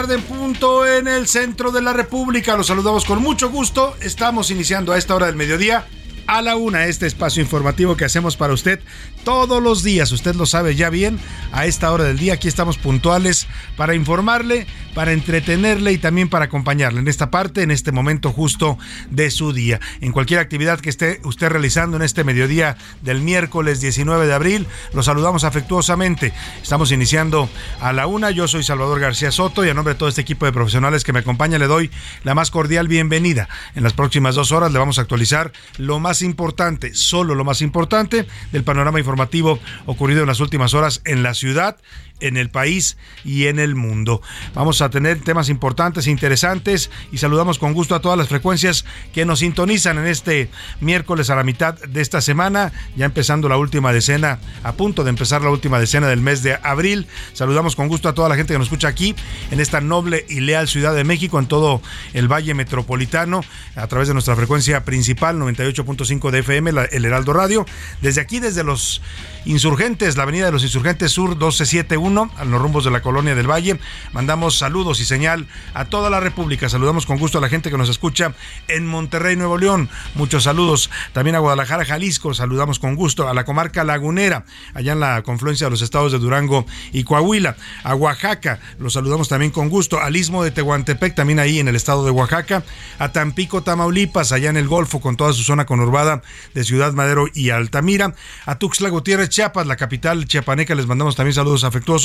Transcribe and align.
Tarde 0.00 0.14
en 0.14 0.22
punto 0.22 0.86
en 0.86 1.06
el 1.08 1.28
centro 1.28 1.72
de 1.72 1.82
la 1.82 1.92
República. 1.92 2.56
Los 2.56 2.68
saludamos 2.68 3.04
con 3.04 3.20
mucho 3.20 3.50
gusto. 3.50 3.94
Estamos 4.00 4.50
iniciando 4.50 4.94
a 4.94 4.96
esta 4.96 5.14
hora 5.14 5.26
del 5.26 5.36
mediodía 5.36 5.84
a 6.30 6.42
la 6.42 6.54
una 6.54 6.86
este 6.86 7.08
espacio 7.08 7.42
informativo 7.42 7.96
que 7.96 8.04
hacemos 8.04 8.36
para 8.36 8.52
usted 8.52 8.78
todos 9.24 9.60
los 9.60 9.82
días. 9.82 10.12
Usted 10.12 10.36
lo 10.36 10.46
sabe 10.46 10.76
ya 10.76 10.88
bien. 10.88 11.18
A 11.50 11.66
esta 11.66 11.90
hora 11.90 12.04
del 12.04 12.20
día 12.20 12.34
aquí 12.34 12.46
estamos 12.46 12.78
puntuales 12.78 13.48
para 13.76 13.96
informarle, 13.96 14.68
para 14.94 15.10
entretenerle 15.10 15.90
y 15.90 15.98
también 15.98 16.28
para 16.28 16.44
acompañarle 16.44 17.00
en 17.00 17.08
esta 17.08 17.32
parte, 17.32 17.62
en 17.62 17.72
este 17.72 17.90
momento 17.90 18.30
justo 18.30 18.78
de 19.10 19.32
su 19.32 19.52
día. 19.52 19.80
En 20.00 20.12
cualquier 20.12 20.38
actividad 20.38 20.78
que 20.78 20.88
esté 20.88 21.20
usted 21.24 21.48
realizando 21.48 21.96
en 21.96 22.04
este 22.04 22.22
mediodía 22.22 22.76
del 23.02 23.20
miércoles 23.22 23.80
19 23.80 24.28
de 24.28 24.32
abril, 24.32 24.68
lo 24.92 25.02
saludamos 25.02 25.42
afectuosamente. 25.42 26.32
Estamos 26.62 26.92
iniciando 26.92 27.50
a 27.80 27.92
la 27.92 28.06
una. 28.06 28.30
Yo 28.30 28.46
soy 28.46 28.62
Salvador 28.62 29.00
García 29.00 29.32
Soto 29.32 29.64
y 29.64 29.68
a 29.68 29.74
nombre 29.74 29.94
de 29.94 29.98
todo 29.98 30.08
este 30.08 30.20
equipo 30.20 30.46
de 30.46 30.52
profesionales 30.52 31.02
que 31.02 31.12
me 31.12 31.18
acompaña 31.18 31.58
le 31.58 31.66
doy 31.66 31.90
la 32.22 32.36
más 32.36 32.52
cordial 32.52 32.86
bienvenida. 32.86 33.48
En 33.74 33.82
las 33.82 33.94
próximas 33.94 34.36
dos 34.36 34.52
horas 34.52 34.70
le 34.70 34.78
vamos 34.78 35.00
a 35.00 35.02
actualizar 35.02 35.50
lo 35.76 35.98
más 35.98 36.19
importante, 36.22 36.94
solo 36.94 37.34
lo 37.34 37.44
más 37.44 37.62
importante 37.62 38.26
del 38.52 38.64
panorama 38.64 38.98
informativo 38.98 39.58
ocurrido 39.86 40.20
en 40.20 40.26
las 40.26 40.40
últimas 40.40 40.74
horas 40.74 41.02
en 41.04 41.22
la 41.22 41.34
ciudad 41.34 41.76
en 42.20 42.36
el 42.36 42.50
país 42.50 42.96
y 43.24 43.46
en 43.46 43.58
el 43.58 43.74
mundo. 43.74 44.22
Vamos 44.54 44.82
a 44.82 44.90
tener 44.90 45.20
temas 45.20 45.48
importantes 45.48 46.06
interesantes 46.06 46.90
y 47.12 47.18
saludamos 47.18 47.58
con 47.58 47.72
gusto 47.72 47.94
a 47.94 48.00
todas 48.00 48.18
las 48.18 48.28
frecuencias 48.28 48.84
que 49.12 49.24
nos 49.24 49.40
sintonizan 49.40 49.98
en 49.98 50.06
este 50.06 50.50
miércoles 50.80 51.30
a 51.30 51.36
la 51.36 51.44
mitad 51.44 51.74
de 51.74 52.00
esta 52.00 52.20
semana, 52.20 52.72
ya 52.96 53.06
empezando 53.06 53.48
la 53.48 53.56
última 53.56 53.92
decena, 53.92 54.38
a 54.62 54.72
punto 54.72 55.04
de 55.04 55.10
empezar 55.10 55.42
la 55.42 55.50
última 55.50 55.78
decena 55.78 56.08
del 56.08 56.20
mes 56.20 56.42
de 56.42 56.58
abril. 56.62 57.06
Saludamos 57.32 57.76
con 57.76 57.88
gusto 57.88 58.08
a 58.08 58.14
toda 58.14 58.28
la 58.28 58.36
gente 58.36 58.52
que 58.54 58.58
nos 58.58 58.66
escucha 58.68 58.88
aquí 58.88 59.14
en 59.50 59.60
esta 59.60 59.80
noble 59.80 60.24
y 60.28 60.40
leal 60.40 60.68
Ciudad 60.68 60.94
de 60.94 61.04
México, 61.04 61.38
en 61.38 61.46
todo 61.46 61.82
el 62.12 62.28
Valle 62.28 62.54
Metropolitano, 62.54 63.42
a 63.76 63.86
través 63.86 64.08
de 64.08 64.14
nuestra 64.14 64.36
frecuencia 64.36 64.84
principal 64.84 65.38
98.5 65.38 66.30
de 66.30 66.38
FM, 66.40 66.70
el 66.92 67.04
Heraldo 67.04 67.32
Radio. 67.32 67.66
Desde 68.00 68.20
aquí, 68.20 68.40
desde 68.40 68.64
los 68.64 69.00
Insurgentes, 69.44 70.16
la 70.16 70.24
Avenida 70.24 70.46
de 70.46 70.52
los 70.52 70.62
Insurgentes 70.62 71.12
Sur 71.12 71.30
1271 71.30 72.09
a 72.18 72.44
los 72.44 72.60
rumbos 72.60 72.82
de 72.84 72.90
la 72.90 73.02
colonia 73.02 73.36
del 73.36 73.48
Valle. 73.48 73.78
Mandamos 74.12 74.58
saludos 74.58 74.98
y 74.98 75.04
señal 75.04 75.46
a 75.74 75.84
toda 75.84 76.10
la 76.10 76.18
República. 76.18 76.68
Saludamos 76.68 77.06
con 77.06 77.18
gusto 77.18 77.38
a 77.38 77.40
la 77.40 77.48
gente 77.48 77.70
que 77.70 77.78
nos 77.78 77.88
escucha 77.88 78.34
en 78.66 78.84
Monterrey, 78.84 79.36
Nuevo 79.36 79.58
León. 79.58 79.88
Muchos 80.16 80.42
saludos. 80.42 80.90
También 81.12 81.36
a 81.36 81.38
Guadalajara, 81.38 81.84
Jalisco. 81.84 82.34
Saludamos 82.34 82.80
con 82.80 82.96
gusto 82.96 83.28
a 83.28 83.34
la 83.34 83.44
comarca 83.44 83.84
lagunera, 83.84 84.44
allá 84.74 84.92
en 84.92 85.00
la 85.00 85.22
confluencia 85.22 85.68
de 85.68 85.70
los 85.70 85.82
estados 85.82 86.10
de 86.10 86.18
Durango 86.18 86.66
y 86.92 87.04
Coahuila. 87.04 87.54
A 87.84 87.94
Oaxaca, 87.94 88.58
los 88.80 88.94
saludamos 88.94 89.28
también 89.28 89.52
con 89.52 89.68
gusto. 89.68 90.00
Al 90.00 90.16
istmo 90.16 90.42
de 90.42 90.50
Tehuantepec, 90.50 91.14
también 91.14 91.38
ahí 91.38 91.60
en 91.60 91.68
el 91.68 91.76
estado 91.76 92.04
de 92.04 92.10
Oaxaca. 92.10 92.64
A 92.98 93.12
Tampico, 93.12 93.62
Tamaulipas, 93.62 94.32
allá 94.32 94.50
en 94.50 94.56
el 94.56 94.66
Golfo, 94.66 95.00
con 95.00 95.16
toda 95.16 95.32
su 95.32 95.44
zona 95.44 95.64
conurbada 95.64 96.22
de 96.54 96.64
Ciudad 96.64 96.92
Madero 96.92 97.26
y 97.32 97.50
Altamira. 97.50 98.14
A 98.46 98.58
Tuxtla 98.58 98.88
Gutiérrez, 98.88 99.28
Chiapas, 99.28 99.68
la 99.68 99.76
capital 99.76 100.26
chiapaneca, 100.26 100.74
les 100.74 100.86
mandamos 100.86 101.14
también 101.14 101.34
saludos 101.34 101.62
afectuosos 101.62 101.99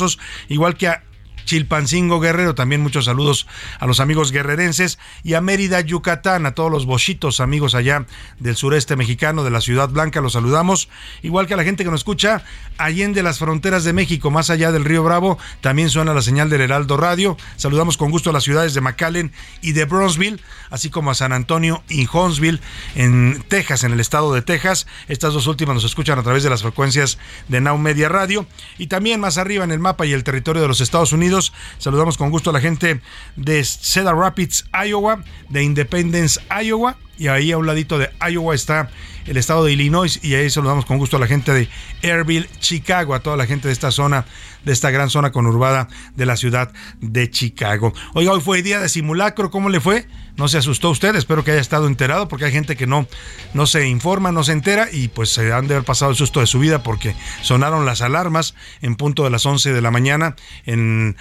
igual 0.48 0.76
que 0.76 0.88
a 0.88 1.02
Chilpancingo 1.46 2.20
Guerrero. 2.20 2.54
También 2.54 2.82
muchos 2.82 3.06
saludos 3.06 3.46
a 3.80 3.86
los 3.86 4.00
amigos 4.00 4.32
guerrerenses 4.32 4.98
y 5.24 5.32
a 5.32 5.40
Mérida, 5.40 5.80
Yucatán, 5.80 6.44
a 6.44 6.52
todos 6.52 6.70
los 6.70 6.84
bochitos 6.84 7.40
amigos 7.40 7.74
allá 7.74 8.04
del 8.38 8.56
sureste 8.56 8.96
mexicano, 8.96 9.44
de 9.44 9.50
la 9.50 9.62
Ciudad 9.62 9.88
Blanca, 9.88 10.20
los 10.20 10.34
saludamos. 10.34 10.90
Igual 11.22 11.46
que 11.46 11.54
a 11.54 11.56
la 11.56 11.64
gente 11.64 11.84
que 11.84 11.90
nos 11.90 12.00
escucha 12.00 12.44
allende 12.76 13.22
las 13.22 13.38
fronteras 13.38 13.84
de 13.84 13.94
México, 13.94 14.30
más 14.30 14.50
allá 14.50 14.72
del 14.72 14.84
río 14.84 15.02
Bravo, 15.02 15.38
también 15.62 15.88
suena 15.88 16.12
la 16.12 16.20
señal 16.20 16.50
del 16.50 16.60
Heraldo 16.60 16.96
Radio. 16.96 17.36
Saludamos 17.56 17.96
con 17.96 18.10
gusto 18.10 18.30
a 18.30 18.32
las 18.32 18.44
ciudades 18.44 18.74
de 18.74 18.82
McAllen 18.82 19.32
y 19.62 19.72
de 19.72 19.86
Bronzeville, 19.86 20.40
así 20.70 20.90
como 20.90 21.10
a 21.10 21.14
San 21.14 21.32
Antonio 21.32 21.82
y 21.88 22.06
Huntsville 22.12 22.60
en 22.94 23.42
Texas, 23.48 23.84
en 23.84 23.92
el 23.92 24.00
estado 24.00 24.34
de 24.34 24.42
Texas. 24.42 24.86
Estas 25.08 25.32
dos 25.32 25.46
últimas 25.46 25.74
nos 25.74 25.84
escuchan 25.84 26.18
a 26.18 26.22
través 26.22 26.42
de 26.42 26.50
las 26.50 26.62
frecuencias 26.62 27.18
de 27.48 27.60
Now 27.60 27.78
Media 27.78 28.08
Radio. 28.08 28.46
Y 28.78 28.88
también 28.88 29.20
más 29.20 29.38
arriba 29.38 29.64
en 29.64 29.70
el 29.70 29.78
mapa 29.78 30.04
y 30.06 30.12
el 30.12 30.24
territorio 30.24 30.62
de 30.62 30.68
los 30.68 30.80
Estados 30.80 31.12
Unidos 31.12 31.35
Saludamos 31.78 32.16
con 32.16 32.30
gusto 32.30 32.50
a 32.50 32.52
la 32.52 32.60
gente 32.60 33.00
de 33.36 33.64
Cedar 33.64 34.16
Rapids, 34.16 34.64
Iowa, 34.86 35.22
de 35.48 35.62
Independence, 35.62 36.40
Iowa. 36.62 36.96
Y 37.18 37.28
ahí 37.28 37.52
a 37.52 37.58
un 37.58 37.66
ladito 37.66 37.98
de 37.98 38.10
Iowa 38.30 38.54
está 38.54 38.90
el 39.26 39.36
estado 39.36 39.64
de 39.64 39.72
Illinois. 39.72 40.20
Y 40.22 40.34
ahí 40.34 40.50
saludamos 40.50 40.84
con 40.86 40.98
gusto 40.98 41.16
a 41.16 41.20
la 41.20 41.26
gente 41.26 41.52
de 41.52 41.68
Airville, 42.02 42.48
Chicago, 42.60 43.14
a 43.14 43.20
toda 43.20 43.36
la 43.36 43.46
gente 43.46 43.68
de 43.68 43.72
esta 43.72 43.90
zona, 43.90 44.26
de 44.64 44.72
esta 44.72 44.90
gran 44.90 45.10
zona 45.10 45.32
conurbada 45.32 45.88
de 46.14 46.26
la 46.26 46.36
ciudad 46.36 46.72
de 47.00 47.30
Chicago. 47.30 47.92
Oiga, 48.14 48.32
hoy 48.32 48.40
fue 48.40 48.62
día 48.62 48.80
de 48.80 48.88
simulacro. 48.88 49.50
¿Cómo 49.50 49.68
le 49.68 49.80
fue? 49.80 50.06
no 50.36 50.48
se 50.48 50.58
asustó 50.58 50.90
usted, 50.90 51.14
espero 51.16 51.44
que 51.44 51.52
haya 51.52 51.60
estado 51.60 51.86
enterado, 51.86 52.28
porque 52.28 52.44
hay 52.44 52.52
gente 52.52 52.76
que 52.76 52.86
no, 52.86 53.06
no 53.54 53.66
se 53.66 53.88
informa, 53.88 54.32
no 54.32 54.44
se 54.44 54.52
entera 54.52 54.88
y 54.92 55.08
pues 55.08 55.30
se 55.30 55.52
han 55.52 55.66
de 55.66 55.74
haber 55.74 55.86
pasado 55.86 56.10
el 56.10 56.16
susto 56.16 56.40
de 56.40 56.46
su 56.46 56.58
vida 56.58 56.82
porque 56.82 57.14
sonaron 57.42 57.86
las 57.86 58.02
alarmas 58.02 58.54
en 58.82 58.96
punto 58.96 59.24
de 59.24 59.30
las 59.30 59.46
11 59.46 59.72
de 59.72 59.80
la 59.80 59.90
mañana 59.90 60.36
en 60.66 61.16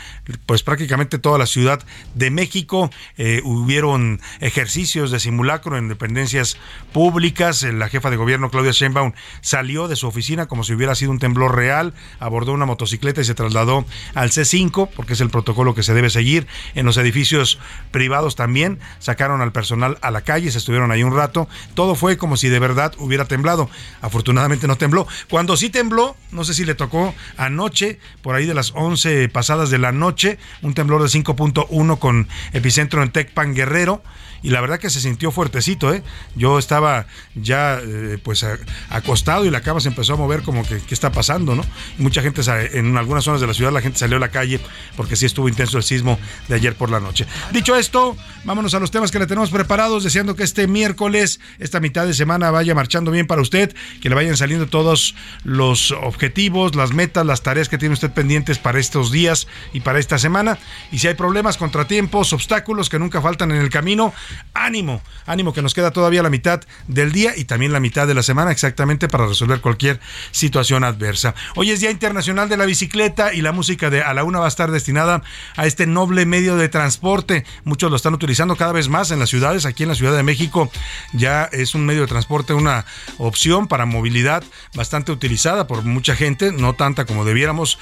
pues 0.46 0.64
prácticamente 0.64 1.18
toda 1.18 1.38
la 1.38 1.46
ciudad 1.46 1.82
de 2.14 2.30
México. 2.30 2.92
Eh, 3.18 3.42
hubieron 3.44 4.20
ejercicios 4.42 5.12
de 5.12 5.20
simulacro 5.20 5.78
en 5.78 5.85
dependencias 5.88 6.58
públicas. 6.94 7.64
La 7.64 7.90
jefa 7.90 8.10
de 8.10 8.18
gobierno, 8.18 8.50
Claudia 8.50 8.72
Sheinbaum, 8.72 9.14
salió 9.42 9.88
de 9.88 9.96
su 9.96 10.08
oficina 10.08 10.48
como 10.48 10.64
si 10.64 10.74
hubiera 10.74 10.96
sido 10.96 11.12
un 11.12 11.20
temblor 11.20 11.56
real, 11.56 11.94
abordó 12.20 12.54
una 12.54 12.66
motocicleta 12.66 13.22
y 13.22 13.26
se 13.26 13.36
trasladó 13.36 13.86
al 14.14 14.32
C5, 14.32 14.90
porque 14.96 15.14
es 15.14 15.22
el 15.22 15.30
protocolo 15.30 15.76
que 15.76 15.84
se 15.84 15.94
debe 15.94 16.10
seguir. 16.10 16.48
En 16.74 16.86
los 16.86 16.98
edificios 16.98 17.60
privados 17.92 18.36
también 18.36 18.80
sacaron 19.00 19.42
al 19.42 19.52
personal 19.52 19.98
a 20.02 20.12
la 20.12 20.22
calle, 20.22 20.52
se 20.52 20.58
estuvieron 20.58 20.92
ahí 20.92 21.04
un 21.04 21.16
rato. 21.16 21.48
Todo 21.74 21.96
fue 21.96 22.18
como 22.18 22.38
si 22.38 22.50
de 22.50 22.60
verdad 22.60 22.94
hubiera 22.98 23.26
temblado. 23.26 23.70
Afortunadamente 24.02 24.68
no 24.68 24.78
tembló. 24.78 25.08
Cuando 25.30 25.58
sí 25.58 25.70
tembló, 25.70 26.16
no 26.32 26.44
sé 26.44 26.54
si 26.54 26.66
le 26.66 26.76
tocó 26.76 27.14
anoche, 27.38 28.00
por 28.22 28.36
ahí 28.36 28.46
de 28.46 28.54
las 28.54 28.72
11 28.76 29.30
pasadas 29.30 29.70
de 29.70 29.78
la 29.78 29.92
noche, 29.92 30.38
un 30.62 30.74
temblor 30.74 31.02
de 31.02 31.08
5.1 31.08 32.00
con 32.00 32.28
epicentro 32.54 33.04
en 33.04 33.12
Tecpan 33.12 33.54
Guerrero 33.54 34.04
y 34.46 34.52
la 34.52 34.62
verdad 34.62 34.78
que 34.78 34.92
se 34.92 35.02
sintió 35.02 35.32
fuertecito, 35.32 35.92
¿eh? 35.92 36.04
Yo 36.36 36.60
estaba 36.60 37.08
ya 37.34 37.80
eh, 37.82 38.20
pues 38.22 38.46
acostado 38.90 39.44
y 39.44 39.50
la 39.50 39.62
cama 39.62 39.80
se 39.80 39.88
empezó 39.88 40.14
a 40.14 40.18
mover 40.18 40.44
como 40.44 40.64
que 40.64 40.78
qué 40.78 40.94
está 40.94 41.12
pasando, 41.12 41.56
¿no? 41.56 41.66
mucha 41.98 42.22
gente 42.22 42.42
en 42.74 42.96
algunas 42.96 43.24
zonas 43.24 43.42
de 43.42 43.48
la 43.48 43.56
ciudad 43.56 43.72
la 43.72 43.82
gente 43.82 43.98
salió 43.98 44.18
a 44.18 44.20
la 44.20 44.30
calle 44.30 44.60
porque 44.96 45.16
sí 45.16 45.26
estuvo 45.26 45.50
intenso 45.50 45.78
el 45.78 45.84
sismo 45.84 46.20
de 46.48 46.54
ayer 46.54 46.76
por 46.76 46.92
la 46.92 47.00
noche. 47.00 47.26
Dicho 47.52 47.76
esto, 47.76 48.16
vámonos 48.44 48.76
a 48.76 48.80
los 48.80 48.92
temas 48.92 49.10
que 49.10 49.18
le 49.18 49.26
tenemos 49.26 49.50
preparados, 49.50 50.04
deseando 50.04 50.36
que 50.36 50.44
este 50.44 50.68
miércoles, 50.68 51.40
esta 51.58 51.80
mitad 51.80 52.06
de 52.06 52.14
semana 52.14 52.52
vaya 52.52 52.76
marchando 52.76 53.10
bien 53.10 53.26
para 53.26 53.42
usted, 53.42 53.76
que 54.00 54.10
le 54.10 54.16
vayan 54.16 54.38
saliendo 54.38 54.68
todos 54.68 55.16
los 55.44 55.90
objetivos, 55.90 56.76
las 56.76 56.94
metas, 56.94 57.26
las 57.26 57.42
tareas 57.42 57.68
que 57.68 57.80
tiene 57.80 57.94
usted 57.94 58.12
pendientes 58.12 58.60
para 58.60 58.80
estos 58.80 59.12
días 59.12 59.48
y 59.74 59.80
para 59.80 59.98
esta 59.98 60.20
semana. 60.20 60.60
Y 60.92 61.00
si 61.00 61.08
hay 61.08 61.16
problemas, 61.16 61.58
contratiempos, 61.58 62.32
obstáculos 62.32 62.90
que 62.90 63.00
nunca 63.00 63.22
faltan 63.22 63.50
en 63.50 63.58
el 63.58 63.72
camino, 63.72 64.14
ánimo, 64.54 65.02
ánimo 65.26 65.54
que 65.54 65.62
nos 65.62 65.74
queda 65.74 65.92
todavía 65.92 66.24
la 66.24 66.30
mitad 66.30 66.62
del 66.88 67.12
día 67.12 67.34
y 67.36 67.46
también 67.46 67.74
la 67.74 67.80
mitad 67.80 68.08
de 68.08 68.14
la 68.14 68.24
semana 68.24 68.52
exactamente 68.52 69.08
para 69.08 69.28
resolver 69.28 69.62
cualquier 69.62 70.00
situación 70.32 70.84
adversa. 70.84 71.36
Hoy 71.56 71.72
es 71.72 71.80
Día 71.80 71.92
Internacional 71.92 72.50
de 72.50 72.58
la 72.58 72.66
Bicicleta 72.66 73.34
y 73.34 73.42
la 73.42 73.52
música 73.52 73.90
de 73.90 74.02
A 74.02 74.14
la 74.14 74.24
Una 74.24 74.40
va 74.40 74.46
a 74.46 74.50
estar 74.50 74.72
destinada 74.72 75.22
a 75.56 75.66
este 75.66 75.88
noble 75.88 76.26
medio 76.26 76.56
de 76.56 76.70
transporte. 76.70 77.46
Muchos 77.64 77.90
lo 77.90 77.98
están 77.98 78.14
utilizando 78.14 78.56
cada 78.56 78.72
vez 78.72 78.90
más 78.90 79.12
en 79.12 79.20
las 79.20 79.30
ciudades. 79.30 79.66
Aquí 79.66 79.84
en 79.84 79.90
la 79.90 79.96
Ciudad 79.96 80.16
de 80.16 80.24
México 80.24 80.72
ya 81.14 81.46
es 81.46 81.76
un 81.76 81.86
medio 81.86 82.02
de 82.02 82.08
transporte, 82.08 82.54
una 82.54 82.86
opción 83.18 83.68
para 83.68 83.86
movilidad 83.86 84.44
bastante 84.74 85.12
utilizada 85.12 85.68
por 85.68 85.84
mucha 85.84 86.16
gente, 86.16 86.52
no 86.52 86.74
tanta 86.74 87.06
como 87.06 87.26
debiéramos. 87.26 87.78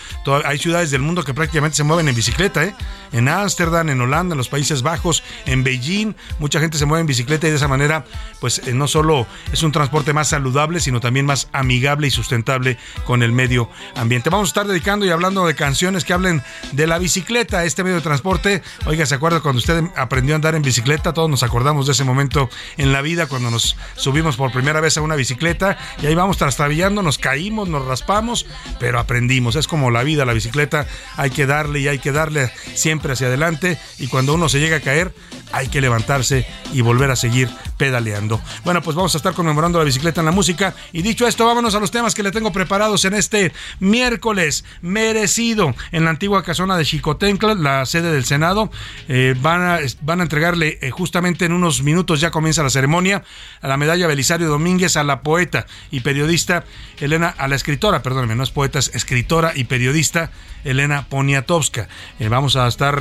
Hay 0.46 0.58
ciudades 0.58 0.92
del 0.92 1.02
mundo 1.02 1.24
que 1.24 1.34
prácticamente 1.34 1.78
se 1.78 1.84
mueven 1.84 2.08
en 2.08 2.16
bicicleta, 2.16 2.64
¿eh? 2.64 2.76
En 3.14 3.30
Ámsterdam, 3.30 3.90
en 3.90 4.02
Holanda, 4.02 4.34
en 4.34 4.38
los 4.38 4.50
Países 4.50 4.82
Bajos, 4.82 5.24
en 5.46 5.64
Beijing, 5.64 6.16
mucha 6.40 6.60
gente 6.60 6.78
se 6.78 6.86
mueve 6.86 7.02
en 7.02 7.08
bicicleta 7.08 7.48
y 7.48 7.52
de 7.52 7.56
esa 7.56 7.68
manera, 7.68 8.06
pues 8.42 8.60
eh, 8.66 8.74
no 8.74 8.88
solo 8.88 9.28
es 9.52 9.64
un 9.64 9.72
transporte 9.72 10.14
más 10.14 10.30
saludable, 10.30 10.80
sino 10.80 11.00
también 11.00 11.26
más 11.26 11.48
amigable 11.54 12.08
y 12.08 12.12
sustentable 12.12 12.78
con 13.06 13.24
el 13.24 13.32
medio 13.32 13.70
ambiente. 13.96 14.30
Vamos 14.30 14.50
a 14.50 14.52
estar 14.52 14.68
dedicando 14.68 15.06
y 15.06 15.12
hablando 15.12 15.46
de 15.46 15.56
canciones 15.56 16.04
que 16.04 16.14
hablen 16.14 16.42
de 16.72 16.88
la 16.88 16.98
bicicleta, 16.98 17.64
este 17.66 17.84
medio 17.84 17.98
de 17.98 18.02
transporte. 18.02 18.64
Oiga, 18.86 19.06
¿se 19.06 19.16
acuerda 19.16 19.42
cuando 19.42 19.60
usted 19.60 19.84
aprendió 19.96 20.34
a 20.34 20.38
andar 20.38 20.56
en 20.56 20.64
bicicleta? 20.64 21.14
Todos 21.14 21.30
nos 21.30 21.44
acordamos 21.44 21.86
de 21.86 21.92
ese 21.92 22.04
momento 22.04 22.50
en 22.78 22.92
la 22.92 23.02
vida 23.02 23.28
cuando 23.28 23.52
nos 23.52 23.78
subimos 23.96 24.38
por 24.38 24.52
primera 24.52 24.82
vez 24.82 24.98
a 24.98 25.02
una 25.02 25.16
bicicleta 25.16 25.78
y 26.02 26.08
ahí 26.08 26.16
vamos 26.16 26.38
trastabillando, 26.38 27.04
nos 27.04 27.20
caímos, 27.20 27.70
nos 27.70 27.86
raspamos, 27.86 28.48
pero 28.80 29.00
aprendimos. 29.00 29.56
Es 29.56 29.68
como 29.68 29.92
la 29.92 30.02
vida, 30.04 30.26
la 30.26 30.34
bicicleta, 30.34 30.88
hay 31.16 31.30
que 31.30 31.46
darle 31.46 31.80
y 31.80 31.88
hay 31.88 32.00
que 32.00 32.12
darle 32.12 32.52
siempre 32.74 33.03
hacia 33.12 33.28
adelante 33.28 33.78
y 34.00 34.08
cuando 34.08 34.34
uno 34.34 34.50
se 34.50 34.60
llega 34.60 34.78
a 34.78 34.80
caer, 34.80 35.14
hay 35.52 35.68
que 35.68 35.82
levantarse 35.82 36.48
y 36.74 36.82
volver 36.82 37.12
a 37.12 37.16
seguir 37.16 37.50
pedaleando. 37.78 38.42
Bueno, 38.64 38.82
pues 38.82 38.96
vamos 38.96 39.14
a 39.14 39.18
estar 39.18 39.34
conmemorando 39.34 39.78
la 39.78 39.86
bicicleta 39.86 40.22
en 40.22 40.26
la 40.26 40.32
música. 40.32 40.74
Y 40.92 41.02
dicho 41.02 41.28
esto, 41.28 41.46
vámonos 41.46 41.76
a 41.76 41.80
los 41.80 41.92
temas 41.92 42.16
que 42.16 42.24
le 42.24 42.32
tengo 42.32 42.52
preparados 42.52 43.06
en 43.06 43.14
este 43.14 43.52
miércoles 43.80 44.64
merecido 44.82 45.76
en 45.92 46.06
la 46.06 46.10
antigua 46.10 46.44
casona 46.44 46.78
de 46.78 46.86
Chicotencla, 46.86 47.54
la 47.56 47.86
sede 47.86 48.12
del 48.12 48.26
Senado. 48.26 48.72
Eh, 49.08 49.36
van, 49.42 49.62
a, 49.62 49.80
van 50.02 50.22
a 50.22 50.24
entregarle 50.24 50.80
eh, 50.82 50.90
justamente 50.92 51.46
en 51.46 51.52
unos 51.52 51.84
minutos, 51.84 52.20
ya 52.22 52.32
comienza 52.32 52.64
la 52.64 52.70
ceremonia, 52.70 53.24
a 53.62 53.68
la 53.68 53.78
medalla 53.78 54.08
Belisario 54.08 54.48
Domínguez, 54.48 54.98
a 54.98 55.04
la 55.04 55.22
poeta 55.22 55.66
y 55.92 56.00
periodista 56.00 56.66
Elena, 57.00 57.30
a 57.30 57.48
la 57.48 57.56
escritora, 57.56 58.02
perdóneme, 58.02 58.36
no 58.36 58.44
es 58.44 58.52
poeta, 58.52 58.80
es 58.80 58.94
escritora 58.96 59.52
y 59.56 59.66
periodista 59.66 60.32
Elena 60.64 61.08
Poniatowska. 61.10 61.88
Eh, 62.20 62.30
vamos 62.30 62.56
a 62.56 62.68
estar 62.68 62.93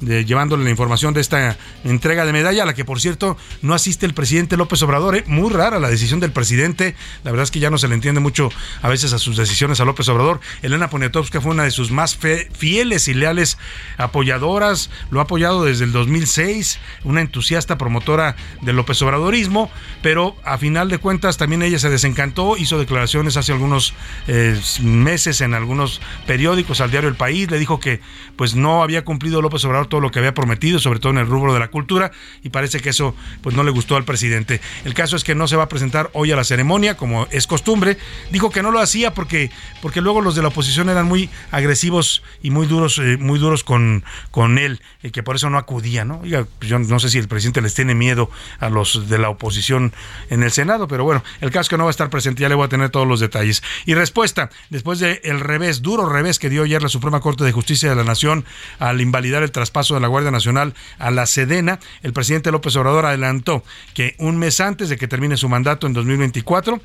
llevándole 0.00 0.64
la 0.64 0.70
información 0.70 1.14
de 1.14 1.20
esta 1.20 1.56
entrega 1.84 2.24
de 2.24 2.32
medalla, 2.32 2.62
a 2.62 2.66
la 2.66 2.74
que 2.74 2.84
por 2.84 3.00
cierto 3.00 3.36
no 3.62 3.74
asiste 3.74 4.06
el 4.06 4.14
presidente 4.14 4.56
López 4.56 4.82
Obrador. 4.82 5.16
¿eh? 5.16 5.24
Muy 5.26 5.50
rara 5.50 5.78
la 5.78 5.88
decisión 5.88 6.20
del 6.20 6.32
presidente. 6.32 6.94
La 7.24 7.30
verdad 7.30 7.44
es 7.44 7.50
que 7.50 7.60
ya 7.60 7.70
no 7.70 7.78
se 7.78 7.88
le 7.88 7.94
entiende 7.94 8.20
mucho 8.20 8.50
a 8.82 8.88
veces 8.88 9.12
a 9.12 9.18
sus 9.18 9.36
decisiones 9.36 9.80
a 9.80 9.84
López 9.84 10.08
Obrador. 10.08 10.40
Elena 10.62 10.90
Poniatowska 10.90 11.40
fue 11.40 11.52
una 11.52 11.64
de 11.64 11.70
sus 11.70 11.90
más 11.90 12.16
fieles 12.16 13.08
y 13.08 13.14
leales 13.14 13.58
apoyadoras. 13.96 14.90
Lo 15.10 15.20
ha 15.20 15.24
apoyado 15.24 15.64
desde 15.64 15.84
el 15.84 15.92
2006, 15.92 16.78
una 17.04 17.20
entusiasta 17.20 17.78
promotora 17.78 18.36
del 18.62 18.76
López 18.76 19.00
Obradorismo, 19.02 19.70
pero 20.02 20.36
a 20.44 20.58
final 20.58 20.88
de 20.88 20.98
cuentas 20.98 21.36
también 21.36 21.62
ella 21.62 21.78
se 21.78 21.90
desencantó, 21.90 22.56
hizo 22.56 22.78
declaraciones 22.78 23.36
hace 23.36 23.52
algunos 23.52 23.94
eh, 24.26 24.58
meses 24.82 25.40
en 25.40 25.54
algunos 25.54 26.00
periódicos, 26.26 26.80
al 26.80 26.90
diario 26.90 27.08
El 27.08 27.16
País, 27.16 27.50
le 27.50 27.58
dijo 27.58 27.80
que 27.80 28.00
pues 28.36 28.54
no 28.54 28.82
había 28.82 29.04
cumplido 29.04 29.35
López 29.42 29.64
Obrador 29.64 29.86
todo 29.86 30.00
lo 30.00 30.10
que 30.10 30.18
había 30.18 30.34
prometido, 30.34 30.78
sobre 30.78 30.98
todo 30.98 31.12
en 31.12 31.18
el 31.18 31.26
rubro 31.26 31.54
de 31.54 31.60
la 31.60 31.68
cultura, 31.68 32.12
y 32.42 32.50
parece 32.50 32.80
que 32.80 32.90
eso 32.90 33.14
pues 33.42 33.56
no 33.56 33.62
le 33.62 33.70
gustó 33.70 33.96
al 33.96 34.04
presidente. 34.04 34.60
El 34.84 34.94
caso 34.94 35.16
es 35.16 35.24
que 35.24 35.34
no 35.34 35.48
se 35.48 35.56
va 35.56 35.64
a 35.64 35.68
presentar 35.68 36.10
hoy 36.12 36.32
a 36.32 36.36
la 36.36 36.44
ceremonia, 36.44 36.96
como 36.96 37.26
es 37.30 37.46
costumbre. 37.46 37.98
Dijo 38.30 38.50
que 38.50 38.62
no 38.62 38.70
lo 38.70 38.80
hacía 38.80 39.14
porque, 39.14 39.50
porque 39.82 40.00
luego 40.00 40.20
los 40.20 40.34
de 40.34 40.42
la 40.42 40.48
oposición 40.48 40.88
eran 40.88 41.06
muy 41.06 41.30
agresivos 41.50 42.22
y 42.42 42.50
muy 42.50 42.66
duros, 42.66 42.98
eh, 42.98 43.16
muy 43.18 43.38
duros 43.38 43.64
con, 43.64 44.04
con 44.30 44.58
él, 44.58 44.80
y 45.02 45.10
que 45.10 45.22
por 45.22 45.36
eso 45.36 45.50
no 45.50 45.58
acudía, 45.58 46.04
¿no? 46.04 46.20
Pues 46.20 46.70
yo 46.70 46.78
no 46.78 46.98
sé 46.98 47.10
si 47.10 47.18
el 47.18 47.28
presidente 47.28 47.60
les 47.60 47.74
tiene 47.74 47.94
miedo 47.94 48.30
a 48.58 48.68
los 48.68 49.08
de 49.08 49.18
la 49.18 49.28
oposición 49.28 49.92
en 50.30 50.42
el 50.42 50.50
Senado, 50.50 50.88
pero 50.88 51.04
bueno, 51.04 51.22
el 51.40 51.50
caso 51.50 51.62
es 51.62 51.68
que 51.68 51.76
no 51.76 51.84
va 51.84 51.90
a 51.90 51.92
estar 51.92 52.10
presente, 52.10 52.42
ya 52.42 52.48
le 52.48 52.54
voy 52.54 52.66
a 52.66 52.68
tener 52.68 52.90
todos 52.90 53.06
los 53.06 53.20
detalles. 53.20 53.62
Y 53.84 53.94
respuesta, 53.94 54.50
después 54.70 54.98
del 54.98 55.20
el 55.22 55.40
revés, 55.40 55.82
duro 55.82 56.08
revés 56.08 56.38
que 56.38 56.50
dio 56.50 56.64
ayer 56.64 56.82
la 56.82 56.88
Suprema 56.88 57.20
Corte 57.20 57.44
de 57.44 57.52
Justicia 57.52 57.88
de 57.88 57.96
la 57.96 58.04
Nación 58.04 58.44
al 58.78 59.00
invalidar 59.16 59.42
el 59.42 59.50
traspaso 59.50 59.94
de 59.94 60.00
la 60.00 60.08
Guardia 60.08 60.30
Nacional 60.30 60.74
a 60.98 61.10
la 61.10 61.24
Sedena, 61.24 61.80
el 62.02 62.12
presidente 62.12 62.52
López 62.52 62.76
Obrador 62.76 63.06
adelantó 63.06 63.64
que 63.94 64.14
un 64.18 64.36
mes 64.36 64.60
antes 64.60 64.90
de 64.90 64.98
que 64.98 65.08
termine 65.08 65.38
su 65.38 65.48
mandato 65.48 65.86
en 65.86 65.94
2024, 65.94 66.74
él 66.74 66.80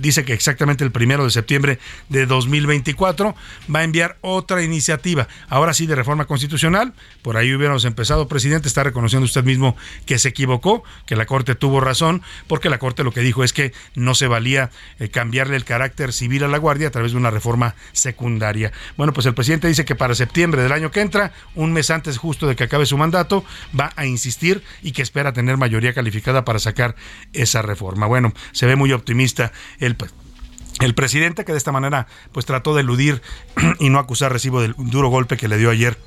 dice 0.00 0.24
que 0.24 0.32
exactamente 0.32 0.84
el 0.84 0.92
primero 0.92 1.24
de 1.24 1.30
septiembre 1.30 1.78
de 2.08 2.26
2024 2.26 3.34
va 3.74 3.80
a 3.80 3.84
enviar 3.84 4.16
otra 4.20 4.62
iniciativa, 4.62 5.28
ahora 5.48 5.74
sí 5.74 5.86
de 5.86 5.94
reforma 5.94 6.26
constitucional. 6.26 6.92
Por 7.22 7.36
ahí 7.36 7.54
hubiéramos 7.54 7.84
empezado, 7.84 8.28
presidente, 8.28 8.68
está 8.68 8.84
reconociendo 8.84 9.24
usted 9.24 9.44
mismo 9.44 9.76
que 10.06 10.18
se 10.18 10.28
equivocó, 10.28 10.84
que 11.06 11.16
la 11.16 11.26
Corte 11.26 11.54
tuvo 11.54 11.80
razón, 11.80 12.22
porque 12.46 12.70
la 12.70 12.78
Corte 12.78 13.04
lo 13.04 13.12
que 13.12 13.20
dijo 13.20 13.44
es 13.44 13.52
que 13.52 13.72
no 13.94 14.14
se 14.14 14.26
valía 14.26 14.70
eh, 14.98 15.08
cambiarle 15.08 15.56
el 15.56 15.64
carácter 15.64 16.12
civil 16.12 16.44
a 16.44 16.48
la 16.48 16.58
Guardia 16.58 16.88
a 16.88 16.90
través 16.90 17.12
de 17.12 17.18
una 17.18 17.30
reforma 17.30 17.74
secundaria. 17.92 18.72
Bueno, 18.96 19.12
pues 19.12 19.26
el 19.26 19.34
presidente 19.34 19.68
dice 19.68 19.84
que 19.84 19.94
para 19.94 20.14
septiembre 20.14 20.62
del 20.62 20.72
año 20.72 20.90
que 20.90 21.00
entra, 21.00 21.32
un 21.54 21.72
mes 21.72 21.90
antes 21.90 22.18
justo 22.18 22.46
de 22.46 22.56
que 22.56 22.64
acabe 22.64 22.86
su 22.86 22.96
mandato, 22.96 23.44
va 23.78 23.92
a 23.96 24.06
insistir 24.06 24.62
y 24.82 24.92
que 24.92 25.02
espera 25.02 25.32
tener 25.32 25.56
mayoría 25.56 25.92
calificada 25.92 26.44
para 26.44 26.58
sacar 26.58 26.94
esa 27.32 27.62
reforma. 27.62 28.06
Bueno, 28.06 28.32
se 28.52 28.66
ve 28.66 28.76
muy 28.76 28.92
optimista 28.92 29.52
el, 29.78 29.96
el 30.80 30.94
presidente 30.94 31.44
que 31.44 31.52
de 31.52 31.58
esta 31.58 31.72
manera 31.72 32.06
pues 32.32 32.46
trató 32.46 32.74
de 32.74 32.82
eludir 32.82 33.22
y 33.80 33.90
no 33.90 33.98
acusar 33.98 34.32
recibo 34.32 34.60
del 34.60 34.74
duro 34.76 35.08
golpe 35.08 35.36
que 35.36 35.48
le 35.48 35.58
dio 35.58 35.70
ayer 35.70 35.98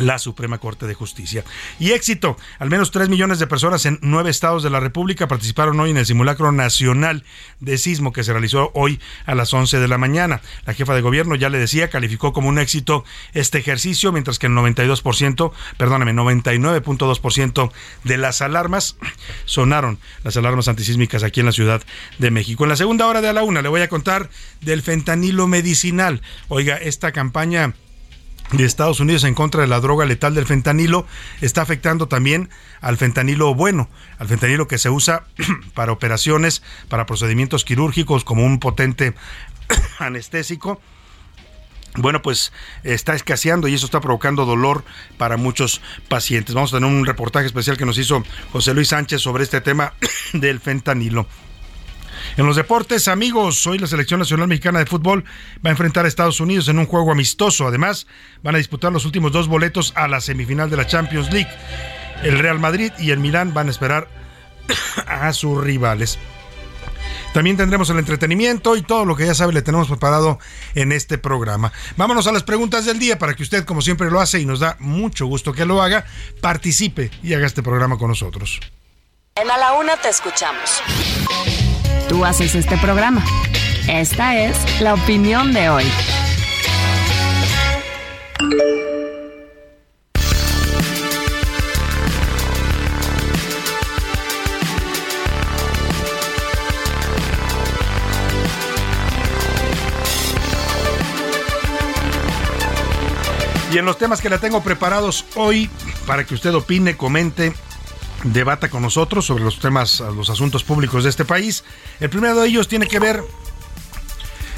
la 0.00 0.18
Suprema 0.18 0.58
Corte 0.58 0.86
de 0.86 0.94
Justicia. 0.94 1.44
Y 1.78 1.92
éxito, 1.92 2.36
al 2.58 2.70
menos 2.70 2.90
3 2.90 3.08
millones 3.08 3.38
de 3.38 3.46
personas 3.46 3.86
en 3.86 3.98
nueve 4.02 4.30
estados 4.30 4.62
de 4.62 4.70
la 4.70 4.80
República 4.80 5.28
participaron 5.28 5.78
hoy 5.80 5.90
en 5.90 5.96
el 5.96 6.06
simulacro 6.06 6.52
nacional 6.52 7.24
de 7.60 7.78
sismo 7.78 8.12
que 8.12 8.24
se 8.24 8.32
realizó 8.32 8.70
hoy 8.74 9.00
a 9.26 9.34
las 9.34 9.52
11 9.52 9.78
de 9.78 9.88
la 9.88 9.98
mañana. 9.98 10.40
La 10.66 10.74
jefa 10.74 10.94
de 10.94 11.00
gobierno 11.00 11.34
ya 11.34 11.48
le 11.48 11.58
decía, 11.58 11.90
calificó 11.90 12.32
como 12.32 12.48
un 12.48 12.58
éxito 12.58 13.04
este 13.32 13.58
ejercicio, 13.58 14.12
mientras 14.12 14.38
que 14.38 14.46
el 14.46 14.52
92%, 14.52 15.52
perdóname, 15.76 16.12
99.2% 16.12 17.72
de 18.04 18.16
las 18.18 18.42
alarmas 18.42 18.96
sonaron, 19.44 19.98
las 20.24 20.36
alarmas 20.36 20.68
antisísmicas 20.68 21.22
aquí 21.22 21.40
en 21.40 21.46
la 21.46 21.52
Ciudad 21.52 21.82
de 22.18 22.30
México. 22.30 22.64
En 22.64 22.70
la 22.70 22.76
segunda 22.76 23.06
hora 23.06 23.20
de 23.20 23.28
a 23.28 23.32
la 23.32 23.42
una 23.42 23.62
le 23.62 23.68
voy 23.68 23.80
a 23.80 23.88
contar 23.88 24.30
del 24.60 24.82
fentanilo 24.82 25.46
medicinal. 25.46 26.22
Oiga, 26.48 26.76
esta 26.76 27.12
campaña 27.12 27.74
de 28.52 28.64
Estados 28.64 29.00
Unidos 29.00 29.24
en 29.24 29.34
contra 29.34 29.60
de 29.60 29.68
la 29.68 29.80
droga 29.80 30.06
letal 30.06 30.34
del 30.34 30.46
fentanilo 30.46 31.06
está 31.40 31.62
afectando 31.62 32.08
también 32.08 32.50
al 32.80 32.96
fentanilo 32.96 33.54
bueno, 33.54 33.88
al 34.18 34.28
fentanilo 34.28 34.66
que 34.66 34.78
se 34.78 34.90
usa 34.90 35.24
para 35.74 35.92
operaciones, 35.92 36.62
para 36.88 37.06
procedimientos 37.06 37.64
quirúrgicos 37.64 38.24
como 38.24 38.44
un 38.44 38.58
potente 38.58 39.14
anestésico. 39.98 40.80
Bueno, 41.96 42.22
pues 42.22 42.52
está 42.84 43.14
escaseando 43.14 43.66
y 43.66 43.74
eso 43.74 43.84
está 43.84 44.00
provocando 44.00 44.46
dolor 44.46 44.84
para 45.18 45.36
muchos 45.36 45.80
pacientes. 46.08 46.54
Vamos 46.54 46.72
a 46.72 46.76
tener 46.76 46.88
un 46.88 47.04
reportaje 47.04 47.46
especial 47.46 47.76
que 47.76 47.84
nos 47.84 47.98
hizo 47.98 48.22
José 48.52 48.74
Luis 48.74 48.88
Sánchez 48.88 49.20
sobre 49.20 49.42
este 49.42 49.60
tema 49.60 49.94
del 50.32 50.60
fentanilo. 50.60 51.26
En 52.36 52.46
los 52.46 52.56
deportes, 52.56 53.08
amigos, 53.08 53.66
hoy 53.66 53.78
la 53.78 53.86
Selección 53.86 54.20
Nacional 54.20 54.48
Mexicana 54.48 54.78
de 54.78 54.86
Fútbol 54.86 55.24
va 55.64 55.70
a 55.70 55.72
enfrentar 55.72 56.04
a 56.04 56.08
Estados 56.08 56.40
Unidos 56.40 56.68
en 56.68 56.78
un 56.78 56.86
juego 56.86 57.12
amistoso. 57.12 57.66
Además, 57.66 58.06
van 58.42 58.54
a 58.54 58.58
disputar 58.58 58.92
los 58.92 59.04
últimos 59.04 59.32
dos 59.32 59.48
boletos 59.48 59.92
a 59.96 60.08
la 60.08 60.20
semifinal 60.20 60.70
de 60.70 60.76
la 60.76 60.86
Champions 60.86 61.32
League. 61.32 61.50
El 62.22 62.38
Real 62.38 62.58
Madrid 62.58 62.92
y 62.98 63.10
el 63.10 63.18
Milán 63.18 63.52
van 63.52 63.68
a 63.68 63.70
esperar 63.70 64.08
a 65.06 65.32
sus 65.32 65.62
rivales. 65.62 66.18
También 67.32 67.56
tendremos 67.56 67.88
el 67.90 67.98
entretenimiento 67.98 68.76
y 68.76 68.82
todo 68.82 69.04
lo 69.04 69.16
que 69.16 69.26
ya 69.26 69.34
sabe 69.34 69.52
le 69.52 69.62
tenemos 69.62 69.86
preparado 69.86 70.38
en 70.74 70.90
este 70.90 71.16
programa. 71.16 71.72
Vámonos 71.96 72.26
a 72.26 72.32
las 72.32 72.42
preguntas 72.42 72.84
del 72.86 72.98
día 72.98 73.18
para 73.18 73.34
que 73.34 73.44
usted, 73.44 73.64
como 73.64 73.82
siempre 73.82 74.10
lo 74.10 74.20
hace 74.20 74.40
y 74.40 74.46
nos 74.46 74.60
da 74.60 74.76
mucho 74.80 75.26
gusto 75.26 75.52
que 75.52 75.64
lo 75.64 75.80
haga, 75.80 76.04
participe 76.40 77.10
y 77.22 77.34
haga 77.34 77.46
este 77.46 77.62
programa 77.62 77.98
con 77.98 78.08
nosotros. 78.08 78.60
En 79.36 79.48
A 79.48 79.58
la 79.58 79.74
Una 79.74 79.96
te 79.96 80.08
escuchamos. 80.08 80.82
Haces 82.24 82.54
este 82.54 82.76
programa. 82.76 83.24
Esta 83.88 84.36
es 84.36 84.80
la 84.80 84.94
opinión 84.94 85.52
de 85.52 85.68
hoy. 85.70 85.84
Y 103.72 103.78
en 103.78 103.84
los 103.84 103.98
temas 103.98 104.20
que 104.20 104.28
le 104.28 104.38
tengo 104.38 104.62
preparados 104.62 105.24
hoy, 105.36 105.68
para 106.06 106.24
que 106.24 106.34
usted 106.34 106.54
opine, 106.54 106.96
comente 106.96 107.54
debata 108.24 108.68
con 108.68 108.82
nosotros 108.82 109.24
sobre 109.26 109.44
los 109.44 109.58
temas, 109.58 110.00
los 110.00 110.30
asuntos 110.30 110.64
públicos 110.64 111.04
de 111.04 111.10
este 111.10 111.24
país. 111.24 111.64
El 112.00 112.10
primero 112.10 112.40
de 112.40 112.48
ellos 112.48 112.68
tiene 112.68 112.86
que 112.86 112.98
ver, 112.98 113.22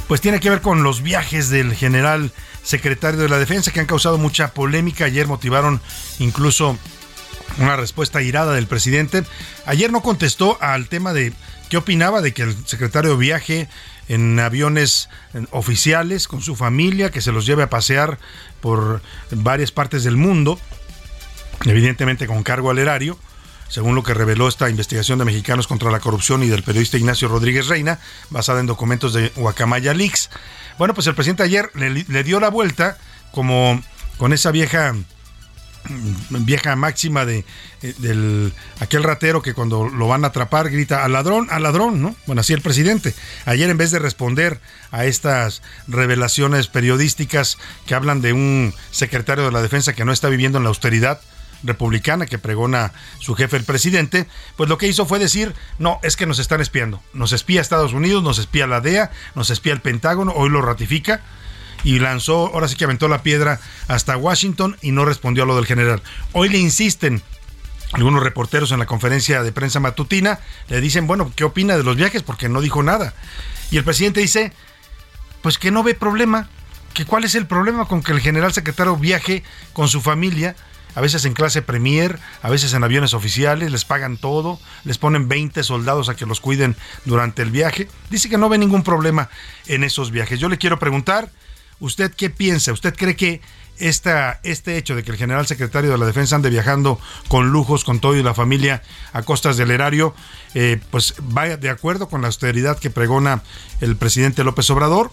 pues 0.09 0.21
tiene 0.21 0.40
que 0.40 0.50
ver 0.50 0.61
con 0.61 0.83
los 0.83 1.02
viajes 1.02 1.49
del 1.49 1.75
general 1.75 2.33
secretario 2.62 3.21
de 3.21 3.28
la 3.28 3.38
Defensa 3.38 3.71
que 3.71 3.81
han 3.81 3.87
causado 3.87 4.19
mucha 4.19 4.52
polémica. 4.52 5.04
Ayer 5.04 5.26
motivaron 5.26 5.81
incluso 6.19 6.76
una 7.59 7.76
respuesta 7.76 8.23
irada 8.23 8.54
del 8.54 8.66
presidente. 8.66 9.25
Ayer 9.66 9.92
no 9.92 10.02
contestó 10.02 10.59
al 10.61 10.88
tema 10.88 11.12
de 11.12 11.33
qué 11.69 11.76
opinaba 11.76 12.21
de 12.21 12.33
que 12.33 12.42
el 12.42 12.66
secretario 12.66 13.16
viaje 13.16 13.69
en 14.09 14.38
aviones 14.40 15.09
oficiales 15.50 16.26
con 16.26 16.42
su 16.42 16.57
familia, 16.57 17.11
que 17.11 17.21
se 17.21 17.33
los 17.33 17.47
lleve 17.47 17.62
a 17.62 17.71
pasear 17.71 18.19
por 18.61 19.00
varias 19.31 19.71
partes 19.71 20.02
del 20.04 20.16
mundo, 20.16 20.59
evidentemente 21.64 22.26
con 22.26 22.42
cargo 22.42 22.71
al 22.71 22.78
erario 22.78 23.19
según 23.73 23.95
lo 23.95 24.02
que 24.02 24.12
reveló 24.12 24.49
esta 24.49 24.69
investigación 24.69 25.19
de 25.19 25.25
Mexicanos 25.25 25.67
contra 25.67 25.91
la 25.91 25.99
Corrupción 25.99 26.43
y 26.43 26.49
del 26.49 26.62
periodista 26.62 26.99
Ignacio 26.99 27.26
Rodríguez 27.29 27.69
Reina, 27.69 27.99
basada 28.29 28.61
en 28.61 28.67
documentos 28.67 29.14
de 29.14 29.33
Guacamaya 29.35 29.95
Leaks. 29.95 30.29
Bueno, 30.76 30.93
pues 30.93 31.07
el 31.07 31.14
presidente 31.14 31.43
ayer 31.43 31.71
le, 31.75 32.23
dio 32.23 32.38
la 32.38 32.50
vuelta 32.50 32.99
como 33.31 33.83
con 34.19 34.35
esa 34.35 34.50
vieja 34.50 34.93
mm, 34.93 36.45
vieja 36.45 36.76
máxima 36.76 37.25
de 37.25 37.47
eh, 37.81 38.50
aquel 38.81 39.05
ratero 39.05 39.41
que 39.41 39.55
cuando 39.55 39.88
lo 39.88 40.07
van 40.07 40.25
a 40.25 40.29
atrapar 40.29 40.69
grita 40.69 41.02
al 41.02 41.14
ladrón, 41.14 41.47
al 41.50 41.62
ladrón, 41.62 42.02
¿no? 42.02 42.14
Bueno, 42.26 42.43
así 42.43 42.52
el 42.52 42.61
presidente. 42.61 43.14
Ayer 43.47 43.71
en 43.71 43.79
vez 43.79 43.91
de 43.91 44.00
responder 44.00 44.61
a 44.91 45.07
estas 45.07 45.62
revelaciones 45.88 46.67
periodísticas 46.67 47.57
que 47.87 47.95
hablan 47.95 48.21
de 48.21 48.35
un 48.35 48.75
secretario 48.91 49.47
de 49.47 49.50
la 49.50 49.62
Defensa 49.62 49.95
que 49.95 50.05
no 50.05 50.12
está 50.12 50.29
viviendo 50.29 50.59
en 50.59 50.64
la 50.64 50.69
austeridad, 50.69 51.23
republicana 51.62 52.26
que 52.26 52.38
pregona 52.38 52.92
su 53.19 53.35
jefe 53.35 53.57
el 53.57 53.64
presidente, 53.64 54.26
pues 54.57 54.69
lo 54.69 54.78
que 54.78 54.88
hizo 54.88 55.07
fue 55.07 55.19
decir, 55.19 55.54
no, 55.78 56.00
es 56.02 56.16
que 56.16 56.26
nos 56.26 56.38
están 56.38 56.61
espiando. 56.61 57.02
Nos 57.12 57.33
espía 57.33 57.61
Estados 57.61 57.92
Unidos, 57.92 58.23
nos 58.23 58.38
espía 58.38 58.66
la 58.66 58.81
DEA, 58.81 59.11
nos 59.35 59.50
espía 59.50 59.73
el 59.73 59.81
Pentágono, 59.81 60.33
hoy 60.33 60.50
lo 60.50 60.62
ratifica 60.62 61.23
y 61.85 61.99
lanzó, 61.99 62.50
ahora 62.52 62.69
sí 62.69 62.76
que 62.76 62.85
aventó 62.85 63.09
la 63.09 63.23
piedra 63.23 63.61
hasta 63.88 64.16
Washington 64.16 64.76
y 64.83 64.92
no 64.92 65.04
respondió 65.04 65.45
a 65.45 65.47
lo 65.47 65.57
del 65.57 65.66
general. 65.66 66.02
Hoy 66.33 66.49
le 66.49 66.59
insisten 66.59 67.23
algunos 67.92 68.23
reporteros 68.23 68.73
en 68.73 68.78
la 68.78 68.87
conferencia 68.87 69.42
de 69.42 69.52
prensa 69.52 69.81
matutina, 69.81 70.40
le 70.69 70.81
dicen, 70.81 71.07
bueno, 71.07 71.33
¿qué 71.37 71.45
opina 71.45 71.76
de 71.76 71.83
los 71.83 71.97
viajes? 71.97 72.23
Porque 72.23 72.49
no 72.49 72.61
dijo 72.61 72.83
nada. 72.83 73.14
Y 73.71 73.76
el 73.76 73.85
presidente 73.85 74.21
dice, 74.21 74.52
pues 75.42 75.59
que 75.59 75.71
no 75.71 75.83
ve 75.83 75.95
problema, 75.95 76.49
que 76.95 77.04
cuál 77.04 77.25
es 77.25 77.35
el 77.35 77.47
problema 77.47 77.87
con 77.87 78.02
que 78.02 78.12
el 78.12 78.21
general 78.21 78.52
secretario 78.52 78.97
viaje 78.97 79.42
con 79.73 79.88
su 79.88 80.00
familia 80.00 80.57
a 80.94 81.00
veces 81.00 81.25
en 81.25 81.34
clase 81.34 81.62
premier, 81.62 82.18
a 82.42 82.50
veces 82.50 82.75
en 82.75 82.84
aviones 82.84 83.14
oficiales, 83.14 83.70
les 83.70 83.84
pagan 83.84 84.16
todo, 84.16 84.58
les 84.84 84.99
ponen 84.99 85.28
20 85.28 85.62
soldados 85.62 86.08
a 86.08 86.16
que 86.16 86.26
los 86.26 86.40
cuiden 86.40 86.76
durante 87.04 87.42
el 87.42 87.50
viaje. 87.50 87.88
Dice 88.11 88.28
que 88.28 88.38
no 88.38 88.49
ve 88.49 88.58
ningún 88.58 88.82
problema 88.82 89.30
en 89.66 89.84
esos 89.84 90.11
viajes. 90.11 90.38
Yo 90.40 90.49
le 90.49 90.58
quiero 90.58 90.78
preguntar, 90.78 91.30
¿usted 91.80 92.12
qué 92.14 92.30
piensa? 92.30 92.72
¿Usted 92.72 92.94
cree 92.94 93.16
que 93.16 93.40
esta, 93.78 94.38
este 94.42 94.76
hecho 94.76 94.94
de 94.94 95.02
que 95.02 95.11
el 95.11 95.16
general 95.16 95.46
secretario 95.46 95.90
de 95.90 95.99
la 95.99 96.06
Defensa 96.06 96.37
ande 96.37 96.50
viajando 96.50 97.00
con 97.28 97.50
lujos, 97.50 97.84
con 97.84 98.00
todo 98.00 98.16
y 98.16 98.22
la 98.22 98.34
familia 98.34 98.82
a 99.12 99.22
costas 99.22 99.56
del 99.56 99.70
erario, 99.70 100.14
eh, 100.54 100.78
pues 100.90 101.14
vaya 101.18 101.56
de 101.56 101.70
acuerdo 101.70 102.08
con 102.08 102.20
la 102.20 102.28
austeridad 102.28 102.78
que 102.78 102.90
pregona 102.90 103.42
el 103.80 103.96
presidente 103.96 104.44
López 104.44 104.68
Obrador? 104.70 105.11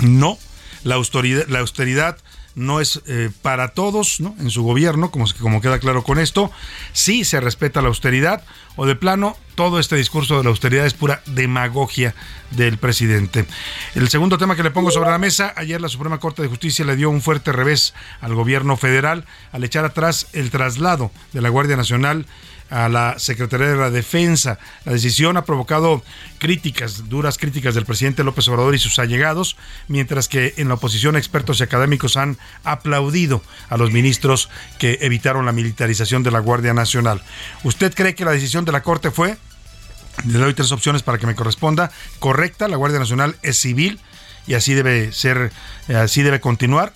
No, 0.00 0.38
la 0.84 0.96
austeridad, 0.96 1.46
la 1.48 1.60
austeridad 1.60 2.18
no 2.58 2.80
es 2.80 3.00
eh, 3.06 3.30
para 3.42 3.68
todos 3.68 4.20
en 4.20 4.50
su 4.50 4.62
gobierno, 4.62 5.10
como, 5.10 5.26
como 5.40 5.60
queda 5.60 5.78
claro 5.78 6.02
con 6.02 6.18
esto. 6.18 6.50
Sí 6.92 7.24
se 7.24 7.40
respeta 7.40 7.80
la 7.80 7.88
austeridad 7.88 8.42
o 8.76 8.86
de 8.86 8.96
plano 8.96 9.36
todo 9.54 9.80
este 9.80 9.96
discurso 9.96 10.36
de 10.36 10.44
la 10.44 10.50
austeridad 10.50 10.86
es 10.86 10.94
pura 10.94 11.20
demagogia 11.26 12.14
del 12.52 12.78
presidente. 12.78 13.44
El 13.96 14.08
segundo 14.08 14.38
tema 14.38 14.54
que 14.54 14.62
le 14.62 14.70
pongo 14.70 14.92
sobre 14.92 15.10
la 15.10 15.18
mesa, 15.18 15.52
ayer 15.56 15.80
la 15.80 15.88
Suprema 15.88 16.20
Corte 16.20 16.42
de 16.42 16.48
Justicia 16.48 16.84
le 16.84 16.94
dio 16.94 17.10
un 17.10 17.20
fuerte 17.20 17.50
revés 17.50 17.92
al 18.20 18.34
gobierno 18.34 18.76
federal 18.76 19.24
al 19.50 19.64
echar 19.64 19.84
atrás 19.84 20.28
el 20.32 20.50
traslado 20.50 21.10
de 21.32 21.40
la 21.40 21.48
Guardia 21.48 21.76
Nacional 21.76 22.26
a 22.70 22.88
la 22.88 23.18
Secretaría 23.18 23.68
de 23.68 23.76
la 23.76 23.90
Defensa. 23.90 24.58
La 24.84 24.92
decisión 24.92 25.36
ha 25.36 25.44
provocado 25.44 26.02
críticas, 26.38 27.08
duras 27.08 27.38
críticas 27.38 27.74
del 27.74 27.86
presidente 27.86 28.24
López 28.24 28.48
Obrador 28.48 28.74
y 28.74 28.78
sus 28.78 28.98
allegados, 28.98 29.56
mientras 29.88 30.28
que 30.28 30.54
en 30.56 30.68
la 30.68 30.74
oposición 30.74 31.16
expertos 31.16 31.60
y 31.60 31.62
académicos 31.62 32.16
han 32.16 32.38
aplaudido 32.64 33.42
a 33.68 33.76
los 33.76 33.92
ministros 33.92 34.48
que 34.78 34.98
evitaron 35.00 35.46
la 35.46 35.52
militarización 35.52 36.22
de 36.22 36.30
la 36.30 36.40
Guardia 36.40 36.74
Nacional. 36.74 37.22
¿Usted 37.64 37.94
cree 37.94 38.14
que 38.14 38.24
la 38.24 38.32
decisión 38.32 38.64
de 38.64 38.72
la 38.72 38.82
Corte 38.82 39.10
fue? 39.10 39.36
Le 40.26 40.38
doy 40.38 40.54
tres 40.54 40.72
opciones 40.72 41.02
para 41.02 41.18
que 41.18 41.26
me 41.26 41.34
corresponda. 41.34 41.90
Correcta, 42.18 42.68
la 42.68 42.76
Guardia 42.76 42.98
Nacional 42.98 43.36
es 43.42 43.58
civil 43.58 44.00
y 44.46 44.54
así 44.54 44.74
debe 44.74 45.12
ser, 45.12 45.52
así 45.94 46.22
debe 46.22 46.40
continuar 46.40 46.92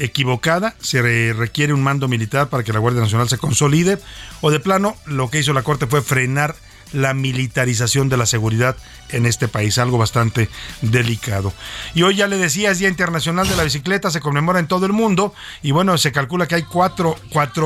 equivocada, 0.00 0.74
se 0.80 1.32
requiere 1.32 1.72
un 1.72 1.82
mando 1.82 2.08
militar 2.08 2.48
para 2.48 2.64
que 2.64 2.72
la 2.72 2.80
Guardia 2.80 3.02
Nacional 3.02 3.28
se 3.28 3.38
consolide, 3.38 3.98
o 4.40 4.50
de 4.50 4.58
plano 4.58 4.96
lo 5.06 5.30
que 5.30 5.38
hizo 5.38 5.52
la 5.52 5.62
Corte 5.62 5.86
fue 5.86 6.02
frenar 6.02 6.56
la 6.92 7.14
militarización 7.14 8.08
de 8.08 8.16
la 8.16 8.26
seguridad 8.26 8.76
en 9.10 9.26
este 9.26 9.48
país, 9.48 9.78
algo 9.78 9.98
bastante 9.98 10.48
delicado. 10.82 11.52
Y 11.94 12.02
hoy 12.02 12.16
ya 12.16 12.26
le 12.26 12.36
decía, 12.36 12.70
es 12.70 12.78
Día 12.78 12.88
Internacional 12.88 13.48
de 13.48 13.56
la 13.56 13.64
Bicicleta, 13.64 14.10
se 14.10 14.20
conmemora 14.20 14.58
en 14.58 14.66
todo 14.66 14.86
el 14.86 14.92
mundo 14.92 15.34
y 15.62 15.72
bueno, 15.72 15.98
se 15.98 16.12
calcula 16.12 16.46
que 16.46 16.56
hay 16.56 16.62
4, 16.62 17.16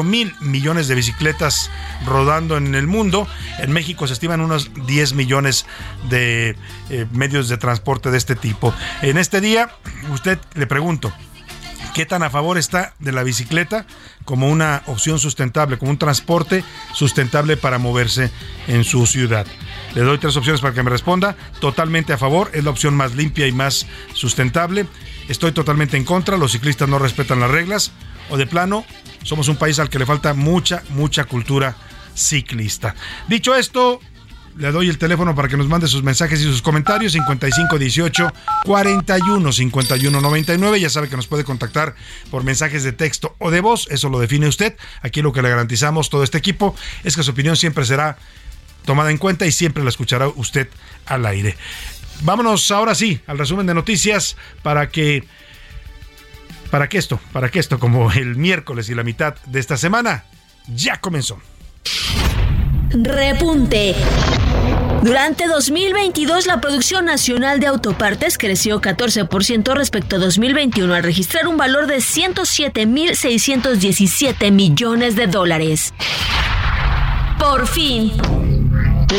mil 0.02 0.34
millones 0.40 0.88
de 0.88 0.94
bicicletas 0.94 1.70
rodando 2.06 2.56
en 2.56 2.74
el 2.74 2.86
mundo. 2.86 3.26
En 3.58 3.72
México 3.72 4.06
se 4.06 4.14
estiman 4.14 4.40
unos 4.40 4.70
10 4.86 5.14
millones 5.14 5.66
de 6.08 6.56
eh, 6.90 7.06
medios 7.12 7.48
de 7.48 7.56
transporte 7.56 8.10
de 8.10 8.18
este 8.18 8.36
tipo. 8.36 8.74
En 9.02 9.18
este 9.18 9.40
día, 9.40 9.70
usted 10.10 10.38
le 10.54 10.66
pregunto, 10.66 11.12
qué 11.94 12.04
tan 12.04 12.24
a 12.24 12.28
favor 12.28 12.58
está 12.58 12.92
de 12.98 13.12
la 13.12 13.22
bicicleta 13.22 13.86
como 14.24 14.50
una 14.50 14.82
opción 14.86 15.18
sustentable, 15.18 15.78
como 15.78 15.92
un 15.92 15.98
transporte 15.98 16.64
sustentable 16.92 17.56
para 17.56 17.78
moverse 17.78 18.30
en 18.66 18.84
su 18.84 19.06
ciudad. 19.06 19.46
Le 19.94 20.02
doy 20.02 20.18
tres 20.18 20.36
opciones 20.36 20.60
para 20.60 20.74
que 20.74 20.82
me 20.82 20.90
responda. 20.90 21.36
Totalmente 21.60 22.12
a 22.12 22.18
favor, 22.18 22.50
es 22.52 22.64
la 22.64 22.70
opción 22.70 22.96
más 22.96 23.14
limpia 23.14 23.46
y 23.46 23.52
más 23.52 23.86
sustentable. 24.12 24.86
Estoy 25.28 25.52
totalmente 25.52 25.96
en 25.96 26.04
contra, 26.04 26.36
los 26.36 26.52
ciclistas 26.52 26.88
no 26.88 26.98
respetan 26.98 27.40
las 27.40 27.50
reglas. 27.50 27.92
O 28.28 28.36
de 28.36 28.46
plano, 28.46 28.84
somos 29.22 29.48
un 29.48 29.56
país 29.56 29.78
al 29.78 29.88
que 29.88 29.98
le 29.98 30.06
falta 30.06 30.34
mucha, 30.34 30.82
mucha 30.90 31.24
cultura 31.24 31.76
ciclista. 32.14 32.96
Dicho 33.28 33.54
esto, 33.54 34.00
le 34.56 34.70
doy 34.70 34.88
el 34.88 34.99
teléfono 34.99 35.34
para 35.34 35.49
que 35.49 35.56
nos 35.56 35.68
mande 35.68 35.88
sus 35.88 36.02
mensajes 36.02 36.40
y 36.40 36.44
sus 36.44 36.62
comentarios 36.62 37.12
5518 37.12 38.32
41 38.64 39.52
51 39.52 40.20
99. 40.20 40.80
Ya 40.80 40.90
sabe 40.90 41.08
que 41.08 41.16
nos 41.16 41.26
puede 41.26 41.44
contactar 41.44 41.94
por 42.30 42.44
mensajes 42.44 42.84
de 42.84 42.92
texto 42.92 43.34
o 43.38 43.50
de 43.50 43.61
voz, 43.61 43.87
eso 43.90 44.08
lo 44.08 44.18
define 44.18 44.49
usted. 44.49 44.76
Aquí 45.02 45.23
lo 45.23 45.32
que 45.32 45.42
le 45.42 45.49
garantizamos 45.49 46.11
todo 46.11 46.23
este 46.23 46.38
equipo 46.38 46.75
es 47.02 47.16
que 47.16 47.23
su 47.23 47.32
opinión 47.32 47.56
siempre 47.56 47.84
será 47.84 48.16
tomada 48.84 49.11
en 49.11 49.18
cuenta 49.18 49.46
y 49.46 49.52
siempre 49.52 49.82
la 49.82 49.90
escuchará 49.90 50.28
usted 50.28 50.68
al 51.06 51.26
aire. 51.26 51.56
Vámonos 52.23 52.70
ahora 52.70 52.94
sí 52.94 53.20
al 53.26 53.38
resumen 53.38 53.66
de 53.66 53.75
noticias 53.75 54.37
para 54.62 54.88
que 54.88 55.25
para 56.70 56.88
que 56.88 56.99
esto, 56.99 57.20
para 57.32 57.50
que 57.50 57.61
esto 57.61 57.78
como 57.78 58.11
el 58.12 58.37
miércoles 58.37 58.88
y 58.88 58.94
la 58.94 59.04
mitad 59.04 59.37
de 59.46 59.61
esta 59.61 59.76
semana 59.76 60.25
ya 60.66 61.00
comenzó. 61.00 61.40
Repunte. 62.94 63.94
Durante 65.02 65.48
2022, 65.48 66.46
la 66.46 66.60
producción 66.60 67.06
nacional 67.06 67.58
de 67.58 67.66
autopartes 67.66 68.38
creció 68.38 68.80
14% 68.80 69.74
respecto 69.74 70.14
a 70.16 70.20
2021 70.20 70.94
al 70.94 71.02
registrar 71.02 71.48
un 71.48 71.56
valor 71.56 71.88
de 71.88 71.96
107.617 71.96 74.52
millones 74.52 75.16
de 75.16 75.26
dólares. 75.26 75.92
Por 77.38 77.66
fin, 77.66 78.12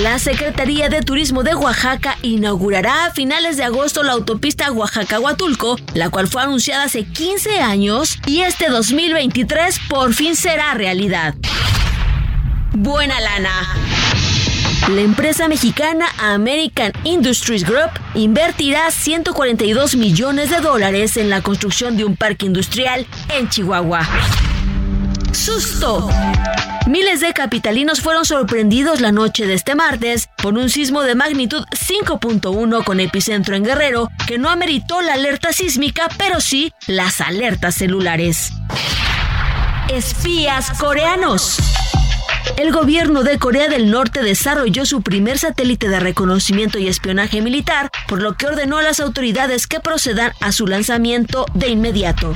la 0.02 0.20
Secretaría 0.20 0.88
de 0.88 1.02
Turismo 1.02 1.44
de 1.44 1.54
Oaxaca 1.54 2.18
inaugurará 2.22 3.08
a 3.08 3.12
finales 3.12 3.58
de 3.58 3.66
agosto 3.66 4.04
la 4.04 4.14
autopista 4.14 4.72
Oaxaca-Huatulco, 4.72 5.76
la 5.94 6.10
cual 6.10 6.30
fue 6.30 6.42
anunciada 6.42 6.86
hace 6.86 7.04
15 7.04 7.60
años 7.60 8.20
y 8.26 8.40
este 8.42 8.70
2023 8.70 9.82
por 9.90 10.14
fin 10.14 10.38
será 10.38 10.74
realidad. 10.76 11.36
Buena 12.78 13.22
lana. 13.22 13.52
La 14.90 15.00
empresa 15.00 15.48
mexicana 15.48 16.08
American 16.20 16.92
Industries 17.06 17.64
Group 17.64 17.90
invertirá 18.16 18.92
142 18.92 19.96
millones 19.96 20.50
de 20.50 20.60
dólares 20.60 21.16
en 21.16 21.30
la 21.30 21.42
construcción 21.42 21.96
de 21.96 22.04
un 22.04 22.18
parque 22.18 22.46
industrial 22.46 23.08
en 23.30 23.48
Chihuahua. 23.48 24.06
Susto. 25.32 26.10
Miles 26.88 27.22
de 27.22 27.34
capitalinos 27.34 28.02
fueron 28.02 28.26
sorprendidos 28.26 29.00
la 29.00 29.14
noche 29.14 29.48
de 29.48 29.54
este 29.54 29.74
martes 29.74 30.30
por 30.38 30.54
un 30.54 30.70
sismo 30.70 31.04
de 31.04 31.16
magnitud 31.16 31.66
5.1 31.72 32.84
con 32.84 33.00
epicentro 33.00 33.56
en 33.56 33.64
Guerrero 33.64 34.10
que 34.28 34.38
no 34.38 34.50
ameritó 34.50 35.02
la 35.02 35.14
alerta 35.14 35.54
sísmica, 35.54 36.10
pero 36.18 36.42
sí 36.42 36.74
las 36.88 37.22
alertas 37.22 37.76
celulares. 37.76 38.52
Espías 39.90 40.72
coreanos. 40.78 41.58
El 42.58 42.72
gobierno 42.72 43.24
de 43.24 43.38
Corea 43.38 43.68
del 43.68 43.92
Norte 43.92 44.24
desarrolló 44.24 44.86
su 44.86 45.02
primer 45.02 45.38
satélite 45.38 45.90
de 45.90 46.00
reconocimiento 46.00 46.80
y 46.80 46.88
espionaje 46.88 47.42
militar, 47.42 47.92
por 48.08 48.22
lo 48.22 48.36
que 48.36 48.48
ordenó 48.48 48.78
a 48.78 48.82
las 48.82 49.00
autoridades 49.00 49.68
que 49.68 49.80
procedan 49.80 50.32
a 50.40 50.52
su 50.52 50.66
lanzamiento 50.66 51.46
de 51.54 51.70
inmediato. 51.70 52.34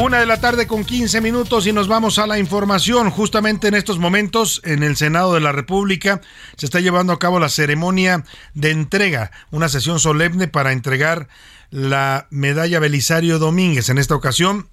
Una 0.00 0.20
de 0.20 0.26
la 0.26 0.40
tarde 0.40 0.66
con 0.66 0.84
15 0.84 1.20
minutos 1.20 1.66
y 1.66 1.72
nos 1.72 1.86
vamos 1.86 2.18
a 2.18 2.26
la 2.26 2.38
información. 2.38 3.10
Justamente 3.10 3.68
en 3.68 3.74
estos 3.74 3.98
momentos, 3.98 4.62
en 4.64 4.82
el 4.82 4.96
Senado 4.96 5.34
de 5.34 5.40
la 5.40 5.52
República, 5.52 6.22
se 6.56 6.64
está 6.64 6.80
llevando 6.80 7.12
a 7.12 7.18
cabo 7.18 7.38
la 7.38 7.50
ceremonia 7.50 8.24
de 8.54 8.70
entrega, 8.70 9.30
una 9.50 9.68
sesión 9.68 9.98
solemne 10.00 10.48
para 10.48 10.72
entregar 10.72 11.28
la 11.70 12.26
medalla 12.30 12.80
Belisario 12.80 13.38
Domínguez. 13.38 13.88
En 13.88 13.98
esta 13.98 14.14
ocasión, 14.14 14.68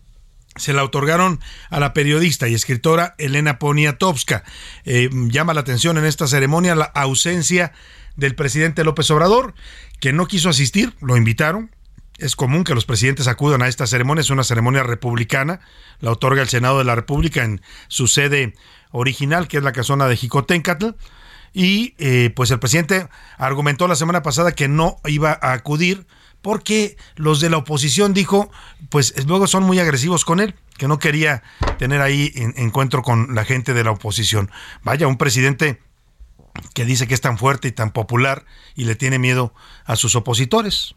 se 0.55 0.73
la 0.73 0.83
otorgaron 0.83 1.39
a 1.69 1.79
la 1.79 1.93
periodista 1.93 2.47
y 2.47 2.53
escritora 2.53 3.15
Elena 3.17 3.59
Poniatowska. 3.59 4.43
Eh, 4.85 5.09
llama 5.29 5.53
la 5.53 5.61
atención 5.61 5.97
en 5.97 6.05
esta 6.05 6.27
ceremonia 6.27 6.75
la 6.75 6.85
ausencia 6.85 7.73
del 8.15 8.35
presidente 8.35 8.83
López 8.83 9.09
Obrador, 9.11 9.53
que 9.99 10.13
no 10.13 10.27
quiso 10.27 10.49
asistir, 10.49 10.95
lo 11.01 11.17
invitaron, 11.17 11.71
es 12.17 12.35
común 12.35 12.63
que 12.63 12.73
los 12.73 12.85
presidentes 12.85 13.27
acudan 13.27 13.61
a 13.61 13.67
esta 13.67 13.85
ceremonia, 13.85 14.21
es 14.21 14.31
una 14.31 14.43
ceremonia 14.43 14.81
republicana, 14.81 15.59
la 15.99 16.11
otorga 16.11 16.41
el 16.41 16.49
Senado 16.49 16.79
de 16.79 16.83
la 16.83 16.95
República 16.95 17.43
en 17.43 17.61
su 17.87 18.07
sede 18.07 18.55
original, 18.91 19.47
que 19.47 19.57
es 19.57 19.63
la 19.63 19.71
casona 19.71 20.07
de 20.07 20.17
Jicotencatl, 20.17 20.89
y 21.57 21.95
eh, 21.97 22.31
pues 22.35 22.51
el 22.51 22.59
presidente 22.59 23.07
argumentó 23.39 23.87
la 23.87 23.95
semana 23.95 24.21
pasada 24.21 24.51
que 24.51 24.67
no 24.67 24.97
iba 25.05 25.39
a 25.41 25.53
acudir 25.53 26.05
porque 26.43 26.97
los 27.15 27.41
de 27.41 27.49
la 27.49 27.57
oposición 27.57 28.13
dijo, 28.13 28.51
pues 28.89 29.25
luego 29.25 29.47
son 29.47 29.63
muy 29.63 29.79
agresivos 29.79 30.23
con 30.23 30.39
él, 30.39 30.53
que 30.77 30.87
no 30.87 30.99
quería 30.99 31.41
tener 31.79 31.99
ahí 32.01 32.31
encuentro 32.35 33.01
con 33.01 33.33
la 33.33 33.43
gente 33.43 33.73
de 33.73 33.83
la 33.83 33.89
oposición. 33.89 34.51
Vaya, 34.83 35.07
un 35.07 35.17
presidente 35.17 35.81
que 36.75 36.85
dice 36.85 37.07
que 37.07 37.15
es 37.15 37.21
tan 37.21 37.39
fuerte 37.39 37.67
y 37.69 37.71
tan 37.71 37.89
popular 37.89 38.45
y 38.75 38.83
le 38.83 38.93
tiene 38.93 39.17
miedo 39.17 39.51
a 39.83 39.95
sus 39.95 40.15
opositores 40.15 40.93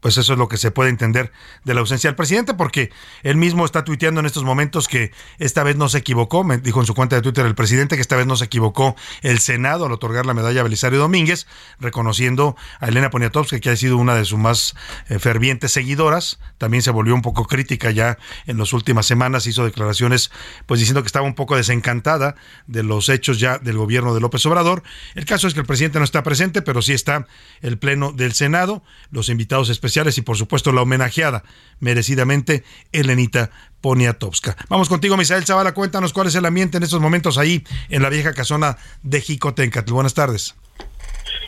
pues 0.00 0.16
eso 0.16 0.32
es 0.32 0.38
lo 0.38 0.48
que 0.48 0.56
se 0.56 0.70
puede 0.70 0.90
entender 0.90 1.32
de 1.64 1.74
la 1.74 1.80
ausencia 1.80 2.08
del 2.08 2.14
presidente, 2.14 2.54
porque 2.54 2.90
él 3.22 3.36
mismo 3.36 3.64
está 3.64 3.84
tuiteando 3.84 4.20
en 4.20 4.26
estos 4.26 4.44
momentos 4.44 4.86
que 4.86 5.12
esta 5.38 5.64
vez 5.64 5.76
no 5.76 5.88
se 5.88 5.98
equivocó, 5.98 6.44
me 6.44 6.58
dijo 6.58 6.80
en 6.80 6.86
su 6.86 6.94
cuenta 6.94 7.16
de 7.16 7.22
Twitter 7.22 7.44
el 7.46 7.54
presidente 7.54 7.96
que 7.96 8.02
esta 8.02 8.16
vez 8.16 8.26
no 8.26 8.36
se 8.36 8.44
equivocó 8.44 8.94
el 9.22 9.40
Senado 9.40 9.86
al 9.86 9.92
otorgar 9.92 10.24
la 10.24 10.34
medalla 10.34 10.60
a 10.60 10.64
Belisario 10.64 10.98
Domínguez, 10.98 11.46
reconociendo 11.80 12.56
a 12.80 12.88
Elena 12.88 13.10
Poniatowska, 13.10 13.58
que 13.58 13.70
ha 13.70 13.76
sido 13.76 13.96
una 13.96 14.14
de 14.14 14.24
sus 14.24 14.38
más 14.38 14.76
eh, 15.08 15.18
fervientes 15.18 15.72
seguidoras, 15.72 16.38
también 16.58 16.82
se 16.82 16.90
volvió 16.90 17.14
un 17.14 17.22
poco 17.22 17.46
crítica 17.46 17.90
ya 17.90 18.18
en 18.46 18.58
las 18.58 18.72
últimas 18.72 19.06
semanas, 19.06 19.46
hizo 19.46 19.64
declaraciones 19.64 20.30
pues 20.66 20.78
diciendo 20.78 21.02
que 21.02 21.06
estaba 21.06 21.26
un 21.26 21.34
poco 21.34 21.56
desencantada 21.56 22.36
de 22.66 22.82
los 22.84 23.08
hechos 23.08 23.40
ya 23.40 23.58
del 23.58 23.76
gobierno 23.76 24.14
de 24.14 24.20
López 24.20 24.44
Obrador. 24.46 24.84
El 25.14 25.24
caso 25.24 25.48
es 25.48 25.54
que 25.54 25.60
el 25.60 25.66
presidente 25.66 25.98
no 25.98 26.04
está 26.04 26.22
presente, 26.22 26.62
pero 26.62 26.82
sí 26.82 26.92
está 26.92 27.26
el 27.62 27.78
Pleno 27.78 28.12
del 28.12 28.32
Senado, 28.32 28.82
los 29.10 29.28
invitados 29.28 29.68
especiales 29.70 29.87
y 29.96 30.22
por 30.22 30.36
supuesto 30.36 30.72
la 30.72 30.82
homenajeada 30.82 31.42
merecidamente 31.80 32.64
Elenita 32.92 33.50
Poniatowska. 33.80 34.56
Vamos 34.68 34.88
contigo, 34.88 35.16
Misael 35.16 35.44
Zavala, 35.44 35.72
cuéntanos 35.72 36.12
cuál 36.12 36.26
es 36.26 36.34
el 36.34 36.46
ambiente 36.46 36.76
en 36.76 36.82
estos 36.82 37.00
momentos 37.00 37.38
ahí 37.38 37.64
en 37.88 38.02
la 38.02 38.08
vieja 38.08 38.32
casona 38.32 38.76
de 39.02 39.20
Jicotencatl. 39.20 39.92
Buenas 39.92 40.14
tardes. 40.14 40.54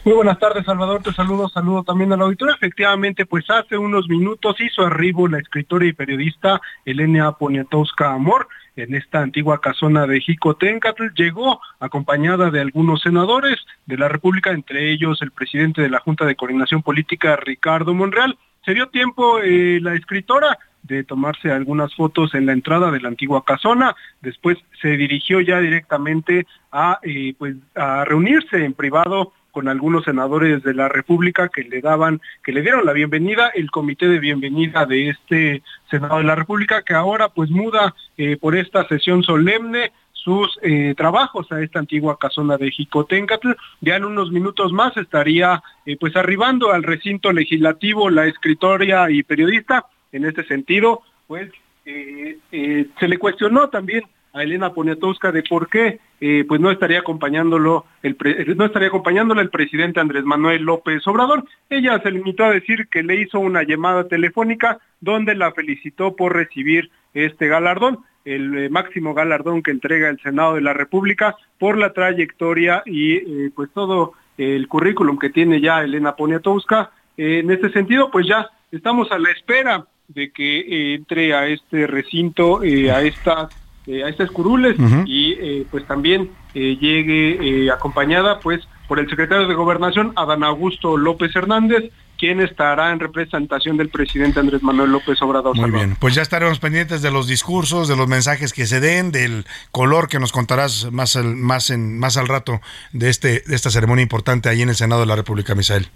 Muy 0.04 0.14
buenas 0.14 0.38
tardes, 0.38 0.64
Salvador. 0.64 1.02
Te 1.02 1.12
saludo, 1.12 1.48
saludo 1.50 1.82
también 1.82 2.12
a 2.12 2.16
la 2.16 2.24
auditoría. 2.24 2.54
Efectivamente, 2.54 3.26
pues 3.26 3.44
hace 3.50 3.76
unos 3.76 4.08
minutos 4.08 4.56
hizo 4.60 4.82
arribo 4.82 5.28
la 5.28 5.38
escritora 5.38 5.84
y 5.84 5.92
periodista 5.92 6.60
Elena 6.86 7.32
Poniatowska 7.32 8.12
Amor 8.12 8.48
en 8.76 8.94
esta 8.94 9.20
antigua 9.20 9.60
casona 9.60 10.06
de 10.06 10.20
Jicotencatl. 10.20 11.08
Llegó 11.14 11.60
acompañada 11.78 12.50
de 12.50 12.60
algunos 12.60 13.02
senadores 13.02 13.58
de 13.86 13.96
la 13.96 14.08
República, 14.08 14.50
entre 14.50 14.90
ellos 14.90 15.22
el 15.22 15.30
presidente 15.30 15.82
de 15.82 15.90
la 15.90 16.00
Junta 16.00 16.24
de 16.24 16.36
Coordinación 16.36 16.82
Política, 16.82 17.36
Ricardo 17.36 17.94
Monreal. 17.94 18.38
Se 18.64 18.74
dio 18.74 18.88
tiempo 18.88 19.40
eh, 19.40 19.80
la 19.80 19.94
escritora 19.94 20.58
de 20.82 21.04
tomarse 21.04 21.50
algunas 21.50 21.94
fotos 21.94 22.34
en 22.34 22.46
la 22.46 22.52
entrada 22.52 22.90
de 22.90 23.00
la 23.00 23.08
antigua 23.08 23.44
casona. 23.44 23.94
Después 24.20 24.58
se 24.80 24.96
dirigió 24.96 25.40
ya 25.40 25.60
directamente 25.60 26.46
a, 26.72 26.98
eh, 27.02 27.34
pues, 27.38 27.56
a 27.74 28.04
reunirse 28.04 28.64
en 28.64 28.74
privado 28.74 29.32
con 29.50 29.68
algunos 29.68 30.04
senadores 30.04 30.62
de 30.62 30.74
la 30.74 30.88
República 30.88 31.48
que 31.48 31.64
le 31.64 31.80
daban, 31.80 32.20
que 32.42 32.52
le 32.52 32.62
dieron 32.62 32.84
la 32.84 32.92
bienvenida, 32.92 33.50
el 33.54 33.70
comité 33.70 34.08
de 34.08 34.18
bienvenida 34.18 34.86
de 34.86 35.10
este 35.10 35.62
Senado 35.90 36.18
de 36.18 36.24
la 36.24 36.34
República, 36.34 36.82
que 36.82 36.94
ahora 36.94 37.28
pues 37.28 37.50
muda 37.50 37.94
eh, 38.16 38.36
por 38.36 38.56
esta 38.56 38.86
sesión 38.88 39.22
solemne 39.22 39.92
sus 40.12 40.58
eh, 40.62 40.94
trabajos 40.96 41.50
a 41.50 41.62
esta 41.62 41.78
antigua 41.78 42.18
casona 42.18 42.56
de 42.56 42.70
Jicotencatl. 42.70 43.52
Ya 43.80 43.96
en 43.96 44.04
unos 44.04 44.30
minutos 44.30 44.72
más 44.72 44.96
estaría 44.96 45.62
eh, 45.86 45.96
pues 45.98 46.14
arribando 46.16 46.72
al 46.72 46.82
recinto 46.82 47.32
legislativo 47.32 48.10
la 48.10 48.26
escritora 48.26 49.10
y 49.10 49.22
periodista. 49.22 49.86
En 50.12 50.24
este 50.24 50.44
sentido, 50.44 51.02
pues 51.26 51.50
se 51.84 53.08
le 53.08 53.18
cuestionó 53.18 53.68
también 53.68 54.04
a 54.32 54.42
Elena 54.42 54.72
Poniatowska 54.72 55.32
de 55.32 55.42
por 55.42 55.68
qué 55.68 56.00
eh, 56.20 56.44
pues 56.46 56.60
no 56.60 56.70
estaría 56.70 56.98
acompañándolo 56.98 57.86
el 58.02 58.16
no 58.56 58.66
estaría 58.66 58.88
acompañándole 58.88 59.40
el 59.40 59.50
presidente 59.50 60.00
Andrés 60.00 60.24
Manuel 60.24 60.62
López 60.62 61.06
Obrador. 61.06 61.44
Ella 61.68 61.98
se 62.02 62.10
limitó 62.10 62.44
a 62.44 62.50
decir 62.50 62.88
que 62.88 63.02
le 63.02 63.20
hizo 63.20 63.40
una 63.40 63.62
llamada 63.62 64.06
telefónica 64.06 64.78
donde 65.00 65.34
la 65.34 65.52
felicitó 65.52 66.14
por 66.14 66.34
recibir 66.34 66.90
este 67.14 67.48
galardón, 67.48 68.00
el 68.24 68.56
eh, 68.56 68.68
máximo 68.68 69.14
galardón 69.14 69.62
que 69.62 69.70
entrega 69.70 70.10
el 70.10 70.20
Senado 70.20 70.54
de 70.54 70.60
la 70.60 70.74
República 70.74 71.36
por 71.58 71.78
la 71.78 71.92
trayectoria 71.92 72.82
y 72.84 73.16
eh, 73.16 73.50
pues 73.54 73.70
todo 73.72 74.12
el 74.36 74.68
currículum 74.68 75.18
que 75.18 75.30
tiene 75.30 75.60
ya 75.60 75.82
Elena 75.82 76.16
Poniatowska. 76.16 76.90
en 77.16 77.50
este 77.50 77.70
sentido, 77.70 78.10
pues 78.10 78.26
ya 78.26 78.48
estamos 78.70 79.10
a 79.10 79.18
la 79.18 79.30
espera 79.30 79.86
de 80.08 80.30
que 80.30 80.94
entre 80.94 81.34
a 81.34 81.46
este 81.46 81.86
recinto, 81.86 82.60
a 82.60 83.02
estas 83.02 83.59
eh, 83.86 84.04
a 84.04 84.08
estas 84.08 84.30
curules 84.30 84.76
y 85.06 85.32
eh, 85.32 85.66
pues 85.70 85.86
también 85.86 86.30
eh, 86.54 86.76
llegue 86.78 87.70
acompañada 87.72 88.38
pues 88.38 88.60
por 88.86 88.98
el 88.98 89.08
secretario 89.08 89.48
de 89.48 89.54
Gobernación, 89.54 90.12
Adán 90.16 90.44
Augusto 90.44 90.96
López 90.96 91.34
Hernández, 91.34 91.90
quien 92.18 92.40
estará 92.40 92.92
en 92.92 93.00
representación 93.00 93.78
del 93.78 93.88
presidente 93.88 94.38
Andrés 94.38 94.62
Manuel 94.62 94.92
López 94.92 95.22
Obrador. 95.22 95.56
Muy 95.56 95.70
bien, 95.70 95.96
pues 95.98 96.14
ya 96.14 96.22
estaremos 96.22 96.58
pendientes 96.58 97.00
de 97.00 97.10
los 97.10 97.26
discursos, 97.26 97.88
de 97.88 97.96
los 97.96 98.06
mensajes 98.06 98.52
que 98.52 98.66
se 98.66 98.80
den, 98.80 99.12
del 99.12 99.46
color 99.70 100.08
que 100.08 100.20
nos 100.20 100.30
contarás 100.30 100.92
más 100.92 101.16
al, 101.16 101.36
más 101.36 101.70
en, 101.70 101.98
más 101.98 102.18
al 102.18 102.28
rato 102.28 102.60
de, 102.92 103.08
este, 103.08 103.42
de 103.46 103.56
esta 103.56 103.70
ceremonia 103.70 104.02
importante 104.02 104.50
ahí 104.50 104.60
en 104.60 104.68
el 104.68 104.76
Senado 104.76 105.00
de 105.00 105.06
la 105.06 105.16
República, 105.16 105.54
Misael. 105.54 105.88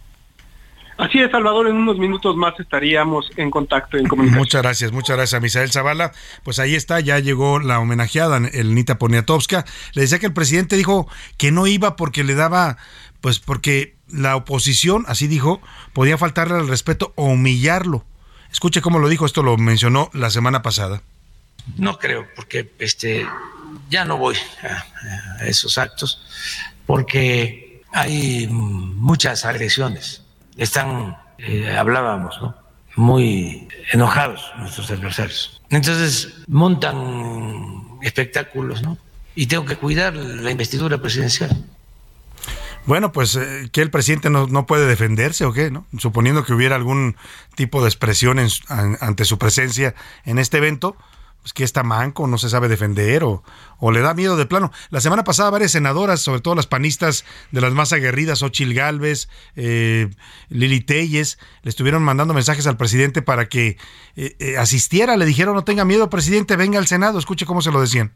Así 0.97 1.19
es, 1.19 1.31
Salvador, 1.31 1.67
en 1.67 1.77
unos 1.77 1.99
minutos 1.99 2.37
más 2.37 2.55
estaríamos 2.61 3.29
en 3.37 3.51
contacto, 3.51 3.97
en 3.97 4.07
comunicación. 4.07 4.39
Muchas 4.39 4.63
gracias, 4.63 4.93
muchas 4.93 5.17
gracias 5.17 5.39
a 5.39 5.41
Misael 5.41 5.73
Zavala. 5.73 6.13
Pues 6.45 6.61
ahí 6.61 6.77
está, 6.77 7.01
ya 7.01 7.19
llegó 7.19 7.59
la 7.59 7.81
homenajeada, 7.81 8.37
el 8.53 8.75
Nita 8.75 8.99
Poniatowska. 8.99 9.65
Le 9.95 10.03
decía 10.03 10.21
que 10.21 10.27
el 10.27 10.33
presidente 10.33 10.77
dijo 10.77 11.09
que 11.37 11.51
no 11.51 11.67
iba 11.67 11.97
porque 11.97 12.23
le 12.23 12.37
daba, 12.37 12.77
pues 13.21 13.41
porque 13.41 13.97
la 14.09 14.37
oposición, 14.37 15.05
así 15.09 15.27
dijo, 15.27 15.61
podía 15.93 16.17
faltarle 16.17 16.55
al 16.55 16.69
respeto 16.69 17.13
o 17.17 17.25
humillarlo. 17.25 18.05
Escuche 18.53 18.81
cómo 18.81 19.01
lo 19.01 19.09
dijo, 19.09 19.27
esto 19.27 19.43
lo 19.43 19.57
mencionó 19.57 20.11
la 20.13 20.31
semana 20.31 20.63
pasada. 20.63 21.03
No 21.77 21.99
creo, 21.99 22.29
porque 22.37 22.71
este 22.79 23.27
ya 23.91 24.05
no 24.05 24.17
voy 24.17 24.37
a 24.63 25.45
esos 25.45 25.77
actos, 25.77 26.23
porque 26.87 27.83
hay 27.93 28.47
muchas 28.49 29.45
agresiones 29.45 30.24
están, 30.57 31.17
eh, 31.39 31.77
hablábamos, 31.77 32.41
¿no? 32.41 32.65
muy 32.97 33.69
enojados 33.93 34.53
nuestros 34.59 34.91
adversarios. 34.91 35.61
Entonces 35.71 36.35
montan 36.47 37.99
espectáculos, 38.03 38.83
¿no? 38.83 38.99
Y 39.35 39.47
tengo 39.47 39.65
que 39.65 39.77
cuidar 39.77 40.15
la 40.15 40.51
investidura 40.51 40.99
presidencial. 40.99 41.65
Bueno, 42.87 43.13
pues 43.13 43.35
eh, 43.37 43.69
que 43.73 43.81
el 43.81 43.91
presidente 43.91 44.31
no, 44.31 44.47
no, 44.47 44.67
puede 44.67 44.87
defenderse 44.87 45.45
o 45.45 45.53
qué, 45.53 45.71
¿no? 45.71 45.87
Suponiendo 45.99 46.45
que 46.45 46.53
hubiera 46.53 46.77
algún 46.77 47.17
tipo 47.57 47.83
de 47.83 47.89
expresión 47.89 48.39
ante 48.69 49.25
su 49.25 49.39
presencia 49.39 49.95
en 50.25 50.39
este 50.39 50.59
evento, 50.59 50.97
pues 51.45 51.53
que 51.53 51.63
está 51.63 51.83
manco, 51.83 52.27
no 52.27 52.39
se 52.39 52.49
sabe 52.49 52.69
defender 52.69 53.23
o, 53.23 53.43
o, 53.79 53.93
le 53.93 54.01
da 54.01 54.15
miedo 54.15 54.35
de 54.35 54.47
plano. 54.47 54.73
La 54.89 55.03
semana 55.03 55.25
pasada 55.25 55.51
varias 55.51 55.73
senadoras, 55.73 56.23
sobre 56.23 56.41
todo 56.41 56.55
las 56.55 56.67
panistas 56.67 57.27
de 57.51 57.61
las 57.61 57.75
más 57.75 57.93
aguerridas, 57.93 58.43
Ochil 58.43 58.73
Galvez, 58.73 59.29
eh, 59.55 60.09
Lili 60.49 60.81
Telles, 60.81 61.39
le 61.61 61.69
estuvieron 61.69 62.03
mandando 62.03 62.33
mensajes 62.33 62.67
al 62.67 62.79
presidente 62.79 63.21
para 63.21 63.51
que 63.51 63.77
eh, 64.17 64.37
eh, 64.39 64.57
asistiera, 64.57 65.19
le 65.19 65.27
dijeron 65.27 65.55
no 65.55 65.65
tenga 65.65 65.85
miedo, 65.85 66.09
presidente, 66.09 66.57
venga 66.57 66.79
al 66.79 66.87
Senado, 66.87 67.19
escuche 67.19 67.45
cómo 67.45 67.61
se 67.61 67.73
lo 67.73 67.83
decían. 67.83 68.15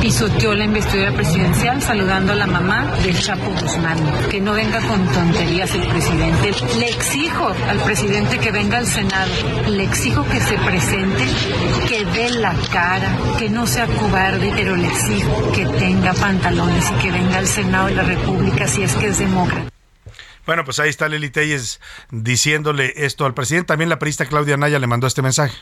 Pisoteó 0.00 0.54
la 0.54 0.64
investidura 0.64 1.12
presidencial 1.12 1.82
saludando 1.82 2.32
a 2.32 2.36
la 2.36 2.46
mamá 2.46 2.96
del 3.02 3.18
Chapo 3.18 3.50
Guzmán. 3.50 3.98
Que 4.30 4.40
no 4.40 4.52
venga 4.52 4.80
con 4.80 5.06
tonterías 5.08 5.74
el 5.74 5.86
presidente. 5.88 6.52
Le 6.78 6.88
exijo 6.88 7.54
al 7.68 7.78
presidente 7.80 8.38
que 8.38 8.50
venga 8.50 8.78
al 8.78 8.86
Senado. 8.86 9.32
Le 9.68 9.84
exijo 9.84 10.24
que 10.28 10.40
se 10.40 10.56
presente, 10.58 11.24
que 11.88 12.04
dé 12.04 12.30
la 12.30 12.54
cara, 12.72 13.16
que 13.38 13.48
no 13.48 13.66
sea 13.66 13.86
cobarde, 13.86 14.52
pero 14.54 14.76
le 14.76 14.88
exijo 14.88 15.52
que 15.52 15.66
tenga 15.66 16.12
pantalones 16.14 16.90
y 16.90 16.94
que 17.02 17.10
venga 17.10 17.38
al 17.38 17.46
Senado 17.46 17.86
de 17.86 17.94
la 17.94 18.02
República 18.02 18.66
si 18.66 18.82
es 18.82 18.94
que 18.94 19.08
es 19.08 19.18
demócrata. 19.18 19.70
Bueno, 20.46 20.64
pues 20.64 20.80
ahí 20.80 20.88
está 20.88 21.08
Lili 21.08 21.30
Telles 21.30 21.80
diciéndole 22.10 22.92
esto 22.96 23.24
al 23.24 23.34
presidente. 23.34 23.68
También 23.68 23.88
la 23.88 23.98
periodista 23.98 24.26
Claudia 24.26 24.56
Naya 24.56 24.78
le 24.78 24.86
mandó 24.86 25.06
este 25.06 25.22
mensaje. 25.22 25.56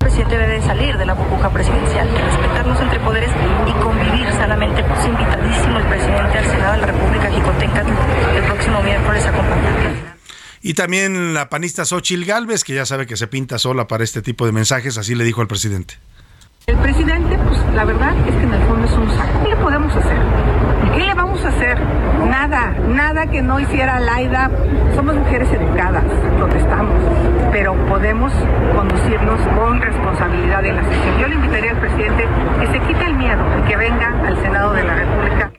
El 0.00 0.08
presidente 0.08 0.36
debe 0.36 0.62
salir 0.62 0.98
de 0.98 1.06
la 1.06 1.14
burbuja 1.14 1.50
presidencial, 1.50 2.08
respetarnos 2.10 2.80
entre 2.80 3.00
poderes 3.00 3.30
sanamente. 4.36 4.82
Pues 4.84 5.06
invitadísimo 5.06 5.78
el 5.78 5.86
presidente 5.86 6.38
al 6.38 6.44
Senado 6.44 6.72
de 6.72 6.78
la 6.78 6.86
República 6.86 7.30
Jicotenca 7.30 7.84
el 8.36 8.42
próximo 8.44 8.82
miércoles 8.82 9.26
a 9.26 9.32
compartir. 9.32 10.16
Y 10.62 10.74
también 10.74 11.34
la 11.34 11.48
panista 11.48 11.84
Xochil 11.84 12.24
Gálvez, 12.24 12.64
que 12.64 12.74
ya 12.74 12.86
sabe 12.86 13.06
que 13.06 13.16
se 13.16 13.26
pinta 13.26 13.58
sola 13.58 13.86
para 13.86 14.04
este 14.04 14.22
tipo 14.22 14.46
de 14.46 14.52
mensajes, 14.52 14.98
así 14.98 15.14
le 15.14 15.24
dijo 15.24 15.40
al 15.40 15.46
presidente. 15.46 15.94
El 16.66 16.76
presidente, 16.78 17.38
pues 17.38 17.58
la 17.74 17.84
verdad 17.84 18.16
es 18.26 18.34
que 18.34 18.42
en 18.42 18.52
el 18.52 18.62
fondo 18.66 18.86
es 18.86 18.92
un 18.92 19.08
saco. 19.16 19.42
¿Qué 19.44 19.50
le 19.50 19.56
podemos 19.56 19.94
hacer? 19.94 20.65
¿Qué 20.96 21.04
le 21.04 21.12
vamos 21.12 21.44
a 21.44 21.48
hacer? 21.48 21.78
Nada, 22.26 22.70
nada 22.88 23.26
que 23.26 23.42
no 23.42 23.60
hiciera 23.60 24.00
Laida. 24.00 24.50
Somos 24.94 25.14
mujeres 25.14 25.46
educadas, 25.52 26.04
protestamos, 26.38 26.94
pero 27.52 27.74
podemos 27.86 28.32
conducirnos 28.74 29.38
con 29.54 29.78
responsabilidad 29.80 30.64
en 30.64 30.76
la 30.76 30.84
sesión. 30.84 31.18
Yo 31.20 31.28
le 31.28 31.34
invitaría 31.34 31.72
al 31.72 31.80
presidente 31.80 32.26
que 32.60 32.66
se 32.68 32.80
quite 32.86 33.04
el 33.04 33.14
miedo 33.14 33.44
y 33.58 33.68
que 33.68 33.76
venga 33.76 34.26
al 34.26 34.40
Senado 34.40 34.72
de 34.72 34.84
la 34.84 34.94
República. 34.94 35.52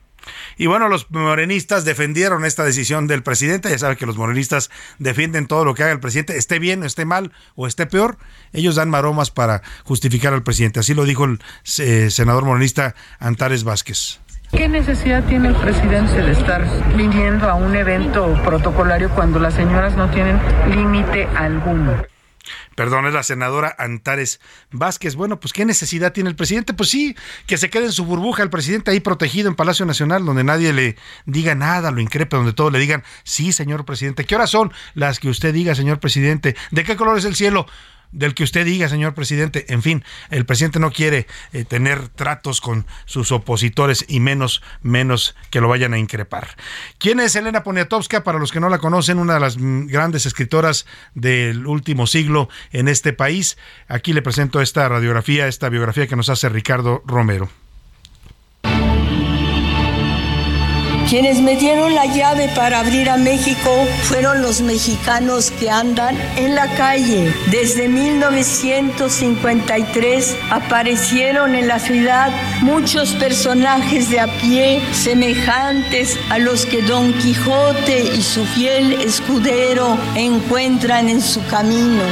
Y 0.56 0.66
bueno, 0.66 0.88
los 0.88 1.08
morenistas 1.12 1.84
defendieron 1.84 2.44
esta 2.44 2.64
decisión 2.64 3.06
del 3.06 3.22
presidente. 3.22 3.70
Ya 3.70 3.78
sabe 3.78 3.96
que 3.96 4.06
los 4.06 4.16
morenistas 4.16 4.70
defienden 4.98 5.46
todo 5.46 5.64
lo 5.64 5.74
que 5.74 5.84
haga 5.84 5.92
el 5.92 6.00
presidente, 6.00 6.36
esté 6.36 6.58
bien, 6.58 6.82
esté 6.82 7.04
mal 7.04 7.30
o 7.54 7.68
esté 7.68 7.86
peor. 7.86 8.18
Ellos 8.52 8.74
dan 8.74 8.90
maromas 8.90 9.30
para 9.30 9.62
justificar 9.84 10.34
al 10.34 10.42
presidente. 10.42 10.80
Así 10.80 10.94
lo 10.94 11.04
dijo 11.04 11.26
el 11.26 11.38
eh, 11.78 12.10
senador 12.10 12.44
morenista 12.44 12.96
Antares 13.20 13.62
Vázquez. 13.62 14.18
¿Qué 14.52 14.66
necesidad 14.66 15.24
tiene 15.24 15.48
el 15.48 15.54
presidente 15.56 16.22
de 16.22 16.32
estar 16.32 16.64
viniendo 16.96 17.50
a 17.50 17.54
un 17.54 17.76
evento 17.76 18.34
protocolario 18.44 19.10
cuando 19.10 19.38
las 19.38 19.54
señoras 19.54 19.94
no 19.94 20.10
tienen 20.10 20.40
límite 20.70 21.26
alguno? 21.36 22.02
Perdón, 22.74 23.06
es 23.06 23.12
la 23.12 23.22
senadora 23.22 23.74
Antares 23.78 24.40
Vázquez. 24.70 25.16
Bueno, 25.16 25.38
pues 25.38 25.52
¿qué 25.52 25.66
necesidad 25.66 26.12
tiene 26.12 26.30
el 26.30 26.36
presidente? 26.36 26.72
Pues 26.72 26.88
sí, 26.88 27.14
que 27.46 27.58
se 27.58 27.68
quede 27.68 27.86
en 27.86 27.92
su 27.92 28.06
burbuja 28.06 28.42
el 28.42 28.48
presidente 28.48 28.90
ahí 28.90 29.00
protegido 29.00 29.48
en 29.48 29.54
Palacio 29.54 29.84
Nacional, 29.84 30.24
donde 30.24 30.44
nadie 30.44 30.72
le 30.72 30.96
diga 31.26 31.54
nada, 31.54 31.90
lo 31.90 32.00
increpe, 32.00 32.36
donde 32.36 32.54
todos 32.54 32.72
le 32.72 32.78
digan, 32.78 33.04
sí, 33.24 33.52
señor 33.52 33.84
presidente. 33.84 34.24
¿Qué 34.24 34.34
horas 34.34 34.48
son 34.48 34.72
las 34.94 35.18
que 35.18 35.28
usted 35.28 35.52
diga, 35.52 35.74
señor 35.74 36.00
presidente? 36.00 36.56
¿De 36.70 36.84
qué 36.84 36.96
color 36.96 37.18
es 37.18 37.26
el 37.26 37.34
cielo? 37.34 37.66
Del 38.12 38.34
que 38.34 38.44
usted 38.44 38.64
diga, 38.64 38.88
señor 38.88 39.14
presidente. 39.14 39.66
En 39.68 39.82
fin, 39.82 40.04
el 40.30 40.46
presidente 40.46 40.78
no 40.78 40.90
quiere 40.90 41.26
eh, 41.52 41.64
tener 41.64 42.08
tratos 42.08 42.60
con 42.60 42.86
sus 43.04 43.32
opositores 43.32 44.04
y 44.08 44.20
menos, 44.20 44.62
menos 44.82 45.36
que 45.50 45.60
lo 45.60 45.68
vayan 45.68 45.94
a 45.94 45.98
increpar. 45.98 46.56
¿Quién 46.98 47.20
es 47.20 47.36
Elena 47.36 47.62
Poniatowska? 47.62 48.24
Para 48.24 48.38
los 48.38 48.52
que 48.52 48.60
no 48.60 48.68
la 48.68 48.78
conocen, 48.78 49.18
una 49.18 49.34
de 49.34 49.40
las 49.40 49.58
mm, 49.58 49.86
grandes 49.86 50.26
escritoras 50.26 50.86
del 51.14 51.66
último 51.66 52.06
siglo 52.06 52.48
en 52.72 52.88
este 52.88 53.12
país. 53.12 53.58
Aquí 53.88 54.12
le 54.12 54.22
presento 54.22 54.60
esta 54.60 54.88
radiografía, 54.88 55.46
esta 55.46 55.68
biografía 55.68 56.06
que 56.06 56.16
nos 56.16 56.28
hace 56.28 56.48
Ricardo 56.48 57.02
Romero. 57.06 57.48
Quienes 61.08 61.40
me 61.40 61.56
dieron 61.56 61.94
la 61.94 62.04
llave 62.04 62.50
para 62.54 62.80
abrir 62.80 63.08
a 63.08 63.16
México 63.16 63.70
fueron 64.02 64.42
los 64.42 64.60
mexicanos 64.60 65.50
que 65.50 65.70
andan 65.70 66.14
en 66.36 66.54
la 66.54 66.66
calle. 66.76 67.32
Desde 67.50 67.88
1953 67.88 70.36
aparecieron 70.50 71.54
en 71.54 71.66
la 71.66 71.78
ciudad 71.78 72.30
muchos 72.60 73.14
personajes 73.14 74.10
de 74.10 74.20
a 74.20 74.26
pie 74.26 74.82
semejantes 74.92 76.18
a 76.28 76.38
los 76.38 76.66
que 76.66 76.82
Don 76.82 77.14
Quijote 77.14 78.14
y 78.14 78.20
su 78.20 78.44
fiel 78.44 78.92
escudero 79.00 79.96
encuentran 80.14 81.08
en 81.08 81.22
su 81.22 81.42
camino. 81.46 82.02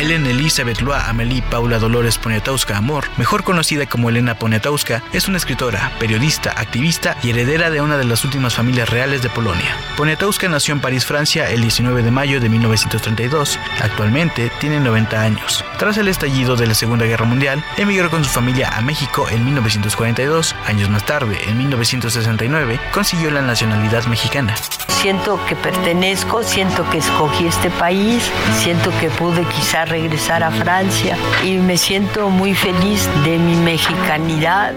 Elena 0.00 0.30
Elizabeth 0.30 0.80
Loa 0.80 1.10
Amelie 1.10 1.42
Paula 1.42 1.78
Dolores 1.78 2.16
Poniatowska 2.16 2.74
Amor, 2.74 3.04
mejor 3.18 3.44
conocida 3.44 3.84
como 3.84 4.08
Elena 4.08 4.34
Poniatowska, 4.34 5.02
es 5.12 5.28
una 5.28 5.36
escritora, 5.36 5.92
periodista, 6.00 6.52
activista 6.52 7.18
y 7.22 7.28
heredera 7.28 7.68
de 7.68 7.82
una 7.82 7.98
de 7.98 8.04
las 8.04 8.24
últimas 8.24 8.54
familias 8.54 8.88
reales 8.88 9.20
de 9.20 9.28
Polonia. 9.28 9.76
Poniatowska 9.98 10.48
nació 10.48 10.72
en 10.72 10.80
París, 10.80 11.04
Francia, 11.04 11.50
el 11.50 11.60
19 11.60 12.02
de 12.02 12.10
mayo 12.10 12.40
de 12.40 12.48
1932. 12.48 13.58
Actualmente 13.82 14.50
tiene 14.58 14.80
90 14.80 15.20
años. 15.20 15.62
Tras 15.78 15.98
el 15.98 16.08
estallido 16.08 16.56
de 16.56 16.66
la 16.66 16.74
Segunda 16.74 17.04
Guerra 17.04 17.26
Mundial, 17.26 17.62
emigró 17.76 18.08
con 18.08 18.24
su 18.24 18.30
familia 18.30 18.70
a 18.70 18.80
México 18.80 19.28
en 19.28 19.44
1942. 19.44 20.56
Años 20.64 20.88
más 20.88 21.04
tarde, 21.04 21.38
en 21.46 21.58
1969, 21.58 22.80
consiguió 22.94 23.30
la 23.30 23.42
nacionalidad 23.42 24.06
mexicana. 24.06 24.54
Siento 25.00 25.40
que 25.48 25.56
pertenezco, 25.56 26.42
siento 26.42 26.88
que 26.90 26.98
escogí 26.98 27.46
este 27.46 27.70
país, 27.70 28.30
siento 28.58 28.90
que 29.00 29.08
pude 29.08 29.44
quizá 29.44 29.86
regresar 29.86 30.42
a 30.42 30.50
Francia 30.50 31.16
y 31.42 31.56
me 31.56 31.78
siento 31.78 32.28
muy 32.28 32.54
feliz 32.54 33.08
de 33.24 33.38
mi 33.38 33.56
mexicanidad. 33.56 34.74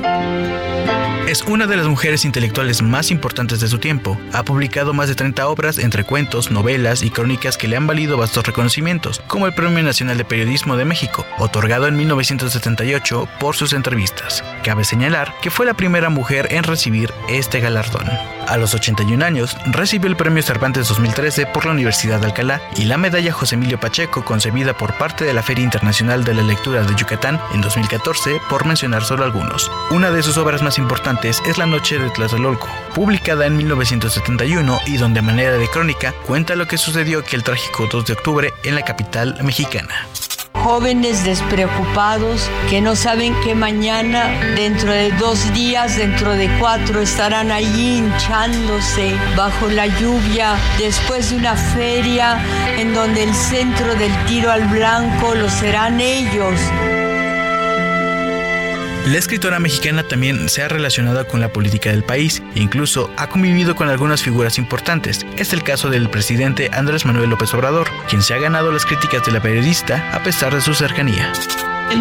Es 1.27 1.41
una 1.41 1.67
de 1.67 1.75
las 1.75 1.87
mujeres 1.87 2.23
intelectuales 2.23 2.81
más 2.81 3.11
importantes 3.11 3.59
de 3.59 3.67
su 3.67 3.79
tiempo. 3.79 4.17
Ha 4.31 4.43
publicado 4.43 4.93
más 4.93 5.09
de 5.09 5.15
30 5.15 5.45
obras 5.47 5.77
entre 5.77 6.05
cuentos, 6.05 6.51
novelas 6.51 7.03
y 7.03 7.09
crónicas 7.09 7.57
que 7.57 7.67
le 7.67 7.75
han 7.75 7.87
valido 7.87 8.17
vastos 8.17 8.45
reconocimientos, 8.45 9.21
como 9.27 9.45
el 9.45 9.53
Premio 9.53 9.83
Nacional 9.83 10.17
de 10.17 10.23
Periodismo 10.23 10.77
de 10.77 10.85
México, 10.85 11.25
otorgado 11.37 11.87
en 11.87 11.97
1978 11.97 13.27
por 13.41 13.57
sus 13.57 13.73
entrevistas. 13.73 14.41
Cabe 14.63 14.85
señalar 14.85 15.33
que 15.41 15.51
fue 15.51 15.65
la 15.65 15.73
primera 15.73 16.09
mujer 16.09 16.47
en 16.51 16.63
recibir 16.63 17.11
este 17.27 17.59
galardón. 17.59 18.07
A 18.47 18.57
los 18.57 18.73
81 18.73 19.23
años, 19.23 19.57
recibió 19.65 20.09
el 20.09 20.15
Premio 20.15 20.43
Cervantes 20.43 20.87
2013 20.89 21.45
por 21.47 21.65
la 21.65 21.71
Universidad 21.71 22.19
de 22.19 22.27
Alcalá 22.27 22.61
y 22.75 22.85
la 22.85 22.97
Medalla 22.97 23.31
José 23.31 23.55
Emilio 23.55 23.79
Pacheco 23.79 24.25
concebida 24.25 24.77
por 24.77 24.97
parte 24.97 25.25
de 25.25 25.33
la 25.33 25.43
Feria 25.43 25.63
Internacional 25.63 26.23
de 26.23 26.33
la 26.33 26.43
Lectura 26.43 26.83
de 26.83 26.95
Yucatán 26.95 27.39
en 27.53 27.61
2014, 27.61 28.41
por 28.49 28.65
mencionar 28.65 29.03
solo 29.03 29.23
algunos. 29.23 29.71
Una 29.91 30.11
de 30.11 30.23
sus 30.23 30.37
obras 30.37 30.61
más 30.61 30.77
importantes 30.77 31.41
es 31.45 31.57
La 31.57 31.65
Noche 31.65 31.99
de 31.99 32.09
Tlatelolco, 32.09 32.69
publicada 32.93 33.45
en 33.45 33.57
1971 33.57 34.79
y 34.87 34.97
donde 34.97 35.19
a 35.19 35.23
manera 35.23 35.57
de 35.57 35.69
crónica 35.69 36.13
cuenta 36.25 36.55
lo 36.55 36.67
que 36.67 36.77
sucedió 36.77 37.23
que 37.23 37.35
el 37.35 37.43
trágico 37.43 37.87
2 37.91 38.05
de 38.05 38.13
octubre 38.13 38.53
en 38.63 38.75
la 38.75 38.83
capital 38.83 39.37
mexicana 39.43 40.07
jóvenes 40.53 41.23
despreocupados 41.23 42.49
que 42.69 42.81
no 42.81 42.95
saben 42.95 43.33
que 43.43 43.55
mañana, 43.55 44.29
dentro 44.55 44.91
de 44.91 45.11
dos 45.11 45.53
días, 45.53 45.97
dentro 45.97 46.33
de 46.33 46.49
cuatro, 46.59 47.01
estarán 47.01 47.51
allí 47.51 47.97
hinchándose 47.97 49.15
bajo 49.35 49.67
la 49.67 49.87
lluvia 49.87 50.55
después 50.77 51.29
de 51.29 51.37
una 51.37 51.55
feria 51.55 52.39
en 52.77 52.93
donde 52.93 53.23
el 53.23 53.33
centro 53.33 53.95
del 53.95 54.13
tiro 54.25 54.51
al 54.51 54.67
blanco 54.67 55.35
lo 55.35 55.49
serán 55.49 55.99
ellos. 55.99 56.59
La 59.05 59.17
escritora 59.17 59.59
mexicana 59.59 60.07
también 60.07 60.47
se 60.47 60.63
ha 60.63 60.69
relacionado 60.69 61.27
con 61.27 61.41
la 61.41 61.51
política 61.51 61.89
del 61.89 62.05
país 62.05 62.41
e 62.55 62.61
incluso 62.61 63.11
ha 63.17 63.27
convivido 63.27 63.75
con 63.75 63.89
algunas 63.89 64.23
figuras 64.23 64.57
importantes. 64.57 65.25
Es 65.35 65.51
el 65.51 65.61
caso 65.61 65.89
del 65.89 66.09
presidente 66.09 66.69
Andrés 66.71 67.05
Manuel 67.05 67.29
López 67.29 67.53
Obrador, 67.53 67.89
quien 68.07 68.21
se 68.21 68.33
ha 68.33 68.37
ganado 68.37 68.71
las 68.71 68.85
críticas 68.85 69.25
de 69.25 69.33
la 69.33 69.41
periodista 69.41 70.09
a 70.13 70.23
pesar 70.23 70.55
de 70.55 70.61
su 70.61 70.73
cercanía. 70.73 71.33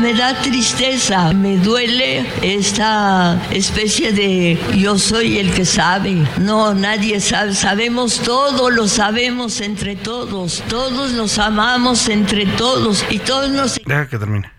Me 0.00 0.14
da 0.14 0.40
tristeza, 0.40 1.32
me 1.32 1.56
duele 1.56 2.24
esta 2.40 3.36
especie 3.50 4.12
de 4.12 4.56
yo 4.76 4.96
soy 4.96 5.38
el 5.38 5.52
que 5.52 5.64
sabe. 5.64 6.24
No, 6.38 6.72
nadie 6.72 7.20
sabe, 7.20 7.52
sabemos 7.52 8.20
todo, 8.20 8.70
lo 8.70 8.86
sabemos 8.86 9.60
entre 9.60 9.96
todos, 9.96 10.62
todos 10.68 11.10
nos 11.12 11.36
amamos 11.40 12.08
entre 12.08 12.46
todos 12.46 13.04
y 13.10 13.18
todos 13.18 13.50
nos... 13.50 13.80
Deja 13.84 14.08
que 14.08 14.18
termine. 14.18 14.52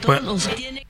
Todos 0.00 0.48
tienen 0.56 0.89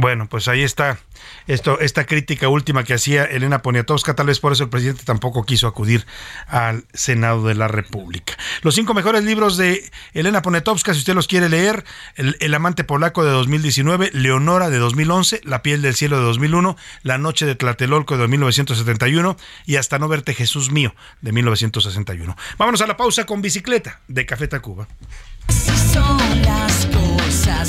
bueno, 0.00 0.28
pues 0.28 0.48
ahí 0.48 0.62
está 0.62 0.98
esto, 1.46 1.78
esta 1.80 2.06
crítica 2.06 2.48
última 2.48 2.84
que 2.84 2.94
hacía 2.94 3.24
Elena 3.24 3.60
Poniatowska, 3.60 4.14
tal 4.14 4.26
vez 4.26 4.40
por 4.40 4.52
eso 4.52 4.64
el 4.64 4.70
presidente 4.70 5.04
tampoco 5.04 5.44
quiso 5.44 5.66
acudir 5.66 6.06
al 6.46 6.84
Senado 6.94 7.46
de 7.46 7.54
la 7.54 7.68
República. 7.68 8.36
Los 8.62 8.74
cinco 8.74 8.94
mejores 8.94 9.24
libros 9.24 9.56
de 9.56 9.90
Elena 10.14 10.42
Poniatowska, 10.42 10.94
si 10.94 11.00
usted 11.00 11.14
los 11.14 11.28
quiere 11.28 11.48
leer, 11.48 11.84
El, 12.16 12.54
amante 12.54 12.84
polaco 12.84 13.24
de 13.24 13.30
2019, 13.30 14.10
Leonora 14.14 14.70
de 14.70 14.78
2011, 14.78 15.42
La 15.44 15.62
piel 15.62 15.82
del 15.82 15.94
cielo 15.94 16.18
de 16.18 16.24
2001, 16.24 16.76
La 17.02 17.18
noche 17.18 17.44
de 17.46 17.54
Tlatelolco 17.54 18.16
de 18.16 18.28
1971 18.28 19.36
y 19.66 19.76
Hasta 19.76 19.98
no 19.98 20.08
verte 20.08 20.34
Jesús 20.34 20.70
mío 20.70 20.94
de 21.20 21.32
1961. 21.32 22.36
Vámonos 22.58 22.80
a 22.80 22.86
la 22.86 22.96
pausa 22.96 23.26
con 23.26 23.42
bicicleta 23.42 24.00
de 24.08 24.24
Café 24.24 24.48
Tacuba. 24.48 24.88
son 25.92 26.42
las 26.42 26.86
cosas 26.86 27.68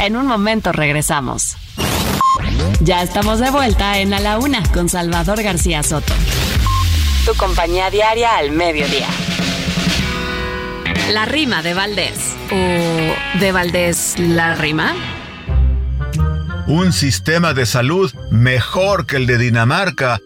En 0.00 0.16
un 0.16 0.26
momento 0.26 0.72
regresamos. 0.72 1.56
Ya 2.80 3.02
estamos 3.02 3.38
de 3.38 3.50
vuelta 3.50 3.98
en 3.98 4.14
A 4.14 4.20
la 4.20 4.38
Una 4.38 4.62
con 4.72 4.88
Salvador 4.88 5.42
García 5.42 5.82
Soto. 5.82 6.14
Tu 7.26 7.34
compañía 7.34 7.90
diaria 7.90 8.38
al 8.38 8.50
mediodía. 8.50 9.08
La 11.10 11.26
rima 11.26 11.62
de 11.62 11.74
Valdés. 11.74 12.34
¿O 12.50 13.38
de 13.40 13.52
Valdés 13.52 14.14
la 14.18 14.54
rima? 14.54 14.94
Un 16.66 16.94
sistema 16.94 17.52
de 17.52 17.66
salud 17.66 18.10
mejor 18.30 19.04
que 19.04 19.16
el 19.16 19.26
de 19.26 19.36
Dinamarca. 19.36 20.18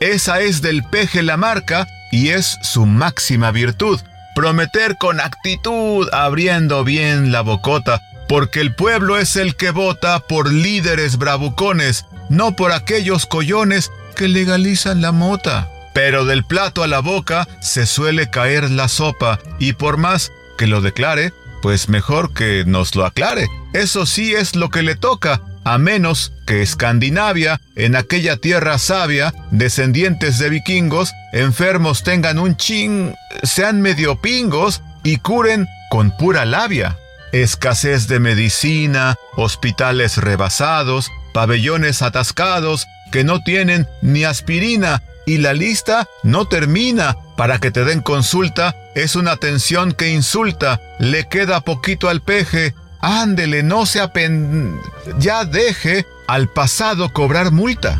Esa 0.00 0.40
es 0.40 0.60
del 0.60 0.84
peje 0.84 1.22
la 1.22 1.38
marca 1.38 1.86
y 2.10 2.28
es 2.28 2.58
su 2.62 2.84
máxima 2.84 3.50
virtud. 3.50 3.98
Prometer 4.34 4.98
con 4.98 5.20
actitud, 5.20 6.06
abriendo 6.12 6.84
bien 6.84 7.32
la 7.32 7.40
bocota, 7.40 8.02
porque 8.32 8.62
el 8.62 8.74
pueblo 8.74 9.18
es 9.18 9.36
el 9.36 9.56
que 9.56 9.72
vota 9.72 10.20
por 10.20 10.50
líderes 10.50 11.18
bravucones, 11.18 12.06
no 12.30 12.56
por 12.56 12.72
aquellos 12.72 13.26
collones 13.26 13.92
que 14.16 14.26
legalizan 14.26 15.02
la 15.02 15.12
mota. 15.12 15.68
Pero 15.92 16.24
del 16.24 16.42
plato 16.42 16.82
a 16.82 16.86
la 16.86 17.00
boca 17.00 17.46
se 17.60 17.84
suele 17.84 18.30
caer 18.30 18.70
la 18.70 18.88
sopa, 18.88 19.38
y 19.58 19.74
por 19.74 19.98
más 19.98 20.32
que 20.56 20.66
lo 20.66 20.80
declare, 20.80 21.34
pues 21.60 21.90
mejor 21.90 22.32
que 22.32 22.64
nos 22.66 22.94
lo 22.94 23.04
aclare. 23.04 23.48
Eso 23.74 24.06
sí 24.06 24.32
es 24.32 24.56
lo 24.56 24.70
que 24.70 24.80
le 24.80 24.96
toca, 24.96 25.42
a 25.64 25.76
menos 25.76 26.32
que 26.46 26.62
Escandinavia, 26.62 27.60
en 27.76 27.96
aquella 27.96 28.38
tierra 28.38 28.78
sabia, 28.78 29.34
descendientes 29.50 30.38
de 30.38 30.48
vikingos, 30.48 31.12
enfermos 31.34 32.02
tengan 32.02 32.38
un 32.38 32.56
chin, 32.56 33.14
sean 33.42 33.82
medio 33.82 34.22
pingos 34.22 34.80
y 35.04 35.18
curen 35.18 35.68
con 35.90 36.16
pura 36.16 36.46
labia. 36.46 36.96
Escasez 37.32 38.08
de 38.08 38.20
medicina, 38.20 39.16
hospitales 39.36 40.18
rebasados, 40.18 41.10
pabellones 41.32 42.02
atascados 42.02 42.86
que 43.10 43.24
no 43.24 43.40
tienen 43.40 43.88
ni 44.02 44.24
aspirina 44.24 45.02
y 45.26 45.38
la 45.38 45.54
lista 45.54 46.08
no 46.22 46.46
termina. 46.46 47.16
Para 47.36 47.58
que 47.58 47.70
te 47.70 47.84
den 47.84 48.00
consulta 48.00 48.76
es 48.94 49.16
una 49.16 49.32
atención 49.32 49.92
que 49.92 50.10
insulta. 50.10 50.80
Le 50.98 51.28
queda 51.28 51.60
poquito 51.60 52.08
al 52.08 52.20
peje. 52.20 52.74
Ándele, 53.00 53.62
no 53.62 53.86
se 53.86 54.00
apen... 54.00 54.78
Ya 55.18 55.44
deje 55.44 56.06
al 56.28 56.48
pasado 56.48 57.12
cobrar 57.12 57.50
multa. 57.50 57.98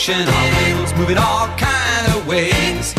Motion, 0.00 0.26
our 0.26 0.48
wheels 0.56 0.94
moving 0.94 1.18
all 1.18 1.46
kind 1.58 2.06
of 2.16 2.26
ways. 2.26 2.94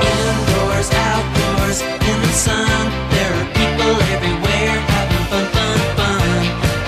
Indoors, 0.00 0.88
outdoors, 0.90 1.82
in 1.82 2.18
the 2.24 2.32
sun, 2.32 2.88
there 3.12 3.32
are 3.36 3.48
people 3.60 3.92
everywhere 4.16 4.76
having 4.88 5.24
fun, 5.28 5.44
fun, 5.52 5.78
fun. 5.98 6.22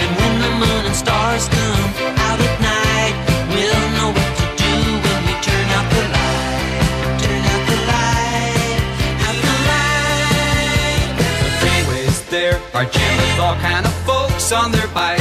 And 0.01 0.11
when 0.17 0.33
the 0.41 0.51
moon 0.61 0.87
and 0.89 0.97
stars 0.97 1.49
come 1.49 1.91
out 2.17 2.41
at 2.41 2.55
night, 2.65 3.15
we'll 3.53 3.87
know 3.97 4.09
what 4.17 4.33
to 4.41 4.47
do 4.65 4.73
when 5.05 5.21
we 5.29 5.35
turn 5.45 5.69
out 5.77 5.87
the 5.93 6.03
light. 6.17 7.21
Turn 7.21 7.43
out 7.53 7.63
the 7.73 7.79
light, 7.93 8.81
out 9.27 9.37
the 9.49 9.57
light. 9.69 11.13
The 11.45 11.51
freeways 11.61 12.19
there 12.31 12.59
are 12.73 12.87
jammed 12.87 13.21
with 13.21 13.39
all 13.45 13.57
kind 13.57 13.85
of 13.85 13.93
folks 14.09 14.51
on 14.51 14.73
their 14.73 14.89
bikes. 14.89 15.12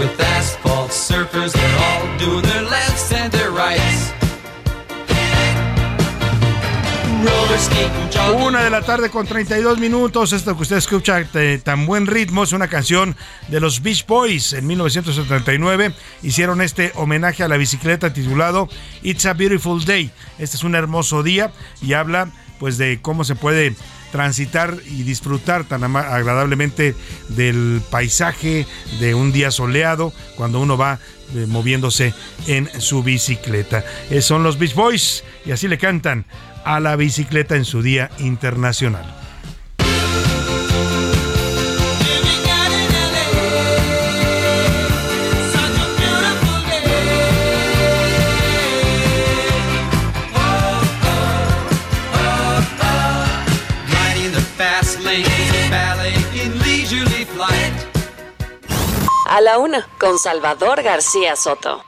With 0.00 0.20
asphalt 0.20 0.90
surfers. 0.90 1.52
They're 1.52 1.78
all 1.78 2.18
doing 2.18 2.42
their 2.42 2.62
lefts 2.62 3.12
and 3.12 3.30
their 3.30 3.50
rights. 3.50 4.14
Una 8.42 8.64
de 8.64 8.70
la 8.70 8.80
tarde 8.80 9.10
con 9.10 9.26
32 9.26 9.78
minutos. 9.78 10.32
Esto 10.32 10.56
que 10.56 10.62
usted 10.62 10.76
escucha 10.76 11.20
de 11.20 11.58
tan 11.58 11.84
buen 11.84 12.06
ritmo 12.06 12.44
es 12.44 12.52
una 12.52 12.68
canción 12.68 13.14
de 13.48 13.60
los 13.60 13.82
Beach 13.82 14.06
Boys 14.06 14.54
en 14.54 14.66
1979. 14.66 15.92
Hicieron 16.22 16.62
este 16.62 16.92
homenaje 16.94 17.42
a 17.42 17.48
la 17.48 17.58
bicicleta 17.58 18.12
titulado 18.12 18.68
It's 19.02 19.26
a 19.26 19.34
Beautiful 19.34 19.84
Day. 19.84 20.10
Este 20.38 20.56
es 20.56 20.64
un 20.64 20.74
hermoso 20.74 21.22
día 21.22 21.52
y 21.82 21.92
habla 21.92 22.30
pues 22.58 22.78
de 22.78 23.00
cómo 23.02 23.24
se 23.24 23.34
puede 23.34 23.74
transitar 24.10 24.76
y 24.86 25.02
disfrutar 25.02 25.64
tan 25.64 25.84
agradablemente 25.96 26.94
del 27.28 27.82
paisaje 27.90 28.66
de 28.98 29.14
un 29.14 29.32
día 29.32 29.50
soleado 29.50 30.12
cuando 30.36 30.60
uno 30.60 30.76
va 30.76 30.98
eh, 31.34 31.46
moviéndose 31.46 32.12
en 32.46 32.68
su 32.80 33.02
bicicleta. 33.02 33.84
Eh, 34.10 34.22
son 34.22 34.42
los 34.42 34.58
Beach 34.58 34.74
Boys 34.74 35.24
y 35.44 35.52
así 35.52 35.68
le 35.68 35.78
cantan 35.78 36.24
a 36.64 36.80
la 36.80 36.96
bicicleta 36.96 37.56
en 37.56 37.64
su 37.64 37.82
día 37.82 38.10
internacional. 38.18 39.19
Una, 59.58 59.86
con 59.98 60.18
Salvador 60.18 60.82
García 60.82 61.36
Soto. 61.36 61.84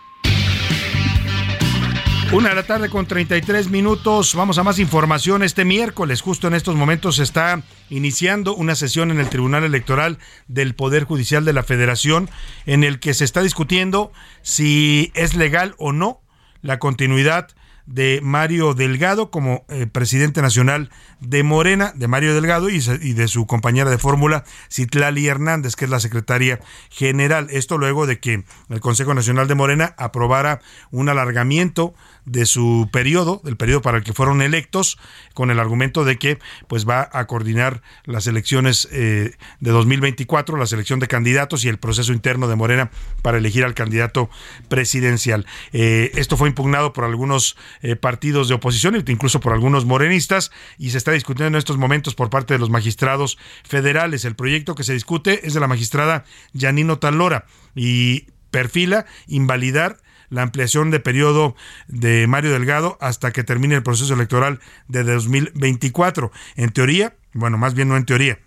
Una 2.33 2.49
de 2.49 2.55
la 2.55 2.63
tarde 2.63 2.89
con 2.89 3.07
33 3.07 3.69
minutos. 3.69 4.35
Vamos 4.35 4.57
a 4.57 4.63
más 4.63 4.79
información. 4.79 5.43
Este 5.43 5.67
miércoles, 5.67 6.23
justo 6.23 6.49
en 6.49 6.55
estos 6.55 6.75
momentos, 6.77 7.17
se 7.17 7.25
está 7.25 7.63
iniciando 7.91 8.55
una 8.55 8.75
sesión 8.75 9.11
en 9.11 9.21
el 9.21 9.29
Tribunal 9.29 9.65
Electoral 9.65 10.19
del 10.49 10.75
Poder 10.75 11.05
Judicial 11.05 11.45
de 11.45 11.53
la 11.53 11.63
Federación 11.63 12.31
en 12.65 12.85
el 12.85 13.01
que 13.01 13.13
se 13.13 13.25
está 13.25 13.43
discutiendo 13.43 14.13
si 14.41 15.13
es 15.15 15.35
legal 15.37 15.75
o 15.77 15.93
no 15.93 16.23
la 16.63 16.79
continuidad 16.79 17.49
de 17.87 18.21
Mario 18.23 18.75
Delgado 18.75 19.31
como 19.31 19.65
eh, 19.69 19.87
presidente 19.87 20.43
nacional 20.43 20.91
de 21.21 21.43
Morena, 21.43 21.93
de 21.95 22.09
Mario 22.09 22.35
Delgado 22.35 22.71
y, 22.71 22.77
y 22.77 23.13
de 23.13 23.29
su 23.29 23.47
compañera 23.47 23.91
de 23.91 23.99
fórmula, 23.99 24.45
Citlali 24.71 25.27
Hernández, 25.27 25.77
que 25.77 25.85
es 25.85 25.91
la 25.91 26.01
secretaria 26.01 26.61
general. 26.91 27.49
Esto 27.51 27.79
luego 27.79 28.07
de 28.07 28.21
que 28.21 28.45
el 28.69 28.81
Consejo 28.81 29.15
Nacional 29.15 29.49
de 29.49 29.55
Morena 29.55 29.95
aprobara 29.99 30.61
un 30.91 31.09
alargamiento 31.09 31.95
de 32.25 32.47
su 32.47 32.89
periodo, 32.93 33.41
del 33.45 33.57
periodo 33.57 33.83
para 33.83 33.99
el 33.99 34.05
que 34.05 34.13
fueron 34.13 34.43
electos, 34.43 34.99
con 35.35 35.51
el 35.51 35.59
argumento 35.59 36.05
de 36.05 36.19
que 36.19 36.39
pues 36.69 36.89
va 36.89 37.09
a 37.13 37.27
coordinar 37.27 37.83
las 38.05 38.27
elecciones 38.27 38.89
eh, 38.93 39.33
de 39.61 39.71
2024, 39.71 40.57
la 40.57 40.67
selección 40.67 41.01
de 41.01 41.09
candidatos 41.09 41.65
y 41.65 41.69
el 41.69 41.79
proceso 41.79 42.13
interno 42.13 42.49
de 42.49 42.57
Morena 42.57 42.91
para 43.23 43.39
elegir 43.39 43.65
al 43.65 43.75
candidato 43.75 44.31
presidencial. 44.69 45.47
Eh, 45.73 46.13
esto 46.15 46.37
fue 46.37 46.49
impugnado 46.49 46.93
por 46.93 47.05
algunos 47.05 47.57
eh, 47.83 47.97
partidos 47.97 48.49
de 48.49 48.55
oposición, 48.55 49.03
incluso 49.07 49.41
por 49.41 49.53
algunos 49.53 49.85
morenistas, 49.85 50.53
y 50.79 50.91
se 50.91 50.99
está 50.99 51.13
discutiendo 51.13 51.57
en 51.57 51.59
estos 51.59 51.79
momentos 51.79 52.15
por 52.15 52.31
parte 52.31 52.55
de 52.55 52.61
los 52.61 52.71
magistrados 52.71 53.39
federales. 53.65 54.25
El 54.25 54.37
proyecto 54.37 54.75
que 54.75 54.85
se 54.85 54.93
discute 54.93 55.47
es 55.47 55.55
de 55.55 55.61
la 55.61 55.67
magistrada 55.67 56.25
Janino 56.57 56.99
Talora 56.99 57.47
y 57.75 58.27
perfila 58.51 59.07
invalidar 59.27 59.99
la 60.33 60.43
ampliación 60.43 60.91
de 60.91 60.99
periodo 60.99 61.55
de 61.89 62.27
Mario 62.27 62.53
Delgado 62.53 62.97
hasta 63.01 63.31
que 63.33 63.45
termine 63.45 63.77
el 63.77 63.83
proceso 63.83 64.15
electoral 64.15 64.61
de 64.89 65.05
2024. 65.05 66.33
En 66.57 66.71
teoría, 66.71 67.15
bueno, 67.35 67.59
más 67.59 67.75
bien 67.75 67.89
no 67.89 67.97
en 67.97 68.07
teoría, 68.07 68.39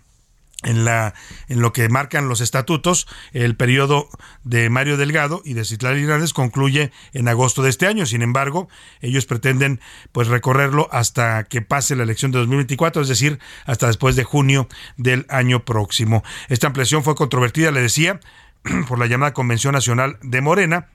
en, 0.64 0.84
la, 0.84 1.14
en 1.48 1.60
lo 1.60 1.72
que 1.72 1.88
marcan 1.88 2.28
los 2.28 2.40
estatutos, 2.40 3.06
el 3.32 3.56
periodo 3.56 4.08
de 4.42 4.68
Mario 4.68 4.96
Delgado 4.96 5.42
y 5.44 5.54
de 5.54 5.64
Citlali 5.64 6.02
Hernández 6.02 6.32
concluye 6.32 6.90
en 7.12 7.28
agosto 7.28 7.62
de 7.62 7.70
este 7.70 7.86
año. 7.86 8.04
Sin 8.04 8.22
embargo, 8.22 8.68
ellos 9.00 9.26
pretenden 9.26 9.80
pues 10.10 10.26
recorrerlo 10.26 10.88
hasta 10.90 11.44
que 11.44 11.62
pase 11.62 11.94
la 11.94 12.02
elección 12.02 12.32
de 12.32 12.38
2024, 12.38 13.02
es 13.02 13.08
decir, 13.08 13.38
hasta 13.64 13.86
después 13.86 14.16
de 14.16 14.24
junio 14.24 14.68
del 14.96 15.24
año 15.28 15.64
próximo. 15.64 16.24
Esta 16.48 16.66
ampliación 16.66 17.04
fue 17.04 17.14
controvertida, 17.14 17.70
le 17.70 17.82
decía, 17.82 18.18
por 18.88 18.98
la 18.98 19.06
llamada 19.06 19.34
Convención 19.34 19.72
Nacional 19.72 20.18
de 20.22 20.40
Morena. 20.40 20.88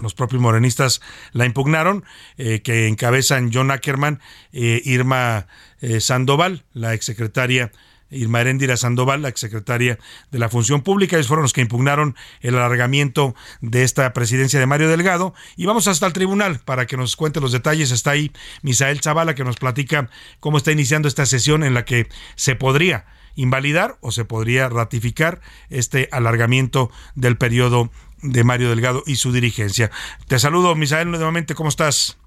Los 0.00 0.14
propios 0.14 0.40
morenistas 0.40 1.00
la 1.32 1.46
impugnaron, 1.46 2.04
eh, 2.36 2.62
que 2.62 2.88
encabezan 2.88 3.50
John 3.52 3.70
Ackerman, 3.70 4.20
eh, 4.52 4.80
Irma 4.84 5.46
eh, 5.80 6.00
Sandoval, 6.00 6.64
la 6.72 6.94
exsecretaria 6.94 7.72
Irma 8.10 8.40
Heréndira 8.40 8.76
Sandoval, 8.76 9.22
la 9.22 9.28
exsecretaria 9.28 9.98
de 10.30 10.38
la 10.38 10.48
Función 10.48 10.82
Pública. 10.82 11.16
Ellos 11.16 11.28
fueron 11.28 11.44
los 11.44 11.52
que 11.52 11.60
impugnaron 11.60 12.16
el 12.40 12.56
alargamiento 12.56 13.34
de 13.60 13.84
esta 13.84 14.12
presidencia 14.12 14.58
de 14.58 14.66
Mario 14.66 14.88
Delgado. 14.88 15.32
Y 15.56 15.66
vamos 15.66 15.86
hasta 15.86 16.06
el 16.06 16.12
tribunal 16.12 16.60
para 16.64 16.86
que 16.86 16.96
nos 16.96 17.16
cuente 17.16 17.40
los 17.40 17.52
detalles. 17.52 17.92
Está 17.92 18.10
ahí 18.12 18.32
Misael 18.62 19.00
Zavala 19.00 19.34
que 19.34 19.44
nos 19.44 19.56
platica 19.56 20.10
cómo 20.40 20.58
está 20.58 20.72
iniciando 20.72 21.08
esta 21.08 21.26
sesión 21.26 21.62
en 21.62 21.74
la 21.74 21.84
que 21.84 22.08
se 22.34 22.56
podría 22.56 23.06
invalidar 23.36 23.96
o 24.00 24.10
se 24.10 24.24
podría 24.24 24.68
ratificar 24.68 25.40
este 25.68 26.08
alargamiento 26.10 26.90
del 27.14 27.36
periodo 27.38 27.90
de 28.22 28.44
Mario 28.44 28.70
Delgado 28.70 29.02
y 29.06 29.16
su 29.16 29.32
dirigencia. 29.32 29.90
Te 30.28 30.38
saludo, 30.38 30.74
Misael, 30.74 31.10
nuevamente, 31.10 31.54
¿cómo 31.54 31.68
estás? 31.68 32.18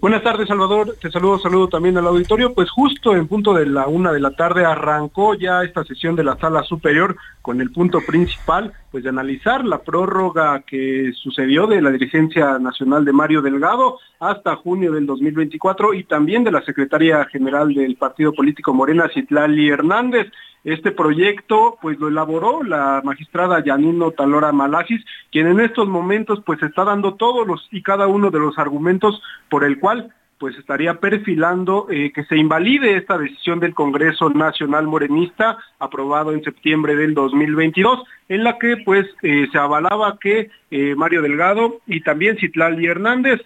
Buenas 0.00 0.22
tardes, 0.22 0.46
Salvador. 0.46 0.96
Te 1.00 1.10
saludo, 1.10 1.40
saludo 1.40 1.68
también 1.68 1.98
al 1.98 2.06
auditorio. 2.06 2.54
Pues 2.54 2.70
justo 2.70 3.16
en 3.16 3.26
punto 3.26 3.52
de 3.52 3.66
la 3.66 3.88
una 3.88 4.12
de 4.12 4.20
la 4.20 4.30
tarde 4.30 4.64
arrancó 4.64 5.34
ya 5.34 5.64
esta 5.64 5.82
sesión 5.84 6.14
de 6.14 6.22
la 6.22 6.36
sala 6.38 6.62
superior 6.62 7.16
con 7.48 7.62
el 7.62 7.70
punto 7.70 8.02
principal, 8.02 8.74
pues 8.90 9.04
de 9.04 9.08
analizar 9.08 9.64
la 9.64 9.78
prórroga 9.78 10.60
que 10.66 11.12
sucedió 11.14 11.66
de 11.66 11.80
la 11.80 11.90
dirigencia 11.90 12.58
nacional 12.58 13.06
de 13.06 13.14
Mario 13.14 13.40
Delgado 13.40 13.98
hasta 14.20 14.56
junio 14.56 14.92
del 14.92 15.06
2024 15.06 15.94
y 15.94 16.04
también 16.04 16.44
de 16.44 16.52
la 16.52 16.62
secretaria 16.62 17.24
general 17.24 17.72
del 17.72 17.96
partido 17.96 18.34
político 18.34 18.74
Morena, 18.74 19.08
Citlali 19.14 19.70
Hernández. 19.70 20.30
Este 20.62 20.90
proyecto 20.90 21.78
pues 21.80 21.98
lo 21.98 22.08
elaboró 22.08 22.62
la 22.62 23.00
magistrada 23.02 23.64
Yanino 23.64 24.10
Talora 24.10 24.52
Malagis, 24.52 25.02
quien 25.32 25.46
en 25.46 25.60
estos 25.60 25.88
momentos 25.88 26.42
pues 26.44 26.62
está 26.62 26.84
dando 26.84 27.14
todos 27.14 27.46
los 27.46 27.66
y 27.72 27.82
cada 27.82 28.08
uno 28.08 28.30
de 28.30 28.40
los 28.40 28.58
argumentos 28.58 29.22
por 29.48 29.64
el 29.64 29.80
cual 29.80 30.12
pues 30.38 30.56
estaría 30.56 30.94
perfilando 30.94 31.88
eh, 31.90 32.12
que 32.12 32.24
se 32.24 32.36
invalide 32.36 32.96
esta 32.96 33.18
decisión 33.18 33.60
del 33.60 33.74
Congreso 33.74 34.30
Nacional 34.30 34.86
Morenista 34.86 35.58
aprobado 35.78 36.32
en 36.32 36.44
septiembre 36.44 36.94
del 36.96 37.14
2022, 37.14 38.04
en 38.28 38.44
la 38.44 38.58
que 38.58 38.76
pues 38.84 39.06
eh, 39.22 39.48
se 39.50 39.58
avalaba 39.58 40.18
que 40.20 40.50
eh, 40.70 40.94
Mario 40.94 41.22
Delgado 41.22 41.80
y 41.86 42.02
también 42.02 42.38
Citlali 42.38 42.86
Hernández 42.86 43.40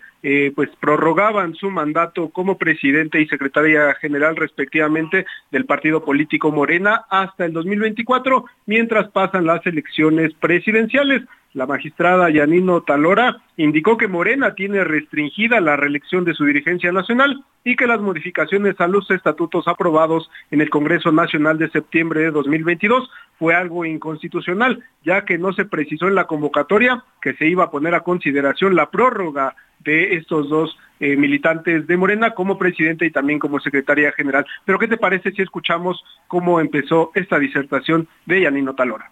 pues 0.54 0.70
prorrogaban 0.78 1.56
su 1.56 1.68
mandato 1.68 2.28
como 2.28 2.56
presidente 2.56 3.20
y 3.20 3.26
secretaria 3.26 3.92
general 3.94 4.36
respectivamente 4.36 5.26
del 5.50 5.64
partido 5.64 6.04
político 6.04 6.52
Morena 6.52 7.06
hasta 7.10 7.44
el 7.44 7.52
2024, 7.52 8.44
mientras 8.66 9.08
pasan 9.08 9.46
las 9.46 9.66
elecciones 9.66 10.32
presidenciales. 10.34 11.22
La 11.54 11.66
magistrada 11.66 12.30
Yanino 12.30 12.80
Talora 12.80 13.42
indicó 13.58 13.98
que 13.98 14.08
Morena 14.08 14.54
tiene 14.54 14.84
restringida 14.84 15.60
la 15.60 15.76
reelección 15.76 16.24
de 16.24 16.32
su 16.32 16.46
dirigencia 16.46 16.92
nacional 16.92 17.44
y 17.62 17.76
que 17.76 17.86
las 17.86 18.00
modificaciones 18.00 18.80
a 18.80 18.88
los 18.88 19.10
estatutos 19.10 19.68
aprobados 19.68 20.30
en 20.50 20.62
el 20.62 20.70
Congreso 20.70 21.12
Nacional 21.12 21.58
de 21.58 21.68
septiembre 21.68 22.22
de 22.22 22.30
2022 22.30 23.10
fue 23.38 23.54
algo 23.54 23.84
inconstitucional, 23.84 24.82
ya 25.04 25.26
que 25.26 25.36
no 25.36 25.52
se 25.52 25.66
precisó 25.66 26.08
en 26.08 26.14
la 26.14 26.26
convocatoria 26.26 27.04
que 27.20 27.34
se 27.34 27.46
iba 27.46 27.64
a 27.64 27.70
poner 27.70 27.94
a 27.94 28.00
consideración 28.00 28.74
la 28.74 28.90
prórroga 28.90 29.54
de 29.80 30.16
estos 30.16 30.48
dos 30.48 30.78
eh, 31.00 31.16
militantes 31.16 31.86
de 31.86 31.96
Morena 31.98 32.30
como 32.30 32.56
presidente 32.56 33.04
y 33.04 33.10
también 33.10 33.38
como 33.38 33.60
secretaria 33.60 34.10
general. 34.12 34.46
Pero 34.64 34.78
¿qué 34.78 34.88
te 34.88 34.96
parece 34.96 35.32
si 35.32 35.42
escuchamos 35.42 36.02
cómo 36.28 36.60
empezó 36.60 37.10
esta 37.14 37.38
disertación 37.38 38.08
de 38.24 38.40
Yanino 38.40 38.74
Talora? 38.74 39.10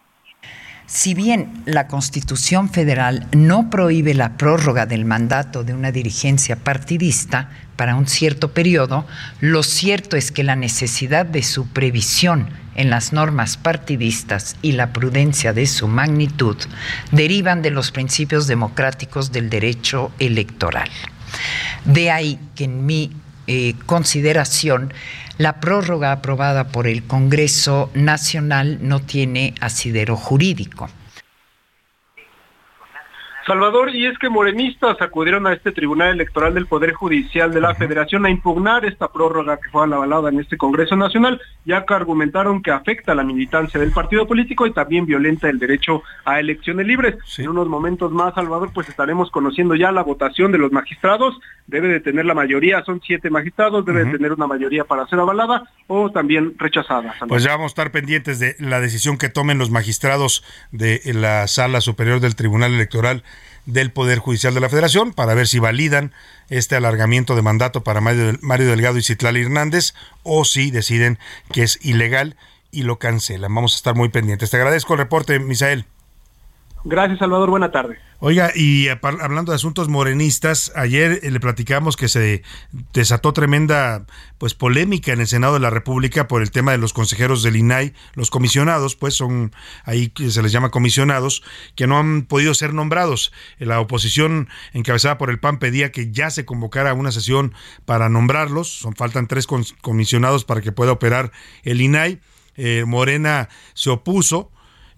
Si 0.92 1.14
bien 1.14 1.62
la 1.66 1.86
Constitución 1.86 2.68
Federal 2.68 3.28
no 3.30 3.70
prohíbe 3.70 4.12
la 4.12 4.36
prórroga 4.36 4.86
del 4.86 5.04
mandato 5.04 5.62
de 5.62 5.72
una 5.72 5.92
dirigencia 5.92 6.56
partidista 6.56 7.48
para 7.76 7.94
un 7.94 8.08
cierto 8.08 8.50
periodo, 8.50 9.06
lo 9.38 9.62
cierto 9.62 10.16
es 10.16 10.32
que 10.32 10.42
la 10.42 10.56
necesidad 10.56 11.24
de 11.26 11.44
su 11.44 11.68
previsión 11.68 12.48
en 12.74 12.90
las 12.90 13.12
normas 13.12 13.56
partidistas 13.56 14.56
y 14.62 14.72
la 14.72 14.92
prudencia 14.92 15.52
de 15.52 15.68
su 15.68 15.86
magnitud 15.86 16.56
derivan 17.12 17.62
de 17.62 17.70
los 17.70 17.92
principios 17.92 18.48
democráticos 18.48 19.30
del 19.30 19.48
derecho 19.48 20.10
electoral. 20.18 20.90
De 21.84 22.10
ahí 22.10 22.40
que 22.56 22.64
en 22.64 22.84
mi 22.84 23.12
eh, 23.46 23.74
consideración 23.86 24.92
la 25.40 25.58
prórroga 25.58 26.12
aprobada 26.12 26.68
por 26.68 26.86
el 26.86 27.02
Congreso 27.04 27.90
Nacional 27.94 28.76
no 28.82 29.00
tiene 29.00 29.54
asidero 29.62 30.14
jurídico. 30.14 30.90
Salvador, 33.46 33.94
y 33.94 34.06
es 34.06 34.18
que 34.18 34.28
morenistas 34.28 35.00
acudieron 35.00 35.46
a 35.46 35.52
este 35.52 35.72
Tribunal 35.72 36.10
Electoral 36.10 36.54
del 36.54 36.66
Poder 36.66 36.92
Judicial 36.92 37.52
de 37.52 37.60
la 37.60 37.74
Federación 37.74 38.26
a 38.26 38.30
impugnar 38.30 38.84
esta 38.84 39.08
prórroga 39.08 39.56
que 39.56 39.70
fue 39.70 39.84
avalada 39.84 40.28
en 40.28 40.40
este 40.40 40.56
Congreso 40.56 40.94
Nacional, 40.94 41.40
ya 41.64 41.84
que 41.84 41.94
argumentaron 41.94 42.62
que 42.62 42.70
afecta 42.70 43.14
la 43.14 43.24
militancia 43.24 43.80
del 43.80 43.92
partido 43.92 44.26
político 44.26 44.66
y 44.66 44.72
también 44.72 45.06
violenta 45.06 45.48
el 45.48 45.58
derecho 45.58 46.02
a 46.24 46.38
elecciones 46.38 46.86
libres. 46.86 47.16
En 47.38 47.48
unos 47.48 47.68
momentos 47.68 48.12
más, 48.12 48.34
Salvador, 48.34 48.70
pues 48.74 48.88
estaremos 48.88 49.30
conociendo 49.30 49.74
ya 49.74 49.90
la 49.90 50.02
votación 50.02 50.52
de 50.52 50.58
los 50.58 50.70
magistrados. 50.70 51.38
Debe 51.66 51.88
de 51.88 52.00
tener 52.00 52.26
la 52.26 52.34
mayoría, 52.34 52.82
son 52.84 53.00
siete 53.04 53.30
magistrados, 53.30 53.84
debe 53.86 54.04
de 54.04 54.12
tener 54.12 54.32
una 54.32 54.46
mayoría 54.46 54.84
para 54.84 55.06
ser 55.06 55.18
avalada 55.18 55.64
o 55.86 56.10
también 56.10 56.54
rechazada. 56.58 57.12
Salvador. 57.12 57.28
Pues 57.28 57.44
ya 57.44 57.52
vamos 57.52 57.66
a 57.66 57.74
estar 57.74 57.92
pendientes 57.92 58.38
de 58.38 58.56
la 58.58 58.80
decisión 58.80 59.18
que 59.18 59.28
tomen 59.28 59.58
los 59.58 59.70
magistrados 59.70 60.44
de 60.72 61.00
la 61.14 61.46
Sala 61.46 61.80
Superior 61.80 62.20
del 62.20 62.36
Tribunal 62.36 62.74
Electoral 62.74 63.22
del 63.66 63.92
Poder 63.92 64.18
Judicial 64.18 64.54
de 64.54 64.60
la 64.60 64.68
Federación 64.68 65.12
para 65.12 65.34
ver 65.34 65.46
si 65.46 65.58
validan 65.58 66.12
este 66.48 66.76
alargamiento 66.76 67.36
de 67.36 67.42
mandato 67.42 67.82
para 67.82 68.00
Mario 68.00 68.66
Delgado 68.68 68.98
y 68.98 69.02
Citlali 69.02 69.42
Hernández 69.42 69.94
o 70.22 70.44
si 70.44 70.70
deciden 70.70 71.18
que 71.52 71.62
es 71.62 71.78
ilegal 71.82 72.36
y 72.70 72.82
lo 72.82 72.98
cancelan. 72.98 73.54
Vamos 73.54 73.74
a 73.74 73.76
estar 73.76 73.94
muy 73.94 74.08
pendientes. 74.08 74.50
Te 74.50 74.56
agradezco 74.56 74.94
el 74.94 74.98
reporte, 74.98 75.38
Misael. 75.38 75.86
Gracias, 76.84 77.18
Salvador. 77.18 77.50
Buena 77.50 77.70
tarde. 77.70 77.98
Oiga, 78.20 78.52
y 78.54 78.88
apar- 78.88 79.20
hablando 79.22 79.52
de 79.52 79.56
asuntos 79.56 79.88
morenistas, 79.88 80.72
ayer 80.74 81.20
eh, 81.22 81.30
le 81.30 81.40
platicamos 81.40 81.96
que 81.96 82.08
se 82.08 82.42
desató 82.92 83.32
tremenda 83.32 84.04
pues 84.38 84.54
polémica 84.54 85.12
en 85.12 85.20
el 85.20 85.26
Senado 85.26 85.54
de 85.54 85.60
la 85.60 85.70
República 85.70 86.26
por 86.28 86.40
el 86.42 86.50
tema 86.50 86.72
de 86.72 86.78
los 86.78 86.92
consejeros 86.92 87.42
del 87.42 87.56
INAI, 87.56 87.94
los 88.14 88.30
comisionados, 88.30 88.96
pues 88.96 89.14
son 89.14 89.52
ahí 89.84 90.08
que 90.08 90.30
se 90.30 90.42
les 90.42 90.52
llama 90.52 90.70
comisionados, 90.70 91.42
que 91.76 91.86
no 91.86 91.98
han 91.98 92.22
podido 92.22 92.54
ser 92.54 92.72
nombrados. 92.74 93.32
La 93.58 93.80
oposición 93.80 94.48
encabezada 94.72 95.18
por 95.18 95.30
el 95.30 95.38
PAN 95.38 95.58
pedía 95.58 95.92
que 95.92 96.10
ya 96.10 96.30
se 96.30 96.44
convocara 96.44 96.94
una 96.94 97.12
sesión 97.12 97.54
para 97.84 98.08
nombrarlos, 98.08 98.68
son 98.70 98.94
faltan 98.96 99.26
tres 99.26 99.46
comisionados 99.46 100.44
para 100.44 100.60
que 100.60 100.72
pueda 100.72 100.92
operar 100.92 101.32
el 101.62 101.80
INAI. 101.80 102.20
Eh, 102.56 102.84
Morena 102.86 103.48
se 103.74 103.88
opuso 103.90 104.50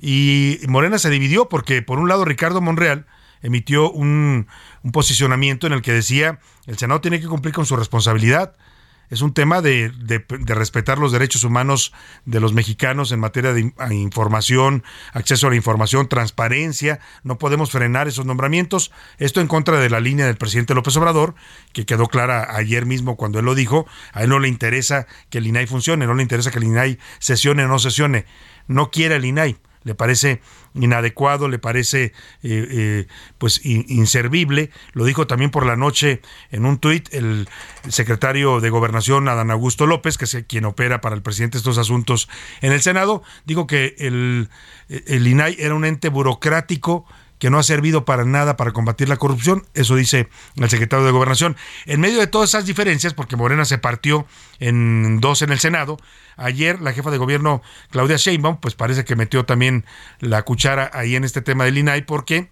y 0.03 0.59
Morena 0.67 0.99
se 0.99 1.11
dividió 1.11 1.49
porque 1.49 1.81
por 1.81 2.01
un 2.01 2.09
lado 2.09 2.25
Ricardo 2.25 2.61
Monreal 2.61 3.07
emitió 3.41 3.88
un, 3.91 4.49
posicionamiento 4.93 5.69
en 5.69 5.73
el 5.75 5.81
que 5.81 5.93
decía 5.93 6.41
el 6.67 6.77
Senado 6.77 7.01
tiene 7.01 7.21
que 7.21 7.29
cumplir 7.29 7.55
con 7.55 7.67
su 7.67 7.77
responsabilidad. 7.77 8.57
Es 9.11 9.21
un 9.21 9.35
tema 9.35 9.61
de, 9.61 9.91
de- 9.91 10.25
respetar 10.55 10.99
los 10.99 11.12
derechos 11.12 11.45
humanos 11.45 11.93
de 12.25 12.41
los 12.41 12.55
mexicanos 12.55 13.12
en 13.12 13.21
materia 13.21 13.53
de 13.53 13.73
información, 13.93 14.85
acceso 15.12 15.47
a 15.47 15.51
la 15.51 15.57
información, 15.57 16.09
transparencia. 16.09 16.99
No 17.23 17.37
podemos 17.37 17.71
frenar 17.71 18.09
esos 18.09 18.25
nombramientos. 18.25 18.91
Esto 19.19 19.43
en 19.43 19.49
contra 19.49 19.79
de 19.79 19.91
la 19.91 20.01
línea 20.01 20.27
del 20.27 20.37
presidente 20.37 20.75
López 20.75 20.97
Obrador, 20.97 21.35
que 21.75 21.85
quedó 21.85 22.07
clara 22.07 22.57
ayer 22.57 22.87
mismo 22.87 23.17
cuando 23.17 23.38
él 23.38 23.45
lo 23.45 23.55
dijo. 23.55 23.87
A 24.15 24.23
él 24.23 24.31
no 24.31 24.38
le 24.38 24.49
interesa 24.49 25.07
que 25.29 25.38
el 25.38 25.47
INAI 25.47 25.67
funcione, 25.67 26.07
no 26.07 26.15
le 26.15 26.23
interesa 26.23 26.51
que 26.51 26.59
el 26.59 26.65
INAI 26.65 26.99
sesione 27.19 27.67
o 27.67 27.69
no 27.69 27.79
sesione. 27.79 28.25
No 28.67 28.91
quiere 28.91 29.17
el 29.17 29.27
INAI 29.27 29.59
le 29.85 29.95
parece 29.95 30.40
inadecuado, 30.75 31.49
le 31.49 31.59
parece 31.59 32.05
eh, 32.05 32.12
eh, 32.42 33.07
pues 33.39 33.64
in- 33.64 33.85
inservible. 33.89 34.70
Lo 34.93 35.05
dijo 35.05 35.26
también 35.26 35.51
por 35.51 35.66
la 35.66 35.76
noche 35.76 36.22
en 36.51 36.64
un 36.66 36.78
tuit 36.78 37.12
el 37.12 37.49
secretario 37.89 38.61
de 38.61 38.70
Gobernación, 38.70 39.28
Adán 39.28 39.51
Augusto 39.51 39.87
López, 39.87 40.16
que 40.18 40.24
es 40.24 40.37
quien 40.49 40.64
opera 40.64 41.01
para 41.01 41.14
el 41.14 41.22
presidente 41.22 41.59
estos 41.59 41.78
asuntos 41.78 42.28
en 42.61 42.72
el 42.72 42.80
Senado. 42.83 43.22
Dijo 43.45 43.66
que 43.66 43.95
el, 43.99 44.49
el 44.89 45.26
INAI 45.26 45.57
era 45.59 45.74
un 45.74 45.85
ente 45.85 46.09
burocrático 46.09 47.07
que 47.43 47.51
no 47.51 47.59
ha 47.59 47.64
servido 47.64 48.05
para 48.05 48.24
nada 48.24 48.57
para 48.57 48.70
combatir 48.70 49.09
la 49.09 49.16
corrupción. 49.16 49.66
Eso 49.74 49.97
dice 49.97 50.28
el 50.55 50.70
secretario 50.70 51.05
de 51.05 51.11
Gobernación. 51.11 51.57
En 51.86 52.01
medio 52.01 52.20
de 52.20 52.28
todas 52.28 52.51
esas 52.51 52.66
diferencias, 52.66 53.14
porque 53.14 53.34
Morena 53.34 53.64
se 53.64 53.78
partió 53.78 54.28
en 54.61 55.18
dos 55.18 55.43
en 55.43 55.51
el 55.51 55.59
Senado, 55.59 55.97
ayer 56.36 56.80
la 56.80 56.93
jefa 56.93 57.11
de 57.11 57.18
gobierno, 57.18 57.61
Claudia 57.90 58.16
Sheinbaum, 58.16 58.59
pues 58.59 58.76
parece 58.76 59.05
que 59.05 59.16
metió 59.16 59.45
también 59.45 59.84
la 60.20 60.43
cuchara 60.43 60.88
ahí 60.95 61.16
en 61.16 61.24
este 61.24 61.43
tema 61.43 61.64
del 61.64 61.78
INAI, 61.78 62.03
porque 62.03 62.49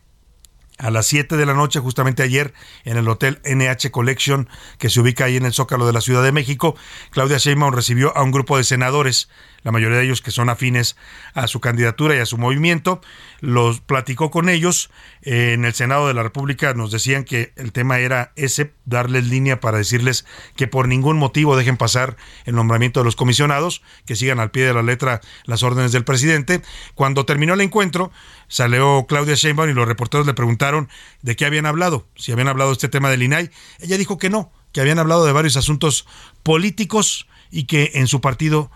a 0.81 0.91
las 0.91 1.07
7 1.07 1.37
de 1.37 1.47
la 1.47 1.55
noche, 1.55 1.79
justamente 1.79 2.23
ayer, 2.23 2.55
en 2.85 2.97
el 2.97 3.07
Hotel 3.09 3.41
NH 3.45 3.91
Collection, 3.91 4.49
que 4.79 4.89
se 4.89 5.01
ubica 5.01 5.27
ahí 5.27 5.37
en 5.37 5.45
el 5.45 5.53
Zócalo 5.53 5.87
de 5.87 5.93
la 5.93 6.01
Ciudad 6.01 6.23
de 6.23 6.33
México, 6.33 6.75
Claudia 7.11 7.39
Sheinbaum 7.39 7.75
recibió 7.75 8.17
a 8.17 8.23
un 8.23 8.31
grupo 8.31 8.57
de 8.57 8.65
senadores, 8.65 9.29
la 9.63 9.73
mayoría 9.73 9.99
de 9.99 10.05
ellos 10.05 10.23
que 10.23 10.31
son 10.31 10.49
afines 10.49 10.97
a 11.35 11.47
su 11.47 11.61
candidatura 11.61 12.17
y 12.17 12.19
a 12.19 12.27
su 12.27 12.39
movimiento, 12.39 13.03
los 13.41 13.81
platicó 13.81 14.31
con 14.31 14.49
ellos. 14.49 14.91
Eh, 15.23 15.53
en 15.53 15.67
el 15.67 15.75
Senado 15.75 16.09
de 16.09 16.15
la 16.15 16.23
República 16.23 16.73
nos 16.73 16.91
decían 16.91 17.25
que 17.25 17.53
el 17.57 17.73
tema 17.73 17.99
era 17.99 18.33
ese, 18.37 18.73
darles 18.87 19.27
línea 19.27 19.61
para 19.61 19.77
decirles 19.77 20.25
que 20.57 20.67
por 20.67 20.89
ningún 20.89 21.19
motivo 21.19 21.59
dejen 21.59 21.77
pasar 21.77 22.17
el 22.47 22.55
nombramiento 22.55 23.01
de 23.01 23.05
los 23.05 23.17
comisionados, 23.17 23.83
que 24.07 24.17
sigan 24.17 24.41
al 24.41 24.51
pie 24.51 24.65
de 24.65 24.73
la 24.73 24.83
letra 24.83 25.21
las 25.45 25.63
órdenes 25.63 25.93
del 25.93 26.05
presidente. 26.05 26.63
Cuando 26.95 27.27
terminó 27.27 27.53
el 27.53 27.61
encuentro, 27.61 28.11
salió 28.51 29.07
Claudia 29.09 29.35
Sheinbaum 29.35 29.71
y 29.71 29.73
los 29.73 29.89
reporteros 29.89 30.27
le 30.27 30.35
preguntaron 30.35 30.91
de 31.23 31.37
qué 31.37 31.47
habían 31.47 31.65
hablado, 31.65 32.07
si 32.17 32.33
habían 32.33 32.49
hablado 32.49 32.71
de 32.71 32.75
este 32.75 32.91
tema 32.91 33.09
del 33.09 33.23
INAI. 33.23 33.51
Ella 33.79 33.97
dijo 33.97 34.19
que 34.19 34.29
no, 34.29 34.53
que 34.73 34.83
habían 34.83 34.99
hablado 34.99 35.25
de 35.25 35.33
varios 35.33 35.57
asuntos 35.57 36.07
políticos 36.43 37.27
y 37.51 37.65
que 37.65 37.93
en 37.95 38.07
su 38.07 38.21
partido 38.21 38.71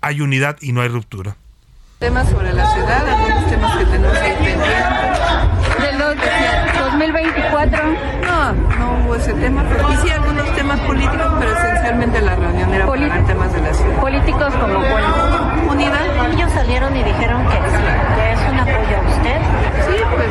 hay 0.00 0.22
unidad 0.22 0.56
y 0.62 0.72
no 0.72 0.80
hay 0.80 0.88
ruptura. 0.88 1.36
Temas 1.98 2.28
sobre 2.30 2.52
la 2.52 2.72
ciudad, 2.72 3.08
algunos 3.08 3.50
temas 3.50 3.76
que 3.78 3.84
tenemos 3.86 4.16
ahí 4.16 4.34
pendientes. 4.34 5.80
De 5.80 5.92
los 5.98 6.16
2024. 6.92 7.84
No, 8.22 8.52
no 8.52 8.85
ese 9.16 9.32
tema, 9.34 9.64
y 9.90 9.96
sí 9.96 10.10
algunos 10.10 10.50
temas 10.54 10.78
políticos, 10.80 11.26
pero 11.38 11.50
esencialmente 11.52 12.20
la 12.20 12.34
reunión 12.36 12.74
era 12.74 12.86
para 12.86 13.02
hablar 13.02 13.24
temas 13.24 13.52
de 13.52 13.60
la 13.62 13.74
ciudad. 13.74 14.00
Políticos 14.00 14.54
como 14.60 14.74
cuál? 14.74 15.04
Unidad. 15.70 16.32
Ellos 16.32 16.52
salieron 16.52 16.96
y 16.96 17.02
dijeron 17.02 17.44
que 17.46 17.56
sí, 17.56 17.84
que 18.16 18.32
es 18.32 18.40
un 18.50 18.58
apoyo 18.58 18.96
a 18.96 19.08
usted. 19.08 19.38
Sí, 19.88 19.96
pues 20.14 20.28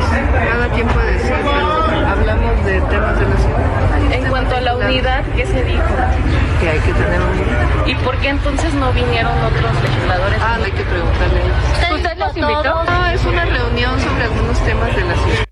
cada 0.50 0.68
quien 0.68 0.86
puede 0.88 1.12
decir, 1.12 1.34
hablamos 2.06 2.64
de 2.64 2.80
temas 2.82 3.18
de 3.18 3.26
la 3.26 3.36
ciudad. 3.36 4.12
En 4.12 4.24
cuanto 4.30 4.56
a 4.56 4.60
la 4.60 4.76
unidad, 4.76 5.24
¿qué 5.34 5.46
se 5.46 5.64
dijo? 5.64 5.84
Que 6.60 6.68
hay 6.70 6.78
que 6.78 6.92
tener 6.92 7.20
unidad. 7.20 7.86
¿Y 7.86 7.94
por 7.96 8.16
qué 8.18 8.28
entonces 8.28 8.72
no 8.74 8.92
vinieron 8.92 9.32
otros 9.42 9.82
legisladores? 9.82 10.40
Ah, 10.42 10.58
hay 10.64 10.72
que 10.72 10.82
preguntarle 10.84 11.40
a 11.40 11.44
ellos. 11.44 11.96
¿Usted 11.96 12.18
los 12.18 12.36
invitó? 12.36 12.84
No, 12.84 13.06
es 13.06 13.24
una 13.24 13.44
reunión 13.44 14.00
sobre 14.00 14.24
algunos 14.24 14.58
temas 14.60 14.94
de 14.94 15.02
la 15.02 15.14
ciudad. 15.14 15.45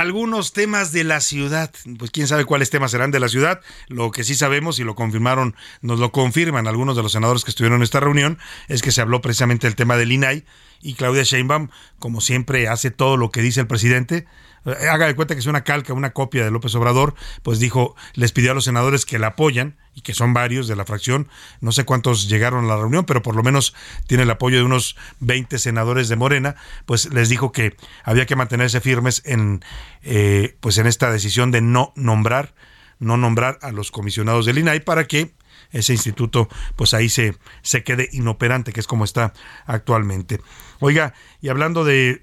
Algunos 0.00 0.52
temas 0.52 0.92
de 0.92 1.04
la 1.04 1.20
ciudad. 1.20 1.70
Pues 1.98 2.10
quién 2.10 2.26
sabe 2.26 2.44
cuáles 2.44 2.70
temas 2.70 2.90
serán 2.90 3.10
de 3.10 3.20
la 3.20 3.28
ciudad. 3.28 3.60
Lo 3.88 4.10
que 4.10 4.24
sí 4.24 4.34
sabemos 4.34 4.78
y 4.78 4.84
lo 4.84 4.94
confirmaron, 4.94 5.54
nos 5.80 5.98
lo 5.98 6.12
confirman 6.12 6.66
algunos 6.66 6.96
de 6.96 7.02
los 7.02 7.12
senadores 7.12 7.44
que 7.44 7.50
estuvieron 7.50 7.78
en 7.78 7.82
esta 7.84 8.00
reunión, 8.00 8.38
es 8.68 8.82
que 8.82 8.92
se 8.92 9.00
habló 9.00 9.20
precisamente 9.20 9.66
del 9.66 9.76
tema 9.76 9.96
del 9.96 10.12
INAI 10.12 10.44
y 10.82 10.94
Claudia 10.94 11.22
Sheinbaum, 11.22 11.68
como 11.98 12.20
siempre, 12.20 12.68
hace 12.68 12.90
todo 12.90 13.16
lo 13.16 13.30
que 13.30 13.40
dice 13.40 13.60
el 13.60 13.66
presidente. 13.66 14.26
Eh, 14.64 14.88
Haga 14.88 15.06
de 15.06 15.14
cuenta 15.14 15.34
que 15.34 15.40
es 15.40 15.46
una 15.46 15.64
calca, 15.64 15.92
una 15.92 16.12
copia 16.12 16.44
de 16.44 16.50
López 16.50 16.74
Obrador, 16.74 17.14
pues 17.42 17.58
dijo, 17.58 17.94
les 18.14 18.32
pidió 18.32 18.52
a 18.52 18.54
los 18.54 18.64
senadores 18.64 19.04
que 19.06 19.18
la 19.18 19.28
apoyan, 19.28 19.76
y 19.94 20.00
que 20.02 20.12
son 20.12 20.34
varios 20.34 20.66
de 20.66 20.76
la 20.76 20.84
fracción, 20.84 21.28
no 21.60 21.72
sé 21.72 21.84
cuántos 21.84 22.28
llegaron 22.28 22.64
a 22.64 22.68
la 22.68 22.76
reunión, 22.76 23.04
pero 23.04 23.22
por 23.22 23.36
lo 23.36 23.42
menos 23.42 23.74
tiene 24.06 24.24
el 24.24 24.30
apoyo 24.30 24.58
de 24.58 24.64
unos 24.64 24.96
20 25.20 25.58
senadores 25.58 26.08
de 26.08 26.16
Morena, 26.16 26.56
pues 26.84 27.12
les 27.12 27.28
dijo 27.28 27.52
que 27.52 27.76
había 28.02 28.26
que 28.26 28.36
mantenerse 28.36 28.80
firmes 28.80 29.22
en, 29.24 29.64
eh, 30.02 30.56
pues 30.60 30.78
en 30.78 30.86
esta 30.86 31.10
decisión 31.10 31.52
de 31.52 31.60
no 31.60 31.92
nombrar, 31.94 32.54
no 32.98 33.16
nombrar 33.16 33.58
a 33.62 33.70
los 33.70 33.90
comisionados 33.90 34.46
del 34.46 34.58
INAI 34.58 34.80
para 34.80 35.06
que 35.06 35.34
ese 35.70 35.92
instituto 35.92 36.48
pues 36.76 36.92
ahí 36.94 37.08
se, 37.08 37.36
se 37.62 37.84
quede 37.84 38.08
inoperante, 38.12 38.72
que 38.72 38.80
es 38.80 38.86
como 38.86 39.04
está 39.04 39.32
actualmente. 39.66 40.40
Oiga, 40.80 41.14
y 41.40 41.48
hablando 41.48 41.84
de 41.84 42.22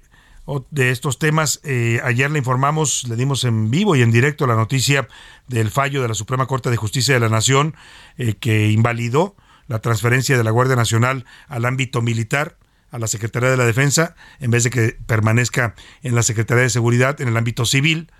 de 0.70 0.90
estos 0.90 1.18
temas. 1.18 1.60
Eh, 1.64 2.00
ayer 2.04 2.30
le 2.30 2.38
informamos, 2.38 3.04
le 3.08 3.16
dimos 3.16 3.44
en 3.44 3.70
vivo 3.70 3.96
y 3.96 4.02
en 4.02 4.12
directo 4.12 4.46
la 4.46 4.56
noticia 4.56 5.08
del 5.48 5.70
fallo 5.70 6.02
de 6.02 6.08
la 6.08 6.14
Suprema 6.14 6.46
Corte 6.46 6.70
de 6.70 6.76
Justicia 6.76 7.14
de 7.14 7.20
la 7.20 7.28
Nación 7.28 7.74
eh, 8.16 8.34
que 8.34 8.70
invalidó 8.70 9.36
la 9.68 9.80
transferencia 9.80 10.36
de 10.36 10.44
la 10.44 10.50
Guardia 10.50 10.76
Nacional 10.76 11.24
al 11.48 11.64
ámbito 11.64 12.02
militar 12.02 12.56
a 12.90 12.98
la 12.98 13.06
Secretaría 13.06 13.50
de 13.50 13.56
la 13.56 13.64
Defensa 13.64 14.14
en 14.40 14.50
vez 14.50 14.64
de 14.64 14.70
que 14.70 14.98
permanezca 15.06 15.74
en 16.02 16.14
la 16.14 16.22
Secretaría 16.22 16.64
de 16.64 16.70
Seguridad 16.70 17.20
en 17.20 17.28
el 17.28 17.36
ámbito 17.36 17.64
civil. 17.64 18.10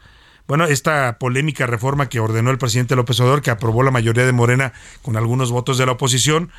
Bueno, 0.49 0.65
esta 0.65 1.19
polémica 1.19 1.67
reforma 1.67 2.09
que 2.09 2.21
ordenó 2.21 2.51
el 2.51 2.59
presidente 2.59 2.97
López 2.97 3.21
Obrador, 3.21 3.43
que 3.43 3.51
aprobó 3.51 3.83
la 3.83 3.91
mayoría 3.91 4.27
de 4.27 4.33
Morena 4.33 4.73
con 5.03 5.17
algunos 5.17 5.53
votos 5.53 5.79
de 5.79 5.87
la 5.87 5.93
oposición, 5.93 6.51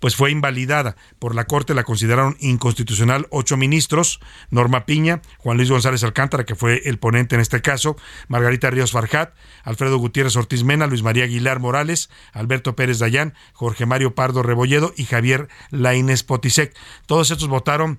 pues 0.00 0.16
fue 0.16 0.30
invalidada 0.30 0.96
por 1.18 1.34
la 1.34 1.44
Corte, 1.44 1.74
la 1.74 1.84
consideraron 1.84 2.36
inconstitucional 2.40 3.26
ocho 3.30 3.56
ministros, 3.56 4.20
Norma 4.50 4.84
Piña, 4.86 5.22
Juan 5.38 5.56
Luis 5.56 5.70
González 5.70 6.04
Alcántara, 6.04 6.44
que 6.44 6.54
fue 6.54 6.82
el 6.84 6.98
ponente 6.98 7.34
en 7.34 7.40
este 7.40 7.62
caso, 7.62 7.96
Margarita 8.28 8.70
Ríos 8.70 8.92
Farjat, 8.92 9.34
Alfredo 9.64 9.98
Gutiérrez 9.98 10.36
Ortiz 10.36 10.64
Mena, 10.64 10.86
Luis 10.86 11.02
María 11.02 11.24
Aguilar 11.24 11.60
Morales, 11.60 12.10
Alberto 12.32 12.76
Pérez 12.76 12.98
Dayán, 12.98 13.34
Jorge 13.52 13.86
Mario 13.86 14.14
Pardo 14.14 14.42
Rebolledo 14.42 14.92
y 14.96 15.04
Javier 15.04 15.48
Laínez 15.70 16.22
Potisek. 16.22 16.76
Todos 17.06 17.30
estos 17.30 17.48
votaron 17.48 17.98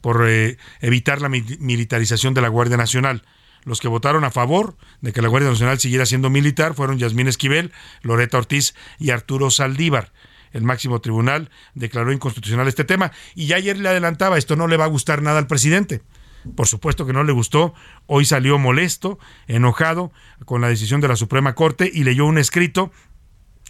por 0.00 0.28
eh, 0.28 0.58
evitar 0.80 1.20
la 1.20 1.28
mi- 1.28 1.44
militarización 1.60 2.34
de 2.34 2.40
la 2.42 2.48
Guardia 2.48 2.76
Nacional. 2.76 3.24
Los 3.64 3.80
que 3.80 3.88
votaron 3.88 4.24
a 4.24 4.30
favor 4.30 4.76
de 5.00 5.12
que 5.12 5.20
la 5.20 5.28
Guardia 5.28 5.50
Nacional 5.50 5.78
siguiera 5.78 6.06
siendo 6.06 6.30
militar 6.30 6.74
fueron 6.74 6.98
Yasmín 6.98 7.26
Esquivel, 7.26 7.72
Loreta 8.02 8.38
Ortiz 8.38 8.74
y 8.98 9.10
Arturo 9.10 9.50
Saldívar. 9.50 10.12
El 10.52 10.62
máximo 10.62 11.00
tribunal 11.00 11.50
declaró 11.74 12.12
inconstitucional 12.12 12.68
este 12.68 12.84
tema 12.84 13.12
y 13.34 13.46
ya 13.46 13.56
ayer 13.56 13.78
le 13.78 13.88
adelantaba, 13.88 14.38
esto 14.38 14.56
no 14.56 14.66
le 14.66 14.76
va 14.76 14.84
a 14.84 14.88
gustar 14.88 15.22
nada 15.22 15.38
al 15.38 15.46
presidente. 15.46 16.02
Por 16.56 16.66
supuesto 16.66 17.04
que 17.06 17.12
no 17.12 17.24
le 17.24 17.32
gustó, 17.32 17.74
hoy 18.06 18.24
salió 18.24 18.58
molesto, 18.58 19.18
enojado 19.46 20.12
con 20.44 20.60
la 20.60 20.68
decisión 20.68 21.00
de 21.00 21.08
la 21.08 21.16
Suprema 21.16 21.54
Corte 21.54 21.90
y 21.92 22.04
leyó 22.04 22.26
un 22.26 22.38
escrito 22.38 22.92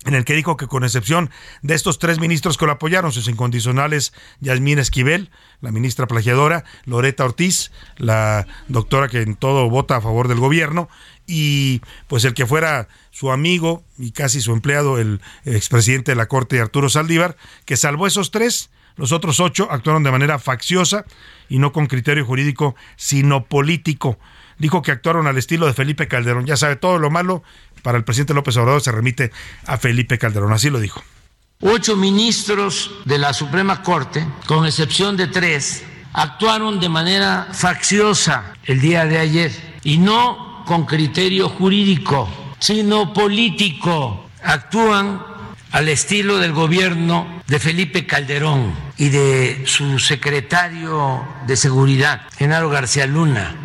en 0.04 0.14
el 0.14 0.24
que 0.24 0.34
dijo 0.34 0.56
que 0.56 0.68
con 0.68 0.84
excepción 0.84 1.30
de 1.62 1.74
estos 1.74 1.98
tres 1.98 2.20
ministros 2.20 2.56
que 2.56 2.66
lo 2.66 2.72
apoyaron, 2.72 3.10
sus 3.10 3.28
incondicionales 3.28 4.12
Yasmín 4.40 4.78
Esquivel, 4.78 5.30
la 5.60 5.72
ministra 5.72 6.06
plagiadora, 6.06 6.64
Loreta 6.84 7.24
Ortiz, 7.24 7.72
la 7.96 8.46
doctora 8.68 9.08
que 9.08 9.22
en 9.22 9.34
todo 9.34 9.68
vota 9.68 9.96
a 9.96 10.00
favor 10.00 10.28
del 10.28 10.38
gobierno, 10.38 10.88
y 11.28 11.82
pues 12.08 12.24
el 12.24 12.34
que 12.34 12.46
fuera 12.46 12.88
su 13.10 13.30
amigo 13.30 13.84
y 13.98 14.10
casi 14.10 14.40
su 14.40 14.52
empleado, 14.52 14.98
el 14.98 15.20
expresidente 15.44 16.12
de 16.12 16.16
la 16.16 16.26
Corte, 16.26 16.60
Arturo 16.60 16.88
Saldívar, 16.88 17.36
que 17.66 17.76
salvó 17.76 18.06
esos 18.06 18.30
tres, 18.30 18.70
los 18.96 19.12
otros 19.12 19.38
ocho 19.38 19.68
actuaron 19.70 20.02
de 20.02 20.10
manera 20.10 20.38
facciosa 20.40 21.04
y 21.48 21.58
no 21.58 21.70
con 21.72 21.86
criterio 21.86 22.24
jurídico, 22.24 22.74
sino 22.96 23.44
político. 23.44 24.18
Dijo 24.58 24.82
que 24.82 24.90
actuaron 24.90 25.28
al 25.28 25.38
estilo 25.38 25.66
de 25.66 25.74
Felipe 25.74 26.08
Calderón. 26.08 26.46
Ya 26.46 26.56
sabe, 26.56 26.74
todo 26.74 26.98
lo 26.98 27.10
malo 27.10 27.44
para 27.82 27.96
el 27.96 28.04
presidente 28.04 28.34
López 28.34 28.56
Obrador 28.56 28.80
se 28.80 28.90
remite 28.90 29.30
a 29.66 29.78
Felipe 29.78 30.18
Calderón. 30.18 30.52
Así 30.52 30.68
lo 30.68 30.80
dijo. 30.80 31.04
Ocho 31.60 31.96
ministros 31.96 32.90
de 33.04 33.18
la 33.18 33.32
Suprema 33.32 33.82
Corte, 33.82 34.26
con 34.46 34.66
excepción 34.66 35.16
de 35.16 35.28
tres, 35.28 35.84
actuaron 36.12 36.80
de 36.80 36.88
manera 36.88 37.48
facciosa 37.52 38.54
el 38.64 38.80
día 38.80 39.04
de 39.04 39.18
ayer 39.18 39.78
y 39.84 39.98
no 39.98 40.47
con 40.68 40.84
criterio 40.84 41.48
jurídico, 41.48 42.28
sino 42.58 43.14
político. 43.14 44.28
Actúan 44.42 45.22
al 45.72 45.88
estilo 45.88 46.36
del 46.36 46.52
gobierno 46.52 47.40
de 47.46 47.58
Felipe 47.58 48.06
Calderón 48.06 48.74
y 48.98 49.08
de 49.08 49.62
su 49.64 49.98
secretario 49.98 51.26
de 51.46 51.56
Seguridad, 51.56 52.20
Genaro 52.36 52.68
García 52.68 53.06
Luna. 53.06 53.56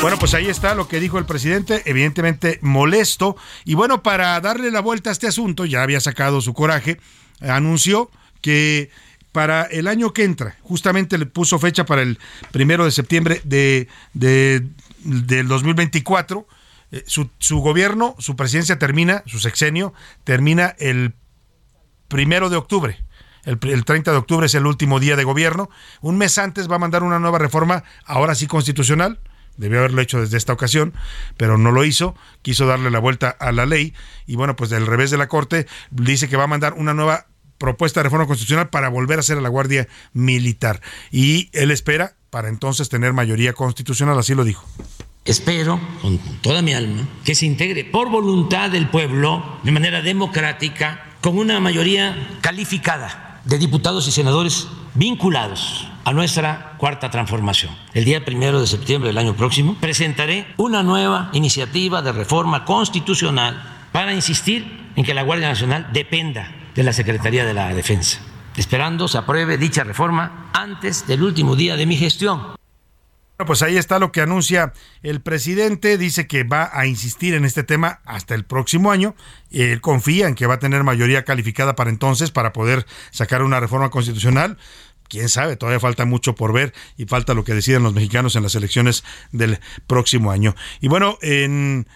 Bueno, 0.00 0.18
pues 0.20 0.34
ahí 0.34 0.46
está 0.46 0.76
lo 0.76 0.86
que 0.86 1.00
dijo 1.00 1.18
el 1.18 1.26
presidente, 1.26 1.82
evidentemente 1.86 2.60
molesto. 2.62 3.36
Y 3.64 3.74
bueno, 3.74 4.04
para 4.04 4.40
darle 4.40 4.70
la 4.70 4.80
vuelta 4.80 5.10
a 5.10 5.12
este 5.14 5.26
asunto, 5.26 5.64
ya 5.64 5.82
había 5.82 5.98
sacado 5.98 6.40
su 6.40 6.54
coraje, 6.54 7.00
anunció 7.40 8.08
que 8.40 8.90
para 9.36 9.64
el 9.64 9.86
año 9.86 10.14
que 10.14 10.24
entra, 10.24 10.56
justamente 10.62 11.18
le 11.18 11.26
puso 11.26 11.58
fecha 11.58 11.84
para 11.84 12.00
el 12.00 12.18
primero 12.52 12.86
de 12.86 12.90
septiembre 12.90 13.42
de, 13.44 13.86
de- 14.14 14.66
del 15.04 15.46
2024, 15.46 16.48
eh, 16.92 17.04
su, 17.06 17.28
su 17.38 17.58
gobierno, 17.58 18.16
su 18.18 18.34
presidencia 18.34 18.78
termina, 18.78 19.22
su 19.26 19.38
sexenio, 19.38 19.92
termina 20.24 20.74
el 20.78 21.12
primero 22.08 22.48
de 22.48 22.56
octubre. 22.56 23.04
El, 23.44 23.58
el 23.70 23.84
30 23.84 24.10
de 24.10 24.16
octubre 24.16 24.46
es 24.46 24.54
el 24.54 24.64
último 24.64 25.00
día 25.00 25.16
de 25.16 25.24
gobierno. 25.24 25.68
Un 26.00 26.16
mes 26.16 26.38
antes 26.38 26.66
va 26.66 26.76
a 26.76 26.78
mandar 26.78 27.02
una 27.02 27.18
nueva 27.18 27.38
reforma, 27.38 27.84
ahora 28.06 28.34
sí 28.34 28.46
constitucional. 28.46 29.20
Debió 29.58 29.80
haberlo 29.80 30.00
hecho 30.00 30.18
desde 30.18 30.38
esta 30.38 30.54
ocasión, 30.54 30.94
pero 31.36 31.58
no 31.58 31.72
lo 31.72 31.84
hizo. 31.84 32.14
Quiso 32.40 32.66
darle 32.66 32.90
la 32.90 33.00
vuelta 33.00 33.28
a 33.28 33.52
la 33.52 33.66
ley. 33.66 33.92
Y 34.26 34.36
bueno, 34.36 34.56
pues 34.56 34.70
del 34.70 34.86
revés 34.86 35.10
de 35.10 35.18
la 35.18 35.28
Corte 35.28 35.66
dice 35.90 36.26
que 36.26 36.38
va 36.38 36.44
a 36.44 36.48
mandar 36.48 36.72
una 36.72 36.94
nueva 36.94 37.26
propuesta 37.58 38.00
de 38.00 38.04
reforma 38.04 38.26
constitucional 38.26 38.68
para 38.68 38.88
volver 38.88 39.18
a 39.18 39.20
hacer 39.20 39.38
a 39.38 39.40
la 39.40 39.48
Guardia 39.48 39.88
Militar. 40.12 40.80
Y 41.10 41.48
él 41.52 41.70
espera 41.70 42.14
para 42.30 42.48
entonces 42.48 42.88
tener 42.88 43.12
mayoría 43.12 43.52
constitucional, 43.52 44.18
así 44.18 44.34
lo 44.34 44.44
dijo. 44.44 44.66
Espero 45.24 45.80
con 46.02 46.18
toda 46.40 46.62
mi 46.62 46.72
alma 46.72 47.08
que 47.24 47.34
se 47.34 47.46
integre 47.46 47.84
por 47.84 48.10
voluntad 48.10 48.70
del 48.70 48.88
pueblo, 48.88 49.58
de 49.64 49.72
manera 49.72 50.00
democrática, 50.00 51.04
con 51.20 51.38
una 51.38 51.58
mayoría 51.58 52.38
calificada 52.42 53.40
de 53.44 53.58
diputados 53.58 54.06
y 54.06 54.12
senadores 54.12 54.68
vinculados 54.94 55.88
a 56.04 56.12
nuestra 56.12 56.74
cuarta 56.78 57.10
transformación. 57.10 57.74
El 57.94 58.04
día 58.04 58.24
primero 58.24 58.60
de 58.60 58.66
septiembre 58.68 59.08
del 59.08 59.18
año 59.18 59.34
próximo 59.34 59.76
presentaré 59.80 60.46
una 60.56 60.84
nueva 60.84 61.30
iniciativa 61.32 62.02
de 62.02 62.12
reforma 62.12 62.64
constitucional 62.64 63.88
para 63.90 64.14
insistir 64.14 64.92
en 64.94 65.04
que 65.04 65.14
la 65.14 65.22
Guardia 65.22 65.48
Nacional 65.48 65.88
dependa 65.92 66.52
de 66.76 66.82
la 66.82 66.92
Secretaría 66.92 67.44
de 67.44 67.54
la 67.54 67.74
Defensa, 67.74 68.20
esperando 68.56 69.08
se 69.08 69.18
apruebe 69.18 69.58
dicha 69.58 69.82
reforma 69.82 70.50
antes 70.52 71.06
del 71.06 71.22
último 71.22 71.56
día 71.56 71.76
de 71.76 71.86
mi 71.86 71.96
gestión. 71.96 72.56
Bueno, 73.38 73.48
pues 73.48 73.62
ahí 73.62 73.76
está 73.76 73.98
lo 73.98 74.12
que 74.12 74.22
anuncia 74.22 74.72
el 75.02 75.20
presidente. 75.20 75.98
Dice 75.98 76.26
que 76.26 76.44
va 76.44 76.70
a 76.72 76.86
insistir 76.86 77.34
en 77.34 77.44
este 77.44 77.64
tema 77.64 78.00
hasta 78.06 78.34
el 78.34 78.46
próximo 78.46 78.90
año. 78.90 79.14
Él 79.50 79.82
confía 79.82 80.26
en 80.26 80.34
que 80.34 80.46
va 80.46 80.54
a 80.54 80.58
tener 80.58 80.84
mayoría 80.84 81.24
calificada 81.24 81.76
para 81.76 81.90
entonces 81.90 82.30
para 82.30 82.54
poder 82.54 82.86
sacar 83.10 83.42
una 83.42 83.60
reforma 83.60 83.90
constitucional. 83.90 84.56
Quién 85.08 85.28
sabe, 85.28 85.56
todavía 85.56 85.80
falta 85.80 86.06
mucho 86.06 86.34
por 86.34 86.54
ver 86.54 86.72
y 86.96 87.04
falta 87.04 87.34
lo 87.34 87.44
que 87.44 87.52
decidan 87.54 87.82
los 87.82 87.92
mexicanos 87.92 88.36
en 88.36 88.42
las 88.42 88.54
elecciones 88.54 89.04
del 89.32 89.60
próximo 89.86 90.30
año. 90.30 90.56
Y 90.80 90.88
bueno, 90.88 91.18
en 91.20 91.86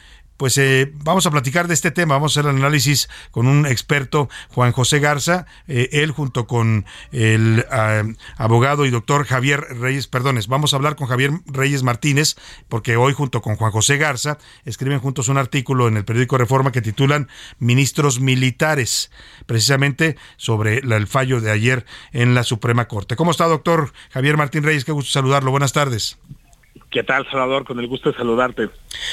pues 0.41 0.57
eh, 0.57 0.91
vamos 1.05 1.27
a 1.27 1.31
platicar 1.31 1.69
de 1.69 1.75
este 1.75 1.91
tema, 1.91 2.15
vamos 2.15 2.35
a 2.35 2.41
hacer 2.41 2.51
el 2.51 2.57
análisis 2.57 3.11
con 3.31 3.47
un 3.47 3.67
experto, 3.67 4.31
Juan 4.49 4.73
José 4.73 4.99
Garza, 4.99 5.45
eh, 5.69 5.91
él 5.93 6.13
junto 6.13 6.47
con 6.47 6.87
el 7.13 7.67
ah, 7.71 8.05
abogado 8.39 8.87
y 8.87 8.91
doctor 8.91 9.27
Javier 9.27 9.61
Reyes, 9.61 10.07
perdones, 10.07 10.49
vamos 10.49 10.73
a 10.73 10.77
hablar 10.77 10.97
con 10.97 11.09
Javier 11.09 11.33
Reyes 11.45 11.83
Martínez, 11.83 12.37
porque 12.71 12.97
hoy 12.97 13.13
junto 13.13 13.43
con 13.43 13.57
Juan 13.57 13.71
José 13.71 13.99
Garza 13.99 14.39
escriben 14.65 15.01
juntos 15.01 15.29
un 15.29 15.37
artículo 15.37 15.89
en 15.89 15.99
el 15.99 16.07
periódico 16.07 16.39
Reforma 16.39 16.73
que 16.73 16.81
titulan 16.81 17.29
Ministros 17.59 18.19
Militares, 18.19 19.11
precisamente 19.45 20.17
sobre 20.39 20.79
el 20.79 21.07
fallo 21.07 21.43
de 21.43 21.51
ayer 21.51 21.85
en 22.13 22.35
la 22.35 22.45
Suprema 22.45 22.89
Corte. 22.89 23.15
¿Cómo 23.15 23.33
está, 23.33 23.47
doctor 23.47 23.93
Javier 24.09 24.39
Martín 24.39 24.63
Reyes? 24.63 24.87
Qué 24.87 24.93
gusto 24.93 25.13
saludarlo, 25.13 25.51
buenas 25.51 25.75
tardes. 25.75 26.17
¿Qué 26.91 27.05
tal, 27.05 27.25
Salvador? 27.31 27.65
Con 27.65 27.79
el 27.79 27.87
gusto 27.87 28.11
de 28.11 28.19
saludarte. 28.19 28.69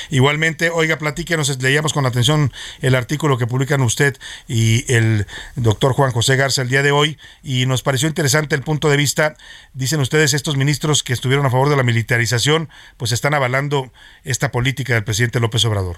Igualmente, 0.09 0.71
oiga, 0.71 0.97
platíquenos, 0.97 1.61
leíamos 1.61 1.93
con 1.93 2.07
atención 2.07 2.51
el 2.81 2.95
artículo 2.95 3.37
que 3.37 3.45
publican 3.45 3.81
usted 3.81 4.17
y 4.47 4.91
el 4.91 5.27
doctor 5.55 5.93
Juan 5.93 6.11
José 6.11 6.37
Garza 6.37 6.63
el 6.63 6.69
día 6.69 6.81
de 6.81 6.91
hoy 6.91 7.17
y 7.43 7.67
nos 7.67 7.83
pareció 7.83 8.07
interesante 8.07 8.55
el 8.55 8.63
punto 8.63 8.89
de 8.89 8.97
vista. 8.97 9.35
Dicen 9.73 9.99
ustedes, 9.99 10.33
estos 10.33 10.57
ministros 10.57 11.03
que 11.03 11.13
estuvieron 11.13 11.45
a 11.45 11.51
favor 11.51 11.69
de 11.69 11.77
la 11.77 11.83
militarización, 11.83 12.67
pues 12.97 13.11
están 13.11 13.35
avalando 13.35 13.91
esta 14.23 14.51
política 14.51 14.95
del 14.95 15.03
presidente 15.03 15.39
López 15.39 15.63
Obrador. 15.65 15.97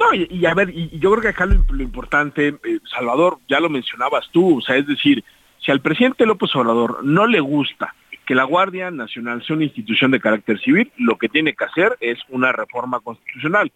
No, 0.00 0.14
y, 0.14 0.26
y 0.30 0.46
a 0.46 0.54
ver, 0.54 0.70
y, 0.70 0.98
yo 0.98 1.10
creo 1.10 1.22
que 1.22 1.28
acá 1.28 1.44
lo, 1.44 1.62
lo 1.68 1.82
importante, 1.82 2.48
eh, 2.48 2.78
Salvador, 2.90 3.38
ya 3.50 3.60
lo 3.60 3.68
mencionabas 3.68 4.30
tú, 4.32 4.58
o 4.58 4.62
sea, 4.62 4.76
es 4.76 4.86
decir, 4.86 5.22
si 5.58 5.70
al 5.70 5.82
presidente 5.82 6.24
López 6.24 6.56
Obrador 6.56 7.04
no 7.04 7.26
le 7.26 7.40
gusta 7.40 7.94
que 8.26 8.34
la 8.34 8.44
Guardia 8.44 8.90
Nacional 8.90 9.42
sea 9.44 9.56
una 9.56 9.64
institución 9.64 10.10
de 10.10 10.20
carácter 10.20 10.58
civil, 10.60 10.90
lo 10.96 11.16
que 11.16 11.28
tiene 11.28 11.54
que 11.54 11.64
hacer 11.64 11.96
es 12.00 12.18
una 12.28 12.52
reforma 12.52 13.00
constitucional. 13.00 13.70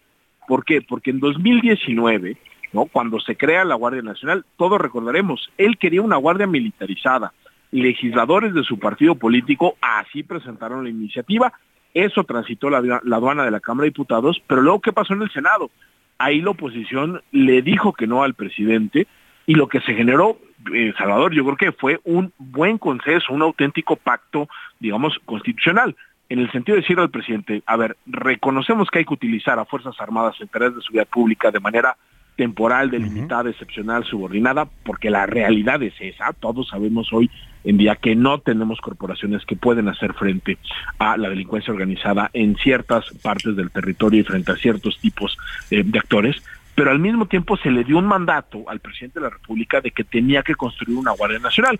¿Por 0.47 0.65
qué? 0.65 0.81
Porque 0.81 1.11
en 1.11 1.19
2019, 1.19 2.37
¿no? 2.73 2.85
cuando 2.85 3.19
se 3.19 3.35
crea 3.35 3.63
la 3.63 3.75
Guardia 3.75 4.01
Nacional, 4.01 4.45
todos 4.57 4.81
recordaremos, 4.81 5.49
él 5.57 5.77
quería 5.77 6.01
una 6.01 6.17
guardia 6.17 6.47
militarizada. 6.47 7.33
Legisladores 7.71 8.53
de 8.53 8.63
su 8.63 8.79
partido 8.79 9.15
político 9.15 9.75
así 9.81 10.23
presentaron 10.23 10.83
la 10.83 10.89
iniciativa. 10.89 11.53
Eso 11.93 12.23
transitó 12.23 12.69
la, 12.69 12.81
la 12.81 13.15
aduana 13.15 13.45
de 13.45 13.51
la 13.51 13.59
Cámara 13.59 13.83
de 13.83 13.91
Diputados, 13.91 14.41
pero 14.47 14.61
luego, 14.61 14.81
¿qué 14.81 14.91
pasó 14.91 15.13
en 15.13 15.21
el 15.21 15.31
Senado? 15.31 15.69
Ahí 16.17 16.41
la 16.41 16.51
oposición 16.51 17.21
le 17.31 17.61
dijo 17.61 17.93
que 17.93 18.07
no 18.07 18.23
al 18.23 18.33
presidente 18.33 19.07
y 19.45 19.53
lo 19.53 19.67
que 19.67 19.81
se 19.81 19.93
generó, 19.93 20.37
eh, 20.73 20.93
Salvador, 20.97 21.33
yo 21.33 21.43
creo 21.45 21.57
que 21.57 21.71
fue 21.71 21.99
un 22.03 22.33
buen 22.37 22.77
consenso, 22.77 23.33
un 23.33 23.41
auténtico 23.41 23.95
pacto, 23.95 24.47
digamos, 24.79 25.19
constitucional, 25.25 25.95
en 26.29 26.39
el 26.39 26.51
sentido 26.51 26.75
de 26.75 26.81
decir 26.81 26.99
al 26.99 27.09
presidente, 27.09 27.63
a 27.65 27.75
ver, 27.75 27.97
reconocemos 28.05 28.89
que 28.89 28.99
hay 28.99 29.05
que 29.05 29.13
utilizar 29.13 29.57
a 29.57 29.65
Fuerzas 29.65 29.95
Armadas 29.99 30.35
en 30.39 30.47
tareas 30.47 30.75
de 30.75 30.81
seguridad 30.81 31.07
pública 31.07 31.49
de 31.49 31.59
manera 31.59 31.97
temporal, 32.35 32.89
delimitada, 32.89 33.49
excepcional, 33.49 34.05
subordinada, 34.05 34.65
porque 34.85 35.09
la 35.09 35.25
realidad 35.25 35.83
es 35.83 35.93
esa, 35.99 36.31
todos 36.31 36.69
sabemos 36.69 37.11
hoy 37.11 37.29
en 37.65 37.77
día 37.77 37.97
que 37.97 38.15
no 38.15 38.39
tenemos 38.39 38.79
corporaciones 38.79 39.45
que 39.45 39.57
pueden 39.57 39.89
hacer 39.89 40.13
frente 40.13 40.57
a 40.99 41.17
la 41.17 41.29
delincuencia 41.29 41.73
organizada 41.73 42.29
en 42.31 42.55
ciertas 42.55 43.05
partes 43.21 43.57
del 43.57 43.71
territorio 43.71 44.21
y 44.21 44.23
frente 44.23 44.53
a 44.53 44.55
ciertos 44.55 44.97
tipos 44.99 45.37
eh, 45.69 45.83
de 45.85 45.99
actores, 45.99 46.41
pero 46.75 46.91
al 46.91 46.99
mismo 46.99 47.25
tiempo 47.25 47.57
se 47.57 47.71
le 47.71 47.83
dio 47.83 47.97
un 47.97 48.05
mandato 48.05 48.63
al 48.67 48.79
presidente 48.79 49.19
de 49.19 49.25
la 49.25 49.31
República 49.31 49.81
de 49.81 49.91
que 49.91 50.03
tenía 50.03 50.43
que 50.43 50.55
construir 50.55 50.97
una 50.97 51.11
Guardia 51.11 51.39
Nacional. 51.39 51.79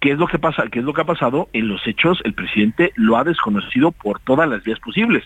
¿Qué 0.00 0.12
es 0.12 0.18
lo 0.18 0.26
que 0.26 0.38
pasa? 0.38 0.64
¿Qué 0.70 0.80
es 0.80 0.84
lo 0.84 0.92
que 0.92 1.00
ha 1.00 1.06
pasado? 1.06 1.48
En 1.52 1.68
los 1.68 1.86
hechos, 1.86 2.20
el 2.24 2.34
presidente 2.34 2.92
lo 2.96 3.16
ha 3.16 3.24
desconocido 3.24 3.92
por 3.92 4.20
todas 4.20 4.48
las 4.48 4.62
vías 4.62 4.78
posibles. 4.78 5.24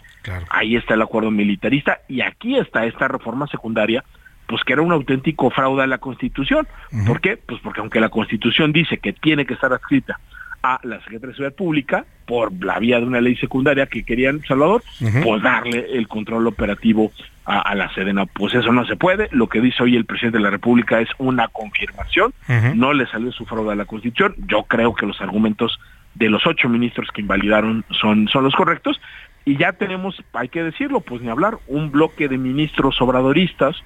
Ahí 0.49 0.77
está 0.77 0.95
el 0.95 1.03
acuerdo 1.03 1.31
militarista 1.31 1.99
y 2.09 2.21
aquí 2.21 2.57
está 2.57 2.87
esta 2.87 3.09
reforma 3.09 3.47
secundaria, 3.49 4.05
pues 4.47 4.63
que 4.65 4.73
era 4.73 4.83
un 4.83 4.93
auténtico 4.93 5.51
fraude 5.51 5.83
a 5.83 5.87
la 5.87 5.99
Constitución. 5.99 6.67
¿Por 7.07 7.21
qué? 7.21 7.37
Pues 7.37 7.61
porque 7.63 7.81
aunque 7.81 8.01
la 8.01 8.09
Constitución 8.09 8.73
dice 8.73 8.99
que 8.99 9.13
tiene 9.13 9.45
que 9.45 9.55
estar 9.55 9.73
adscrita 9.73 10.19
a 10.63 10.81
la 10.83 10.99
Secretaría 11.01 11.29
de 11.29 11.35
Seguridad 11.35 11.57
Pública 11.57 12.05
por 12.27 12.53
la 12.65 12.79
vía 12.79 13.01
de 13.01 13.07
una 13.07 13.21
ley 13.21 13.37
secundaria 13.37 13.87
que 13.87 14.05
querían 14.05 14.43
Salvador, 14.47 14.83
pues 15.25 15.43
darle 15.43 15.87
el 15.93 16.07
control 16.07 16.47
operativo 16.47 17.13
a, 17.45 17.61
a 17.61 17.75
la 17.75 17.93
Sedena. 17.95 18.27
Pues 18.27 18.55
eso 18.55 18.73
no 18.73 18.85
se 18.87 18.97
puede. 18.97 19.29
Lo 19.33 19.49
que 19.49 19.61
dice 19.61 19.83
hoy 19.83 19.97
el 19.97 20.05
presidente 20.05 20.39
de 20.39 20.45
la 20.45 20.51
República 20.51 21.01
es 21.01 21.09
una 21.19 21.49
confirmación. 21.49 22.33
No 22.75 22.93
le 22.93 23.07
salió 23.07 23.33
su 23.33 23.47
fraude 23.47 23.73
a 23.73 23.77
la 23.77 23.85
Constitución. 23.85 24.35
Yo 24.47 24.65
creo 24.65 24.95
que 24.95 25.07
los 25.07 25.21
argumentos 25.21 25.79
de 26.15 26.29
los 26.29 26.47
ocho 26.47 26.69
ministros 26.69 27.09
que 27.13 27.21
invalidaron 27.21 27.85
son, 28.01 28.29
son 28.29 28.45
los 28.45 28.55
correctos. 28.55 29.01
Y 29.45 29.57
ya 29.57 29.73
tenemos, 29.73 30.23
hay 30.35 30.49
que 30.49 30.63
decirlo, 30.63 31.01
pues 31.01 31.23
ni 31.23 31.31
hablar, 31.31 31.59
un 31.67 31.91
bloque 31.91 32.29
de 32.29 32.37
ministros 32.37 33.01
obradoristas 33.01 33.77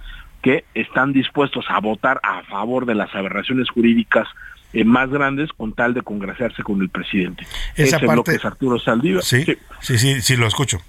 que 0.42 0.64
están 0.74 1.12
dispuestos 1.12 1.64
a 1.68 1.80
votar 1.80 2.20
a 2.22 2.42
favor 2.42 2.84
de 2.84 2.94
las 2.94 3.14
aberraciones 3.14 3.70
jurídicas 3.70 4.28
eh, 4.74 4.84
más 4.84 5.08
grandes 5.08 5.50
con 5.56 5.72
tal 5.72 5.94
de 5.94 6.02
congraciarse 6.02 6.62
con 6.62 6.82
el 6.82 6.88
presidente. 6.90 7.46
Esa 7.76 7.96
Ese 7.98 8.06
parte- 8.06 8.34
es 8.34 8.44
Arturo 8.44 8.78
Saldívar. 8.78 9.22
Sí, 9.22 9.44
sí, 9.80 9.98
sí, 9.98 10.20
sí, 10.20 10.36
lo 10.36 10.46
escucho. 10.46 10.80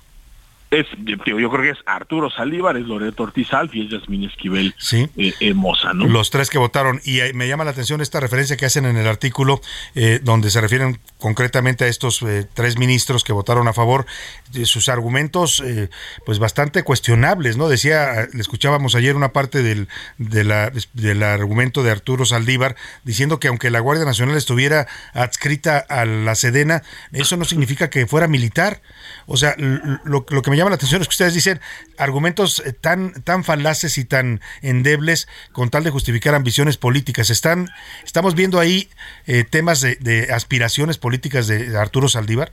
Es, 0.72 0.88
digo, 0.97 1.39
yo 1.39 1.49
creo 1.51 1.61
que 1.61 1.70
es 1.70 1.78
Arturo 1.86 2.30
Saldívar, 2.30 2.76
es 2.76 2.86
Loreto 2.86 3.24
Ortiz 3.24 3.53
Alf 3.53 3.74
y 3.76 3.86
es 3.86 3.91
Yasmín 3.91 4.24
Esquivel 4.26 4.74
Sí. 4.78 5.07
eh, 5.16 5.34
eh, 5.39 5.53
Moza, 5.53 5.93
¿no? 5.93 6.05
Los 6.07 6.32
tres 6.32 6.49
que 6.49 6.57
votaron. 6.57 6.99
Y 7.05 7.20
eh, 7.20 7.32
me 7.34 7.47
llama 7.47 7.63
la 7.63 7.72
atención 7.72 8.01
esta 8.01 8.20
referencia 8.20 8.57
que 8.57 8.66
hacen 8.66 8.86
en 8.86 8.97
el 8.97 9.07
artículo, 9.07 9.61
eh, 9.93 10.20
donde 10.22 10.49
se 10.49 10.59
refieren 10.59 10.99
concretamente 11.18 11.86
a 11.86 11.88
estos 11.88 12.22
eh, 12.24 12.45
tres 12.53 12.78
ministros 12.78 13.24
que 13.24 13.32
votaron 13.32 13.68
a 13.68 13.74
favor. 13.74 14.05
de 14.51 14.66
sus 14.66 14.88
argumentos, 14.88 15.61
pues 16.26 16.39
bastante 16.39 16.84
cuestionables, 16.84 17.57
¿no? 17.57 17.68
Decía, 17.68 18.26
le 18.32 18.39
escuchábamos 18.39 18.95
ayer 18.95 19.16
una 19.18 19.34
parte 19.34 19.61
del, 19.63 19.89
de 20.18 20.45
la- 20.45 20.72
del 20.93 21.24
argumento 21.24 21.84
de 21.84 21.91
Arturo 21.91 22.24
Saldívar, 22.26 22.78
diciendo 23.03 23.38
que 23.39 23.49
aunque 23.49 23.70
la 23.70 23.80
Guardia 23.82 24.05
Nacional 24.05 24.38
estuviera 24.38 24.88
adscrita 25.13 25.78
a 25.89 26.05
la 26.05 26.36
Sedena, 26.36 26.84
eso 27.11 27.36
no 27.36 27.43
significa 27.43 27.89
que 27.89 28.07
fuera 28.07 28.28
militar. 28.30 28.82
O 29.28 29.38
sea, 29.38 29.55
lo, 29.57 30.26
que 30.26 30.51
me 30.51 30.57
llama 30.57 30.69
la 30.69 30.76
atención 30.76 31.01
es 31.01 31.07
que 31.07 31.13
ustedes 31.13 31.34
dicen 31.34 31.59
argumentos 31.97 32.61
eh, 32.65 32.73
tan, 32.73 33.13
tan 33.23 33.43
falaces 33.43 33.97
y 33.97 34.05
tan 34.05 34.41
endebles 34.61 35.28
con 35.51 35.69
tal 35.69 35.84
de 35.84 35.89
justificar 35.89 36.36
ambiciones 36.36 36.78
políticas. 36.78 37.30
Están, 37.30 37.69
estamos 38.03 38.36
viendo 38.36 38.59
ahí 38.59 38.89
eh, 39.26 39.43
temas 39.43 39.82
de, 39.82 39.95
de 39.95 40.32
aspiraciones 40.34 40.97
políticas 40.97 41.47
de 41.47 41.78
Arturo 41.78 42.07
Saldívar. 42.07 42.51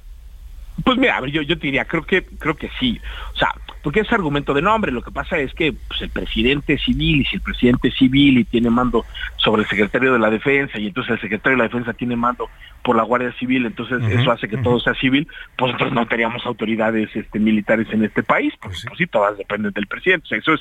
Pues 0.85 0.97
mira, 0.99 1.21
yo, 1.27 1.43
yo 1.43 1.59
te 1.59 1.67
diría, 1.67 1.85
creo 1.85 2.05
que, 2.05 2.25
creo 2.25 2.57
que 2.57 2.71
sí. 2.81 3.01
O 3.35 3.37
sea, 3.37 3.55
porque 3.83 4.01
ese 4.01 4.15
argumento 4.15 4.55
de 4.55 4.63
nombre, 4.63 4.93
lo 4.93 5.03
que 5.03 5.11
pasa 5.11 5.39
es 5.39 5.53
que 5.55 5.73
pues, 5.73 6.01
el 6.03 6.11
presidente 6.11 6.75
es 6.75 6.83
civil, 6.85 7.21
y 7.21 7.25
si 7.25 7.37
el 7.37 7.43
presidente 7.43 7.89
es 7.89 7.95
civil 7.97 8.39
y 8.39 8.45
tiene 8.45 8.71
mando 8.71 9.05
sobre 9.37 9.63
el 9.63 9.69
secretario 9.69 10.13
de 10.13 10.19
la 10.19 10.31
defensa, 10.31 10.79
y 10.79 10.87
entonces 10.87 11.13
el 11.15 11.21
secretario 11.21 11.57
de 11.57 11.65
la 11.65 11.69
defensa 11.69 11.93
tiene 11.93 12.15
mando 12.17 12.49
por 12.85 12.97
la 12.97 13.03
Guardia 13.03 13.33
Civil, 13.39 13.67
entonces 13.67 14.03
eso 14.21 14.31
hace 14.33 14.49
que 14.49 14.57
todo 14.59 14.79
sea 14.81 14.95
civil, 14.95 15.27
pues 15.57 15.73
entonces 15.73 15.95
no 15.95 16.07
teníamos 16.07 16.45
autoridades 16.47 17.11
este, 17.15 17.39
militares 17.39 17.87
en 17.93 18.05
este 18.05 18.23
país, 18.23 18.53
porque 18.61 18.77
pues 18.87 18.99
sí, 18.99 19.07
todas 19.07 19.37
dependen 19.39 19.73
del 19.73 19.87
presidente. 19.87 20.25
O 20.25 20.29
sea, 20.29 20.39
eso 20.39 20.55
es, 20.55 20.61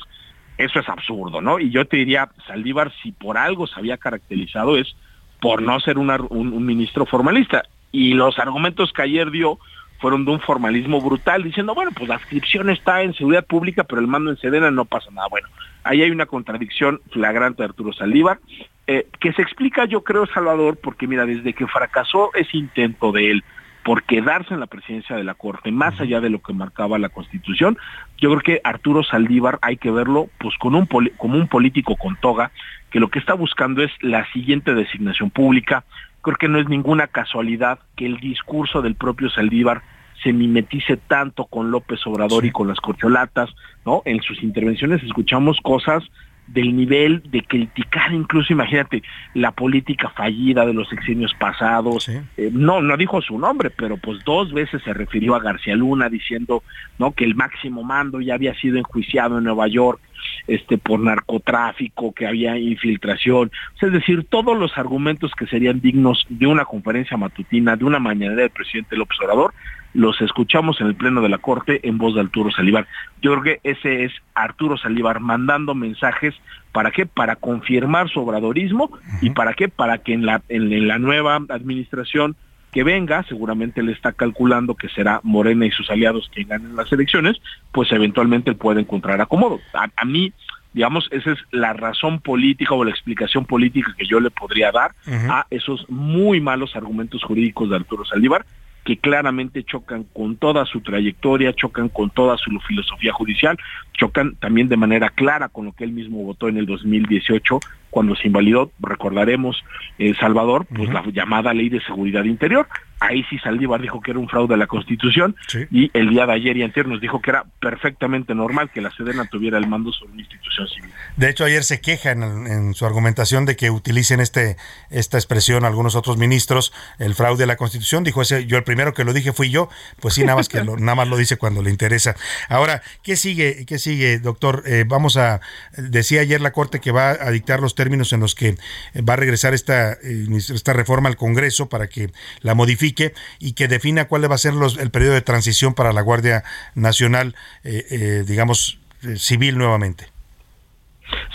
eso 0.58 0.80
es 0.80 0.88
absurdo, 0.88 1.40
¿no? 1.40 1.58
Y 1.58 1.70
yo 1.70 1.84
te 1.86 1.96
diría, 1.98 2.28
Saldívar, 2.46 2.92
si 3.02 3.12
por 3.12 3.38
algo 3.38 3.66
se 3.66 3.78
había 3.78 3.96
caracterizado 3.98 4.76
es 4.76 4.94
por 5.40 5.62
no 5.62 5.80
ser 5.80 5.98
una- 5.98 6.20
un, 6.28 6.52
un 6.52 6.64
ministro 6.66 7.06
formalista. 7.06 7.62
Y 7.90 8.14
los 8.14 8.38
argumentos 8.38 8.92
que 8.92 9.02
ayer 9.02 9.30
dio 9.30 9.58
fueron 10.02 10.26
de 10.26 10.32
un 10.32 10.40
formalismo 10.40 11.00
brutal, 11.00 11.44
diciendo, 11.44 11.74
bueno, 11.74 11.92
pues 11.94 12.08
la 12.08 12.16
adscripción 12.16 12.68
está 12.68 13.02
en 13.02 13.14
seguridad 13.14 13.46
pública, 13.46 13.84
pero 13.84 14.00
el 14.00 14.08
mando 14.08 14.30
en 14.30 14.36
Sedena 14.36 14.70
no 14.70 14.84
pasa 14.84 15.10
nada. 15.12 15.28
Bueno, 15.30 15.48
ahí 15.84 16.02
hay 16.02 16.10
una 16.10 16.26
contradicción 16.26 17.00
flagrante 17.12 17.62
de 17.62 17.66
Arturo 17.68 17.92
Saldívar, 17.92 18.40
eh, 18.88 19.06
que 19.20 19.32
se 19.32 19.40
explica, 19.42 19.84
yo 19.84 20.02
creo, 20.02 20.26
Salvador, 20.26 20.76
porque 20.82 21.06
mira, 21.06 21.24
desde 21.24 21.54
que 21.54 21.68
fracasó 21.68 22.30
ese 22.34 22.56
intento 22.58 23.12
de 23.12 23.30
él 23.30 23.44
por 23.84 24.02
quedarse 24.02 24.54
en 24.54 24.60
la 24.60 24.66
presidencia 24.66 25.16
de 25.16 25.24
la 25.24 25.34
Corte, 25.34 25.70
más 25.70 26.00
allá 26.00 26.20
de 26.20 26.30
lo 26.30 26.40
que 26.40 26.52
marcaba 26.52 26.98
la 26.98 27.08
Constitución, 27.08 27.78
yo 28.18 28.30
creo 28.30 28.40
que 28.40 28.60
Arturo 28.64 29.04
Saldívar 29.04 29.58
hay 29.62 29.76
que 29.76 29.90
verlo 29.90 30.28
pues 30.38 30.56
con 30.58 30.74
un 30.74 30.86
poli- 30.86 31.12
como 31.16 31.36
un 31.36 31.48
político 31.48 31.96
con 31.96 32.16
toga 32.16 32.50
que 32.90 33.00
lo 33.00 33.08
que 33.08 33.18
está 33.20 33.34
buscando 33.34 33.82
es 33.82 33.90
la 34.00 34.26
siguiente 34.32 34.74
designación 34.74 35.30
pública. 35.30 35.84
Creo 36.22 36.36
que 36.36 36.48
no 36.48 36.58
es 36.58 36.68
ninguna 36.68 37.08
casualidad 37.08 37.80
que 37.96 38.06
el 38.06 38.18
discurso 38.18 38.80
del 38.80 38.94
propio 38.94 39.28
Saldívar 39.30 39.82
se 40.22 40.32
mimetice 40.32 40.96
tanto 40.96 41.46
con 41.46 41.70
López 41.70 42.06
Obrador 42.06 42.44
y 42.44 42.52
con 42.52 42.68
las 42.68 42.80
corcholatas, 42.80 43.50
¿no? 43.84 44.02
En 44.04 44.22
sus 44.22 44.42
intervenciones 44.42 45.02
escuchamos 45.02 45.58
cosas 45.62 46.04
del 46.46 46.76
nivel 46.76 47.22
de 47.30 47.42
criticar 47.42 48.12
incluso, 48.12 48.52
imagínate, 48.52 49.02
la 49.34 49.52
política 49.52 50.10
fallida 50.10 50.66
de 50.66 50.74
los 50.74 50.88
sexenios 50.88 51.32
pasados. 51.34 52.08
Eh, 52.08 52.50
no, 52.52 52.82
no 52.82 52.96
dijo 52.96 53.22
su 53.22 53.38
nombre, 53.38 53.70
pero 53.70 53.96
pues 53.96 54.24
dos 54.24 54.52
veces 54.52 54.82
se 54.82 54.92
refirió 54.92 55.34
a 55.34 55.40
García 55.40 55.76
Luna 55.76 56.08
diciendo 56.08 56.62
no 56.98 57.12
que 57.12 57.24
el 57.24 57.34
máximo 57.34 57.82
mando 57.82 58.20
ya 58.20 58.34
había 58.34 58.54
sido 58.54 58.76
enjuiciado 58.76 59.38
en 59.38 59.44
Nueva 59.44 59.68
York 59.68 60.00
este 60.46 60.78
por 60.78 61.00
narcotráfico, 61.00 62.12
que 62.12 62.26
había 62.26 62.56
infiltración, 62.58 63.50
es 63.80 63.92
decir, 63.92 64.24
todos 64.28 64.56
los 64.56 64.76
argumentos 64.78 65.32
que 65.36 65.46
serían 65.46 65.80
dignos 65.80 66.24
de 66.28 66.46
una 66.46 66.64
conferencia 66.64 67.16
matutina, 67.16 67.76
de 67.76 67.84
una 67.84 67.98
mañanera 67.98 68.42
del 68.42 68.50
presidente 68.50 68.96
López 68.96 69.18
Obrador, 69.20 69.52
los 69.94 70.20
escuchamos 70.20 70.80
en 70.80 70.86
el 70.86 70.94
Pleno 70.94 71.20
de 71.20 71.28
la 71.28 71.38
Corte 71.38 71.86
en 71.86 71.98
voz 71.98 72.14
de 72.14 72.20
Arturo 72.20 72.50
Salívar. 72.50 72.86
Yo 73.20 73.32
creo 73.32 73.42
que 73.42 73.60
ese 73.70 74.04
es 74.04 74.12
Arturo 74.34 74.76
Salívar 74.76 75.20
mandando 75.20 75.74
mensajes, 75.74 76.34
¿para 76.72 76.90
qué? 76.90 77.06
Para 77.06 77.36
confirmar 77.36 78.08
su 78.08 78.20
obradorismo 78.20 78.90
y 79.20 79.30
para 79.30 79.54
qué? 79.54 79.68
Para 79.68 79.98
que 79.98 80.14
en 80.14 80.26
la, 80.26 80.42
en, 80.48 80.88
la 80.88 80.98
nueva 80.98 81.36
administración 81.48 82.36
que 82.72 82.84
venga, 82.84 83.22
seguramente 83.24 83.82
le 83.82 83.92
está 83.92 84.12
calculando 84.12 84.74
que 84.74 84.88
será 84.88 85.20
Morena 85.22 85.66
y 85.66 85.70
sus 85.70 85.90
aliados 85.90 86.30
quien 86.32 86.48
ganen 86.48 86.74
las 86.74 86.90
elecciones, 86.90 87.36
pues 87.70 87.92
eventualmente 87.92 88.50
él 88.50 88.56
puede 88.56 88.80
encontrar 88.80 89.20
acomodo. 89.20 89.60
A, 89.74 89.88
a 89.94 90.04
mí, 90.06 90.32
digamos, 90.72 91.06
esa 91.10 91.32
es 91.32 91.38
la 91.50 91.74
razón 91.74 92.20
política 92.20 92.72
o 92.72 92.82
la 92.82 92.90
explicación 92.90 93.44
política 93.44 93.94
que 93.98 94.06
yo 94.06 94.20
le 94.20 94.30
podría 94.30 94.72
dar 94.72 94.94
a 95.06 95.46
esos 95.50 95.84
muy 95.90 96.40
malos 96.40 96.74
argumentos 96.74 97.22
jurídicos 97.22 97.68
de 97.68 97.76
Arturo 97.76 98.06
Saldívar, 98.06 98.46
que 98.84 98.96
claramente 98.96 99.64
chocan 99.64 100.04
con 100.12 100.36
toda 100.36 100.64
su 100.66 100.80
trayectoria, 100.80 101.52
chocan 101.52 101.88
con 101.88 102.10
toda 102.10 102.36
su 102.36 102.50
filosofía 102.66 103.12
judicial, 103.12 103.56
chocan 103.92 104.34
también 104.36 104.68
de 104.68 104.76
manera 104.76 105.08
clara 105.10 105.48
con 105.48 105.66
lo 105.66 105.72
que 105.72 105.84
él 105.84 105.92
mismo 105.92 106.24
votó 106.24 106.48
en 106.48 106.56
el 106.56 106.66
2018 106.66 107.60
cuando 107.92 108.16
se 108.16 108.26
invalidó, 108.26 108.72
recordaremos, 108.80 109.62
eh, 109.98 110.14
Salvador, 110.18 110.66
pues 110.74 110.88
la 110.88 111.04
llamada 111.12 111.52
ley 111.52 111.68
de 111.68 111.78
seguridad 111.82 112.24
interior. 112.24 112.66
Ahí 113.00 113.22
sí 113.28 113.36
Saldívar 113.40 113.82
dijo 113.82 114.00
que 114.00 114.12
era 114.12 114.20
un 114.20 114.28
fraude 114.28 114.54
a 114.54 114.56
la 114.56 114.68
Constitución 114.68 115.34
y 115.72 115.90
el 115.92 116.10
día 116.10 116.24
de 116.24 116.32
ayer 116.32 116.56
y 116.56 116.62
anterior 116.62 116.86
nos 116.86 117.00
dijo 117.00 117.20
que 117.20 117.30
era 117.30 117.44
perfectamente 117.60 118.32
normal 118.32 118.70
que 118.70 118.80
la 118.80 118.92
Sedena 118.92 119.26
tuviera 119.26 119.58
el 119.58 119.66
mando 119.66 119.92
sobre 119.92 120.12
una 120.12 120.22
institución 120.22 120.68
civil. 120.68 120.90
De 121.16 121.28
hecho, 121.28 121.44
ayer 121.44 121.64
se 121.64 121.80
queja 121.80 122.12
en, 122.12 122.22
en, 122.22 122.74
su 122.74 122.86
argumentación 122.86 123.44
de 123.44 123.56
que 123.56 123.70
utilicen 123.70 124.20
este 124.20 124.56
esta 124.88 125.18
expresión 125.18 125.64
algunos 125.64 125.96
otros 125.96 126.16
ministros, 126.16 126.72
el 126.98 127.14
fraude 127.14 127.44
a 127.44 127.48
la 127.48 127.56
Constitución. 127.56 128.04
Dijo 128.04 128.22
ese, 128.22 128.46
yo 128.46 128.56
el 128.56 128.64
primero 128.64 128.94
que 128.94 129.04
lo 129.04 129.12
dije 129.12 129.32
fui 129.32 129.50
yo. 129.50 129.68
Pues 130.00 130.14
sí, 130.14 130.22
nada 130.22 130.36
más 130.36 130.48
que 130.48 130.62
lo, 130.62 130.76
nada 130.76 130.94
más 130.94 131.08
lo 131.08 131.16
dice 131.16 131.36
cuando 131.36 131.60
le 131.60 131.70
interesa. 131.70 132.14
Ahora, 132.48 132.82
¿qué 133.02 133.16
sigue? 133.16 133.66
¿Qué 133.66 133.78
sigue, 133.78 134.20
doctor? 134.20 134.62
Eh, 134.64 134.84
vamos 134.86 135.16
a 135.16 135.40
decía 135.76 136.20
ayer 136.20 136.40
la 136.40 136.52
Corte 136.52 136.80
que 136.80 136.92
va 136.92 137.10
a 137.10 137.30
dictar 137.32 137.60
los 137.60 137.74
términos 137.82 138.12
en 138.12 138.20
los 138.20 138.36
que 138.36 138.54
va 138.96 139.14
a 139.14 139.16
regresar 139.16 139.54
esta, 139.54 139.94
eh, 139.94 140.26
esta 140.30 140.72
reforma 140.72 141.08
al 141.08 141.16
Congreso 141.16 141.68
para 141.68 141.88
que 141.88 142.10
la 142.42 142.54
modifique 142.54 143.12
y 143.40 143.54
que 143.54 143.66
defina 143.66 144.06
cuál 144.06 144.30
va 144.30 144.36
a 144.36 144.38
ser 144.38 144.54
los, 144.54 144.78
el 144.78 144.90
periodo 144.90 145.14
de 145.14 145.22
transición 145.22 145.74
para 145.74 145.92
la 145.92 146.00
Guardia 146.00 146.44
Nacional, 146.76 147.34
eh, 147.64 148.22
digamos, 148.24 148.78
civil 149.16 149.58
nuevamente. 149.58 150.12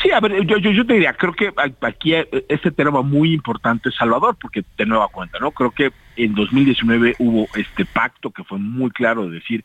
Sí, 0.01 0.11
a 0.11 0.21
ver, 0.21 0.45
yo, 0.45 0.57
yo, 0.57 0.71
yo 0.71 0.85
te 0.85 0.93
diría, 0.93 1.13
creo 1.13 1.33
que 1.33 1.51
aquí 1.81 2.13
este 2.47 2.71
tema 2.71 3.01
muy 3.01 3.33
importante, 3.33 3.91
Salvador, 3.91 4.37
porque 4.39 4.63
de 4.77 4.85
nueva 4.85 5.09
cuenta, 5.09 5.39
¿no? 5.39 5.51
Creo 5.51 5.71
que 5.71 5.91
en 6.15 6.33
2019 6.33 7.15
hubo 7.19 7.47
este 7.55 7.85
pacto 7.85 8.31
que 8.31 8.43
fue 8.43 8.57
muy 8.57 8.89
claro 8.91 9.27
de 9.27 9.35
decir, 9.35 9.63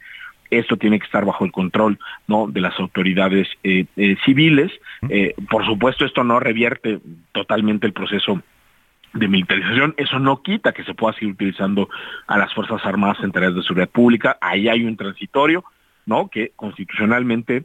esto 0.58 0.76
tiene 0.76 0.98
que 0.98 1.06
estar 1.06 1.24
bajo 1.24 1.44
el 1.44 1.52
control 1.52 1.98
no 2.26 2.46
de 2.46 2.60
las 2.60 2.78
autoridades 2.78 3.48
eh, 3.64 3.86
eh, 3.96 4.16
civiles. 4.24 4.70
Eh, 5.08 5.34
por 5.50 5.64
supuesto 5.64 6.04
esto 6.04 6.22
no 6.24 6.38
revierte 6.40 7.00
totalmente 7.32 7.86
el 7.86 7.92
proceso 7.92 8.40
de 9.14 9.28
militarización, 9.28 9.94
eso 9.98 10.18
no 10.18 10.42
quita 10.42 10.72
que 10.72 10.84
se 10.84 10.94
pueda 10.94 11.12
seguir 11.14 11.34
utilizando 11.34 11.88
a 12.26 12.38
las 12.38 12.54
Fuerzas 12.54 12.80
Armadas 12.84 13.18
en 13.22 13.30
tareas 13.30 13.54
de 13.54 13.62
seguridad 13.62 13.90
pública, 13.90 14.38
ahí 14.40 14.68
hay 14.68 14.84
un 14.84 14.96
transitorio, 14.96 15.64
¿no? 16.06 16.28
Que 16.28 16.52
constitucionalmente 16.56 17.64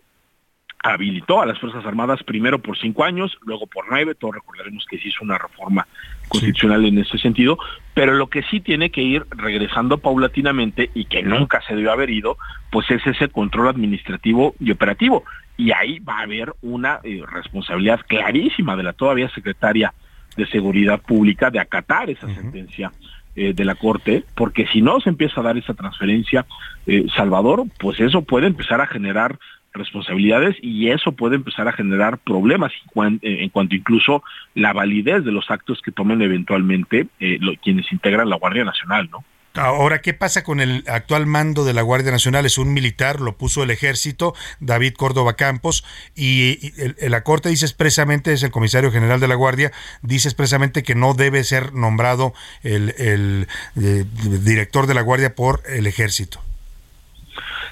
habilitó 0.93 1.41
a 1.41 1.45
las 1.45 1.59
Fuerzas 1.59 1.85
Armadas 1.85 2.23
primero 2.23 2.59
por 2.59 2.77
cinco 2.77 3.03
años, 3.03 3.37
luego 3.45 3.67
por 3.67 3.85
nueve, 3.89 4.15
todos 4.15 4.35
recordaremos 4.35 4.85
que 4.89 4.97
se 4.97 5.09
hizo 5.09 5.23
una 5.23 5.37
reforma 5.37 5.87
constitucional 6.27 6.85
en 6.85 6.97
ese 6.99 7.17
sentido, 7.17 7.57
pero 7.93 8.13
lo 8.13 8.27
que 8.27 8.43
sí 8.43 8.59
tiene 8.59 8.89
que 8.89 9.01
ir 9.01 9.25
regresando 9.31 9.97
paulatinamente 9.97 10.89
y 10.93 11.05
que 11.05 11.23
nunca 11.23 11.61
se 11.67 11.75
debe 11.75 11.89
haber 11.89 12.09
ido, 12.09 12.37
pues 12.71 12.89
es 12.91 13.05
ese 13.05 13.29
control 13.29 13.69
administrativo 13.69 14.55
y 14.59 14.71
operativo. 14.71 15.23
Y 15.57 15.71
ahí 15.71 15.99
va 15.99 16.19
a 16.19 16.23
haber 16.23 16.53
una 16.61 16.99
eh, 17.03 17.23
responsabilidad 17.31 18.01
clarísima 18.07 18.75
de 18.75 18.83
la 18.83 18.93
todavía 18.93 19.29
secretaria 19.29 19.93
de 20.35 20.45
Seguridad 20.47 21.01
Pública 21.01 21.49
de 21.49 21.59
acatar 21.59 22.09
esa 22.09 22.27
sentencia 22.33 22.91
eh, 23.35 23.53
de 23.53 23.65
la 23.65 23.75
Corte, 23.75 24.23
porque 24.35 24.67
si 24.67 24.81
no 24.81 24.99
se 24.99 25.09
empieza 25.09 25.41
a 25.41 25.43
dar 25.43 25.57
esa 25.57 25.73
transferencia, 25.73 26.45
eh, 26.85 27.05
Salvador, 27.15 27.65
pues 27.79 27.99
eso 27.99 28.23
puede 28.23 28.47
empezar 28.47 28.81
a 28.81 28.87
generar 28.87 29.37
responsabilidades 29.77 30.55
y 30.61 30.89
eso 30.89 31.11
puede 31.11 31.35
empezar 31.35 31.67
a 31.67 31.73
generar 31.73 32.17
problemas 32.17 32.71
eh, 32.73 33.17
en 33.21 33.49
cuanto 33.49 33.75
incluso 33.75 34.23
la 34.55 34.73
validez 34.73 35.23
de 35.23 35.31
los 35.31 35.49
actos 35.49 35.81
que 35.81 35.91
tomen 35.91 36.21
eventualmente 36.21 37.07
eh, 37.19 37.39
quienes 37.63 37.91
integran 37.91 38.29
la 38.29 38.37
Guardia 38.37 38.63
Nacional, 38.63 39.09
¿no? 39.11 39.23
Ahora, 39.57 40.01
¿qué 40.01 40.13
pasa 40.13 40.43
con 40.43 40.59
el 40.59 40.83
actual 40.87 41.25
mando 41.25 41.65
de 41.65 41.73
la 41.73 41.81
Guardia 41.81 42.11
Nacional? 42.11 42.45
Es 42.45 42.59
un 42.59 42.73
militar, 42.73 43.19
lo 43.19 43.37
puso 43.37 43.63
el 43.63 43.71
ejército, 43.71 44.35
David 44.59 44.93
Córdoba 44.93 45.33
Campos, 45.35 45.83
y, 46.15 46.71
la 47.07 47.23
Corte 47.23 47.49
dice 47.49 47.65
expresamente, 47.65 48.33
es 48.33 48.43
el 48.43 48.51
comisario 48.51 48.91
general 48.91 49.19
de 49.19 49.27
la 49.27 49.35
Guardia, 49.35 49.71
dice 50.03 50.27
expresamente 50.27 50.83
que 50.83 50.93
no 50.93 51.15
debe 51.15 51.43
ser 51.43 51.73
nombrado 51.73 52.33
el, 52.61 52.93
el 52.99 53.47
eh, 53.81 54.05
director 54.43 54.85
de 54.85 54.93
la 54.93 55.01
Guardia 55.01 55.33
por 55.33 55.63
el 55.67 55.87
ejército. 55.87 56.39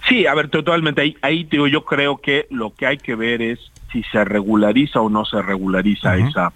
Sí, 0.08 0.28
a 0.28 0.34
ver, 0.36 0.50
totalmente. 0.50 1.02
Ahí, 1.02 1.18
ahí 1.22 1.44
digo, 1.46 1.68
yo 1.68 1.84
creo 1.84 2.18
que 2.18 2.48
lo 2.52 2.74
que 2.74 2.86
hay 2.86 2.98
que 2.98 3.16
ver 3.16 3.42
es 3.42 3.60
si 3.92 4.04
se 4.04 4.24
regulariza 4.24 5.02
o 5.02 5.10
no 5.10 5.26
se 5.26 5.42
regulariza 5.42 6.18
esa 6.18 6.54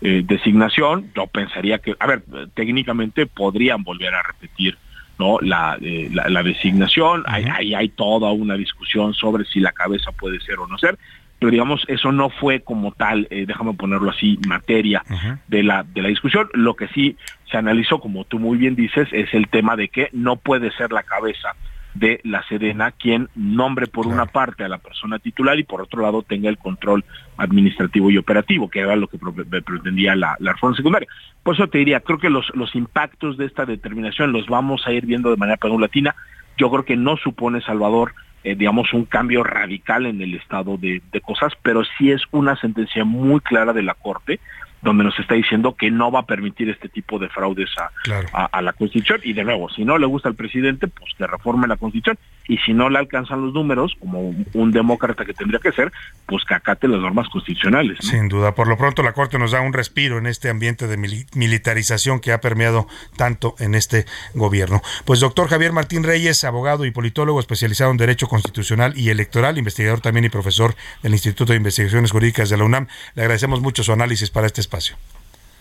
eh, 0.00 0.22
designación. 0.24 1.10
Yo 1.14 1.26
pensaría 1.26 1.78
que, 1.78 1.94
a 1.98 2.06
ver, 2.06 2.22
técnicamente 2.54 3.26
podrían 3.26 3.82
volver 3.82 4.14
a 4.14 4.22
repetir 4.22 4.76
no 5.18 5.38
la, 5.40 5.78
eh, 5.80 6.10
la, 6.12 6.42
designación. 6.42 7.22
Ahí 7.26 7.74
hay, 7.74 7.88
toda 7.90 8.32
una 8.32 8.56
discusión 8.56 9.14
sobre 9.14 9.44
si 9.44 9.60
la 9.60 9.72
cabeza 9.72 10.10
puede 10.12 10.40
ser 10.40 10.58
o 10.58 10.66
no 10.66 10.78
ser. 10.78 10.98
Pero 11.38 11.50
digamos, 11.50 11.84
eso 11.88 12.12
no 12.12 12.30
fue 12.30 12.60
como 12.60 12.92
tal, 12.92 13.26
eh, 13.30 13.44
déjame 13.46 13.74
ponerlo 13.74 14.10
así, 14.10 14.38
materia 14.46 15.02
de 15.48 15.62
la 15.62 15.82
de 15.82 16.02
la 16.02 16.08
discusión. 16.08 16.48
Lo 16.54 16.74
que 16.74 16.88
sí 16.88 17.16
se 17.50 17.56
analizó, 17.56 17.98
como 17.98 18.24
tú 18.24 18.38
muy 18.38 18.58
bien 18.58 18.76
dices, 18.76 19.08
es 19.12 19.34
el 19.34 19.48
tema 19.48 19.76
de 19.76 19.88
que 19.88 20.08
no 20.12 20.36
puede 20.36 20.70
ser 20.72 20.92
la 20.92 21.02
cabeza 21.02 21.54
de 21.94 22.20
la 22.24 22.42
Sedena 22.48 22.90
quien 22.90 23.28
nombre 23.34 23.86
por 23.86 24.06
una 24.06 24.26
parte 24.26 24.64
a 24.64 24.68
la 24.68 24.78
persona 24.78 25.18
titular 25.18 25.58
y 25.58 25.64
por 25.64 25.82
otro 25.82 26.02
lado 26.02 26.22
tenga 26.22 26.48
el 26.48 26.58
control 26.58 27.04
administrativo 27.36 28.10
y 28.10 28.18
operativo, 28.18 28.68
que 28.68 28.80
era 28.80 28.96
lo 28.96 29.08
que 29.08 29.18
pretendía 29.18 30.14
la, 30.14 30.36
la 30.38 30.52
reforma 30.52 30.76
secundaria. 30.76 31.08
Por 31.42 31.54
eso 31.54 31.68
te 31.68 31.78
diría, 31.78 32.00
creo 32.00 32.18
que 32.18 32.30
los, 32.30 32.50
los 32.54 32.74
impactos 32.74 33.36
de 33.36 33.46
esta 33.46 33.66
determinación 33.66 34.32
los 34.32 34.46
vamos 34.46 34.86
a 34.86 34.92
ir 34.92 35.06
viendo 35.06 35.30
de 35.30 35.36
manera 35.36 35.56
paulatina. 35.56 36.14
Yo 36.56 36.70
creo 36.70 36.84
que 36.84 36.96
no 36.96 37.16
supone, 37.16 37.60
Salvador, 37.60 38.14
eh, 38.44 38.54
digamos, 38.54 38.92
un 38.92 39.04
cambio 39.04 39.42
radical 39.42 40.06
en 40.06 40.20
el 40.20 40.34
estado 40.34 40.76
de, 40.76 41.02
de 41.12 41.20
cosas, 41.20 41.52
pero 41.62 41.82
sí 41.98 42.10
es 42.10 42.22
una 42.30 42.56
sentencia 42.56 43.04
muy 43.04 43.40
clara 43.40 43.72
de 43.72 43.82
la 43.82 43.94
Corte 43.94 44.40
donde 44.82 45.04
nos 45.04 45.18
está 45.18 45.34
diciendo 45.34 45.74
que 45.76 45.90
no 45.90 46.10
va 46.10 46.20
a 46.20 46.26
permitir 46.26 46.68
este 46.68 46.88
tipo 46.88 47.18
de 47.18 47.28
fraudes 47.28 47.70
a, 47.78 48.46
a, 48.46 48.62
la 48.62 48.72
Constitución. 48.72 49.20
Y 49.22 49.32
de 49.32 49.44
nuevo, 49.44 49.70
si 49.70 49.84
no 49.84 49.96
le 49.96 50.06
gusta 50.06 50.28
al 50.28 50.34
presidente, 50.34 50.88
pues 50.88 51.12
que 51.16 51.26
reforme 51.26 51.68
la 51.68 51.76
Constitución. 51.76 52.18
Y 52.48 52.58
si 52.58 52.72
no 52.72 52.90
le 52.90 52.98
alcanzan 52.98 53.42
los 53.42 53.54
números, 53.54 53.94
como 53.98 54.34
un, 54.54 54.72
demócrata 54.72 55.24
que 55.24 55.34
tendría 55.34 55.60
que 55.60 55.72
ser, 55.72 55.92
pues 56.26 56.44
que 56.44 56.54
acate 56.54 56.88
las 56.88 57.00
normas 57.00 57.28
constitucionales. 57.28 57.98
Sin 58.00 58.28
duda. 58.28 58.54
Por 58.54 58.68
lo 58.68 58.76
pronto, 58.76 59.02
la 59.02 59.12
Corte 59.12 59.38
nos 59.38 59.52
da 59.52 59.60
un 59.60 59.72
respiro 59.72 60.18
en 60.18 60.26
este 60.26 60.48
ambiente 60.48 60.86
de 60.86 60.96
militarización 61.34 62.20
que 62.20 62.32
ha 62.32 62.40
permeado 62.40 62.86
tanto 63.16 63.54
en 63.58 63.74
este 63.74 64.06
gobierno. 64.34 64.80
Pues 65.04 65.20
doctor 65.20 65.48
Javier 65.48 65.72
Martín 65.72 66.04
Reyes, 66.04 66.44
abogado 66.44 66.84
y 66.84 66.90
politólogo 66.90 67.40
especializado 67.40 67.90
en 67.90 67.96
Derecho 67.96 68.28
Constitucional 68.28 68.94
y 68.96 69.10
Electoral, 69.10 69.58
investigador 69.58 70.00
también 70.00 70.24
y 70.24 70.28
profesor 70.28 70.74
del 71.02 71.12
Instituto 71.12 71.52
de 71.52 71.58
Investigaciones 71.58 72.10
Jurídicas 72.12 72.48
de 72.50 72.56
la 72.56 72.64
UNAM, 72.64 72.88
le 73.14 73.22
agradecemos 73.22 73.60
mucho 73.60 73.82
su 73.82 73.92
análisis 73.92 74.30
para 74.30 74.46
este 74.46 74.60
espacio. 74.60 74.96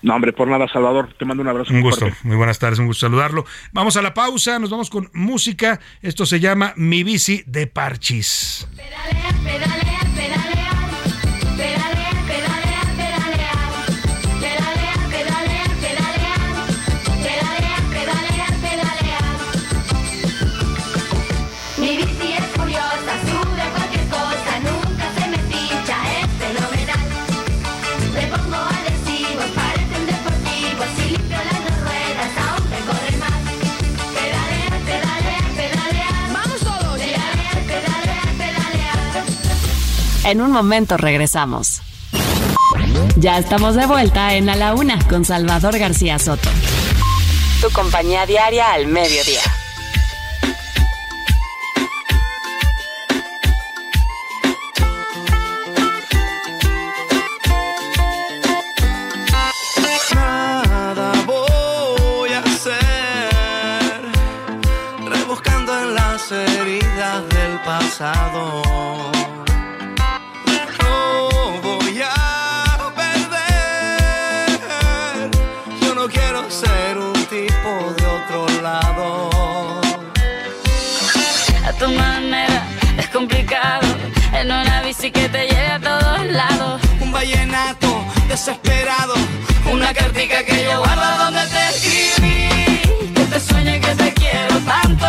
No, 0.01 0.15
hombre, 0.15 0.33
por 0.33 0.47
nada, 0.47 0.67
Salvador. 0.67 1.13
Te 1.17 1.25
mando 1.25 1.41
un 1.41 1.49
abrazo. 1.49 1.73
Un 1.73 1.81
gusto. 1.81 2.07
Muy 2.23 2.35
buenas 2.35 2.59
tardes, 2.59 2.79
un 2.79 2.87
gusto 2.87 3.05
saludarlo. 3.05 3.45
Vamos 3.71 3.97
a 3.97 4.01
la 4.01 4.13
pausa, 4.13 4.59
nos 4.59 4.69
vamos 4.69 4.89
con 4.89 5.09
música. 5.13 5.79
Esto 6.01 6.25
se 6.25 6.39
llama 6.39 6.73
Mi 6.75 7.03
bici 7.03 7.43
de 7.45 7.67
Parchis. 7.67 8.67
Pedalea, 8.75 9.29
pedalea. 9.43 9.80
En 40.23 40.39
un 40.39 40.51
momento 40.51 40.97
regresamos. 40.97 41.81
Ya 43.15 43.39
estamos 43.39 43.75
de 43.75 43.85
vuelta 43.87 44.35
en 44.35 44.49
A 44.49 44.55
la 44.55 44.75
Una 44.75 44.99
con 45.07 45.25
Salvador 45.25 45.77
García 45.77 46.19
Soto. 46.19 46.49
Tu 47.61 47.71
compañía 47.71 48.25
diaria 48.25 48.71
al 48.71 48.87
mediodía. 48.87 49.41
Nada 68.01 68.60
complicado. 83.21 83.87
En 84.33 84.47
una 84.47 84.81
bici 84.81 85.11
que 85.11 85.29
te 85.29 85.45
lleve 85.47 85.71
a 85.77 85.79
todos 85.79 86.25
lados. 86.25 86.81
Un 86.99 87.11
vallenato 87.11 87.87
desesperado, 88.27 89.13
una 89.71 89.93
cartica 89.93 90.43
que 90.43 90.63
yo 90.63 90.79
guardo 90.79 91.25
donde 91.25 91.41
te 91.53 91.63
escribí. 91.69 93.13
Que 93.13 93.25
te 93.31 93.39
sueñe 93.39 93.79
que 93.79 93.93
te 94.01 94.13
quiero 94.13 94.57
tanto. 94.73 95.07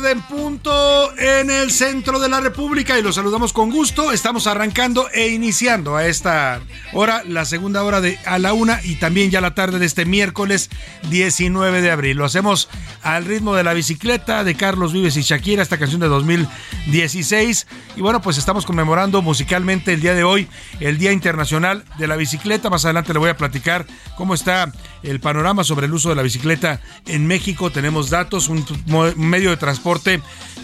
Tarde 0.00 0.12
en 0.12 0.22
punto 0.22 1.12
en 1.18 1.50
centro 1.70 2.18
de 2.18 2.28
la 2.28 2.40
República 2.40 2.98
y 2.98 3.02
los 3.02 3.16
saludamos 3.16 3.52
con 3.52 3.70
gusto. 3.70 4.12
Estamos 4.12 4.46
arrancando 4.46 5.08
e 5.10 5.28
iniciando 5.28 5.96
a 5.96 6.06
esta 6.06 6.60
hora, 6.92 7.22
la 7.26 7.44
segunda 7.44 7.82
hora 7.82 8.00
de 8.00 8.18
a 8.24 8.38
la 8.38 8.52
una 8.52 8.80
y 8.82 8.96
también 8.96 9.30
ya 9.30 9.40
la 9.40 9.54
tarde 9.54 9.78
de 9.78 9.86
este 9.86 10.04
miércoles 10.04 10.70
19 11.10 11.82
de 11.82 11.90
abril. 11.90 12.16
Lo 12.16 12.24
hacemos 12.24 12.68
al 13.02 13.24
ritmo 13.24 13.54
de 13.54 13.64
la 13.64 13.74
bicicleta 13.74 14.44
de 14.44 14.54
Carlos 14.54 14.92
Vives 14.92 15.16
y 15.16 15.22
Shakira, 15.22 15.62
esta 15.62 15.78
canción 15.78 16.00
de 16.00 16.08
2016. 16.08 17.66
Y 17.96 18.00
bueno, 18.00 18.20
pues 18.22 18.38
estamos 18.38 18.64
conmemorando 18.64 19.22
musicalmente 19.22 19.92
el 19.92 20.00
día 20.00 20.14
de 20.14 20.24
hoy, 20.24 20.48
el 20.80 20.98
Día 20.98 21.12
Internacional 21.12 21.84
de 21.98 22.06
la 22.06 22.16
Bicicleta. 22.16 22.70
Más 22.70 22.84
adelante 22.84 23.12
le 23.12 23.18
voy 23.18 23.30
a 23.30 23.36
platicar 23.36 23.86
cómo 24.16 24.34
está 24.34 24.72
el 25.02 25.20
panorama 25.20 25.64
sobre 25.64 25.86
el 25.86 25.92
uso 25.92 26.08
de 26.08 26.14
la 26.14 26.22
bicicleta 26.22 26.80
en 27.06 27.26
México. 27.26 27.70
Tenemos 27.70 28.10
datos, 28.10 28.48
un, 28.48 28.64
un 28.88 29.28
medio 29.28 29.50
de 29.50 29.56
transporte 29.56 30.20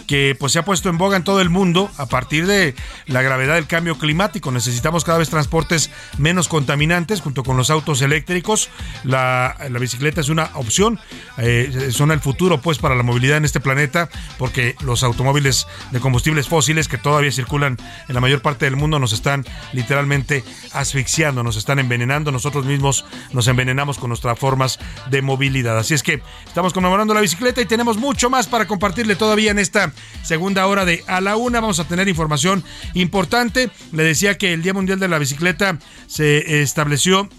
que 0.07 0.35
pues 0.39 0.51
se 0.53 0.59
ha 0.59 0.65
puesto 0.65 0.89
en 0.89 0.94
boga 0.97 1.17
en 1.17 1.23
todo 1.23 1.41
el 1.41 1.49
mundo 1.49 1.89
a 1.97 2.05
partir 2.05 2.47
de 2.47 2.75
la 3.07 3.21
gravedad 3.21 3.55
del 3.55 3.67
cambio 3.67 3.97
climático. 3.97 4.51
Necesitamos 4.51 5.03
cada 5.03 5.17
vez 5.17 5.29
transportes 5.29 5.89
menos 6.17 6.47
contaminantes 6.47 7.21
junto 7.21 7.43
con 7.43 7.57
los 7.57 7.69
autos 7.69 8.01
eléctricos. 8.01 8.69
La, 9.03 9.55
la 9.69 9.79
bicicleta 9.79 10.21
es 10.21 10.29
una 10.29 10.49
opción, 10.53 10.99
eh, 11.37 11.89
son 11.91 12.11
el 12.11 12.19
futuro 12.19 12.61
pues 12.61 12.77
para 12.77 12.95
la 12.95 13.03
movilidad 13.03 13.37
en 13.37 13.45
este 13.45 13.59
planeta 13.59 14.09
porque 14.37 14.75
los 14.81 15.03
automóviles 15.03 15.67
de 15.91 15.99
combustibles 15.99 16.47
fósiles 16.47 16.87
que 16.87 16.97
todavía 16.97 17.31
circulan 17.31 17.77
en 18.07 18.15
la 18.15 18.21
mayor 18.21 18.41
parte 18.41 18.65
del 18.65 18.75
mundo 18.75 18.99
nos 18.99 19.13
están 19.13 19.45
literalmente 19.73 20.43
asfixiando, 20.73 21.43
nos 21.43 21.57
están 21.57 21.79
envenenando, 21.79 22.31
nosotros 22.31 22.65
mismos 22.65 23.05
nos 23.31 23.47
envenenamos 23.47 23.97
con 23.97 24.09
nuestras 24.09 24.37
formas 24.37 24.79
de 25.09 25.21
movilidad. 25.21 25.77
Así 25.77 25.93
es 25.93 26.03
que 26.03 26.21
estamos 26.45 26.73
conmemorando 26.73 27.13
la 27.13 27.21
bicicleta 27.21 27.61
y 27.61 27.65
tenemos 27.65 27.97
mucho 27.97 28.29
más 28.29 28.47
para 28.47 28.67
compartirle 28.67 29.15
todavía 29.15 29.51
en 29.51 29.59
esta 29.59 29.91
segunda 30.23 30.67
hora 30.67 30.84
de 30.85 31.03
A 31.07 31.21
la 31.21 31.35
Una. 31.35 31.59
Vamos 31.59 31.79
a 31.79 31.87
tener 31.87 32.07
información 32.07 32.63
importante. 32.93 33.69
Le 33.91 34.03
decía 34.03 34.37
que 34.37 34.53
el 34.53 34.61
Día 34.61 34.73
Mundial 34.73 34.99
de 34.99 35.07
la 35.07 35.19
Bicicleta 35.19 35.79
se 36.07 36.61
estableció 36.61 37.29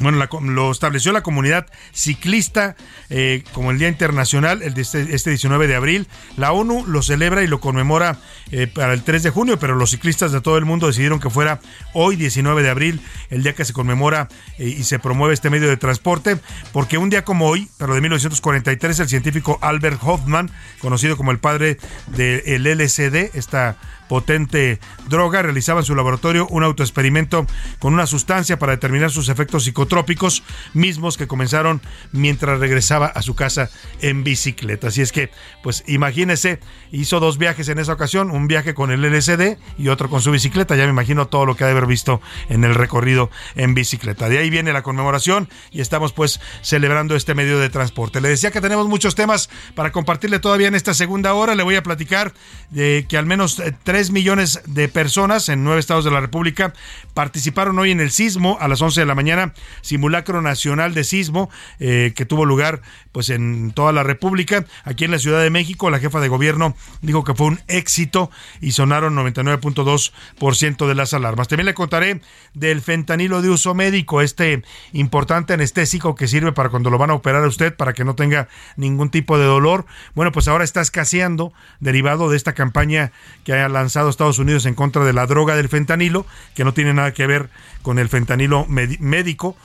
bueno, 0.00 0.18
la- 0.18 0.28
lo 0.42 0.70
estableció 0.70 1.12
la 1.12 1.22
comunidad 1.22 1.66
ciclista 1.92 2.76
eh, 3.10 3.44
como 3.52 3.70
el 3.70 3.78
Día 3.78 3.88
Internacional, 3.88 4.62
el 4.62 4.74
de 4.74 4.82
este, 4.82 5.14
este 5.14 5.30
19 5.30 5.66
de 5.66 5.74
abril. 5.76 6.08
La 6.36 6.52
ONU 6.52 6.84
lo 6.86 7.02
celebra 7.02 7.42
y 7.42 7.46
lo 7.46 7.60
conmemora 7.60 8.18
eh, 8.50 8.66
para 8.66 8.92
el 8.92 9.02
3 9.02 9.22
de 9.22 9.30
junio, 9.30 9.58
pero 9.58 9.74
los 9.74 9.90
ciclistas 9.90 10.32
de 10.32 10.40
todo 10.40 10.58
el 10.58 10.64
mundo 10.64 10.86
decidieron 10.86 11.20
que 11.20 11.30
fuera 11.30 11.60
hoy, 11.92 12.16
19 12.16 12.62
de 12.62 12.70
abril, 12.70 13.00
el 13.30 13.42
día 13.42 13.54
que 13.54 13.64
se 13.64 13.72
conmemora 13.72 14.28
eh, 14.58 14.68
y 14.68 14.82
se 14.84 14.98
promueve 14.98 15.34
este 15.34 15.50
medio 15.50 15.68
de 15.68 15.76
transporte, 15.76 16.38
porque 16.72 16.98
un 16.98 17.10
día 17.10 17.24
como 17.24 17.46
hoy, 17.48 17.68
pero 17.78 17.94
de 17.94 18.00
1943, 18.00 19.00
el 19.00 19.08
científico 19.08 19.58
Albert 19.62 20.00
Hoffman, 20.02 20.50
conocido 20.80 21.16
como 21.16 21.30
el 21.30 21.38
padre 21.38 21.78
del 22.08 22.66
LSD, 22.66 23.30
esta 23.34 23.76
potente 24.08 24.78
droga, 25.08 25.40
realizaba 25.40 25.80
en 25.80 25.86
su 25.86 25.94
laboratorio 25.94 26.46
un 26.48 26.62
autoexperimento 26.62 27.46
con 27.78 27.94
una 27.94 28.06
sustancia 28.06 28.58
para 28.58 28.72
determinar 28.72 29.10
sus 29.10 29.30
efectos 29.30 29.66
psicotrópicos, 29.84 30.42
mismos 30.72 31.18
que 31.18 31.26
comenzaron 31.26 31.82
mientras 32.12 32.58
regresaba 32.58 33.06
a 33.06 33.20
su 33.20 33.34
casa 33.34 33.70
en 34.00 34.24
bicicleta. 34.24 34.88
Así 34.88 35.02
es 35.02 35.12
que, 35.12 35.30
pues 35.62 35.84
imagínese, 35.86 36.58
hizo 36.90 37.20
dos 37.20 37.36
viajes 37.36 37.68
en 37.68 37.78
esa 37.78 37.92
ocasión, 37.92 38.30
un 38.30 38.48
viaje 38.48 38.72
con 38.72 38.90
el 38.90 39.02
LSD 39.02 39.58
y 39.76 39.88
otro 39.88 40.08
con 40.08 40.22
su 40.22 40.30
bicicleta. 40.30 40.74
Ya 40.74 40.84
me 40.84 40.90
imagino 40.90 41.28
todo 41.28 41.44
lo 41.44 41.54
que 41.54 41.64
ha 41.64 41.66
de 41.66 41.72
haber 41.72 41.86
visto 41.86 42.22
en 42.48 42.64
el 42.64 42.74
recorrido 42.74 43.30
en 43.56 43.74
bicicleta. 43.74 44.28
De 44.30 44.38
ahí 44.38 44.48
viene 44.48 44.72
la 44.72 44.82
conmemoración 44.82 45.48
y 45.70 45.82
estamos 45.82 46.14
pues 46.14 46.40
celebrando 46.62 47.14
este 47.14 47.34
medio 47.34 47.58
de 47.58 47.68
transporte. 47.68 48.22
Le 48.22 48.30
decía 48.30 48.50
que 48.50 48.62
tenemos 48.62 48.88
muchos 48.88 49.14
temas 49.14 49.50
para 49.74 49.92
compartirle 49.92 50.38
todavía 50.38 50.68
en 50.68 50.74
esta 50.74 50.94
segunda 50.94 51.34
hora. 51.34 51.54
Le 51.54 51.62
voy 51.62 51.76
a 51.76 51.82
platicar 51.82 52.32
de 52.70 53.04
que 53.06 53.18
al 53.18 53.26
menos 53.26 53.58
eh, 53.58 53.74
3 53.82 54.10
millones 54.12 54.62
de 54.66 54.88
personas 54.88 55.48
en 55.50 55.62
nueve 55.62 55.80
estados 55.80 56.04
de 56.04 56.10
la 56.10 56.20
República 56.20 56.72
participaron 57.12 57.78
hoy 57.78 57.90
en 57.90 58.00
el 58.00 58.10
sismo 58.10 58.56
a 58.60 58.68
las 58.68 58.80
11 58.80 59.00
de 59.00 59.06
la 59.06 59.14
mañana, 59.14 59.54
simulacro 59.80 60.42
nacional 60.42 60.94
de 60.94 61.04
sismo 61.04 61.50
eh, 61.80 62.12
que 62.14 62.24
tuvo 62.24 62.44
lugar 62.44 62.82
pues 63.12 63.30
en 63.30 63.72
toda 63.72 63.92
la 63.92 64.02
República. 64.02 64.64
Aquí 64.84 65.04
en 65.04 65.10
la 65.10 65.18
Ciudad 65.18 65.42
de 65.42 65.50
México, 65.50 65.88
la 65.90 66.00
jefa 66.00 66.20
de 66.20 66.28
gobierno 66.28 66.74
dijo 67.00 67.22
que 67.22 67.34
fue 67.34 67.46
un 67.46 67.60
éxito 67.68 68.30
y 68.60 68.72
sonaron 68.72 69.14
99.2% 69.14 70.86
de 70.86 70.94
las 70.94 71.14
alarmas. 71.14 71.48
También 71.48 71.66
le 71.66 71.74
contaré 71.74 72.20
del 72.54 72.80
fentanilo 72.80 73.40
de 73.40 73.50
uso 73.50 73.74
médico, 73.74 74.20
este 74.20 74.62
importante 74.92 75.52
anestésico 75.52 76.14
que 76.14 76.28
sirve 76.28 76.52
para 76.52 76.70
cuando 76.70 76.90
lo 76.90 76.98
van 76.98 77.10
a 77.10 77.14
operar 77.14 77.44
a 77.44 77.48
usted 77.48 77.74
para 77.74 77.92
que 77.92 78.04
no 78.04 78.14
tenga 78.14 78.48
ningún 78.76 79.10
tipo 79.10 79.38
de 79.38 79.44
dolor. 79.44 79.86
Bueno, 80.14 80.32
pues 80.32 80.48
ahora 80.48 80.64
está 80.64 80.80
escaseando 80.80 81.52
derivado 81.80 82.30
de 82.30 82.36
esta 82.36 82.52
campaña 82.52 83.12
que 83.44 83.52
ha 83.52 83.68
lanzado 83.68 84.10
Estados 84.10 84.38
Unidos 84.38 84.66
en 84.66 84.74
contra 84.74 85.04
de 85.04 85.12
la 85.12 85.26
droga 85.26 85.56
del 85.56 85.68
fentanilo, 85.68 86.26
que 86.54 86.64
no 86.64 86.74
tiene 86.74 86.94
nada 86.94 87.12
que 87.12 87.26
ver 87.26 87.50
con 87.84 87.98
el 88.00 88.08
fentanilo 88.08 88.66
médico. 88.66 89.56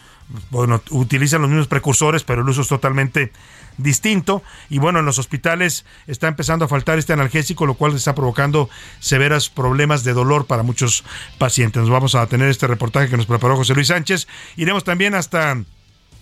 Bueno, 0.51 0.83
utilizan 0.91 1.41
los 1.41 1.49
mismos 1.49 1.67
precursores, 1.67 2.23
pero 2.23 2.41
el 2.43 2.49
uso 2.49 2.61
es 2.61 2.67
totalmente 2.67 3.31
distinto. 3.77 4.43
Y 4.69 4.77
bueno, 4.77 4.99
en 4.99 5.05
los 5.05 5.17
hospitales 5.17 5.85
está 6.05 6.27
empezando 6.27 6.65
a 6.65 6.67
faltar 6.67 6.99
este 6.99 7.13
analgésico, 7.13 7.65
lo 7.65 7.75
cual 7.75 7.95
está 7.95 8.13
provocando 8.13 8.69
severos 8.99 9.49
problemas 9.49 10.03
de 10.03 10.13
dolor 10.13 10.45
para 10.45 10.61
muchos 10.61 11.03
pacientes. 11.39 11.81
Nos 11.81 11.89
vamos 11.89 12.13
a 12.13 12.27
tener 12.27 12.49
este 12.49 12.67
reportaje 12.67 13.09
que 13.09 13.17
nos 13.17 13.25
preparó 13.25 13.55
José 13.55 13.73
Luis 13.73 13.87
Sánchez. 13.87 14.27
Iremos 14.57 14.83
también 14.83 15.15
hasta 15.15 15.57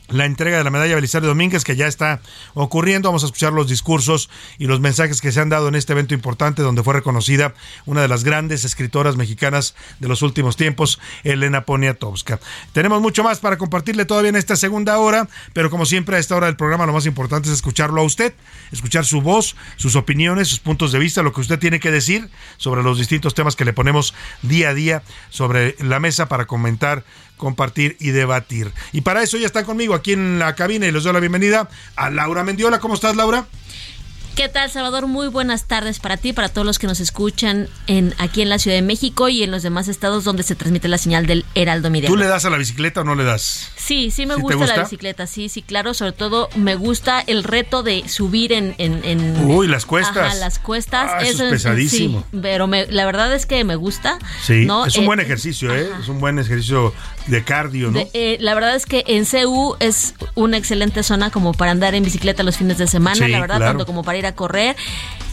la 0.09 0.25
entrega 0.25 0.57
de 0.57 0.63
la 0.63 0.69
medalla 0.69 0.95
Belisario 0.95 1.27
Domínguez 1.27 1.63
que 1.63 1.75
ya 1.75 1.87
está 1.87 2.21
ocurriendo. 2.53 3.09
Vamos 3.09 3.23
a 3.23 3.27
escuchar 3.27 3.53
los 3.53 3.67
discursos 3.67 4.29
y 4.57 4.67
los 4.67 4.79
mensajes 4.79 5.21
que 5.21 5.31
se 5.31 5.39
han 5.39 5.49
dado 5.49 5.67
en 5.67 5.75
este 5.75 5.93
evento 5.93 6.13
importante 6.13 6.61
donde 6.61 6.83
fue 6.83 6.93
reconocida 6.93 7.53
una 7.85 8.01
de 8.01 8.07
las 8.07 8.23
grandes 8.23 8.65
escritoras 8.65 9.17
mexicanas 9.17 9.75
de 9.99 10.07
los 10.07 10.21
últimos 10.21 10.55
tiempos, 10.55 10.99
Elena 11.23 11.65
Poniatowska. 11.65 12.39
Tenemos 12.73 13.01
mucho 13.01 13.23
más 13.23 13.39
para 13.39 13.57
compartirle 13.57 14.05
todavía 14.05 14.29
en 14.29 14.35
esta 14.35 14.55
segunda 14.55 14.97
hora, 14.99 15.27
pero 15.53 15.69
como 15.69 15.85
siempre 15.85 16.17
a 16.17 16.19
esta 16.19 16.35
hora 16.35 16.47
del 16.47 16.55
programa 16.55 16.85
lo 16.85 16.93
más 16.93 17.05
importante 17.05 17.49
es 17.49 17.55
escucharlo 17.55 18.01
a 18.01 18.05
usted, 18.05 18.33
escuchar 18.71 19.05
su 19.05 19.21
voz, 19.21 19.55
sus 19.75 19.95
opiniones, 19.95 20.47
sus 20.47 20.59
puntos 20.59 20.91
de 20.91 20.99
vista, 20.99 21.21
lo 21.21 21.33
que 21.33 21.41
usted 21.41 21.59
tiene 21.59 21.79
que 21.79 21.91
decir 21.91 22.29
sobre 22.57 22.83
los 22.83 22.97
distintos 22.97 23.33
temas 23.33 23.55
que 23.55 23.65
le 23.65 23.73
ponemos 23.73 24.13
día 24.41 24.69
a 24.69 24.73
día 24.73 25.03
sobre 25.29 25.75
la 25.79 25.99
mesa 25.99 26.27
para 26.27 26.45
comentar 26.45 27.03
compartir 27.37 27.95
y 27.99 28.09
debatir. 28.09 28.71
Y 28.91 29.01
para 29.01 29.23
eso 29.23 29.37
ya 29.37 29.45
está 29.45 29.63
conmigo 29.63 29.93
aquí 29.93 30.13
en 30.13 30.39
la 30.39 30.55
cabina 30.55 30.87
y 30.87 30.91
les 30.91 31.03
doy 31.03 31.13
la 31.13 31.19
bienvenida 31.19 31.69
a 31.95 32.09
Laura 32.09 32.43
Mendiola. 32.43 32.79
¿Cómo 32.79 32.95
estás, 32.95 33.15
Laura? 33.15 33.45
¿Qué 34.35 34.49
tal, 34.49 34.69
Salvador? 34.69 35.07
Muy 35.07 35.29
buenas 35.29 35.65
tardes 35.65 35.97
para 35.97 36.15
ti, 36.15 36.31
para 36.31 36.47
todos 36.49 36.63
los 36.63 36.77
que 36.77 36.85
nos 36.85 36.99
escuchan 36.99 37.67
en 37.87 38.13
aquí 38.19 38.43
en 38.43 38.49
la 38.49 38.59
Ciudad 38.59 38.77
de 38.77 38.83
México 38.83 39.29
y 39.29 39.41
en 39.41 39.49
los 39.49 39.63
demás 39.63 39.87
estados 39.87 40.25
donde 40.25 40.43
se 40.43 40.53
transmite 40.53 40.87
la 40.87 40.99
señal 40.99 41.25
del 41.25 41.43
Heraldo 41.55 41.89
Media. 41.89 42.07
¿Tú 42.07 42.17
le 42.17 42.27
das 42.27 42.45
a 42.45 42.51
la 42.51 42.57
bicicleta 42.57 43.01
o 43.01 43.03
no 43.03 43.15
le 43.15 43.23
das? 43.23 43.71
Sí, 43.77 44.11
sí 44.11 44.27
me 44.27 44.35
¿Sí 44.35 44.37
te 44.37 44.43
gusta, 44.43 44.57
gusta? 44.57 44.75
la 44.77 44.83
bicicleta, 44.83 45.25
sí, 45.25 45.49
sí, 45.49 45.63
claro. 45.63 45.95
Sobre 45.95 46.11
todo 46.11 46.49
me 46.55 46.75
gusta 46.75 47.19
el 47.25 47.43
reto 47.43 47.81
de 47.81 48.07
subir 48.07 48.53
en... 48.53 48.75
en, 48.77 49.03
en- 49.05 49.43
Uy, 49.49 49.67
las 49.67 49.87
cuestas. 49.87 50.17
Ajá, 50.27 50.35
las 50.35 50.59
cuestas. 50.59 51.09
Ah, 51.15 51.23
eso 51.23 51.43
es 51.45 51.49
pesadísimo. 51.53 52.19
Sí, 52.31 52.37
pero 52.39 52.67
me- 52.67 52.85
la 52.91 53.07
verdad 53.07 53.33
es 53.33 53.47
que 53.47 53.63
me 53.63 53.75
gusta. 53.75 54.19
Sí, 54.43 54.65
¿no? 54.67 54.85
es 54.85 54.95
un 54.97 55.05
Eh, 55.05 55.07
buen 55.07 55.19
ejercicio, 55.19 55.75
¿eh? 55.75 55.89
Es 55.99 56.09
un 56.09 56.19
buen 56.19 56.37
ejercicio 56.37 56.93
de 57.27 57.43
cardio, 57.43 57.91
¿no? 57.91 57.99
de- 57.99 58.09
eh, 58.13 58.37
la 58.39 58.53
verdad 58.55 58.75
es 58.75 58.85
que 58.85 59.03
en 59.07 59.25
CU 59.25 59.75
es 59.79 60.13
una 60.35 60.57
excelente 60.57 61.03
zona 61.03 61.29
como 61.29 61.53
para 61.53 61.71
andar 61.71 61.93
en 61.95 62.03
bicicleta 62.03 62.43
los 62.43 62.57
fines 62.57 62.77
de 62.77 62.87
semana, 62.87 63.15
Sí, 63.25 63.31
la 63.31 63.39
verdad, 63.41 63.57
claro. 63.57 63.71
tanto 63.73 63.85
como 63.85 64.03
para 64.03 64.17
ir 64.17 64.25
a 64.25 64.33
correr. 64.35 64.75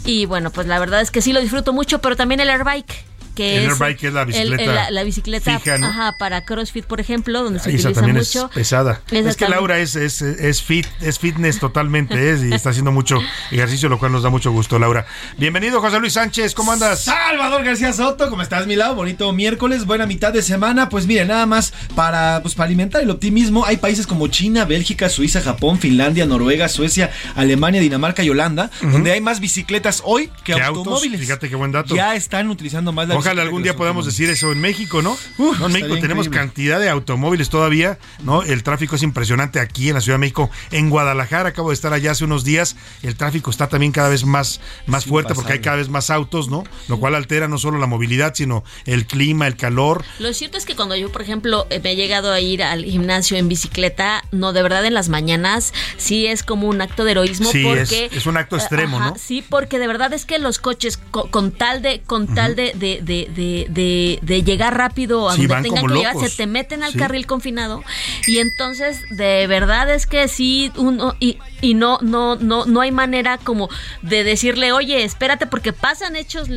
Y 0.04 0.26
bueno, 0.26 0.50
pues 0.50 0.66
la 0.66 0.78
verdad 0.78 1.00
es 1.00 1.10
que 1.10 1.22
sí 1.22 1.32
lo 1.32 1.40
disfruto 1.40 1.72
mucho, 1.72 2.00
pero 2.00 2.14
también 2.16 2.40
el 2.40 2.50
airbike. 2.50 3.04
Que 3.34 3.56
El 3.58 3.64
es 3.64 3.70
airbike 3.80 4.04
es 4.04 4.12
la 4.12 4.24
bicicleta 4.24 4.62
el- 4.62 4.74
la, 4.74 4.90
la 4.90 5.02
bicicleta 5.02 5.58
fija, 5.58 5.78
¿no? 5.78 5.86
ajá, 5.88 6.16
para 6.18 6.44
CrossFit, 6.44 6.84
por 6.84 7.00
ejemplo, 7.00 7.42
donde 7.42 7.58
se 7.58 7.70
esa 7.70 7.88
utiliza 7.88 8.00
también 8.00 8.16
mucho. 8.18 8.46
es 8.46 8.54
pesada. 8.54 9.00
Esa 9.10 9.28
es 9.30 9.36
que 9.36 9.44
también. 9.46 9.50
Laura 9.60 9.78
es, 9.78 9.96
es, 9.96 10.22
es 10.22 10.62
fit, 10.62 10.86
es 11.00 11.18
fitness 11.18 11.58
totalmente, 11.58 12.30
es, 12.30 12.42
y 12.42 12.52
está 12.54 12.70
haciendo 12.70 12.92
mucho 12.92 13.18
ejercicio, 13.50 13.88
lo 13.88 13.98
cual 13.98 14.12
nos 14.12 14.22
da 14.22 14.30
mucho 14.30 14.52
gusto, 14.52 14.78
Laura. 14.78 15.06
Bienvenido, 15.36 15.80
José 15.80 15.98
Luis 15.98 16.12
Sánchez, 16.12 16.54
¿cómo 16.54 16.72
andas? 16.72 17.02
Salvador 17.04 17.64
García 17.64 17.92
Soto, 17.92 18.30
¿cómo 18.30 18.42
estás, 18.42 18.66
mi 18.66 18.76
lado? 18.76 18.94
Bonito 18.94 19.32
miércoles, 19.32 19.84
buena 19.84 20.06
mitad 20.06 20.32
de 20.32 20.42
semana. 20.42 20.88
Pues 20.88 21.06
mire, 21.06 21.24
nada 21.24 21.46
más 21.46 21.72
para, 21.96 22.40
pues, 22.42 22.54
para 22.54 22.66
alimentar 22.66 23.02
el 23.02 23.10
optimismo, 23.10 23.64
hay 23.66 23.78
países 23.78 24.06
como 24.06 24.28
China, 24.28 24.64
Bélgica, 24.64 25.08
Suiza, 25.08 25.40
Japón, 25.40 25.78
Finlandia, 25.78 26.24
Noruega, 26.26 26.68
Suecia, 26.68 27.10
Alemania, 27.34 27.80
Dinamarca 27.80 28.22
y 28.22 28.30
Holanda, 28.30 28.70
donde 28.80 29.10
hay 29.12 29.20
más 29.20 29.40
bicicletas 29.40 30.02
hoy 30.04 30.30
que 30.44 30.52
automóviles. 30.54 31.20
Fíjate 31.20 31.48
qué 31.48 31.56
buen 31.56 31.72
dato. 31.72 31.96
Ya 31.96 32.14
están 32.14 32.48
utilizando 32.48 32.92
más 32.92 33.08
la 33.08 33.14
Ojalá 33.24 33.42
algún 33.42 33.62
día 33.62 33.76
podamos 33.76 34.06
decir 34.06 34.28
eso 34.30 34.52
en 34.52 34.60
México, 34.60 35.02
¿no? 35.02 35.16
no, 35.38 35.66
en 35.66 35.72
México 35.72 35.94
tenemos 36.00 36.26
increíble. 36.26 36.30
cantidad 36.48 36.80
de 36.80 36.88
automóviles 36.90 37.48
todavía, 37.50 37.98
¿no? 38.22 38.42
El 38.42 38.62
tráfico 38.62 38.96
es 38.96 39.02
impresionante 39.02 39.60
aquí 39.60 39.88
en 39.88 39.94
la 39.94 40.00
Ciudad 40.00 40.16
de 40.16 40.20
México. 40.20 40.50
En 40.70 40.90
Guadalajara 40.90 41.50
acabo 41.50 41.70
de 41.70 41.74
estar 41.74 41.92
allá 41.92 42.12
hace 42.12 42.24
unos 42.24 42.44
días. 42.44 42.76
El 43.02 43.16
tráfico 43.16 43.50
está 43.50 43.68
también 43.68 43.92
cada 43.92 44.08
vez 44.08 44.24
más, 44.24 44.60
más 44.86 45.04
fuerte 45.04 45.34
porque 45.34 45.52
hay 45.54 45.60
cada 45.60 45.76
vez 45.76 45.88
más 45.88 46.10
autos, 46.10 46.48
¿no? 46.48 46.64
Lo 46.88 46.98
cual 46.98 47.14
altera 47.14 47.48
no 47.48 47.58
solo 47.58 47.78
la 47.78 47.86
movilidad, 47.86 48.34
sino 48.34 48.64
el 48.86 49.06
clima, 49.06 49.46
el 49.46 49.56
calor. 49.56 50.04
Lo 50.18 50.32
cierto 50.34 50.58
es 50.58 50.64
que 50.66 50.76
cuando 50.76 50.96
yo, 50.96 51.10
por 51.10 51.22
ejemplo, 51.22 51.66
eh, 51.70 51.80
me 51.82 51.92
he 51.92 51.96
llegado 51.96 52.32
a 52.32 52.40
ir 52.40 52.62
al 52.62 52.84
gimnasio 52.84 53.36
en 53.36 53.48
bicicleta, 53.48 54.24
no, 54.32 54.52
de 54.52 54.62
verdad 54.62 54.84
en 54.84 54.94
las 54.94 55.08
mañanas 55.08 55.72
sí 55.96 56.26
es 56.26 56.42
como 56.42 56.68
un 56.68 56.80
acto 56.80 57.04
de 57.04 57.12
heroísmo 57.12 57.50
Sí, 57.50 57.66
es- 57.66 57.88
porque... 57.88 58.10
es 58.16 58.26
un 58.26 58.36
acto 58.36 58.56
eh, 58.56 58.58
extremo, 58.60 58.98
¿no? 58.98 59.14
Sí, 59.18 59.44
porque 59.48 59.78
de 59.78 59.86
verdad 59.86 60.12
es 60.12 60.24
que 60.24 60.38
los 60.38 60.58
coches 60.58 60.98
co- 61.10 61.30
con, 61.30 61.52
tal 61.52 61.82
de 61.82 62.00
con 62.06 62.34
tal 62.34 62.56
de, 62.56 62.72
de, 62.74 63.00
de, 63.02 63.13
de, 63.34 63.66
de- 63.70 64.18
de 64.22 64.42
llegar 64.42 64.76
rápido 64.76 65.28
a 65.28 65.34
Sí, 65.36 65.46
donde 65.46 65.68
tengan 65.68 65.86
que 65.86 65.94
llegar, 65.94 66.16
se 66.18 66.30
te 66.36 66.46
meten 66.46 66.82
al 66.82 66.92
Sí. 66.92 66.98
carril 66.98 67.26
confinado 67.26 67.82
y 68.26 68.38
entonces 68.38 69.00
de 69.10 69.46
verdad 69.46 69.92
es 69.92 70.06
que 70.06 70.28
sí 70.28 70.70
uno 70.76 71.14
y, 71.20 71.38
y 71.60 71.74
no 71.74 71.98
no 72.02 72.36
no 72.36 72.66
no 72.66 72.80
hay 72.80 72.92
manera 72.92 73.38
como 73.38 73.68
de 74.02 74.24
decirle 74.24 74.72
oye 74.72 75.04
espérate 75.04 75.46
porque 75.46 75.72
pasan 75.72 76.16
hechos 76.16 76.48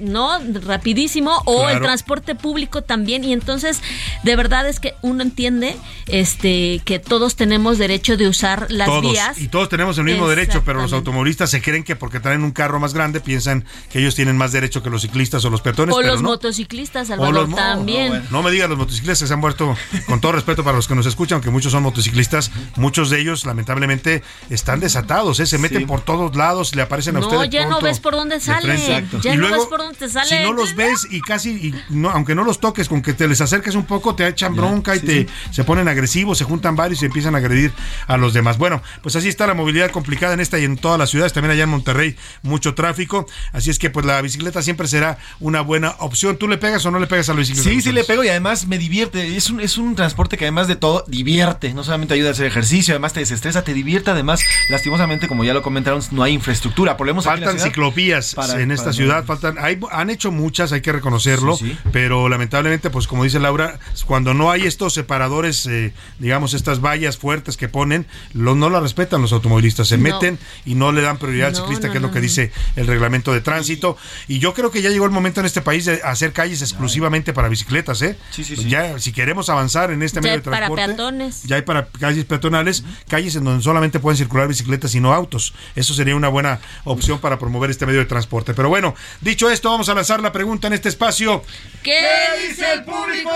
no 0.00 0.38
rapidísimo 0.66 1.42
o 1.46 1.68
el 1.68 1.80
transporte 1.80 2.34
público 2.34 2.82
también 2.82 3.24
y 3.24 3.32
entonces 3.32 3.80
de 4.22 4.36
verdad 4.36 4.68
es 4.68 4.80
que 4.80 4.94
uno 5.02 5.22
entiende 5.22 5.76
este 6.06 6.80
que 6.84 6.98
todos 6.98 7.36
tenemos 7.36 7.78
derecho 7.78 8.16
de 8.16 8.28
usar 8.28 8.66
las 8.70 8.86
todos. 8.88 9.02
vías 9.12 9.38
Y 9.40 9.48
todos 9.48 9.68
tenemos 9.68 9.96
el 9.98 10.04
mismo 10.04 10.28
derecho, 10.28 10.62
pero 10.64 10.80
los 10.82 10.92
automovilistas 10.92 11.50
se 11.50 11.62
creen 11.62 11.84
que 11.84 11.96
porque 11.96 12.20
traen 12.20 12.42
un 12.44 12.50
carro 12.52 12.78
más 12.80 12.94
grande 12.94 13.20
piensan 13.20 13.64
que 13.90 13.98
ellos 14.00 14.14
tienen 14.14 14.36
más 14.36 14.52
derecho 14.52 14.82
que 14.82 14.90
los 14.90 15.02
ciclistas 15.02 15.44
o 15.44 15.50
los 15.50 15.60
peatones. 15.62 15.94
o 15.94 16.01
los 16.06 16.22
no. 16.22 16.30
motociclistas 16.30 17.04
O 17.04 17.08
Salvador 17.08 17.34
los 17.48 17.54
también 17.54 18.24
No 18.30 18.42
me 18.42 18.50
digas 18.50 18.68
los 18.68 18.78
motociclistas 18.78 19.20
que 19.20 19.26
se 19.28 19.34
han 19.34 19.40
muerto, 19.40 19.76
con 20.06 20.20
todo 20.20 20.32
respeto 20.32 20.62
para 20.64 20.76
los 20.76 20.88
que 20.88 20.94
nos 20.94 21.06
escuchan, 21.06 21.36
aunque 21.36 21.50
muchos 21.50 21.72
son 21.72 21.82
motociclistas, 21.82 22.50
muchos 22.76 23.10
de 23.10 23.20
ellos 23.20 23.44
lamentablemente 23.46 24.22
están 24.50 24.80
desatados, 24.80 25.40
¿eh? 25.40 25.46
se 25.46 25.58
meten 25.58 25.86
por 25.86 26.00
todos 26.02 26.34
lados, 26.36 26.74
le 26.74 26.82
aparecen 26.82 27.16
a 27.16 27.20
No, 27.20 27.26
ustedes. 27.28 27.50
ya 27.50 27.66
no 27.66 27.80
ves 27.80 28.00
por 28.00 28.14
dónde 28.14 28.40
salen. 28.40 29.08
Ya 29.22 29.34
no 29.36 29.50
ves 29.50 29.66
por 29.66 29.78
dónde 29.80 29.98
te 29.98 30.08
salen. 30.08 30.28
Si 30.28 30.44
no 30.44 30.52
los 30.52 30.74
ves 30.74 31.06
y 31.10 31.20
casi, 31.20 31.50
y 31.50 31.74
no, 31.90 32.10
aunque 32.10 32.34
no 32.34 32.44
los 32.44 32.60
toques, 32.60 32.88
con 32.88 33.02
que 33.02 33.12
te 33.14 33.28
les 33.28 33.40
acerques 33.40 33.74
un 33.74 33.84
poco, 33.84 34.14
te 34.14 34.26
echan 34.26 34.54
bronca 34.54 34.96
y 34.96 35.00
te 35.00 35.26
se 35.50 35.64
ponen 35.64 35.88
agresivos, 35.88 36.38
se 36.38 36.44
juntan 36.44 36.76
varios 36.76 37.02
y 37.02 37.06
empiezan 37.06 37.34
a 37.34 37.38
agredir 37.38 37.72
a 38.06 38.16
los 38.16 38.32
demás. 38.34 38.58
Bueno, 38.58 38.82
pues 39.02 39.16
así 39.16 39.28
está 39.28 39.46
la 39.46 39.54
movilidad 39.54 39.90
complicada 39.90 40.34
en 40.34 40.40
esta 40.40 40.58
y 40.58 40.64
en 40.64 40.76
todas 40.76 40.98
las 40.98 41.10
ciudades, 41.10 41.32
también 41.32 41.52
allá 41.52 41.64
en 41.64 41.70
Monterrey, 41.70 42.16
mucho 42.42 42.74
tráfico. 42.74 43.26
Así 43.52 43.70
es 43.70 43.78
que 43.78 43.90
pues 43.90 44.06
la 44.06 44.20
bicicleta 44.22 44.62
siempre 44.62 44.86
será 44.88 45.18
una 45.40 45.60
buena 45.60 45.91
opción. 46.00 46.36
¿Tú 46.36 46.48
le 46.48 46.58
pegas 46.58 46.84
o 46.86 46.90
no 46.90 46.98
le 46.98 47.06
pegas 47.06 47.28
a 47.28 47.32
bicicleta? 47.34 47.68
Sí, 47.68 47.80
sí 47.80 47.92
le 47.92 48.04
pego 48.04 48.24
y 48.24 48.28
además 48.28 48.66
me 48.66 48.78
divierte. 48.78 49.36
Es 49.36 49.50
un, 49.50 49.60
es 49.60 49.78
un 49.78 49.94
transporte 49.94 50.36
que 50.36 50.44
además 50.44 50.68
de 50.68 50.76
todo 50.76 51.04
divierte. 51.06 51.72
No 51.74 51.84
solamente 51.84 52.14
ayuda 52.14 52.28
a 52.28 52.32
hacer 52.32 52.46
ejercicio, 52.46 52.94
además 52.94 53.12
te 53.12 53.20
desestresa, 53.20 53.62
te 53.64 53.74
divierte. 53.74 54.10
Además, 54.10 54.40
lastimosamente, 54.68 55.28
como 55.28 55.44
ya 55.44 55.54
lo 55.54 55.62
comentaron, 55.62 56.02
no 56.10 56.22
hay 56.22 56.32
infraestructura. 56.32 56.92
Aquí 56.92 57.02
en 57.02 57.16
la 57.16 57.22
Faltan 57.22 57.50
ciudad 57.52 57.64
ciclovías 57.66 58.34
para- 58.34 58.60
en 58.60 58.70
esta 58.70 58.84
para- 58.84 58.92
ciudad, 58.94 59.24
faltan, 59.24 59.56
hay, 59.58 59.78
han 59.90 60.10
hecho 60.10 60.30
muchas, 60.30 60.72
hay 60.72 60.80
que 60.80 60.92
reconocerlo, 60.92 61.56
Sí, 61.56 61.70
sí. 61.70 61.78
pero 61.92 62.28
lamentablemente, 62.28 62.90
pues 62.90 63.06
como 63.06 63.24
dice 63.24 63.38
Laura, 63.40 63.78
cuando 64.06 64.34
no 64.34 64.50
hay 64.50 64.62
estos 64.66 64.94
separadores, 64.94 65.66
eh, 65.66 65.92
digamos, 66.18 66.54
estas 66.54 66.80
vallas 66.80 67.16
fuertes 67.18 67.56
que 67.56 67.68
ponen, 67.68 68.06
lo- 68.34 68.54
no 68.54 68.70
la 68.70 68.80
respetan 68.80 69.20
los 69.22 69.32
automovilistas, 69.32 69.88
se 69.88 69.96
No. 69.98 70.02
meten 70.04 70.38
y 70.64 70.74
no 70.74 70.92
le 70.92 71.02
dan 71.02 71.18
prioridad 71.18 71.48
al 71.48 71.52
No, 71.54 71.58
ciclista, 71.60 71.86
no, 71.88 71.92
que 71.92 71.98
es 71.98 72.02
lo 72.02 72.08
no, 72.08 72.14
que 72.14 72.20
dice 72.20 72.52
el 72.76 72.86
reglamento 72.86 73.32
de 73.32 73.40
tránsito. 73.40 73.96
Y 74.28 74.38
yo 74.38 74.54
creo 74.54 74.70
que 74.70 74.82
ya 74.82 74.90
llegó 74.90 75.04
el 75.04 75.10
momento 75.10 75.40
en 75.40 75.46
este 75.46 75.60
país 75.60 75.81
de 75.86 76.00
hacer 76.02 76.32
calles 76.32 76.62
exclusivamente 76.62 77.32
para 77.32 77.48
bicicletas, 77.48 78.00
¿eh? 78.02 78.16
Sí, 78.30 78.44
sí, 78.44 78.54
Pues 78.54 78.64
sí. 78.64 78.70
Ya, 78.70 78.98
si 78.98 79.12
queremos 79.12 79.48
avanzar 79.48 79.90
en 79.90 80.02
este 80.02 80.16
Ya 80.16 80.20
medio 80.22 80.32
hay 80.34 80.38
de 80.38 80.44
para 80.44 80.56
transporte, 80.66 80.86
peatones. 80.86 81.42
ya 81.44 81.56
hay 81.56 81.62
para 81.62 81.86
calles 81.88 82.24
peatonales, 82.24 82.84
calles 83.08 83.36
en 83.36 83.44
donde 83.44 83.62
solamente 83.62 84.00
pueden 84.00 84.16
circular 84.16 84.48
bicicletas 84.48 84.94
y 84.94 85.00
no 85.00 85.12
autos. 85.12 85.54
Eso 85.76 85.94
sería 85.94 86.16
una 86.16 86.28
buena 86.28 86.60
opción 86.84 87.18
para 87.18 87.38
promover 87.38 87.70
este 87.70 87.86
medio 87.86 88.00
de 88.00 88.06
transporte. 88.06 88.54
Pero 88.54 88.68
bueno, 88.68 88.94
dicho 89.20 89.50
esto, 89.50 89.70
vamos 89.70 89.88
a 89.88 89.94
lanzar 89.94 90.20
la 90.20 90.32
pregunta 90.32 90.66
en 90.66 90.72
este 90.74 90.88
espacio. 90.88 91.42
¿Qué 91.82 92.00
dice 92.48 92.64
el 92.72 92.84
público? 92.84 93.30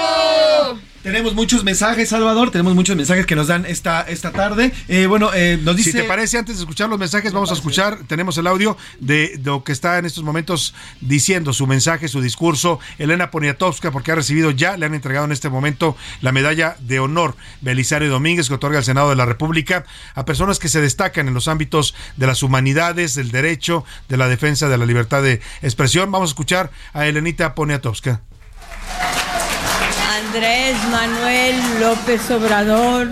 Tenemos 1.07 1.37
muchos 1.37 1.63
mensajes, 1.63 2.09
Salvador. 2.09 2.51
Tenemos 2.51 2.75
muchos 2.75 2.97
mensajes 2.97 3.27
que 3.27 3.37
nos 3.37 3.47
dan 3.47 3.65
esta, 3.65 4.01
esta 4.01 4.33
tarde. 4.33 4.73
Eh, 4.89 5.07
bueno, 5.07 5.31
eh, 5.33 5.57
nos 5.63 5.77
dice. 5.77 5.93
Si 5.93 5.97
te 5.99 6.03
parece, 6.03 6.37
antes 6.37 6.57
de 6.57 6.63
escuchar 6.63 6.89
los 6.89 6.99
mensajes, 6.99 7.33
vamos 7.33 7.53
a 7.53 7.55
escuchar, 7.55 8.01
tenemos 8.09 8.37
el 8.39 8.49
audio 8.49 8.77
de 8.99 9.41
lo 9.45 9.63
que 9.63 9.71
está 9.71 9.99
en 9.99 10.07
estos 10.07 10.25
momentos 10.25 10.75
diciendo 11.01 11.53
su 11.53 11.69
mensaje, 11.69 12.09
su 12.09 12.21
discurso, 12.21 12.81
Elena 12.99 13.31
Poniatowska, 13.31 13.93
porque 13.93 14.11
ha 14.11 14.17
recibido 14.17 14.51
ya, 14.51 14.77
le 14.77 14.85
han 14.85 14.95
entregado 14.95 15.27
en 15.27 15.31
este 15.31 15.49
momento 15.49 15.97
la 16.23 16.33
medalla 16.33 16.77
de 16.81 16.99
honor 16.99 17.37
Belisario 17.61 18.11
Domínguez, 18.11 18.49
que 18.49 18.55
otorga 18.55 18.79
el 18.79 18.85
Senado 18.85 19.11
de 19.11 19.15
la 19.15 19.27
República 19.27 19.85
a 20.17 20.25
personas 20.25 20.59
que 20.59 20.67
se 20.67 20.81
destacan 20.81 21.29
en 21.29 21.35
los 21.35 21.47
ámbitos 21.47 21.95
de 22.17 22.27
las 22.27 22.43
humanidades, 22.43 23.15
del 23.15 23.31
derecho, 23.31 23.85
de 24.09 24.17
la 24.17 24.27
defensa 24.27 24.69
de 24.69 24.77
la 24.77 24.87
libertad 24.87 25.23
de 25.23 25.41
expresión. 25.63 26.11
Vamos 26.11 26.31
a 26.31 26.33
escuchar 26.33 26.73
a 26.95 27.07
Elenita 27.07 27.55
Poniatowska. 27.55 28.23
Andrés 30.17 30.77
Manuel 30.91 31.57
López 31.79 32.31
Obrador, 32.31 33.09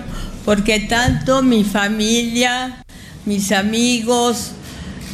porque 0.46 0.80
tanto 0.80 1.42
mi 1.42 1.62
familia, 1.62 2.82
mis 3.26 3.52
amigos 3.52 4.52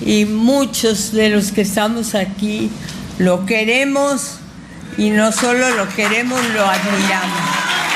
y 0.01 0.25
muchos 0.25 1.11
de 1.11 1.31
los 1.31 1.51
que 1.51 1.63
estamos 1.63 2.15
aquí 2.15 2.71
lo 3.19 3.45
queremos 3.45 4.37
y 4.99 5.11
no 5.11 5.33
solo 5.33 5.71
lo 5.71 5.89
queremos, 5.89 6.41
lo 6.55 6.65
admiramos. 6.65 7.90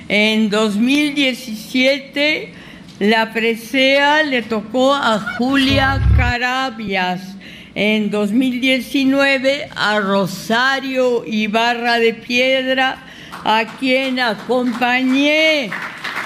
En 0.08 0.50
2017, 0.50 2.52
la 2.98 3.32
presea 3.32 4.22
le 4.24 4.42
tocó 4.42 4.94
a 4.94 5.36
Julia 5.38 6.02
Carabias. 6.16 7.37
En 7.80 8.10
2019 8.10 9.68
a 9.76 10.00
Rosario 10.00 11.22
Ibarra 11.24 12.00
de 12.00 12.12
Piedra, 12.12 12.98
a 13.44 13.64
quien 13.78 14.18
acompañé 14.18 15.70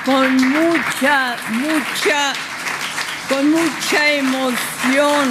con 0.07 0.35
mucha, 0.35 1.37
mucha, 1.51 2.33
con 3.29 3.51
mucha 3.51 4.13
emoción. 4.15 5.29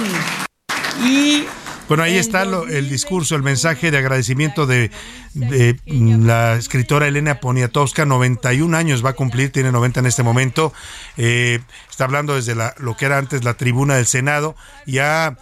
Y 1.04 1.44
Bueno, 1.88 2.04
ahí 2.04 2.16
está 2.16 2.44
lo- 2.44 2.68
el 2.68 2.88
discurso, 2.88 3.34
el 3.34 3.42
mensaje 3.42 3.90
de 3.90 3.98
agradecimiento 3.98 4.64
de, 4.66 4.92
de, 5.34 5.76
mm, 5.86 6.24
la 6.24 6.54
escritora 6.54 7.08
Elena 7.08 7.40
Poniatowska, 7.40 8.04
91 8.06 8.76
años 8.76 9.04
va 9.04 9.10
a 9.10 9.14
cumplir, 9.14 9.50
tiene 9.50 9.72
90 9.72 9.98
en 9.98 10.06
este 10.06 10.22
momento. 10.22 10.72
Eh, 11.16 11.58
está 11.90 12.04
hablando 12.04 12.36
desde 12.36 12.54
la, 12.54 12.74
lo 12.78 12.96
que 12.96 13.06
era 13.06 13.18
antes 13.18 13.42
la 13.42 13.54
tribuna 13.54 13.96
del 13.96 14.06
Senado 14.06 14.54
y 14.86 14.98
ha 14.98 15.36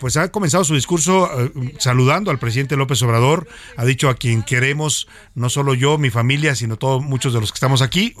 pues 0.00 0.16
ha 0.16 0.30
comenzado 0.30 0.64
su 0.64 0.74
discurso 0.74 1.28
eh, 1.40 1.74
saludando 1.78 2.30
al 2.30 2.38
presidente 2.38 2.76
López 2.76 3.02
Obrador, 3.02 3.48
ha 3.76 3.84
dicho 3.84 4.08
a 4.08 4.14
quien 4.14 4.42
queremos, 4.42 5.08
no 5.34 5.48
solo 5.48 5.74
yo, 5.74 5.98
mi 5.98 6.10
familia, 6.10 6.54
sino 6.54 6.76
todos 6.76 7.02
muchos 7.02 7.32
de 7.32 7.40
los 7.40 7.52
que 7.52 7.56
estamos 7.56 7.82
aquí. 7.82 8.14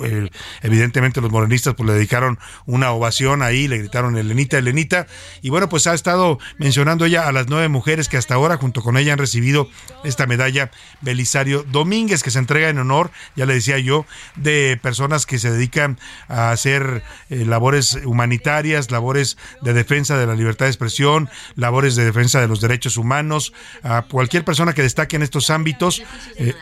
Evidentemente 0.62 1.20
los 1.20 1.30
morenistas 1.30 1.74
pues 1.74 1.86
le 1.86 1.94
dedicaron 1.94 2.38
una 2.66 2.92
ovación 2.92 3.42
ahí, 3.42 3.68
le 3.68 3.78
gritaron 3.78 4.16
Elenita, 4.16 4.58
Elenita, 4.58 5.06
y 5.40 5.50
bueno, 5.50 5.68
pues 5.68 5.86
ha 5.86 5.94
estado 5.94 6.38
mencionando 6.58 7.04
ella 7.04 7.28
a 7.28 7.32
las 7.32 7.48
nueve 7.48 7.68
mujeres 7.68 8.08
que 8.08 8.16
hasta 8.16 8.34
ahora 8.34 8.56
junto 8.56 8.82
con 8.82 8.96
ella 8.96 9.12
han 9.12 9.18
recibido 9.18 9.68
esta 10.04 10.26
medalla 10.26 10.70
Belisario 11.00 11.64
Domínguez, 11.64 12.22
que 12.22 12.30
se 12.30 12.38
entrega 12.38 12.68
en 12.68 12.78
honor, 12.78 13.10
ya 13.36 13.46
le 13.46 13.54
decía 13.54 13.78
yo, 13.78 14.06
de 14.36 14.78
personas 14.82 15.26
que 15.26 15.38
se 15.38 15.50
dedican 15.50 15.98
a 16.28 16.50
hacer 16.50 17.02
eh, 17.30 17.44
labores 17.44 17.98
humanitarias, 18.04 18.90
labores 18.90 19.36
de 19.60 19.72
defensa 19.72 20.16
de 20.18 20.26
la 20.26 20.34
libertad 20.34 20.66
de 20.66 20.70
expresión, 20.70 21.28
labores 21.54 21.96
de 21.96 22.04
defensa 22.04 22.40
de 22.40 22.48
los 22.48 22.60
derechos 22.60 22.96
humanos, 22.96 23.52
a 23.82 24.02
cualquier 24.02 24.44
persona 24.44 24.72
que 24.72 24.82
destaque 24.82 25.16
en 25.16 25.22
estos 25.22 25.50
ámbitos. 25.50 26.02
eh, 26.36 26.54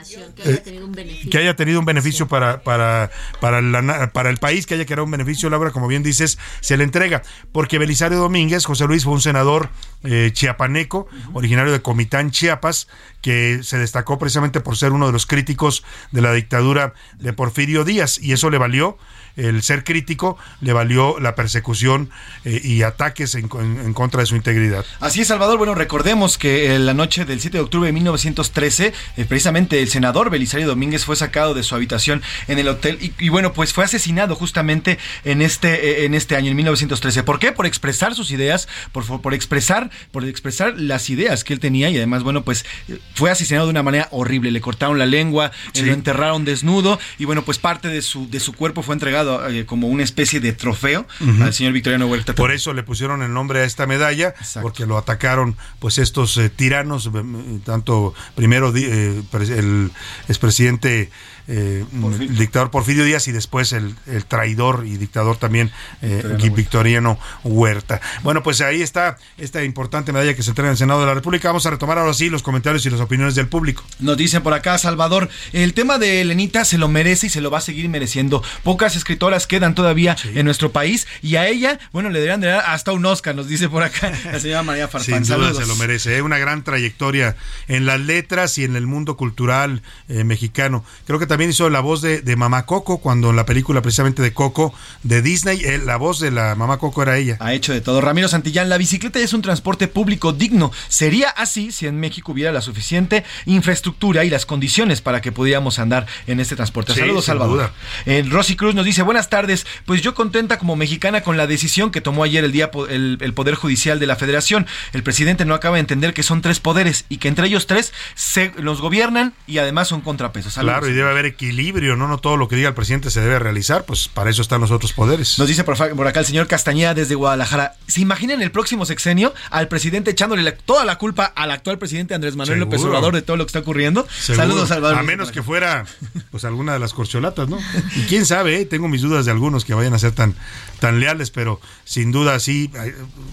eh, 0.45 1.29
que 1.31 1.39
haya 1.39 1.57
tenido 1.57 1.79
un 1.79 1.85
beneficio 1.85 2.29
para, 2.29 2.63
para, 2.63 3.11
para, 3.41 3.61
la 3.61 4.11
para 4.13 4.31
el 4.31 4.39
país, 4.39 4.67
que 4.67 4.75
haya 4.75 4.87
creado 4.87 5.05
un 5.05 5.11
beneficio, 5.11 5.51
Laura, 5.51 5.71
como 5.71 5.89
bien 5.89 6.03
dices, 6.03 6.39
se 6.61 6.77
le 6.77 6.85
entrega. 6.85 7.23
Porque 7.53 7.79
Belisario 7.79 8.19
Domínguez, 8.19 8.65
José 8.65 8.87
Luis, 8.87 9.05
fue 9.05 9.13
un 9.13 9.21
senador 9.21 9.71
eh, 10.03 10.31
chiapaneco, 10.33 11.09
originario 11.33 11.73
de 11.73 11.83
Comitán, 11.83 12.31
Chiapas, 12.31 12.89
que 13.21 13.61
se 13.63 13.79
destacó 13.79 14.19
precisamente 14.19 14.61
por 14.61 14.77
ser 14.77 14.93
uno 14.93 15.07
de 15.07 15.13
los 15.13 15.27
críticos 15.27 15.85
de 16.11 16.23
la 16.23 16.33
dictadura 16.33 16.95
de 17.19 17.33
Porfirio 17.33 17.85
Díaz, 17.85 18.19
y 18.21 18.33
eso 18.33 18.51
le 18.51 18.59
valió. 18.59 18.99
El 19.37 19.63
ser 19.63 19.85
crítico 19.85 20.37
le 20.61 20.73
valió 20.73 21.19
la 21.21 21.35
persecución 21.35 22.11
eh, 22.45 22.61
y 22.63 22.83
ataques 22.83 23.35
en, 23.35 23.49
en- 23.59 23.81
en 23.81 23.95
contra 23.95 24.21
de 24.21 24.27
su 24.27 24.37
integridad. 24.37 24.85
Así 25.01 25.21
es, 25.21 25.29
Salvador. 25.29 25.59
Bueno, 25.59 25.75
recordemos 25.75 26.39
que 26.39 26.75
en 26.75 26.87
la 26.87 26.95
noche 26.95 27.25
del 27.25 27.41
7 27.41 27.59
de 27.59 27.63
octubre 27.65 27.87
de 27.87 27.93
1913, 27.93 28.93
eh, 29.17 29.25
precisamente 29.25 29.81
el 29.83 29.89
senador 29.89 30.31
Belisario 30.31 30.67
Domínguez 30.67 31.05
fue 31.05 31.17
sacado 31.17 31.55
de 31.55 31.63
su 31.63 31.75
habitación 31.75 32.23
en 32.49 32.59
el 32.59 32.69
hotel 32.69 32.99
y, 33.01 33.13
y 33.19 33.29
bueno, 33.29 33.53
pues 33.53 33.73
fue 33.73 33.85
asesinado 33.85 34.35
justamente 34.35 34.99
en 35.25 35.43
este, 35.43 36.03
eh, 36.03 36.05
en 36.05 36.15
este 36.15 36.37
año, 36.37 36.51
en 36.51 36.57
1913. 36.57 37.23
¿Por 37.23 37.39
qué? 37.39 37.53
Por 37.53 37.67
expresar 37.67 38.15
sus 38.15 38.31
ideas, 38.31 38.69
por, 38.93 39.05
por 39.21 39.35
expresar, 39.35 39.91
por 40.13 40.25
expresar 40.25 40.75
las 40.79 41.11
ideas 41.11 41.45
que 41.45 41.53
él 41.53 41.61
tenía 41.61 41.91
y 41.91 41.97
además, 41.97 42.23
bueno, 42.23 42.43
pues 42.43 42.65
eh, 42.89 42.99
fue 43.15 43.31
asesinado 43.31 43.67
de 43.67 43.71
una 43.71 43.83
manera 43.83 44.09
horrible. 44.11 44.51
Le 44.51 44.61
cortaron 44.61 44.99
la 44.99 45.07
lengua, 45.07 45.51
eh, 45.75 45.83
lo 45.83 45.93
enterraron 45.93 46.45
desnudo 46.45 46.99
y 47.19 47.25
bueno, 47.25 47.43
pues 47.45 47.59
parte 47.59 47.89
de 47.89 48.03
su, 48.03 48.29
de 48.31 48.41
su 48.41 48.53
cuerpo 48.55 48.83
fue 48.83 48.95
entregado 48.95 49.20
eh, 49.23 49.65
como 49.67 49.89
una 49.89 50.03
especie 50.03 50.41
de 50.41 50.53
trofeo 50.53 51.07
al 51.41 51.53
señor 51.53 51.73
Victoriano 51.73 52.07
Huerta. 52.07 52.35
Por 52.35 52.53
eso 52.53 52.73
le 52.73 52.83
pusieron 52.83 53.23
el 53.23 53.33
nombre 53.33 53.61
a 53.61 53.65
esta 53.65 53.87
medalla, 53.87 54.35
porque 54.63 54.87
lo 54.87 54.99
atacaron 54.99 55.57
pues 55.79 55.99
estos 55.99 56.37
eh, 56.37 56.51
tiranos, 56.51 57.07
eh, 57.07 57.23
tanto 57.65 58.15
primero 58.35 58.69
el 58.75 59.91
expresidente 60.29 61.11
eh, 61.53 61.85
el 62.21 62.37
dictador 62.37 62.71
Porfirio 62.71 63.05
Díaz 63.05 63.27
y 63.27 63.33
después 63.33 63.73
el, 63.73 63.97
el 64.07 64.25
traidor 64.25 64.85
y 64.87 64.97
dictador 64.97 65.37
también 65.37 65.73
eh, 66.01 66.23
Victoriano 66.55 67.19
Huerta. 67.43 68.01
Bueno, 68.23 68.45
pues 68.45 68.61
ahí 68.61 68.83
está 68.83 69.19
esta 69.37 69.65
importante 69.65 70.13
medalla 70.13 70.35
que 70.35 70.45
se 70.45 70.51
entrega 70.51 70.69
en 70.69 70.73
el 70.73 70.79
Senado 70.79 71.01
de 71.01 71.07
la 71.07 71.15
República. 71.15 71.49
Vamos 71.49 71.67
a 71.67 71.71
retomar 71.71 71.99
ahora 71.99 72.15
sí 72.15 72.31
los 72.31 72.45
comentarios 72.45 72.87
y 72.87 72.91
las 72.91 73.01
opiniones 73.01 73.35
del 73.35 73.49
público. 73.49 73.83
Nos 73.99 74.17
dicen 74.17 74.45
por 74.45 74.55
acá, 74.55 74.79
Salvador, 74.79 75.29
el 75.53 75.75
tema 75.75 75.99
de 75.99 76.21
Elenita 76.21 76.65
se 76.65 76.79
lo 76.79 76.87
merece 76.87 77.27
y 77.27 77.31
se 77.31 77.41
lo 77.41 77.51
va 77.51 77.59
a 77.59 77.63
seguir 77.63 77.89
mereciendo. 77.89 78.45
Pocas 78.63 78.95
escritoras 78.95 79.49
quedan 79.49 79.75
todavía 79.75 80.17
en 80.35 80.45
nuestro 80.45 80.71
país 80.71 81.09
y 81.21 81.35
a 81.35 81.49
ella, 81.49 81.81
bueno, 81.93 82.11
le 82.11 82.21
deberían 82.21 82.41
de 82.41 82.47
dar 82.47 82.65
hasta 82.67 82.93
un 82.93 83.05
Oscar, 83.05 83.35
nos 83.35 83.49
dice 83.49 83.69
por 83.69 83.83
acá 83.83 84.13
la 84.25 84.39
señora 84.39 84.63
María 84.63 84.87
Farfán. 84.87 85.25
Sin 85.25 85.37
duda 85.37 85.49
Saludos. 85.49 85.65
se 85.65 85.67
lo 85.67 85.75
merece. 85.75 86.17
¿eh? 86.17 86.23
Una 86.23 86.39
gran 86.39 86.63
trayectoria 86.63 87.35
en 87.67 87.87
las 87.87 87.99
letras 87.99 88.57
y 88.59 88.65
en 88.65 88.77
el 88.77 88.87
mundo 88.87 89.17
cultural 89.17 89.83
eh, 90.09 90.23
mexicano. 90.23 90.85
Creo 91.07 91.19
que 91.19 91.27
también 91.27 91.40
hizo 91.49 91.71
la 91.71 91.81
voz 91.81 92.03
de, 92.03 92.21
de 92.21 92.37
Mamá 92.37 92.67
Coco 92.67 92.99
cuando 92.99 93.31
en 93.31 93.37
la 93.37 93.47
película 93.47 93.83
precisamente 93.83 94.23
de 94.23 94.33
Coco 94.33 94.75
de 95.03 95.23
Disney, 95.23 95.63
la 95.85 95.97
voz 95.97 96.21
de 96.21 96.31
la 96.31 96.55
Mamá 96.55 96.79
Coco 96.79 97.03
era 97.03 97.17
ella. 97.17 97.37
Ha 97.41 97.55
hecho 97.55 97.73
de 97.73 97.81
todo. 97.81 98.01
Ramiro 98.01 98.29
Santillán, 98.29 98.69
la 98.69 98.79
bicicleta 98.79 99.19
es 99.19 99.33
un 99.33 99.43
transporte 99.43 99.89
público 99.89 100.33
digno. 100.33 100.73
Sería 100.89 101.31
así 101.31 101.73
si 101.73 101.87
en 101.87 101.99
México 101.99 102.33
hubiera 102.33 102.53
la 102.53 102.61
suficiente 102.61 103.25
infraestructura 103.47 104.25
y 104.25 104.31
las 104.31 104.47
condiciones 104.47 105.01
para 105.01 105.21
que 105.21 105.33
pudiéramos 105.33 105.79
andar 105.79 106.07
en 106.27 106.41
este 106.41 106.57
transporte. 106.57 106.93
Sí, 106.93 107.01
Saludos, 107.01 107.25
Salvador. 107.25 107.73
Eh, 108.07 108.25
Rosy 108.29 108.57
Cruz 108.57 108.75
nos 108.75 108.85
dice, 108.85 109.03
buenas 109.03 109.31
tardes, 109.31 109.67
pues 109.87 110.03
yo 110.03 110.15
contenta 110.15 110.59
como 110.59 110.77
mexicana 110.77 111.23
con 111.23 111.37
la 111.37 111.47
decisión 111.47 111.91
que 111.91 112.01
tomó 112.01 112.25
ayer 112.25 112.45
el, 112.45 112.53
día, 112.53 112.71
el, 112.89 113.19
el 113.21 113.35
Poder 113.35 113.55
Judicial 113.55 113.99
de 113.99 114.07
la 114.07 114.17
Federación. 114.17 114.67
El 114.93 115.03
presidente 115.03 115.45
no 115.45 115.55
acaba 115.55 115.77
de 115.77 115.81
entender 115.81 116.15
que 116.15 116.23
son 116.23 116.43
tres 116.43 116.61
poderes 116.61 117.05
y 117.09 117.19
que 117.19 117.29
entre 117.29 117.47
ellos 117.47 117.67
tres 117.67 117.93
se 118.15 118.53
los 118.59 118.81
gobiernan 118.81 119.33
y 119.47 119.59
además 119.59 119.89
son 119.89 120.01
contrapesos. 120.01 120.55
Saludos. 120.55 120.79
Claro, 120.79 120.93
y 120.93 120.97
debe 120.97 121.11
haber 121.11 121.20
equilibrio, 121.27 121.97
¿no? 121.97 122.09
No 122.09 122.19
todo 122.19 122.37
lo 122.37 122.49
que 122.49 122.57
diga 122.57 122.69
el 122.69 122.75
presidente 122.75 123.11
se 123.11 123.21
debe 123.21 123.39
realizar, 123.39 123.85
pues 123.85 124.09
para 124.09 124.31
eso 124.31 124.43
están 124.43 124.61
los 124.61 124.71
otros 124.71 124.93
poderes. 124.93 125.39
Nos 125.39 125.49
dice 125.49 125.65
por, 125.65 125.75
acá 126.07 126.21
el 126.21 126.27
señor 126.27 126.47
Castañeda 126.47 126.95
desde 126.95 127.15
Guadalajara. 127.15 127.75
¿Se 127.87 128.01
imaginan 128.01 128.43
el 128.43 128.51
próximo 128.51 128.87
sexenio 128.87 129.33
al 129.51 129.69
presidente 129.69 130.11
echándole 130.11 130.43
la- 130.43 130.57
toda 130.57 130.85
la 130.85 130.99
culpa 130.99 131.25
al 131.25 131.51
actual 131.51 131.79
presidente 131.79 132.15
Andrés 132.15 132.37
Manuel 132.37 132.59
Seguro. 132.59 132.77
López 132.77 132.85
Obrador 132.87 133.15
de 133.15 133.23
todo 133.23 133.37
lo 133.37 133.45
que 133.45 133.49
está 133.51 133.59
ocurriendo? 133.61 134.07
Seguro. 134.19 134.45
Saludos, 134.45 134.69
Salvador. 134.69 134.99
A 134.99 135.03
menos 135.03 135.31
que 135.33 135.43
fuera 135.43 135.85
pues 136.31 136.45
alguna 136.45 136.73
de 136.73 136.79
las 136.79 136.93
corcholatas, 136.95 137.49
¿no? 137.49 137.59
Y 137.97 138.03
quién 138.03 138.27
sabe, 138.27 138.61
¿eh? 138.61 138.65
tengo 138.67 138.89
mis 138.89 139.03
dudas 139.03 139.25
de 139.27 139.31
algunos 139.33 139.65
que 139.65 139.75
vayan 139.75 139.95
a 139.95 139.99
ser 139.99 140.13
tan, 140.13 140.35
tan 140.79 141.01
leales, 141.01 141.31
pero 141.31 141.61
sin 141.85 142.13
duda 142.13 142.39
sí, 142.41 142.71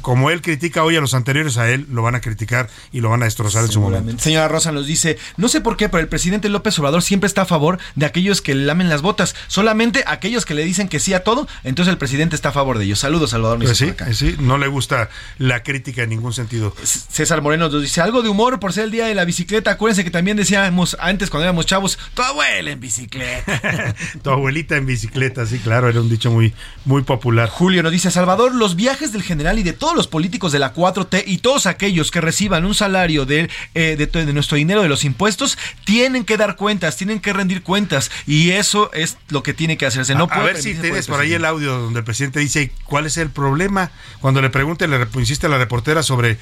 como 0.02 0.30
él 0.32 0.42
critica 0.42 0.84
hoy 0.84 0.96
a 0.96 1.02
los 1.02 1.14
anteriores 1.14 1.58
a 1.58 1.70
él 1.70 1.86
lo 1.92 2.02
van 2.02 2.16
a 2.16 2.22
criticar 2.22 2.70
y 2.92 3.02
lo 3.02 3.10
van 3.10 3.22
a 3.22 3.26
destrozar 3.26 3.64
en 3.64 3.72
su 3.72 3.80
momento. 3.82 4.22
Señora 4.22 4.48
Rosa 4.48 4.72
nos 4.72 4.88
dice, 4.88 5.18
no 5.38 5.48
sé 5.48 5.62
por 5.62 5.78
qué, 5.78 5.90
pero 5.90 6.02
el 6.02 6.08
presidente 6.08 6.50
López 6.50 6.78
Obrador 6.80 7.02
siempre 7.02 7.28
está 7.28 7.44
a 7.44 7.46
favor 7.46 7.77
de 7.96 8.06
aquellos 8.06 8.42
que 8.42 8.56
le 8.56 8.66
lamen 8.66 8.90
las 8.90 9.02
botas. 9.02 9.36
Solamente 9.48 10.04
aquellos 10.08 10.46
que 10.46 10.54
le 10.54 10.64
dicen 10.64 10.88
que 10.88 11.00
sí 11.00 11.14
a 11.14 11.24
todo, 11.24 11.48
entonces 11.64 11.92
el 11.92 11.98
presidente 11.98 12.36
está 12.36 12.50
a 12.50 12.54
favor 12.54 12.78
de 12.78 12.86
ellos. 12.86 13.00
Saludos, 13.00 13.32
Salvador. 13.32 13.58
Pues 13.60 13.82
nos 13.82 14.18
sí, 14.18 14.36
no 14.40 14.58
le 14.58 14.68
gusta 14.68 15.10
la 15.38 15.64
crítica 15.64 16.04
en 16.04 16.10
ningún 16.10 16.34
sentido. 16.34 16.76
César 16.84 17.42
Moreno 17.42 17.70
nos 17.70 17.82
dice 17.82 18.02
algo 18.02 18.22
de 18.22 18.30
humor 18.30 18.60
por 18.60 18.74
ser 18.74 18.86
el 18.86 18.92
día 18.92 19.08
de 19.08 19.16
la 19.16 19.26
bicicleta. 19.26 19.72
Acuérdense 19.72 20.04
que 20.04 20.12
también 20.12 20.38
decíamos 20.38 20.98
antes 21.00 21.30
cuando 21.30 21.46
éramos 21.46 21.66
chavos, 21.66 21.98
tu 22.14 22.22
abuela 22.22 22.72
en 22.72 22.80
bicicleta. 22.80 23.96
tu 24.24 24.30
abuelita 24.30 24.76
en 24.76 24.86
bicicleta, 24.86 25.46
sí, 25.46 25.60
claro, 25.60 25.90
era 25.90 26.02
un 26.02 26.10
dicho 26.10 26.32
muy, 26.32 26.54
muy 26.86 27.04
popular. 27.04 27.50
Julio 27.50 27.84
nos 27.84 27.92
dice, 27.92 28.12
Salvador, 28.12 28.54
los 28.54 28.76
viajes 28.76 29.12
del 29.12 29.24
general 29.24 29.60
y 29.60 29.64
de 29.64 29.74
todos 29.74 29.96
los 29.96 30.08
políticos 30.08 30.52
de 30.52 30.60
la 30.60 30.74
4T 30.74 31.24
y 31.26 31.40
todos 31.40 31.66
aquellos 31.66 32.12
que 32.12 32.22
reciban 32.22 32.66
un 32.66 32.76
salario 32.76 33.26
de, 33.26 33.50
eh, 33.74 33.96
de, 33.98 34.08
de 34.08 34.34
nuestro 34.34 34.58
dinero 34.58 34.82
de 34.82 34.90
los 34.90 35.04
impuestos, 35.04 35.58
tienen 35.84 36.26
que 36.26 36.38
dar 36.38 36.56
cuentas, 36.56 36.98
tienen 36.98 37.20
que 37.20 37.34
rendir 37.34 37.64
cuentas 37.68 38.10
y 38.26 38.52
eso 38.52 38.90
es 38.94 39.18
lo 39.28 39.44
que 39.44 39.54
tiene 39.54 39.78
que 39.78 39.86
hacerse. 39.86 40.16
No 40.16 40.24
a, 40.24 40.28
puede 40.28 40.42
a 40.42 40.46
ver 40.46 40.62
si 40.62 40.74
tienes 40.74 41.08
por 41.08 41.20
ahí 41.20 41.34
el 41.34 41.44
audio 41.44 41.78
donde 41.78 42.00
el 42.00 42.06
presidente 42.06 42.40
dice 42.40 42.72
cuál 42.86 43.06
es 43.06 43.18
el 43.18 43.30
problema. 43.30 43.92
Cuando 44.22 44.42
le 44.42 44.50
pregunte, 44.50 44.88
le 44.88 45.06
insiste 45.16 45.48
a 45.48 45.50
la 45.50 45.58
reportera 45.58 46.02
sobre 46.02 46.40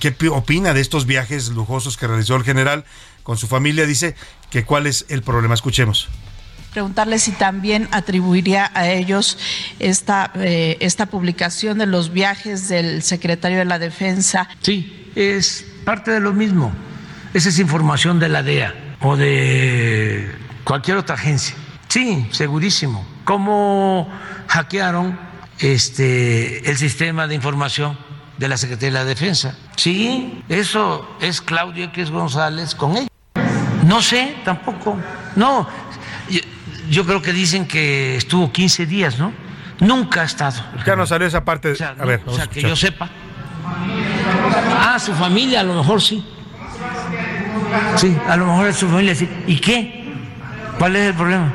qué 0.00 0.12
opina 0.28 0.74
de 0.74 0.80
estos 0.80 1.06
viajes 1.06 1.50
lujosos 1.50 1.96
que 1.96 2.08
realizó 2.08 2.34
el 2.34 2.42
general 2.42 2.84
con 3.22 3.38
su 3.38 3.46
familia, 3.46 3.86
dice 3.86 4.16
que 4.50 4.64
cuál 4.64 4.88
es 4.88 5.06
el 5.08 5.22
problema. 5.22 5.54
Escuchemos 5.54 6.08
preguntarle 6.72 7.18
si 7.18 7.32
también 7.32 7.88
atribuiría 7.90 8.70
a 8.74 8.90
ellos 8.90 9.38
esta, 9.78 10.30
eh, 10.34 10.76
esta 10.80 11.06
publicación 11.06 11.78
de 11.78 11.86
los 11.86 12.12
viajes 12.12 12.68
del 12.68 13.02
secretario 13.02 13.56
de 13.56 13.64
la 13.64 13.78
Defensa. 13.78 14.46
Sí, 14.60 15.10
es 15.14 15.64
parte 15.86 16.10
de 16.10 16.20
lo 16.20 16.34
mismo. 16.34 16.74
Esa 17.32 17.48
es 17.48 17.58
información 17.58 18.18
de 18.18 18.28
la 18.28 18.42
DEA 18.42 18.74
o 19.00 19.16
de 19.16 20.30
cualquier 20.66 20.96
otra 20.96 21.14
agencia. 21.14 21.54
Sí, 21.88 22.26
segurísimo. 22.32 23.06
¿Cómo 23.24 24.08
hackearon 24.48 25.18
este, 25.60 26.68
el 26.68 26.76
sistema 26.76 27.26
de 27.28 27.36
información 27.36 27.96
de 28.36 28.48
la 28.48 28.56
Secretaría 28.56 28.98
de 28.98 29.04
la 29.04 29.04
Defensa? 29.04 29.56
Sí, 29.76 30.42
eso 30.48 31.08
es 31.20 31.40
Claudio 31.40 31.84
X 31.86 32.10
González 32.10 32.74
con 32.74 32.96
ella. 32.96 33.08
No 33.84 34.02
sé 34.02 34.36
tampoco. 34.44 34.98
No, 35.36 35.68
yo, 36.28 36.40
yo 36.90 37.06
creo 37.06 37.22
que 37.22 37.32
dicen 37.32 37.68
que 37.68 38.16
estuvo 38.16 38.50
15 38.50 38.86
días, 38.86 39.18
¿no? 39.18 39.32
Nunca 39.78 40.22
ha 40.22 40.24
estado. 40.24 40.60
Ya 40.84 40.96
no 40.96 41.06
salió 41.06 41.28
esa 41.28 41.44
parte. 41.44 41.70
O 41.70 41.76
sea, 41.76 41.94
a 41.96 42.04
ver, 42.04 42.22
o 42.26 42.34
sea 42.34 42.48
que 42.48 42.60
yo 42.60 42.74
sepa. 42.74 43.08
Ah, 44.78 44.98
su 44.98 45.14
familia 45.14 45.60
a 45.60 45.62
lo 45.62 45.74
mejor 45.74 46.02
sí. 46.02 46.26
Sí, 47.96 48.16
a 48.28 48.36
lo 48.36 48.46
mejor 48.46 48.66
es 48.68 48.76
su 48.76 48.88
familia 48.88 49.14
sí. 49.14 49.28
¿Y 49.46 49.58
qué? 49.58 50.05
¿Cuál 50.78 50.96
es 50.96 51.06
el 51.06 51.14
problema? 51.14 51.52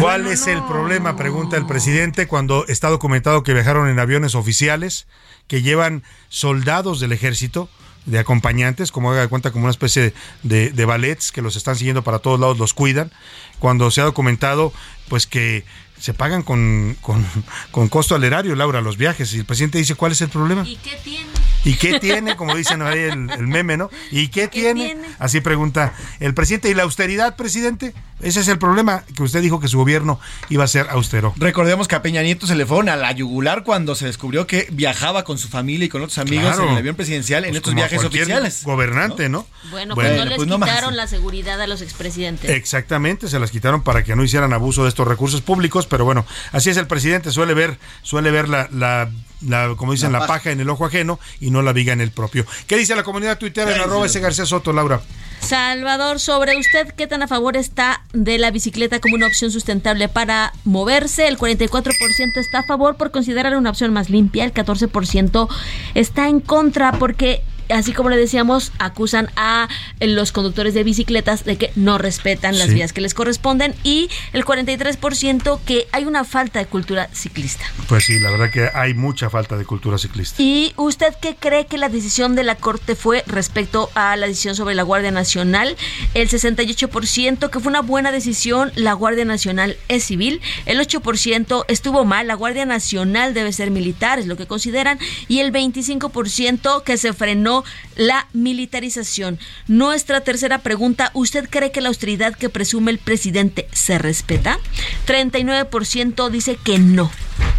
¿Cuál 0.00 0.26
es 0.26 0.46
el 0.46 0.62
problema? 0.64 1.16
Pregunta 1.16 1.56
el 1.56 1.66
presidente 1.66 2.26
cuando 2.26 2.66
está 2.66 2.88
documentado 2.88 3.42
que 3.42 3.54
viajaron 3.54 3.88
en 3.88 3.98
aviones 3.98 4.34
oficiales 4.34 5.06
que 5.46 5.62
llevan 5.62 6.02
soldados 6.28 7.00
del 7.00 7.12
ejército 7.12 7.70
de 8.04 8.18
acompañantes, 8.18 8.92
como 8.92 9.10
haga 9.10 9.22
de 9.22 9.28
cuenta 9.28 9.50
como 9.50 9.64
una 9.64 9.70
especie 9.70 10.12
de, 10.42 10.70
de 10.70 10.84
ballets 10.84 11.32
que 11.32 11.42
los 11.42 11.56
están 11.56 11.76
siguiendo 11.76 12.04
para 12.04 12.18
todos 12.18 12.38
lados, 12.38 12.58
los 12.58 12.74
cuidan. 12.74 13.10
Cuando 13.58 13.90
se 13.90 14.02
ha 14.02 14.04
documentado, 14.04 14.72
pues 15.08 15.26
que 15.26 15.64
se 15.98 16.14
pagan 16.14 16.42
con, 16.42 16.96
con, 17.00 17.24
con, 17.70 17.88
costo 17.88 18.14
al 18.14 18.24
erario, 18.24 18.54
Laura, 18.54 18.80
los 18.80 18.96
viajes. 18.96 19.32
Y 19.34 19.38
el 19.38 19.44
presidente 19.44 19.78
dice, 19.78 19.94
¿cuál 19.94 20.12
es 20.12 20.20
el 20.20 20.28
problema? 20.28 20.66
¿Y 20.66 20.76
qué 20.76 20.96
tiene? 21.02 21.30
¿Y 21.64 21.74
qué 21.74 22.00
tiene? 22.00 22.36
Como 22.36 22.54
dicen 22.54 22.82
ahí 22.82 23.00
el, 23.00 23.30
el 23.30 23.46
meme, 23.46 23.76
¿no? 23.76 23.90
¿Y 24.10 24.28
qué, 24.28 24.42
¿Qué 24.42 24.48
tiene? 24.48 24.86
tiene? 24.86 25.08
Así 25.18 25.40
pregunta 25.40 25.94
el 26.20 26.34
presidente. 26.34 26.70
¿Y 26.70 26.74
la 26.74 26.84
austeridad, 26.84 27.36
presidente? 27.36 27.94
Ese 28.20 28.40
es 28.40 28.48
el 28.48 28.58
problema, 28.58 29.04
que 29.14 29.22
usted 29.22 29.40
dijo 29.42 29.60
que 29.60 29.68
su 29.68 29.78
gobierno 29.78 30.20
iba 30.48 30.64
a 30.64 30.68
ser 30.68 30.88
austero. 30.90 31.34
Recordemos 31.36 31.88
que 31.88 31.94
a 31.94 32.02
Peña 32.02 32.22
Nieto 32.22 32.46
se 32.46 32.54
le 32.54 32.66
fueron 32.66 32.88
a 32.88 32.96
la 32.96 33.12
yugular 33.12 33.64
cuando 33.64 33.94
se 33.94 34.06
descubrió 34.06 34.46
que 34.46 34.68
viajaba 34.70 35.24
con 35.24 35.38
su 35.38 35.48
familia 35.48 35.86
y 35.86 35.88
con 35.88 36.02
otros 36.02 36.18
amigos 36.18 36.46
claro. 36.46 36.64
en 36.64 36.70
el 36.70 36.78
avión 36.78 36.96
presidencial 36.96 37.44
en 37.44 37.50
pues 37.50 37.58
estos 37.58 37.74
viajes 37.74 38.04
oficiales. 38.04 38.64
Gobernante, 38.64 39.28
¿no? 39.28 39.38
¿no? 39.38 39.70
Bueno, 39.70 39.94
bueno, 39.94 40.10
pues 40.10 40.18
no 40.18 40.24
les 40.24 40.36
pues 40.36 40.48
no 40.48 40.58
quitaron 40.58 40.96
la 40.96 41.06
seguridad 41.06 41.60
a 41.60 41.66
los 41.66 41.82
expresidentes. 41.82 42.50
Exactamente, 42.50 43.28
se 43.28 43.38
las 43.38 43.50
quitaron 43.50 43.82
para 43.82 44.02
que 44.02 44.16
no 44.16 44.24
hicieran 44.24 44.52
abuso 44.52 44.82
de 44.82 44.88
estos 44.88 45.06
recursos 45.06 45.40
públicos, 45.40 45.86
pero 45.86 46.04
bueno, 46.04 46.26
así 46.52 46.70
es 46.70 46.76
el 46.76 46.86
presidente, 46.86 47.30
suele 47.30 47.54
ver, 47.54 47.78
suele 48.02 48.30
ver 48.30 48.48
la, 48.48 48.68
la 48.72 49.10
la, 49.40 49.74
como 49.76 49.92
dicen, 49.92 50.12
la, 50.12 50.18
la 50.18 50.26
paja. 50.26 50.38
paja 50.40 50.50
en 50.50 50.60
el 50.60 50.68
ojo 50.68 50.84
ajeno 50.84 51.20
y 51.40 51.50
no 51.50 51.62
la 51.62 51.72
viga 51.72 51.92
en 51.92 52.00
el 52.00 52.10
propio. 52.10 52.44
¿Qué 52.66 52.76
dice 52.76 52.96
la 52.96 53.02
comunidad 53.02 53.38
tuitera 53.38 53.74
en 53.74 53.80
arroba 53.80 54.06
ese 54.06 54.20
García 54.20 54.46
Soto, 54.46 54.72
Laura? 54.72 55.00
Salvador, 55.40 56.18
sobre 56.18 56.56
usted, 56.56 56.92
¿qué 56.94 57.06
tan 57.06 57.22
a 57.22 57.28
favor 57.28 57.56
está 57.56 58.02
de 58.12 58.38
la 58.38 58.50
bicicleta 58.50 59.00
como 59.00 59.16
una 59.16 59.26
opción 59.26 59.50
sustentable 59.50 60.08
para 60.08 60.52
moverse? 60.64 61.28
El 61.28 61.38
44% 61.38 62.36
está 62.36 62.60
a 62.60 62.62
favor 62.64 62.96
por 62.96 63.10
considerar 63.10 63.56
una 63.56 63.70
opción 63.70 63.92
más 63.92 64.10
limpia, 64.10 64.44
el 64.44 64.54
14% 64.54 65.48
está 65.94 66.28
en 66.28 66.40
contra 66.40 66.92
porque 66.92 67.42
así 67.68 67.92
como 67.92 68.10
le 68.10 68.16
decíamos, 68.16 68.72
acusan 68.78 69.30
a 69.36 69.68
los 70.00 70.32
conductores 70.32 70.74
de 70.74 70.84
bicicletas 70.84 71.44
de 71.44 71.56
que 71.56 71.72
no 71.74 71.98
respetan 71.98 72.58
las 72.58 72.68
sí. 72.68 72.74
vías 72.74 72.92
que 72.92 73.00
les 73.00 73.14
corresponden 73.14 73.74
y 73.84 74.08
el 74.32 74.44
43% 74.44 75.60
que 75.64 75.86
hay 75.92 76.04
una 76.04 76.24
falta 76.24 76.58
de 76.58 76.66
cultura 76.66 77.08
ciclista. 77.12 77.64
Pues 77.88 78.04
sí, 78.04 78.18
la 78.18 78.30
verdad 78.30 78.50
que 78.50 78.70
hay 78.74 78.94
mucha 78.94 79.30
falta 79.30 79.56
de 79.56 79.64
cultura 79.64 79.98
ciclista. 79.98 80.40
¿Y 80.42 80.72
usted 80.76 81.14
qué 81.20 81.36
cree 81.36 81.66
que 81.66 81.78
la 81.78 81.88
decisión 81.88 82.34
de 82.34 82.44
la 82.44 82.54
Corte 82.56 82.94
fue 82.94 83.22
respecto 83.26 83.90
a 83.94 84.16
la 84.16 84.26
decisión 84.26 84.54
sobre 84.54 84.74
la 84.74 84.82
Guardia 84.82 85.10
Nacional? 85.10 85.76
El 86.14 86.28
68% 86.28 87.50
que 87.50 87.60
fue 87.60 87.70
una 87.70 87.82
buena 87.82 88.12
decisión, 88.12 88.72
la 88.74 88.92
Guardia 88.92 89.24
Nacional 89.24 89.76
es 89.88 90.04
civil, 90.04 90.40
el 90.66 90.80
8% 90.80 91.64
estuvo 91.68 92.04
mal, 92.04 92.26
la 92.26 92.34
Guardia 92.34 92.66
Nacional 92.66 93.34
debe 93.34 93.52
ser 93.52 93.70
militar, 93.70 94.18
es 94.18 94.26
lo 94.26 94.36
que 94.36 94.46
consideran, 94.46 94.98
y 95.28 95.40
el 95.40 95.52
25% 95.52 96.82
que 96.82 96.96
se 96.96 97.12
frenó 97.12 97.57
la 97.96 98.26
militarización. 98.32 99.38
Nuestra 99.66 100.22
tercera 100.22 100.58
pregunta, 100.58 101.10
¿usted 101.14 101.48
cree 101.48 101.72
que 101.72 101.80
la 101.80 101.88
austeridad 101.88 102.34
que 102.34 102.48
presume 102.48 102.90
el 102.90 102.98
presidente 102.98 103.68
se 103.72 103.98
respeta? 103.98 104.58
39% 105.06 106.30
dice 106.30 106.56
que 106.56 106.78
no, 106.78 107.10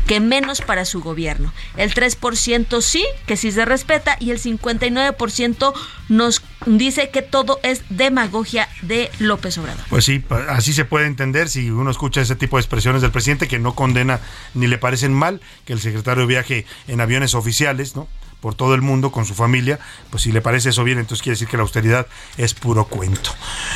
que 0.08 0.20
menos 0.20 0.62
para 0.62 0.86
su 0.86 1.02
gobierno. 1.02 1.54
El 1.78 1.94
3% 1.94 2.82
sí, 2.82 3.06
que 3.26 3.38
sí 3.38 3.52
se 3.52 3.66
respeta 3.66 4.18
y 4.20 4.32
el 4.32 4.42
59% 4.42 5.74
nos 6.10 6.42
dice 6.66 7.10
que 7.10 7.22
todo 7.22 7.60
es 7.64 7.84
demagogia 7.90 8.68
de 8.82 9.12
López 9.20 9.58
Obrador. 9.58 9.84
Pues 9.90 10.06
sí, 10.06 10.24
así 10.50 10.74
se 10.74 10.86
puede 10.86 11.06
entender 11.06 11.50
si 11.50 11.70
uno 11.70 11.92
escucha 11.92 12.22
ese 12.22 12.36
tipo 12.36 12.58
de 12.58 12.62
expresiones 12.62 13.02
del 13.02 13.12
presidente 13.12 13.48
que 13.48 13.60
no 13.60 13.76
condena 13.76 14.20
ni 14.54 14.68
le 14.68 14.78
parecen 14.78 15.14
mal 15.14 15.42
que 15.66 15.74
el 15.74 15.80
secretario 15.80 16.26
viaje 16.28 16.66
en 16.88 17.02
aviones 17.02 17.36
oficiales, 17.36 17.96
¿no? 17.96 18.08
Por 18.42 18.56
todo 18.56 18.74
el 18.76 18.82
mundo 18.82 19.12
con 19.12 19.26
su 19.26 19.34
familia, 19.36 19.80
pues 20.10 20.24
si 20.24 20.32
le 20.32 20.42
parece 20.42 20.70
eso 20.70 20.84
bien, 20.84 20.98
entonces 21.00 21.22
quiere 21.22 21.34
decir 21.36 21.48
que 21.48 21.58
la 21.58 21.64
austeridad 21.64 22.08
es 22.38 22.54
puro 22.54 22.86
cuento. 22.86 23.32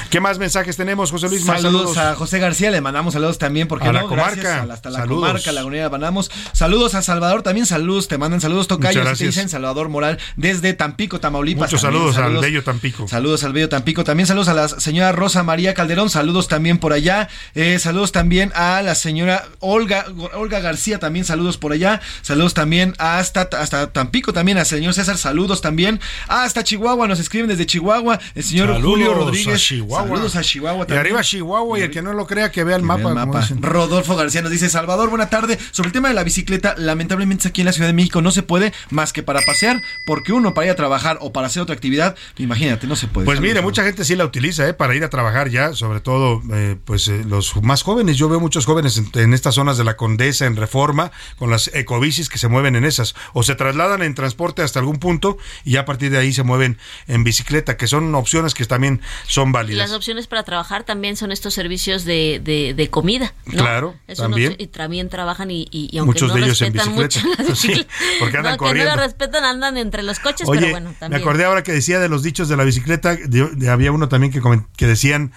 ¿Qué 0.10 0.20
más 0.20 0.40
mensajes 0.40 0.78
tenemos, 0.78 1.12
José 1.12 1.30
Luis? 1.30 1.44
Saludos, 1.44 1.94
saludos. 1.94 1.98
a 1.98 2.16
José 2.16 2.40
García, 2.40 2.72
le 2.72 2.82
mandamos 2.82 3.14
saludos 3.14 3.38
también 3.38 3.68
porque 3.68 3.88
a 3.88 3.92
no? 3.92 4.02
la 4.02 4.08
comarca, 4.08 4.42
Gracias, 4.42 4.70
hasta 4.70 4.90
la 4.90 5.00
saludos. 5.00 5.28
comarca, 5.28 5.52
Lagunera 5.52 5.90
mandamos. 5.90 6.32
Saludos 6.54 6.96
a 6.96 7.02
Salvador 7.02 7.44
también, 7.44 7.66
saludos, 7.66 8.08
te 8.08 8.18
mandan 8.18 8.42
saludos 8.42 8.68
tocayos, 8.68 9.18
te 9.18 9.26
dicen 9.26 9.50
Salvador 9.50 9.90
Moral 9.90 10.18
desde 10.36 10.74
Tampico, 10.74 11.20
Tamaulipas. 11.20 11.70
Muchos 11.72 11.82
también, 11.82 12.00
saludos, 12.02 12.16
saludos, 12.16 12.44
al 12.44 12.50
bello 12.50 12.64
Tampico. 12.64 13.08
Saludos 13.08 13.44
al 13.44 13.54
bello 13.54 13.70
Tampico, 13.70 14.04
también 14.04 14.28
saludos 14.28 14.48
a 14.48 14.54
la 14.54 14.68
señora 14.68 15.12
Rosa 15.12 15.44
María 15.44 15.74
Calderón, 15.74 16.10
saludos 16.10 16.48
también 16.48 16.78
por 16.78 16.94
allá, 16.94 17.30
eh, 17.56 17.80
saludos 17.80 18.12
también 18.12 18.52
a 18.56 18.82
la 18.82 18.96
señora 18.96 19.46
Olga 19.60 20.06
Olga 20.34 20.60
García, 20.60 21.00
también 21.00 21.26
saludos 21.26 21.58
por 21.58 21.74
allá, 21.74 22.02
saludos 22.22 22.54
también 22.54 22.96
hasta 22.98 23.42
hasta 23.42 23.92
Tampico 23.92 24.34
también 24.34 24.53
al 24.58 24.66
señor 24.66 24.94
César 24.94 25.18
saludos 25.18 25.62
también. 25.62 26.00
Ah, 26.28 26.44
hasta 26.44 26.64
Chihuahua, 26.64 27.08
nos 27.08 27.20
escriben 27.20 27.50
desde 27.50 27.66
Chihuahua. 27.66 28.20
El 28.36 28.44
señor 28.44 28.68
saludos 28.68 28.92
Julio 28.92 29.14
Rodríguez. 29.14 29.56
A 29.56 29.58
Chihuahua. 29.58 30.08
Saludos 30.08 30.36
a 30.36 30.42
Chihuahua 30.42 30.86
también. 30.86 30.98
Y 30.98 31.00
arriba 31.00 31.24
Chihuahua, 31.24 31.80
y 31.80 31.82
el 31.84 31.92
que 31.92 32.02
no 32.02 32.14
lo 32.14 32.28
crea, 32.28 32.52
que 32.52 32.64
vea 32.64 32.76
el 32.76 32.84
mapa. 32.84 33.10
El 33.10 33.16
mapa. 33.16 33.48
Rodolfo 33.60 34.16
García 34.16 34.42
nos 34.42 34.52
dice: 34.52 34.70
Salvador, 34.70 35.10
buena 35.10 35.30
tarde. 35.30 35.58
Sobre 35.72 35.88
el 35.88 35.94
tema 35.94 36.10
de 36.10 36.14
la 36.14 36.24
bicicleta, 36.24 36.76
lamentablemente 36.78 37.48
aquí 37.48 37.62
en 37.62 37.66
la 37.66 37.74
Ciudad 37.74 37.88
de 37.88 37.94
México 37.94 38.22
no 38.22 38.32
se 38.32 38.44
puede 38.44 38.74
más 38.90 39.14
que 39.14 39.24
para 39.24 39.42
pasear, 39.42 39.82
porque 40.06 40.34
uno 40.34 40.54
para 40.54 40.66
ir 40.66 40.72
a 40.72 40.76
trabajar 40.76 41.18
o 41.22 41.32
para 41.32 41.48
hacer 41.48 41.62
otra 41.62 41.76
actividad, 41.76 42.16
imagínate, 42.38 42.88
no 42.88 42.96
se 42.96 43.08
puede. 43.08 43.26
Pues 43.26 43.40
mire, 43.40 43.62
mucha 43.62 43.84
gente 43.84 44.06
sí 44.06 44.16
la 44.16 44.26
utiliza, 44.26 44.68
¿eh? 44.68 44.74
Para 44.74 44.96
ir 44.96 45.04
a 45.04 45.10
trabajar 45.10 45.50
ya, 45.50 45.74
sobre 45.74 46.00
todo, 46.00 46.42
eh, 46.52 46.76
pues 46.86 47.08
eh, 47.08 47.24
los 47.28 47.62
más 47.64 47.82
jóvenes. 47.84 48.18
Yo 48.18 48.30
veo 48.30 48.40
muchos 48.40 48.66
jóvenes 48.66 48.98
en, 48.98 49.10
en 49.14 49.34
estas 49.34 49.56
zonas 49.56 49.78
de 49.78 49.84
la 49.84 49.98
Condesa, 49.98 50.46
en 50.46 50.56
Reforma, 50.56 51.12
con 51.38 51.50
las 51.50 51.70
ecobicis 51.74 52.30
que 52.30 52.38
se 52.38 52.48
mueven 52.48 52.76
en 52.76 52.86
esas. 52.86 53.16
O 53.34 53.44
se 53.44 53.56
trasladan 53.56 54.02
en 54.02 54.14
transporte 54.14 54.43
transporte 54.44 54.62
hasta 54.64 54.80
algún 54.80 54.98
punto 54.98 55.38
y 55.64 55.72
ya 55.72 55.82
a 55.82 55.86
partir 55.86 56.12
de 56.12 56.18
ahí 56.18 56.34
se 56.34 56.44
mueven 56.44 56.78
en 57.08 57.24
bicicleta, 57.24 57.78
que 57.78 57.88
son 57.88 58.14
opciones 58.16 58.54
que 58.54 58.66
también 58.66 59.00
son 59.26 59.52
válidas. 59.52 59.90
Las 59.90 59.96
opciones 59.96 60.28
para 60.28 60.44
trabajar 60.44 60.84
también 60.84 61.16
son 61.16 61.32
estos 61.32 61.54
servicios 61.54 62.04
de, 62.04 62.42
de, 62.44 62.74
de 62.74 62.90
comida. 62.90 63.34
¿no? 63.46 63.54
Claro, 63.64 63.96
Es 64.08 64.18
también. 64.18 64.56
y 64.58 64.68
también 64.68 65.08
trabajan 65.10 65.50
y, 65.52 65.68
y, 65.72 65.90
y 65.92 65.98
aunque 65.98 66.14
Muchos 66.24 66.30
no 66.30 66.36
de 66.36 66.42
ellos 66.42 66.62
en 66.62 66.74
respetan 66.74 66.96
bicicleta. 66.98 67.28
mucho 67.38 67.44
las 67.50 67.60
Sí, 67.64 67.88
porque 68.20 68.38
andan 68.38 68.54
no, 68.54 68.58
que 68.58 68.64
no 68.66 68.70
corriendo. 68.70 68.96
lo 68.96 69.02
respetan, 69.02 69.44
andan 69.46 69.78
entre 69.78 70.04
los 70.04 70.20
coches, 70.20 70.48
Oye, 70.48 70.60
pero 70.62 70.72
bueno, 70.72 70.94
también. 71.00 71.22
me 71.22 71.24
acordé 71.24 71.46
ahora 71.46 71.64
que 71.64 71.72
decía 71.72 72.00
de 72.00 72.10
los 72.10 72.22
dichos 72.24 72.50
de 72.50 72.58
la 72.58 72.64
bicicleta, 72.66 73.16
de- 73.16 73.70
había 73.70 73.92
uno 73.92 74.10
también 74.10 74.34
que, 74.34 74.42
que 74.76 74.88
decían 74.88 75.32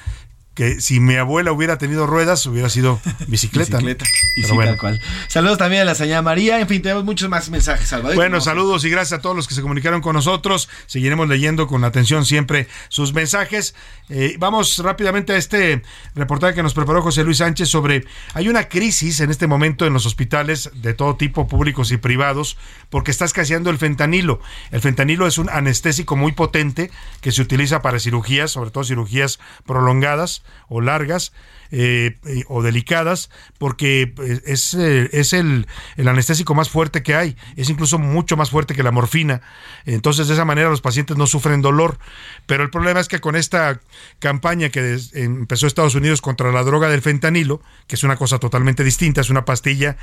que 0.57 0.81
si 0.81 1.01
mi 1.01 1.17
abuela 1.17 1.53
hubiera 1.53 1.77
tenido 1.77 2.07
ruedas, 2.07 2.47
hubiera 2.47 2.71
sido 2.71 2.99
bicicleta. 3.29 3.77
Bicicleta. 3.77 4.07
Y 4.37 4.41
Pero 4.41 4.49
sí, 4.49 4.55
bueno. 4.55 4.71
tal 4.71 4.81
cual. 4.81 5.03
Saludos 5.29 5.59
también 5.59 5.83
a 5.83 5.85
la 5.85 5.95
señora 5.95 6.23
María. 6.23 6.59
En 6.59 6.67
fin, 6.67 6.81
tenemos 6.81 7.05
muchos 7.05 7.29
más 7.29 7.51
mensajes, 7.51 7.87
Salvador. 7.87 8.17
Bueno, 8.17 8.41
saludos 8.41 8.83
y 8.87 8.91
gracias 8.91 9.19
a 9.19 9.23
todos 9.23 9.37
los 9.37 9.47
que 9.47 9.55
se 9.55 9.61
comunicaron 9.61 10.01
con 10.01 10.15
nosotros. 10.15 10.71
Seguiremos 10.87 11.29
leyendo 11.29 11.67
con 11.67 11.85
atención 11.85 12.25
siempre 12.25 12.69
sus 12.89 13.13
mensajes. 13.13 13.75
Eh, 14.09 14.37
vamos 14.39 14.79
rápidamente 14.79 15.35
a 15.35 15.37
este 15.37 15.83
reportaje 16.15 16.55
que 16.55 16.63
nos 16.63 16.73
preparó 16.73 17.03
José 17.03 17.23
Luis 17.23 17.37
Sánchez 17.37 17.69
sobre 17.69 18.07
hay 18.33 18.49
una 18.49 18.69
crisis 18.71 19.21
en 19.21 19.31
este 19.31 19.47
momento 19.47 19.85
en 19.85 19.93
los 19.93 20.07
hospitales 20.07 20.71
de 20.73 20.95
todo 20.95 21.17
tipo, 21.17 21.49
públicos 21.49 21.93
y 21.93 21.99
privados, 21.99 22.57
porque 22.89 23.11
está 23.11 23.27
escaseando 23.27 23.69
el 23.69 23.77
fentanilo. 23.77 24.41
El 24.71 24.81
fentanilo 24.81 25.27
es 25.27 25.37
un 25.37 25.51
anestésico 25.51 26.17
muy 26.17 26.33
potente 26.33 26.91
que 27.21 27.31
se 27.31 27.43
utiliza 27.43 27.83
para 27.83 28.01
cirugías, 28.01 28.53
sobre 28.53 28.71
todo 28.71 28.85
cirugías 28.85 29.39
prolongadas 29.67 30.46
o 30.69 30.81
largas. 30.81 31.33
eh, 31.71 32.17
eh, 32.27 32.45
o 32.49 32.63
delicadas 32.63 33.31
porque 33.59 34.15
eh, 34.23 34.41
es, 34.47 34.75
es 34.75 35.33
el, 35.33 35.67
el 35.97 36.09
anestésico 36.09 36.55
más 36.55 36.71
fuerte 36.71 37.03
que 37.03 37.15
hay, 37.15 37.37
es 37.57 37.71
incluso 37.71 37.99
mucho 37.99 38.37
más 38.37 38.51
fuerte 38.51 38.75
que 38.75 38.83
la 38.83 38.93
morfina. 38.93 39.43
Entonces 39.85 40.29
de 40.29 40.35
esa 40.35 40.45
manera 40.45 40.71
los 40.71 40.81
pacientes 40.81 41.17
no 41.17 41.27
sufren 41.27 41.63
dolor. 41.63 41.99
Pero 42.47 42.63
el 42.63 42.71
problema 42.71 43.01
es 43.01 43.09
que 43.09 43.21
con 43.21 43.37
esta 43.37 43.81
campaña 44.19 44.69
que 44.69 44.99
empezó 45.15 45.67
Estados 45.67 45.95
Unidos 45.95 46.21
contra 46.21 46.53
la 46.53 46.63
droga 46.63 46.89
del 46.89 47.03
fentanilo, 47.03 47.61
que 47.87 47.97
es 47.97 48.05
una 48.05 48.17
cosa 48.17 48.39
totalmente 48.39 48.85
distinta, 48.85 49.21
es 49.21 49.31
una 49.31 49.45
pastilla 49.45 49.97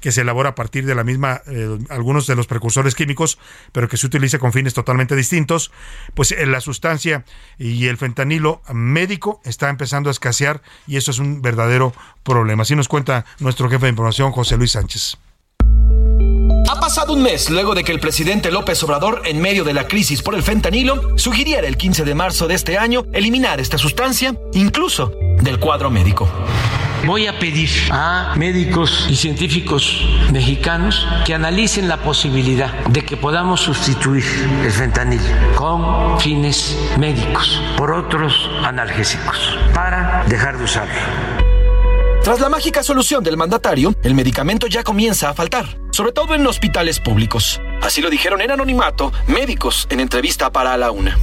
que 0.00 0.12
se 0.12 0.22
elabora 0.22 0.50
a 0.50 0.54
partir 0.54 0.86
de 0.86 0.94
la 0.94 1.04
misma, 1.04 1.42
eh, 1.46 1.78
algunos 1.90 2.26
de 2.26 2.36
los 2.36 2.46
precursores 2.46 2.94
químicos, 2.94 3.38
pero 3.72 3.88
que 3.88 3.96
se 3.96 4.06
utiliza 4.06 4.38
con 4.38 4.52
fines 4.52 4.74
totalmente 4.74 5.16
distintos, 5.16 5.72
pues 6.14 6.32
eh, 6.32 6.46
la 6.46 6.60
sustancia 6.60 7.24
y 7.58 7.86
el 7.86 7.96
fentanilo 7.96 8.62
médico 8.72 9.40
está 9.44 9.68
empezando 9.68 10.10
a 10.10 10.12
escasear 10.12 10.62
y 10.86 10.96
eso 10.96 11.10
es 11.10 11.18
un 11.18 11.42
verdadero 11.42 11.92
problema. 12.22 12.62
Así 12.62 12.76
nos 12.76 12.88
cuenta 12.88 13.24
nuestro 13.38 13.68
jefe 13.68 13.86
de 13.86 13.90
información, 13.90 14.32
José 14.32 14.56
Luis 14.56 14.72
Sánchez. 14.72 15.18
Ha 16.70 16.80
pasado 16.80 17.14
un 17.14 17.22
mes 17.22 17.48
luego 17.48 17.74
de 17.74 17.82
que 17.82 17.92
el 17.92 18.00
presidente 18.00 18.50
López 18.50 18.82
Obrador, 18.82 19.22
en 19.24 19.40
medio 19.40 19.64
de 19.64 19.72
la 19.72 19.86
crisis 19.86 20.22
por 20.22 20.34
el 20.34 20.42
fentanilo, 20.42 21.16
sugiriera 21.18 21.66
el 21.66 21.76
15 21.76 22.04
de 22.04 22.14
marzo 22.14 22.46
de 22.46 22.54
este 22.54 22.76
año 22.76 23.04
eliminar 23.12 23.60
esta 23.60 23.78
sustancia, 23.78 24.34
incluso 24.52 25.12
del 25.40 25.58
cuadro 25.58 25.90
médico. 25.90 26.28
Voy 27.08 27.26
a 27.26 27.38
pedir 27.38 27.70
a 27.90 28.34
médicos 28.36 29.06
y 29.08 29.16
científicos 29.16 30.06
mexicanos 30.30 31.08
que 31.24 31.32
analicen 31.32 31.88
la 31.88 31.96
posibilidad 31.96 32.70
de 32.84 33.02
que 33.02 33.16
podamos 33.16 33.62
sustituir 33.62 34.22
el 34.62 34.70
fentanil 34.70 35.22
con 35.54 36.20
fines 36.20 36.76
médicos 36.98 37.62
por 37.78 37.92
otros 37.92 38.50
analgésicos 38.62 39.58
para 39.72 40.22
dejar 40.26 40.58
de 40.58 40.64
usarlo. 40.64 41.00
Tras 42.22 42.40
la 42.40 42.50
mágica 42.50 42.82
solución 42.82 43.24
del 43.24 43.38
mandatario, 43.38 43.94
el 44.02 44.14
medicamento 44.14 44.66
ya 44.66 44.84
comienza 44.84 45.30
a 45.30 45.34
faltar, 45.34 45.78
sobre 45.90 46.12
todo 46.12 46.34
en 46.34 46.46
hospitales 46.46 47.00
públicos. 47.00 47.58
Así 47.80 48.02
lo 48.02 48.10
dijeron 48.10 48.42
en 48.42 48.50
anonimato 48.50 49.14
médicos 49.28 49.86
en 49.88 50.00
entrevista 50.00 50.52
para 50.52 50.74
A 50.74 50.76
la 50.76 50.90
Una. 50.90 51.16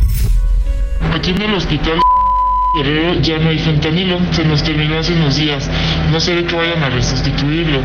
Aquí 1.13 1.29
en 1.29 1.43
el 1.43 1.53
hospital 1.53 1.99
Guerrero 2.75 3.13
ya 3.21 3.37
no 3.37 3.51
hay 3.51 3.57
fentanilo, 3.57 4.19
se 4.31 4.43
nos 4.43 4.61
terminó 4.61 4.99
hace 4.99 5.13
unos 5.13 5.37
días. 5.37 5.69
No 6.11 6.19
se 6.19 6.35
ve 6.35 6.43
que 6.43 6.55
vayan 6.55 6.83
a 6.83 6.89
resustituirlo. 6.89 7.79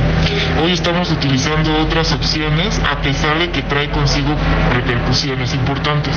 Hoy 0.61 0.73
estamos 0.73 1.13
utilizando 1.13 1.79
otras 1.79 2.13
opciones 2.13 2.81
a 2.91 3.01
pesar 3.01 3.39
de 3.39 3.51
que 3.51 3.63
trae 3.63 3.89
consigo 3.91 4.35
repercusiones 4.75 5.55
importantes. 5.55 6.17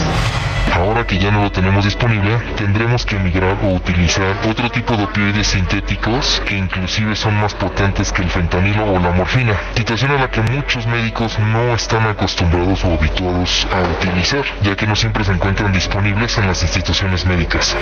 Ahora 0.73 1.05
que 1.05 1.19
ya 1.19 1.29
no 1.29 1.43
lo 1.43 1.51
tenemos 1.51 1.85
disponible, 1.85 2.35
tendremos 2.55 3.05
que 3.05 3.19
migrar 3.19 3.57
o 3.63 3.75
utilizar 3.75 4.35
otro 4.49 4.71
tipo 4.71 4.97
de 4.97 5.03
opioides 5.03 5.47
sintéticos 5.47 6.41
que 6.47 6.57
inclusive 6.57 7.15
son 7.15 7.35
más 7.35 7.53
potentes 7.53 8.11
que 8.11 8.23
el 8.23 8.29
fentanilo 8.29 8.91
o 8.91 8.99
la 8.99 9.11
morfina, 9.11 9.55
situación 9.75 10.11
a 10.11 10.15
la 10.15 10.31
que 10.31 10.41
muchos 10.41 10.87
médicos 10.87 11.37
no 11.37 11.75
están 11.75 12.07
acostumbrados 12.07 12.83
o 12.85 12.93
habituados 12.93 13.67
a 13.71 13.81
utilizar, 13.99 14.43
ya 14.63 14.75
que 14.75 14.87
no 14.87 14.95
siempre 14.95 15.23
se 15.23 15.33
encuentran 15.33 15.71
disponibles 15.71 16.39
en 16.39 16.47
las 16.47 16.63
instituciones 16.63 17.23
médicas. 17.25 17.75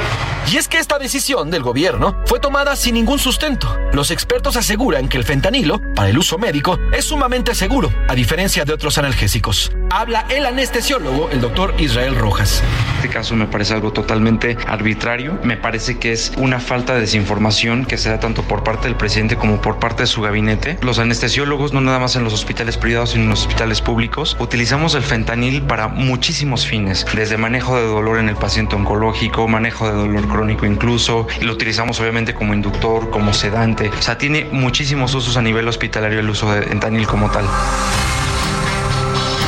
Y 0.51 0.57
es 0.57 0.67
que 0.67 0.80
esta 0.81 0.97
decisión 0.97 1.51
del 1.51 1.61
gobierno 1.61 2.19
fue 2.25 2.39
tomada 2.39 2.75
sin 2.75 2.95
ningún 2.95 3.19
sustento. 3.19 3.77
Los 3.93 4.09
expertos 4.09 4.57
aseguran 4.57 5.07
que 5.09 5.17
el 5.17 5.23
fentanilo, 5.23 5.79
para 5.93 6.09
el 6.09 6.17
uso 6.17 6.39
médico, 6.39 6.79
es 6.91 7.05
sumamente 7.05 7.53
seguro, 7.53 7.93
a 8.07 8.15
diferencia 8.15 8.65
de 8.65 8.73
otros 8.73 8.97
analgésicos. 8.97 9.71
Habla 9.91 10.25
el 10.29 10.45
anestesiólogo, 10.45 11.29
el 11.29 11.39
doctor 11.39 11.75
Israel 11.77 12.15
Rojas. 12.15 12.63
Este 12.95 13.09
caso 13.09 13.35
me 13.35 13.45
parece 13.45 13.73
algo 13.73 13.93
totalmente 13.93 14.57
arbitrario. 14.67 15.37
Me 15.43 15.57
parece 15.57 15.99
que 15.99 16.13
es 16.13 16.31
una 16.37 16.59
falta 16.59 16.95
de 16.95 17.01
desinformación 17.01 17.85
que 17.85 17.97
se 17.97 18.09
da 18.09 18.19
tanto 18.19 18.41
por 18.43 18.63
parte 18.63 18.87
del 18.87 18.95
presidente 18.95 19.35
como 19.35 19.61
por 19.61 19.79
parte 19.79 20.03
de 20.03 20.07
su 20.07 20.21
gabinete. 20.21 20.79
Los 20.81 20.97
anestesiólogos, 20.97 21.73
no 21.73 21.81
nada 21.81 21.99
más 21.99 22.15
en 22.15 22.23
los 22.23 22.33
hospitales 22.33 22.77
privados, 22.77 23.11
sino 23.11 23.25
en 23.25 23.29
los 23.29 23.41
hospitales 23.41 23.81
públicos, 23.81 24.35
utilizamos 24.39 24.95
el 24.95 25.03
fentanil 25.03 25.61
para 25.61 25.89
muchísimos 25.89 26.65
fines, 26.65 27.05
desde 27.13 27.37
manejo 27.37 27.75
de 27.75 27.85
dolor 27.85 28.17
en 28.17 28.29
el 28.29 28.35
paciente 28.35 28.75
oncológico, 28.75 29.47
manejo 29.47 29.87
de 29.87 29.93
dolor 29.93 30.27
crónico 30.27 30.65
incluso. 30.71 31.27
Lo 31.41 31.53
utilizamos 31.53 31.99
obviamente 31.99 32.33
como 32.33 32.53
inductor, 32.53 33.09
como 33.09 33.33
sedante. 33.33 33.89
O 33.89 34.01
sea, 34.01 34.17
tiene 34.17 34.47
muchísimos 34.51 35.13
usos 35.13 35.37
a 35.37 35.41
nivel 35.41 35.67
hospitalario 35.67 36.19
el 36.19 36.29
uso 36.29 36.51
de 36.51 36.63
fentanil 36.63 37.07
como 37.07 37.29
tal. 37.29 37.45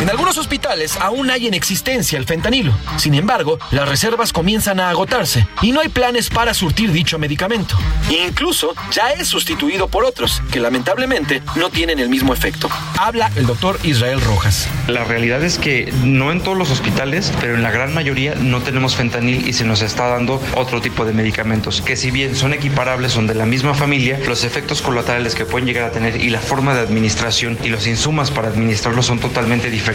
En 0.04 0.10
algunos 0.10 0.38
hospitales 0.38 0.98
aún 0.98 1.32
hay 1.32 1.48
en 1.48 1.54
existencia 1.54 2.20
el 2.20 2.26
fentanilo. 2.26 2.78
Sin 2.98 3.14
embargo, 3.14 3.58
las 3.72 3.88
reservas 3.88 4.34
comienzan 4.34 4.82
a 4.82 4.90
agotarse 4.90 5.48
y 5.62 5.72
no 5.72 5.80
hay 5.80 5.88
planes 5.88 6.30
para 6.30 6.54
surtir 6.54 6.92
dicho 6.92 7.18
medicamento. 7.18 7.78
Incluso 8.10 8.76
ya 8.92 9.12
es 9.12 9.30
sustituido 9.30 9.88
por 9.88 10.04
otros 10.04 10.42
que 10.52 10.60
lamentablemente 10.60 11.42
no 11.56 11.70
tienen 11.70 12.00
el 12.00 12.10
mismo 12.10 12.34
efecto. 12.34 12.68
Habla 13.00 13.32
el 13.38 13.46
doctor 13.46 13.80
Israel 13.84 14.20
Rojas. 14.20 14.68
La 14.90 15.06
realidad 15.06 15.42
es 15.42 15.58
que 15.58 15.94
no 16.04 16.34
en 16.34 16.44
todos 16.44 16.58
los 16.58 16.70
hospitales, 16.70 17.32
pero 17.40 17.56
en 17.56 17.64
la 17.64 17.72
gran 17.72 17.94
mayoría 17.94 18.36
no 18.36 18.60
tenemos 18.62 18.98
fentanil 18.98 19.48
y 19.48 19.54
se 19.54 19.64
nos 19.64 19.82
está 19.82 20.08
dando 20.08 20.44
otro 20.58 20.82
tipo 20.82 21.06
de 21.06 21.14
medicamentos 21.14 21.80
que 21.80 21.96
si 21.96 22.12
bien 22.12 22.36
son 22.36 22.52
equiparables, 22.52 23.14
son 23.14 23.26
de 23.26 23.36
la 23.36 23.46
misma 23.46 23.74
familia, 23.74 24.20
los 24.28 24.44
efectos 24.44 24.82
colaterales 24.82 25.34
que 25.34 25.46
pueden 25.46 25.66
llegar 25.66 25.86
a 25.86 25.92
tener 25.92 26.22
y 26.22 26.30
la 26.30 26.42
forma 26.42 26.74
de 26.74 26.82
administración 26.82 27.58
y 27.64 27.70
los 27.70 27.88
insumos 27.88 28.32
para 28.32 28.50
administrarlos 28.50 29.06
son 29.06 29.20
totalmente 29.20 29.70
diferentes. 29.70 29.93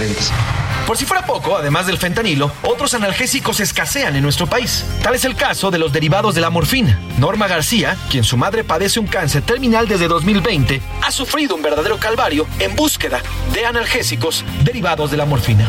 Por 0.87 0.97
si 0.97 1.05
fuera 1.05 1.27
poco, 1.27 1.57
además 1.57 1.87
del 1.87 1.99
fentanilo, 1.99 2.51
otros 2.63 2.95
analgésicos 2.95 3.61
escasean 3.61 4.17
en 4.17 4.23
nuestro 4.23 4.47
país. 4.47 4.85
Tal 5.03 5.15
es 5.15 5.25
el 5.25 5.37
caso 5.37 5.71
de 5.71 5.79
los 5.79 5.93
derivados 5.93 6.35
de 6.35 6.41
la 6.41 6.51
morfina. 6.51 6.99
Norma 7.19 7.47
García, 7.47 7.97
quien 8.09 8.25
su 8.25 8.37
madre 8.37 8.65
padece 8.65 8.99
un 9.01 9.07
cáncer 9.07 9.43
terminal 9.43 9.87
desde 9.87 10.09
2020, 10.09 10.81
ha 11.03 11.11
sufrido 11.11 11.57
un 11.57 11.63
verdadero 11.63 11.99
calvario 11.99 12.47
en 12.59 12.75
búsqueda 12.75 13.21
de 13.53 13.67
analgésicos 13.67 14.45
derivados 14.65 15.11
de 15.11 15.19
la 15.19 15.27
morfina. 15.27 15.69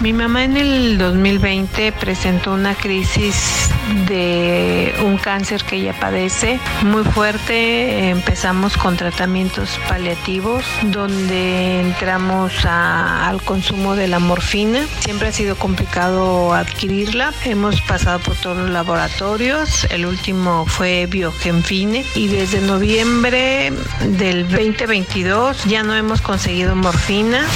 Mi 0.00 0.12
mamá 0.12 0.44
en 0.44 0.58
el 0.58 0.98
2020 0.98 1.90
presentó 1.92 2.52
una 2.52 2.74
crisis 2.74 3.70
de 4.06 4.94
un 5.02 5.16
cáncer 5.16 5.64
que 5.64 5.76
ella 5.76 5.94
padece 5.98 6.60
muy 6.82 7.02
fuerte. 7.02 8.10
Empezamos 8.10 8.76
con 8.76 8.96
tratamientos 8.98 9.80
paliativos 9.88 10.64
donde 10.82 11.80
entramos 11.80 12.52
al 12.66 13.40
consumo 13.42 13.96
de 13.96 14.08
la 14.08 14.18
morfina. 14.18 14.86
Siempre 15.00 15.28
ha 15.28 15.32
sido 15.32 15.56
complicado 15.56 16.52
adquirirla. 16.52 17.32
Hemos 17.44 17.80
pasado 17.80 18.18
por 18.18 18.36
todos 18.36 18.58
los 18.58 18.70
laboratorios. 18.70 19.84
El 19.90 20.04
último 20.04 20.66
fue 20.66 21.06
Biogenfine 21.06 22.04
y 22.14 22.28
desde 22.28 22.60
noviembre 22.60 23.72
del 24.02 24.46
2022 24.48 25.64
ya 25.64 25.82
no 25.82 25.96
hemos 25.96 26.20
conseguido 26.20 26.76
morfina. 26.76 27.46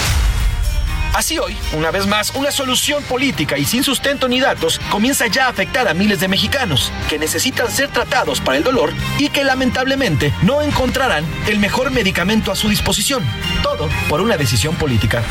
Así 1.13 1.39
hoy, 1.39 1.57
una 1.73 1.91
vez 1.91 2.07
más, 2.07 2.31
una 2.35 2.51
solución 2.51 3.03
política 3.05 3.59
y 3.59 3.65
sin 3.65 3.83
sustento 3.83 4.29
ni 4.29 4.41
datos 4.41 4.81
comienza 4.91 5.27
ya 5.27 5.47
a 5.47 5.49
afectar 5.49 5.89
a 5.89 5.95
miles 5.95 6.21
de 6.21 6.29
mexicanos 6.29 6.93
que 7.09 7.19
necesitan 7.19 7.71
ser 7.71 7.89
tratados 7.89 8.41
para 8.41 8.59
el 8.59 8.65
dolor 8.65 8.93
y 9.19 9.29
que 9.29 9.45
lamentablemente 9.45 10.33
no 10.43 10.63
encontrarán 10.63 11.25
el 11.49 11.59
mejor 11.59 11.91
medicamento 11.91 12.53
a 12.53 12.57
su 12.57 12.69
disposición. 12.69 13.25
Todo 13.63 13.89
por 14.09 14.21
una 14.21 14.37
decisión 14.37 14.77
política. 14.77 15.23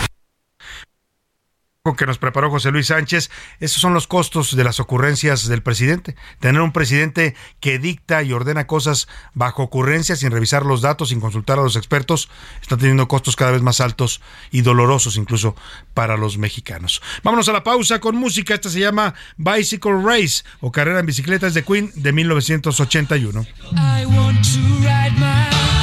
Que 1.98 2.06
nos 2.06 2.18
preparó 2.18 2.52
José 2.52 2.72
Luis 2.72 2.88
Sánchez, 2.88 3.32
esos 3.62 3.82
son 3.82 3.94
los 3.94 4.06
costos 4.06 4.54
de 4.54 4.66
las 4.66 4.82
ocurrencias 4.82 5.48
del 5.48 5.64
presidente. 5.64 6.18
Tener 6.40 6.62
un 6.62 6.74
presidente 6.74 7.36
que 7.62 7.80
dicta 7.80 8.22
y 8.22 8.34
ordena 8.34 8.68
cosas 8.68 9.08
bajo 9.34 9.64
ocurrencia 9.64 10.18
sin 10.18 10.32
revisar 10.32 10.66
los 10.66 10.82
datos, 10.82 11.10
sin 11.10 11.22
consultar 11.22 11.58
a 11.58 11.64
los 11.64 11.78
expertos, 11.78 12.30
está 12.62 12.76
teniendo 12.76 13.08
costos 13.08 13.38
cada 13.38 13.52
vez 13.52 13.62
más 13.62 13.80
altos 13.80 14.22
y 14.52 14.62
dolorosos 14.62 15.16
incluso 15.16 15.56
para 15.94 16.18
los 16.18 16.38
mexicanos. 16.38 17.02
Vámonos 17.24 17.48
a 17.48 17.54
la 17.54 17.64
pausa 17.64 18.00
con 18.00 18.18
música. 18.18 18.56
Esta 18.56 18.70
se 18.70 18.82
llama 18.82 19.14
Bicycle 19.38 20.04
Race 20.04 20.44
o 20.60 20.74
Carrera 20.74 21.00
en 21.00 21.06
Bicicletas 21.06 21.54
de 21.54 21.64
Queen 21.64 21.94
de 21.96 22.12
1981. 22.12 23.48
I 23.72 24.06
want 24.06 24.44
to 24.44 24.60
ride 24.84 25.18
my 25.18 25.79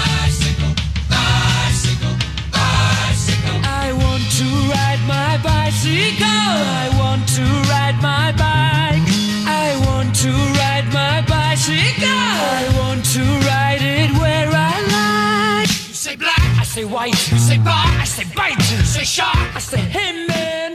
I 5.89 6.91
want 6.99 7.29
to 7.37 7.43
ride 7.71 7.99
my 8.03 8.33
bike. 8.33 9.07
I 9.47 9.77
want 9.87 10.15
to 10.17 10.31
ride 10.31 10.89
my 10.93 11.23
bicycle. 11.23 12.09
I 12.09 12.69
want 12.79 13.05
to 13.15 13.23
ride 13.47 13.83
it 13.83 14.11
where 14.21 14.51
I 14.51 15.63
like. 15.63 15.69
You 15.69 15.95
say 15.95 16.17
black, 16.17 16.41
I 16.59 16.65
say 16.65 16.85
white. 16.85 17.31
You 17.31 17.39
say 17.39 17.59
bar, 17.59 17.87
I 18.01 18.05
say 18.05 18.25
bite. 18.35 18.59
You 18.71 18.85
say 18.85 19.05
shark, 19.05 19.55
I 19.55 19.61
say 19.61 19.83
man. 20.27 20.75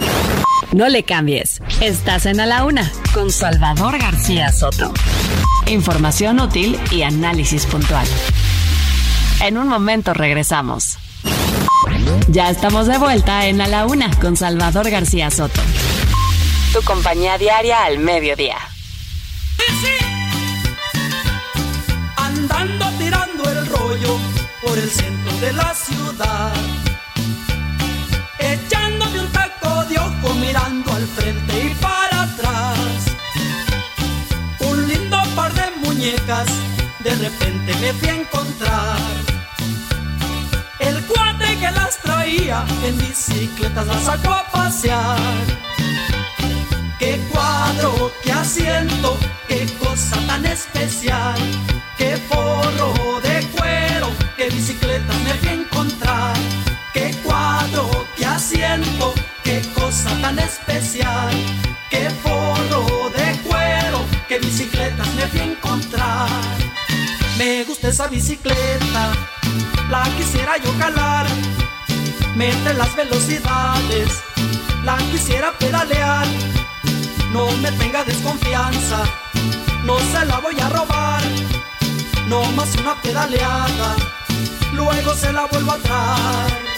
No 0.71 0.87
le 0.87 1.03
cambies. 1.03 1.61
Estás 1.81 2.25
en 2.25 2.39
A 2.39 2.45
la 2.45 2.63
Una 2.63 2.89
con 3.13 3.31
Salvador 3.31 3.99
García 3.99 4.51
Soto. 4.51 4.93
Información 5.67 6.39
útil 6.39 6.79
y 6.91 7.01
análisis 7.01 7.65
puntual. 7.65 8.07
En 9.41 9.57
un 9.57 9.67
momento 9.67 10.13
regresamos. 10.13 10.97
Ya 12.27 12.49
estamos 12.49 12.87
de 12.87 12.97
vuelta 12.97 13.47
en 13.47 13.59
A 13.61 13.67
la 13.67 13.85
Una 13.85 14.09
con 14.19 14.37
Salvador 14.37 14.89
García 14.89 15.29
Soto. 15.29 15.59
Tu 16.73 16.81
compañía 16.83 17.37
diaria 17.37 17.83
al 17.83 17.99
mediodía. 17.99 18.57
Andando 22.15 22.85
tirando 22.97 23.49
el 23.49 23.65
rollo 23.67 24.17
por 24.61 24.77
el 24.77 24.89
centro 24.89 25.37
de 25.39 25.53
la 25.53 25.73
ciudad. 25.73 26.53
Echándome 28.39 29.19
un 29.19 29.31
taco 29.31 29.83
de 29.85 29.99
ojo 29.99 30.33
mirando 30.35 30.93
al 30.93 31.07
frente 31.07 31.65
y 31.65 31.73
para 31.75 32.23
atrás. 32.23 32.77
Un 34.59 34.87
lindo 34.87 35.17
par 35.35 35.53
de 35.53 35.71
muñecas 35.85 36.47
de 37.03 37.15
repente 37.15 37.73
me 37.81 37.93
fui 37.93 38.09
a 38.09 38.15
encontrar. 38.15 39.30
En 42.23 42.97
bicicletas 42.99 43.87
las 43.87 44.03
sacó 44.03 44.29
a 44.29 44.45
pasear. 44.51 45.17
Qué 46.99 47.19
cuadro, 47.31 48.11
qué 48.23 48.31
asiento, 48.31 49.17
qué 49.47 49.65
cosa 49.79 50.17
tan 50.27 50.45
especial. 50.45 51.35
Qué 51.97 52.17
forro 52.29 52.93
de 53.21 53.43
cuero, 53.57 54.11
qué 54.37 54.49
bicicletas 54.49 55.15
me 55.21 55.33
fui 55.33 55.49
a 55.49 55.53
encontrar. 55.53 56.35
Qué 56.93 57.11
cuadro, 57.23 58.05
qué 58.15 58.27
asiento, 58.27 59.15
qué 59.43 59.63
cosa 59.73 60.15
tan 60.21 60.37
especial. 60.37 61.33
Qué 61.89 62.07
forro 62.21 63.09
de 63.17 63.35
cuero, 63.49 64.05
qué 64.27 64.37
bicicletas 64.37 65.07
me 65.15 65.23
fui 65.23 65.39
a 65.39 65.45
encontrar. 65.45 66.29
Me 67.39 67.63
gusta 67.63 67.87
esa 67.87 68.07
bicicleta, 68.07 69.11
la 69.89 70.03
quisiera 70.15 70.57
yo 70.57 70.71
calar. 70.77 71.25
Mete 72.35 72.73
las 72.73 72.95
velocidades, 72.95 74.23
la 74.83 74.97
quisiera 75.11 75.51
pedalear. 75.59 76.25
No 77.33 77.51
me 77.57 77.71
tenga 77.73 78.03
desconfianza, 78.03 79.03
no 79.83 79.99
se 79.99 80.25
la 80.25 80.39
voy 80.39 80.59
a 80.59 80.69
robar. 80.69 81.21
No 82.27 82.43
más 82.53 82.75
una 82.77 82.95
pedaleada, 83.01 83.95
luego 84.73 85.13
se 85.15 85.31
la 85.33 85.45
vuelvo 85.45 85.73
a 85.73 85.77
traer. 85.77 86.70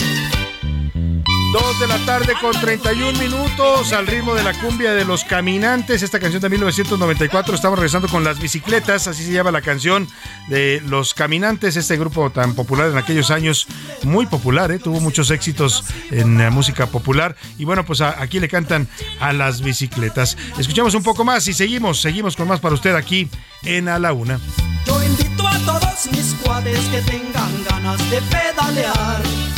Dos 1.53 1.79
de 1.79 1.85
la 1.85 2.03
tarde 2.03 2.33
con 2.41 2.51
31 2.51 3.19
minutos 3.19 3.93
al 3.93 4.07
ritmo 4.07 4.33
de 4.33 4.41
la 4.41 4.59
cumbia 4.59 4.95
de 4.95 5.05
los 5.05 5.23
caminantes. 5.23 6.01
Esta 6.01 6.19
canción 6.19 6.41
de 6.41 6.49
1994. 6.49 7.53
Estamos 7.53 7.77
regresando 7.77 8.07
con 8.07 8.23
las 8.23 8.39
bicicletas, 8.39 9.05
así 9.05 9.23
se 9.23 9.31
llama 9.31 9.51
la 9.51 9.61
canción 9.61 10.07
de 10.47 10.81
los 10.87 11.13
caminantes. 11.13 11.75
Este 11.75 11.95
grupo 11.95 12.31
tan 12.31 12.55
popular 12.55 12.89
en 12.89 12.97
aquellos 12.97 13.29
años, 13.29 13.67
muy 14.01 14.25
popular, 14.25 14.71
¿eh? 14.71 14.79
tuvo 14.79 14.99
muchos 14.99 15.29
éxitos 15.29 15.83
en 16.09 16.39
la 16.39 16.49
música 16.49 16.87
popular. 16.87 17.35
Y 17.59 17.65
bueno, 17.65 17.85
pues 17.85 18.01
aquí 18.01 18.39
le 18.39 18.47
cantan 18.47 18.87
a 19.19 19.31
las 19.31 19.61
bicicletas. 19.61 20.35
Escuchamos 20.57 20.95
un 20.95 21.03
poco 21.03 21.23
más 21.23 21.47
y 21.47 21.53
seguimos, 21.53 22.01
seguimos 22.01 22.35
con 22.35 22.47
más 22.47 22.61
para 22.61 22.73
usted 22.73 22.95
aquí 22.95 23.29
en 23.61 23.89
A 23.89 23.99
la 23.99 24.11
Una. 24.11 24.39
Yo 24.87 25.03
invito 25.03 25.47
a 25.47 25.59
todos 25.59 26.11
mis 26.13 26.33
cuates 26.41 26.79
que 26.85 27.01
tengan 27.01 27.63
ganas 27.69 28.09
de 28.09 28.19
pedalear. 28.21 29.52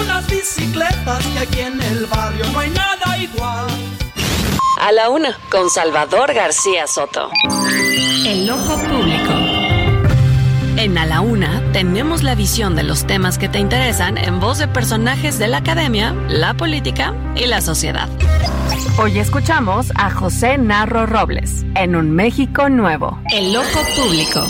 Unas 0.00 0.26
bicicletas 0.30 1.26
que 1.26 1.38
aquí 1.38 1.60
en 1.60 1.80
el 1.82 2.06
barrio 2.06 2.44
no 2.52 2.58
hay 2.58 2.70
nada 2.70 3.18
igual. 3.18 3.66
A 4.80 4.92
la 4.92 5.08
Una 5.10 5.36
con 5.50 5.70
Salvador 5.70 6.32
García 6.34 6.86
Soto. 6.86 7.30
El 8.26 8.48
ojo 8.50 8.76
público. 8.78 9.32
En 10.76 10.96
A 10.96 11.06
la 11.06 11.20
Una 11.20 11.62
tenemos 11.72 12.22
la 12.22 12.36
visión 12.36 12.76
de 12.76 12.84
los 12.84 13.06
temas 13.06 13.38
que 13.38 13.48
te 13.48 13.58
interesan 13.58 14.16
en 14.16 14.38
voz 14.38 14.58
de 14.58 14.68
personajes 14.68 15.38
de 15.38 15.48
la 15.48 15.58
academia, 15.58 16.14
la 16.28 16.54
política 16.54 17.14
y 17.34 17.46
la 17.46 17.60
sociedad. 17.60 18.08
Hoy 19.00 19.18
escuchamos 19.18 19.90
a 19.96 20.10
José 20.10 20.58
Narro 20.58 21.06
Robles 21.06 21.64
en 21.74 21.96
Un 21.96 22.12
México 22.12 22.68
Nuevo. 22.68 23.20
El 23.32 23.56
ojo 23.56 23.80
público. 23.96 24.46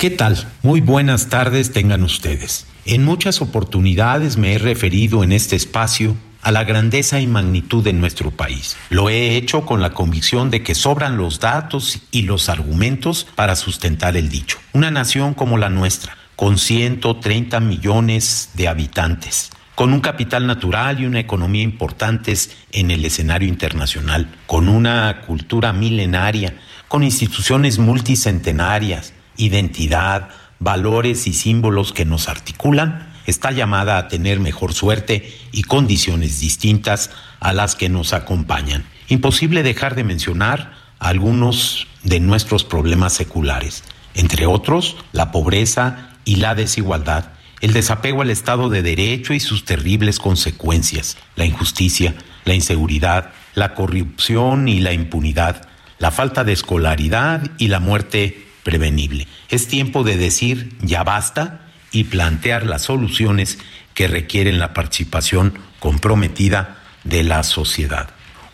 ¿Qué 0.00 0.10
tal? 0.10 0.46
Muy 0.62 0.82
buenas 0.82 1.28
tardes 1.28 1.72
tengan 1.72 2.02
ustedes. 2.02 2.66
En 2.86 3.02
muchas 3.02 3.40
oportunidades 3.40 4.36
me 4.36 4.52
he 4.52 4.58
referido 4.58 5.24
en 5.24 5.32
este 5.32 5.56
espacio 5.56 6.16
a 6.42 6.52
la 6.52 6.64
grandeza 6.64 7.18
y 7.18 7.26
magnitud 7.26 7.82
de 7.82 7.94
nuestro 7.94 8.30
país. 8.30 8.76
Lo 8.90 9.08
he 9.08 9.36
hecho 9.36 9.64
con 9.64 9.80
la 9.80 9.94
convicción 9.94 10.50
de 10.50 10.62
que 10.62 10.74
sobran 10.74 11.16
los 11.16 11.40
datos 11.40 12.00
y 12.10 12.22
los 12.22 12.50
argumentos 12.50 13.26
para 13.36 13.56
sustentar 13.56 14.18
el 14.18 14.28
dicho. 14.28 14.58
Una 14.74 14.90
nación 14.90 15.32
como 15.32 15.56
la 15.56 15.70
nuestra, 15.70 16.18
con 16.36 16.58
130 16.58 17.58
millones 17.60 18.50
de 18.52 18.68
habitantes, 18.68 19.50
con 19.74 19.94
un 19.94 20.00
capital 20.00 20.46
natural 20.46 21.00
y 21.00 21.06
una 21.06 21.20
economía 21.20 21.62
importantes 21.62 22.54
en 22.70 22.90
el 22.90 23.02
escenario 23.06 23.48
internacional, 23.48 24.28
con 24.46 24.68
una 24.68 25.22
cultura 25.22 25.72
milenaria, 25.72 26.60
con 26.88 27.02
instituciones 27.02 27.78
multicentenarias, 27.78 29.14
identidad, 29.38 30.28
valores 30.58 31.26
y 31.26 31.32
símbolos 31.32 31.92
que 31.92 32.04
nos 32.04 32.28
articulan, 32.28 33.12
está 33.26 33.50
llamada 33.50 33.98
a 33.98 34.08
tener 34.08 34.40
mejor 34.40 34.72
suerte 34.74 35.32
y 35.52 35.62
condiciones 35.62 36.40
distintas 36.40 37.10
a 37.40 37.52
las 37.52 37.74
que 37.74 37.88
nos 37.88 38.12
acompañan. 38.12 38.84
Imposible 39.08 39.62
dejar 39.62 39.94
de 39.94 40.04
mencionar 40.04 40.72
algunos 40.98 41.86
de 42.02 42.20
nuestros 42.20 42.64
problemas 42.64 43.12
seculares, 43.12 43.84
entre 44.14 44.46
otros 44.46 44.96
la 45.12 45.32
pobreza 45.32 46.10
y 46.24 46.36
la 46.36 46.54
desigualdad, 46.54 47.32
el 47.60 47.72
desapego 47.72 48.22
al 48.22 48.30
Estado 48.30 48.68
de 48.68 48.82
Derecho 48.82 49.32
y 49.34 49.40
sus 49.40 49.64
terribles 49.64 50.18
consecuencias, 50.18 51.16
la 51.36 51.44
injusticia, 51.44 52.14
la 52.44 52.54
inseguridad, 52.54 53.30
la 53.54 53.74
corrupción 53.74 54.68
y 54.68 54.80
la 54.80 54.92
impunidad, 54.92 55.68
la 55.98 56.10
falta 56.10 56.44
de 56.44 56.52
escolaridad 56.52 57.42
y 57.58 57.68
la 57.68 57.80
muerte 57.80 58.46
prevenible. 58.64 59.28
Es 59.48 59.68
tiempo 59.68 60.02
de 60.02 60.16
decir 60.16 60.76
ya 60.80 61.04
basta 61.04 61.60
y 61.92 62.04
plantear 62.04 62.66
las 62.66 62.82
soluciones 62.82 63.58
que 63.94 64.08
requieren 64.08 64.58
la 64.58 64.74
participación 64.74 65.56
comprometida 65.78 66.78
de 67.04 67.22
la 67.22 67.44
sociedad. 67.44 68.10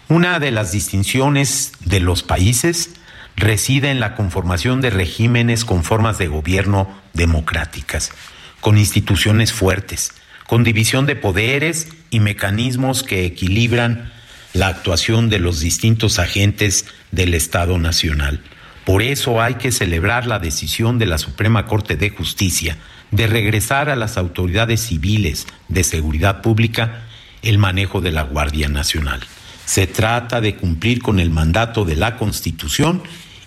Una 0.09 0.39
de 0.39 0.51
las 0.51 0.73
distinciones 0.73 1.73
de 1.81 2.01
los 2.01 2.23
países 2.23 2.91
reside 3.37 3.91
en 3.91 4.01
la 4.01 4.16
conformación 4.16 4.81
de 4.81 4.91
regímenes 4.91 5.65
con 5.65 5.85
formas 5.85 6.19
de 6.19 6.27
gobierno 6.27 6.91
democráticas, 7.15 8.12
con 8.61 8.77
instituciones 8.77 9.53
fuertes, 9.53 10.12
con 10.47 10.65
división 10.65 11.07
de 11.07 11.16
poderes 11.16 11.89
y 12.11 12.20
mecanismos 12.20 13.03
que 13.03 13.24
equilibran 13.24 14.12
la 14.53 14.66
actuación 14.66 15.31
de 15.31 15.39
los 15.39 15.61
distintos 15.61 16.19
agentes 16.19 16.87
del 17.12 17.35
Estado 17.35 17.78
Nacional. 17.78 18.43
Por 18.85 19.02
eso 19.02 19.40
hay 19.43 19.55
que 19.55 19.73
celebrar 19.73 20.27
la 20.27 20.39
decisión 20.39 20.98
de 20.98 21.07
la 21.07 21.19
Suprema 21.19 21.66
Corte 21.66 21.97
de 21.97 22.11
Justicia 22.11 22.78
de 23.11 23.27
regresar 23.27 23.90
a 23.90 23.97
las 23.97 24.16
autoridades 24.16 24.81
civiles 24.81 25.47
de 25.69 25.85
seguridad 25.85 26.43
pública 26.43 27.02
el 27.43 27.59
manejo 27.59 28.01
de 28.01 28.12
la 28.12 28.23
Guardia 28.23 28.69
Nacional. 28.69 29.20
Se 29.65 29.86
trata 29.86 30.40
de 30.40 30.57
cumplir 30.57 31.01
con 31.01 31.20
el 31.20 31.31
mandato 31.31 31.85
de 31.85 31.97
la 31.97 32.16
Constitución 32.16 33.02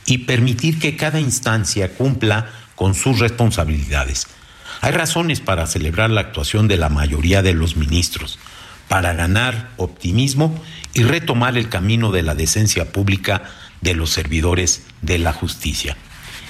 y 0.05 0.19
permitir 0.19 0.79
que 0.79 0.95
cada 0.95 1.19
instancia 1.19 1.93
cumpla 1.95 2.47
con 2.75 2.93
sus 2.93 3.19
responsabilidades. 3.19 4.27
Hay 4.81 4.91
razones 4.91 5.39
para 5.39 5.67
celebrar 5.67 6.09
la 6.09 6.21
actuación 6.21 6.67
de 6.67 6.77
la 6.77 6.89
mayoría 6.89 7.41
de 7.41 7.53
los 7.53 7.75
ministros. 7.75 8.39
para 8.89 9.13
ganar 9.13 9.69
optimismo 9.77 10.61
y 10.93 11.03
retomar 11.03 11.57
el 11.57 11.69
camino 11.69 12.11
de 12.11 12.21
la 12.21 12.35
decencia 12.35 12.91
pública 12.91 13.43
de 13.83 13.93
los 13.93 14.09
servidores 14.09 14.85
de 15.01 15.19
la 15.19 15.33
justicia. 15.33 15.95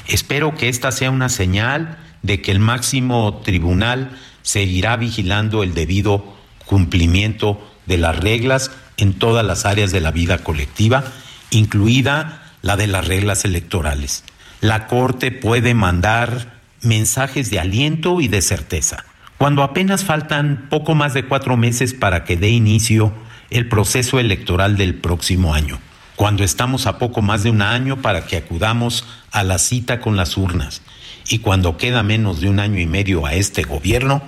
Espero 0.07 0.55
que 0.55 0.69
esta 0.69 0.91
sea 0.91 1.11
una 1.11 1.29
señal 1.29 1.97
de 2.21 2.41
que 2.41 2.51
el 2.51 2.59
máximo 2.59 3.41
tribunal 3.43 4.17
seguirá 4.43 4.95
vigilando 4.97 5.63
el 5.63 5.73
debido 5.73 6.35
cumplimiento 6.65 7.59
de 7.85 7.97
las 7.97 8.17
reglas 8.17 8.71
en 8.97 9.13
todas 9.13 9.45
las 9.45 9.65
áreas 9.65 9.91
de 9.91 10.01
la 10.01 10.11
vida 10.11 10.37
colectiva, 10.37 11.03
incluida 11.49 12.51
la 12.61 12.77
de 12.77 12.87
las 12.87 13.07
reglas 13.07 13.43
electorales. 13.45 14.23
La 14.61 14.87
Corte 14.87 15.31
puede 15.31 15.73
mandar 15.73 16.61
mensajes 16.81 17.49
de 17.49 17.59
aliento 17.59 18.21
y 18.21 18.27
de 18.27 18.41
certeza. 18.41 19.03
Cuando 19.37 19.63
apenas 19.63 20.05
faltan 20.05 20.67
poco 20.69 20.95
más 20.95 21.13
de 21.13 21.25
cuatro 21.25 21.57
meses 21.57 21.93
para 21.93 22.23
que 22.23 22.37
dé 22.37 22.49
inicio 22.49 23.11
el 23.49 23.67
proceso 23.67 24.19
electoral 24.19 24.77
del 24.77 24.95
próximo 24.95 25.53
año, 25.53 25.79
cuando 26.15 26.43
estamos 26.43 26.85
a 26.85 26.97
poco 26.97 27.21
más 27.21 27.43
de 27.43 27.49
un 27.49 27.61
año 27.61 28.01
para 28.01 28.25
que 28.25 28.37
acudamos 28.37 29.05
a 29.31 29.43
la 29.43 29.57
cita 29.57 29.99
con 29.99 30.15
las 30.15 30.37
urnas 30.37 30.81
y 31.27 31.39
cuando 31.39 31.77
queda 31.77 32.03
menos 32.03 32.41
de 32.41 32.49
un 32.49 32.59
año 32.59 32.79
y 32.79 32.85
medio 32.85 33.25
a 33.25 33.33
este 33.33 33.63
gobierno, 33.63 34.21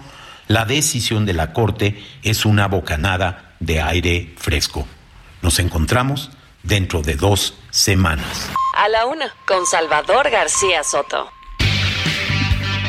la 0.47 0.65
decisión 0.65 1.25
de 1.25 1.33
la 1.33 1.53
Corte 1.53 2.03
es 2.23 2.45
una 2.45 2.67
bocanada 2.67 3.55
de 3.59 3.81
aire 3.81 4.33
fresco. 4.37 4.87
Nos 5.41 5.59
encontramos 5.59 6.31
dentro 6.63 7.01
de 7.01 7.15
dos 7.15 7.55
semanas. 7.69 8.49
A 8.75 8.89
la 8.89 9.05
una, 9.05 9.33
con 9.45 9.65
Salvador 9.65 10.29
García 10.29 10.83
Soto. 10.83 11.31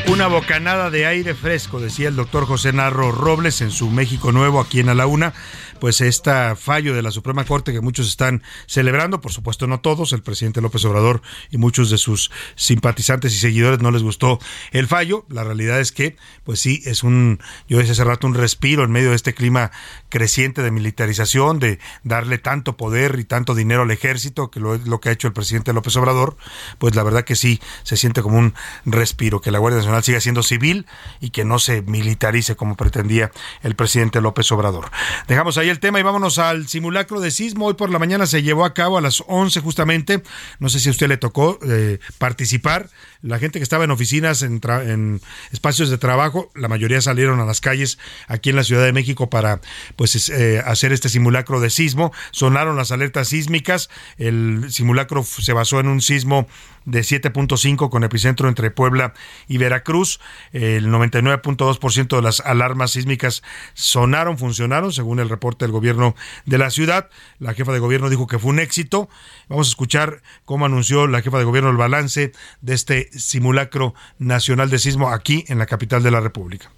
Una 0.09 0.29
bocanada 0.29 0.89
de 0.91 1.05
aire 1.05 1.35
fresco, 1.35 1.81
decía 1.81 2.09
el 2.09 2.17
doctor 2.17 2.47
José 2.47 2.73
Narro 2.73 3.11
Robles 3.11 3.61
en 3.61 3.73
su 3.73 3.91
México 3.91 4.31
Nuevo 4.31 4.61
aquí 4.61 4.79
en 4.79 4.89
A 4.89 4.95
la 4.95 5.07
Una 5.07 5.35
pues 5.77 6.01
este 6.01 6.57
fallo 6.57 6.95
de 6.95 7.03
la 7.03 7.11
Suprema 7.11 7.45
Corte 7.45 7.73
que 7.73 7.81
muchos 7.81 8.09
están 8.09 8.43
celebrando, 8.67 9.21
por 9.21 9.33
supuesto 9.33 9.67
no 9.67 9.81
todos, 9.81 10.13
el 10.13 10.23
presidente 10.23 10.61
López 10.61 10.85
Obrador 10.85 11.23
y 11.51 11.59
muchos 11.59 11.91
de 11.91 11.99
sus 11.99 12.31
simpatizantes 12.55 13.35
y 13.35 13.39
seguidores 13.39 13.81
no 13.81 13.91
les 13.91 14.03
gustó 14.03 14.39
el 14.73 14.87
fallo. 14.87 15.25
La 15.29 15.45
realidad 15.45 15.81
es 15.81 15.93
que, 15.93 16.17
pues 16.45 16.61
sí, 16.61 16.83
es 16.85 17.03
un, 17.03 17.41
yo 17.69 17.79
decía 17.79 17.93
hace 17.93 18.05
rato, 18.05 18.27
un 18.27 18.35
respiro 18.35 18.85
en 18.85 18.91
medio 18.91 19.11
de 19.11 19.17
este 19.17 19.35
clima 19.35 19.71
creciente 20.09 20.63
de 20.63 20.71
militarización, 20.71 21.59
de 21.59 21.79
darle 22.03 22.39
tanto 22.39 22.77
poder 22.77 23.19
y 23.19 23.25
tanto 23.25 23.55
dinero 23.55 23.83
al 23.83 23.91
ejército, 23.91 24.51
que 24.51 24.61
lo, 24.61 24.77
lo 24.79 25.01
que 25.01 25.09
ha 25.09 25.13
hecho 25.13 25.29
el 25.29 25.35
presidente 25.35 25.73
López 25.73 25.97
Obrador, 25.97 26.37
pues 26.79 26.95
la 26.95 27.03
verdad 27.03 27.25
que 27.25 27.37
sí, 27.37 27.61
se 27.83 27.97
siente 27.97 28.23
como 28.23 28.39
un 28.39 28.55
respiro, 28.85 29.41
que 29.41 29.51
la 29.51 29.59
Guardia 29.59 29.79
Nacional 29.79 30.03
siga 30.03 30.21
siendo 30.21 30.43
civil 30.43 30.87
y 31.21 31.31
que 31.31 31.45
no 31.45 31.59
se 31.59 31.83
militarice 31.83 32.57
como 32.57 32.77
pretendía 32.77 33.31
el 33.63 33.77
presidente 33.77 34.21
López 34.21 34.51
Obrador. 34.53 34.91
Dejamos 35.29 35.59
ahí 35.59 35.66
el 35.69 35.81
tema 35.81 36.01
y 36.01 36.03
vámonos 36.03 36.39
al 36.39 36.69
simulacro 36.69 37.21
de 37.21 37.31
sismo. 37.31 37.67
Hoy 37.67 37.75
por 37.75 37.91
la 37.91 37.99
mañana 37.99 38.27
se 38.27 38.43
llevó 38.43 38.65
a 38.65 38.75
cabo 38.75 38.99
a 38.99 39.01
las 39.01 39.23
11 39.27 39.61
justamente. 39.61 40.23
No 40.59 40.69
sé 40.69 40.81
si 40.81 40.89
a 40.89 40.93
usted 40.93 41.09
le 41.09 41.17
tocó 41.17 41.59
eh, 41.67 41.99
participar. 42.19 42.89
La 43.27 43.41
gente 43.41 43.59
que 43.59 43.65
estaba 43.65 43.83
en 43.83 43.91
oficinas, 43.91 44.43
en, 44.43 45.21
espacios 45.51 45.91
de 45.91 45.99
trabajo, 45.99 46.49
la 46.55 46.69
mayoría 46.69 47.01
salieron 47.01 47.41
a 47.41 47.45
las 47.45 47.61
calles 47.61 47.99
aquí 48.29 48.51
en 48.51 48.57
la 48.57 48.63
Ciudad 48.63 48.85
de 48.85 48.93
México 48.93 49.29
para 49.29 49.61
pues 49.97 50.29
eh, 50.29 50.63
hacer 50.65 50.93
este 50.93 51.09
simulacro 51.09 51.59
de 51.59 51.71
sismo. 51.71 52.13
Sonaron 52.31 52.77
las 52.77 52.93
alertas 52.93 53.29
sísmicas. 53.29 53.91
El 54.17 54.67
simulacro 54.71 55.25
se 55.25 55.53
basó 55.53 55.81
en 55.81 55.89
un 55.89 56.03
sismo 56.03 56.47
de 56.85 57.01
7.5 57.01 57.91
con 57.91 58.05
epicentro 58.05 58.49
entre 58.49 58.71
Puebla 58.71 59.13
y 59.49 59.59
Veracruz. 59.59 60.21
El 60.53 60.87
99.2% 60.87 62.17
de 62.17 62.23
las 62.23 62.39
alarmas 62.41 62.93
sísmicas 62.93 63.43
sonaron, 63.75 64.39
funcionaron, 64.39 64.93
según 64.93 65.19
el 65.19 65.29
reporte 65.29 65.65
del 65.65 65.73
gobierno 65.73 66.15
de 66.45 66.59
la 66.59 66.71
ciudad. 66.71 67.11
La 67.41 67.55
jefa 67.55 67.73
de 67.73 67.81
gobierno 67.81 68.09
dijo 68.09 68.29
que 68.29 68.39
fue 68.39 68.53
un 68.53 68.61
éxito. 68.61 69.09
Vamos 69.49 69.67
a 69.67 69.71
escuchar 69.71 70.23
cómo 70.45 70.65
anunció 70.65 71.09
la 71.09 71.23
jefa 71.23 71.39
de 71.39 71.45
gobierno 71.45 71.71
el 71.71 71.77
balance 71.77 72.33
de 72.61 72.75
este 72.75 73.11
simulacro 73.19 73.95
nacional 74.19 74.71
de 74.71 74.79
sismo 74.79 75.11
aquí 75.11 75.45
en 75.49 75.59
la 75.59 75.67
capital 75.67 76.03
de 76.03 76.11
la 76.11 76.21
República. 76.21 76.71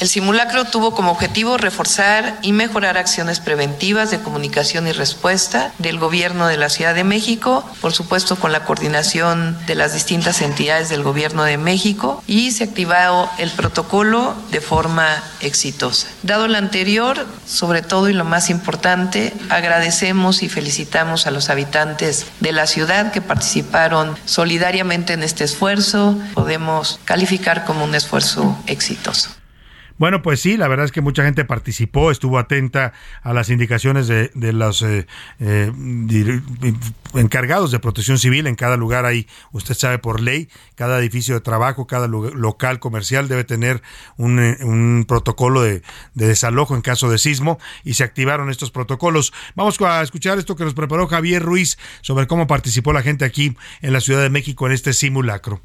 El 0.00 0.08
simulacro 0.08 0.64
tuvo 0.64 0.94
como 0.94 1.12
objetivo 1.12 1.58
reforzar 1.58 2.38
y 2.40 2.52
mejorar 2.52 2.96
acciones 2.96 3.38
preventivas 3.38 4.10
de 4.10 4.20
comunicación 4.20 4.88
y 4.88 4.92
respuesta 4.92 5.74
del 5.76 5.98
Gobierno 5.98 6.46
de 6.46 6.56
la 6.56 6.70
Ciudad 6.70 6.94
de 6.94 7.04
México, 7.04 7.68
por 7.82 7.92
supuesto 7.92 8.36
con 8.36 8.50
la 8.50 8.64
coordinación 8.64 9.58
de 9.66 9.74
las 9.74 9.92
distintas 9.92 10.40
entidades 10.40 10.88
del 10.88 11.02
Gobierno 11.02 11.44
de 11.44 11.58
México 11.58 12.24
y 12.26 12.52
se 12.52 12.64
activó 12.64 13.30
el 13.36 13.50
protocolo 13.50 14.34
de 14.50 14.62
forma 14.62 15.22
exitosa. 15.42 16.08
Dado 16.22 16.48
lo 16.48 16.56
anterior, 16.56 17.26
sobre 17.46 17.82
todo 17.82 18.08
y 18.08 18.14
lo 18.14 18.24
más 18.24 18.48
importante, 18.48 19.34
agradecemos 19.50 20.42
y 20.42 20.48
felicitamos 20.48 21.26
a 21.26 21.30
los 21.30 21.50
habitantes 21.50 22.24
de 22.40 22.52
la 22.52 22.66
ciudad 22.66 23.12
que 23.12 23.20
participaron 23.20 24.16
solidariamente 24.24 25.12
en 25.12 25.22
este 25.22 25.44
esfuerzo. 25.44 26.18
Podemos 26.32 26.98
calificar 27.04 27.66
como 27.66 27.84
un 27.84 27.94
esfuerzo 27.94 28.58
exitoso. 28.66 29.39
Bueno, 30.00 30.22
pues 30.22 30.40
sí, 30.40 30.56
la 30.56 30.66
verdad 30.66 30.86
es 30.86 30.92
que 30.92 31.02
mucha 31.02 31.24
gente 31.24 31.44
participó, 31.44 32.10
estuvo 32.10 32.38
atenta 32.38 32.94
a 33.22 33.34
las 33.34 33.50
indicaciones 33.50 34.08
de, 34.08 34.30
los 34.34 34.80
eh, 34.80 35.06
eh, 35.40 35.70
encargados 37.12 37.70
de 37.70 37.80
protección 37.80 38.18
civil. 38.18 38.46
En 38.46 38.54
cada 38.54 38.78
lugar 38.78 39.04
hay, 39.04 39.26
usted 39.52 39.74
sabe 39.74 39.98
por 39.98 40.22
ley, 40.22 40.48
cada 40.74 40.98
edificio 41.00 41.34
de 41.34 41.42
trabajo, 41.42 41.86
cada 41.86 42.08
local 42.08 42.80
comercial 42.80 43.28
debe 43.28 43.44
tener 43.44 43.82
un, 44.16 44.38
eh, 44.38 45.04
protocolo 45.06 45.60
de, 45.60 45.82
de, 46.14 46.26
desalojo 46.28 46.74
en 46.74 46.80
caso 46.80 47.10
de 47.10 47.18
sismo 47.18 47.58
y 47.84 47.92
se 47.92 48.02
activaron 48.02 48.48
estos 48.48 48.70
protocolos. 48.70 49.34
Vamos 49.54 49.78
a 49.82 50.00
escuchar 50.00 50.38
esto 50.38 50.56
que 50.56 50.64
nos 50.64 50.72
preparó 50.72 51.08
Javier 51.08 51.42
Ruiz 51.42 51.76
sobre 52.00 52.26
cómo 52.26 52.46
participó 52.46 52.94
la 52.94 53.02
gente 53.02 53.26
aquí 53.26 53.54
en 53.82 53.92
la 53.92 54.00
Ciudad 54.00 54.22
de 54.22 54.30
México 54.30 54.66
en 54.66 54.72
este 54.72 54.94
simulacro. 54.94 55.60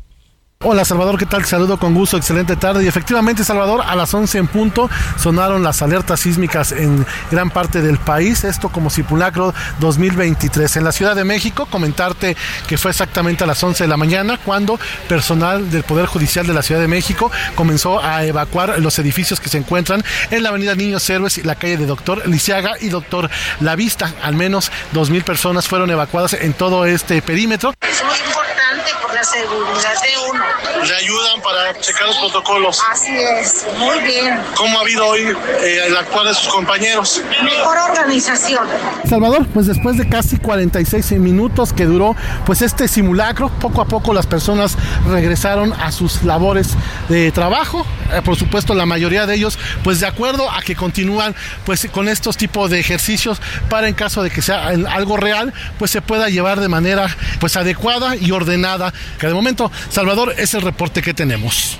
Hola 0.67 0.83
Salvador, 0.83 1.19
¿qué 1.19 1.27
tal? 1.27 1.45
saludo 1.45 1.77
con 1.77 1.93
gusto, 1.93 2.17
excelente 2.17 2.55
tarde. 2.55 2.83
Y 2.83 2.87
efectivamente 2.87 3.43
Salvador, 3.43 3.83
a 3.85 3.95
las 3.95 4.11
11 4.11 4.39
en 4.39 4.47
punto 4.47 4.89
sonaron 5.15 5.61
las 5.61 5.83
alertas 5.83 6.21
sísmicas 6.21 6.71
en 6.71 7.05
gran 7.29 7.51
parte 7.51 7.83
del 7.83 7.99
país, 7.99 8.43
esto 8.43 8.69
como 8.69 8.89
simulacro 8.89 9.53
2023. 9.77 10.77
En 10.77 10.83
la 10.83 10.91
Ciudad 10.91 11.15
de 11.15 11.23
México, 11.23 11.67
comentarte 11.67 12.35
que 12.67 12.79
fue 12.79 12.89
exactamente 12.89 13.43
a 13.43 13.47
las 13.47 13.61
11 13.61 13.83
de 13.83 13.87
la 13.87 13.95
mañana 13.95 14.39
cuando 14.43 14.79
personal 15.07 15.69
del 15.69 15.83
Poder 15.83 16.07
Judicial 16.07 16.47
de 16.47 16.55
la 16.55 16.63
Ciudad 16.63 16.81
de 16.81 16.87
México 16.87 17.29
comenzó 17.53 18.03
a 18.03 18.25
evacuar 18.25 18.79
los 18.79 18.97
edificios 18.97 19.39
que 19.39 19.49
se 19.49 19.59
encuentran 19.59 20.03
en 20.31 20.41
la 20.41 20.49
avenida 20.49 20.73
Niños 20.73 21.07
Héroes 21.07 21.37
y 21.37 21.43
la 21.43 21.53
calle 21.53 21.77
de 21.77 21.85
Doctor 21.85 22.27
Lisiaga 22.27 22.71
y 22.81 22.89
Doctor 22.89 23.29
La 23.59 23.75
Vista. 23.75 24.11
Al 24.23 24.33
menos 24.33 24.71
2.000 24.95 25.23
personas 25.23 25.67
fueron 25.67 25.91
evacuadas 25.91 26.33
en 26.33 26.53
todo 26.53 26.87
este 26.87 27.21
perímetro. 27.21 27.75
Es 27.81 28.03
muy 28.03 28.17
importante 28.17 28.91
por 28.99 29.13
la 29.13 29.23
seguridad 29.23 30.01
de 30.01 30.31
uno 30.31 30.54
le 30.87 30.95
ayudan 30.95 31.41
para 31.41 31.79
checar 31.79 32.07
los 32.07 32.17
protocolos. 32.17 32.81
Así 32.91 33.15
es, 33.15 33.65
muy 33.77 33.99
bien. 33.99 34.39
¿Cómo 34.55 34.77
ha 34.77 34.81
habido 34.81 35.05
hoy 35.05 35.21
eh, 35.21 35.85
el 35.87 35.97
actuar 35.97 36.27
de 36.27 36.33
sus 36.33 36.47
compañeros? 36.47 37.21
Mejor 37.43 37.77
organización. 37.77 38.67
Salvador, 39.07 39.47
pues 39.53 39.67
después 39.67 39.97
de 39.97 40.07
casi 40.07 40.37
46 40.37 41.11
minutos 41.13 41.73
que 41.73 41.85
duró 41.85 42.15
pues 42.45 42.61
este 42.61 42.87
simulacro, 42.87 43.49
poco 43.59 43.81
a 43.81 43.85
poco 43.85 44.13
las 44.13 44.25
personas 44.25 44.77
regresaron 45.09 45.73
a 45.73 45.91
sus 45.91 46.23
labores 46.23 46.69
de 47.09 47.31
trabajo. 47.31 47.85
Eh, 48.13 48.21
por 48.23 48.35
supuesto, 48.35 48.73
la 48.73 48.85
mayoría 48.85 49.25
de 49.25 49.35
ellos, 49.35 49.57
pues 49.83 49.99
de 49.99 50.07
acuerdo 50.07 50.49
a 50.51 50.61
que 50.61 50.75
continúan 50.75 51.35
pues 51.65 51.87
con 51.91 52.07
estos 52.07 52.37
tipos 52.37 52.69
de 52.69 52.79
ejercicios 52.79 53.41
para 53.69 53.87
en 53.87 53.95
caso 53.95 54.23
de 54.23 54.29
que 54.29 54.41
sea 54.41 54.67
algo 54.67 55.17
real, 55.17 55.53
pues 55.79 55.91
se 55.91 56.01
pueda 56.01 56.29
llevar 56.29 56.59
de 56.59 56.67
manera 56.67 57.07
pues 57.39 57.57
adecuada 57.57 58.15
y 58.15 58.31
ordenada. 58.31 58.93
Que 59.19 59.27
de 59.27 59.33
momento, 59.33 59.71
Salvador, 59.89 60.34
es 60.37 60.53
el 60.53 60.61
reporte 60.61 61.01
que 61.01 61.13
tenemos. 61.13 61.79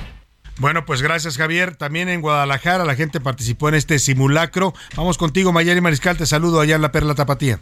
Bueno, 0.58 0.86
pues 0.86 1.02
gracias 1.02 1.38
Javier. 1.38 1.76
También 1.76 2.10
en 2.10 2.22
Guadalajara 2.22 2.86
la 2.86 2.96
gente 2.96 3.20
participó 3.20 3.70
en 3.70 3.76
este 3.76 4.00
simulacro. 4.00 4.74
Vamos 4.96 5.18
contigo, 5.18 5.52
Mayari 5.52 5.82
Mariscal. 5.82 6.18
Te 6.18 6.26
saludo 6.26 6.62
allá 6.62 6.76
en 6.76 6.82
la 6.82 6.92
Perla 6.92 7.16
Tapatía. 7.16 7.60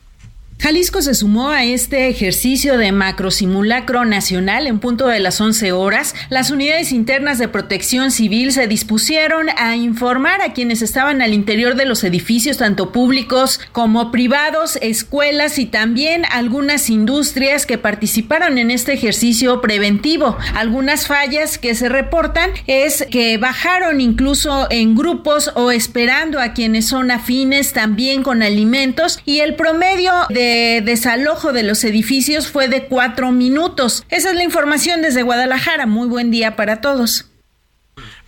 Jalisco 0.64 1.02
se 1.02 1.14
sumó 1.14 1.50
a 1.50 1.66
este 1.66 2.08
ejercicio 2.08 2.78
de 2.78 2.94
macrosimulacro 2.94 4.06
nacional 4.06 4.66
en 4.66 4.80
punto 4.80 5.08
de 5.08 5.20
las 5.20 5.42
11 5.42 5.74
horas. 5.74 6.16
Las 6.30 6.52
unidades 6.52 6.94
internas 6.94 7.38
de 7.38 7.50
protección 7.50 8.12
civil 8.12 8.54
se 8.54 8.66
dispusieron 8.66 9.48
a 9.58 9.76
informar 9.76 10.42
a 10.42 10.54
quienes 10.54 10.82
estaban 10.82 11.22
al 11.22 11.34
interior 11.34 11.76
de 11.76 11.84
los 11.84 12.06
edificios, 12.06 12.60
tanto 12.60 12.94
públicos 12.94 13.60
como 13.74 14.10
privados, 14.10 14.78
escuelas 14.82 15.60
y 15.60 15.66
también 15.66 16.24
algunas 16.32 16.90
industrias 16.90 17.66
que 17.66 17.78
participaron 17.78 18.58
en 18.58 18.72
este 18.72 18.94
ejercicio 18.94 19.60
preventivo. 19.60 20.38
Algunas 20.56 21.08
fallas 21.08 21.58
que 21.58 21.76
se 21.76 21.90
reportan 21.90 22.52
es 22.68 23.06
que 23.12 23.38
bajaron 23.38 24.00
incluso 24.00 24.68
en 24.70 24.96
grupos 24.96 25.52
o 25.56 25.72
esperando 25.72 26.40
a 26.40 26.54
quienes 26.54 26.88
son 26.88 27.12
afines 27.12 27.74
también 27.74 28.24
con 28.24 28.42
alimentos 28.42 29.20
y 29.26 29.40
el 29.40 29.56
promedio 29.56 30.14
de 30.30 30.53
desalojo 30.84 31.54
de 31.54 31.64
los 31.64 31.84
edificios 31.84 32.48
fue 32.48 32.68
de 32.68 32.86
cuatro 32.86 33.32
minutos. 33.32 34.06
Esa 34.10 34.30
es 34.30 34.36
la 34.36 34.44
información 34.44 35.02
desde 35.02 35.24
Guadalajara. 35.24 35.86
Muy 35.86 36.08
buen 36.08 36.32
día 36.32 36.56
para 36.56 36.82
todos. 36.82 37.30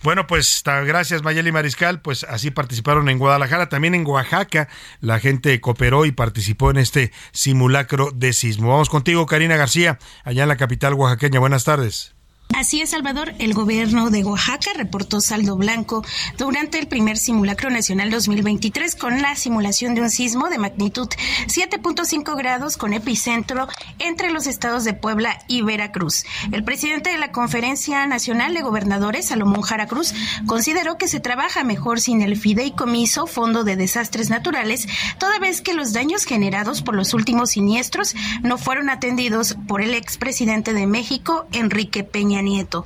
Bueno, 0.02 0.26
pues 0.26 0.62
gracias 0.64 1.22
Mayeli 1.22 1.50
Mariscal, 1.50 2.00
pues 2.00 2.24
así 2.24 2.50
participaron 2.52 3.08
en 3.08 3.18
Guadalajara, 3.18 3.68
también 3.68 3.94
en 3.94 4.06
Oaxaca, 4.06 4.68
la 5.00 5.18
gente 5.18 5.60
cooperó 5.60 6.04
y 6.04 6.12
participó 6.12 6.70
en 6.70 6.76
este 6.76 7.12
simulacro 7.32 8.12
de 8.14 8.32
sismo. 8.32 8.68
Vamos 8.68 8.88
contigo, 8.88 9.26
Karina 9.26 9.56
García, 9.56 9.98
allá 10.22 10.44
en 10.44 10.48
la 10.48 10.56
capital 10.56 10.94
oaxaqueña. 10.94 11.40
Buenas 11.40 11.64
tardes. 11.64 12.15
Así 12.54 12.80
es, 12.80 12.90
Salvador. 12.90 13.34
El 13.38 13.52
gobierno 13.52 14.08
de 14.08 14.24
Oaxaca 14.24 14.70
reportó 14.74 15.20
saldo 15.20 15.56
blanco 15.56 16.02
durante 16.38 16.78
el 16.78 16.88
primer 16.88 17.18
simulacro 17.18 17.68
nacional 17.68 18.10
2023 18.10 18.96
con 18.96 19.20
la 19.20 19.36
simulación 19.36 19.94
de 19.94 20.00
un 20.00 20.08
sismo 20.08 20.48
de 20.48 20.56
magnitud 20.56 21.06
7.5 21.48 22.34
grados 22.34 22.78
con 22.78 22.94
epicentro 22.94 23.68
entre 23.98 24.30
los 24.30 24.46
estados 24.46 24.84
de 24.84 24.94
Puebla 24.94 25.38
y 25.48 25.60
Veracruz. 25.60 26.24
El 26.50 26.64
presidente 26.64 27.10
de 27.10 27.18
la 27.18 27.30
Conferencia 27.30 28.06
Nacional 28.06 28.54
de 28.54 28.62
Gobernadores, 28.62 29.26
Salomón 29.26 29.60
Jara 29.60 29.86
Cruz, 29.86 30.14
consideró 30.46 30.96
que 30.96 31.08
se 31.08 31.20
trabaja 31.20 31.62
mejor 31.62 32.00
sin 32.00 32.22
el 32.22 32.38
fideicomiso 32.38 33.26
Fondo 33.26 33.64
de 33.64 33.76
Desastres 33.76 34.30
Naturales, 34.30 34.88
toda 35.18 35.38
vez 35.38 35.60
que 35.60 35.74
los 35.74 35.92
daños 35.92 36.24
generados 36.24 36.80
por 36.80 36.94
los 36.94 37.12
últimos 37.12 37.50
siniestros 37.50 38.14
no 38.42 38.56
fueron 38.56 38.88
atendidos 38.88 39.56
por 39.68 39.82
el 39.82 39.92
expresidente 39.92 40.72
de 40.72 40.86
México, 40.86 41.46
Enrique 41.52 42.02
Peña 42.02 42.35
Nieto. 42.42 42.84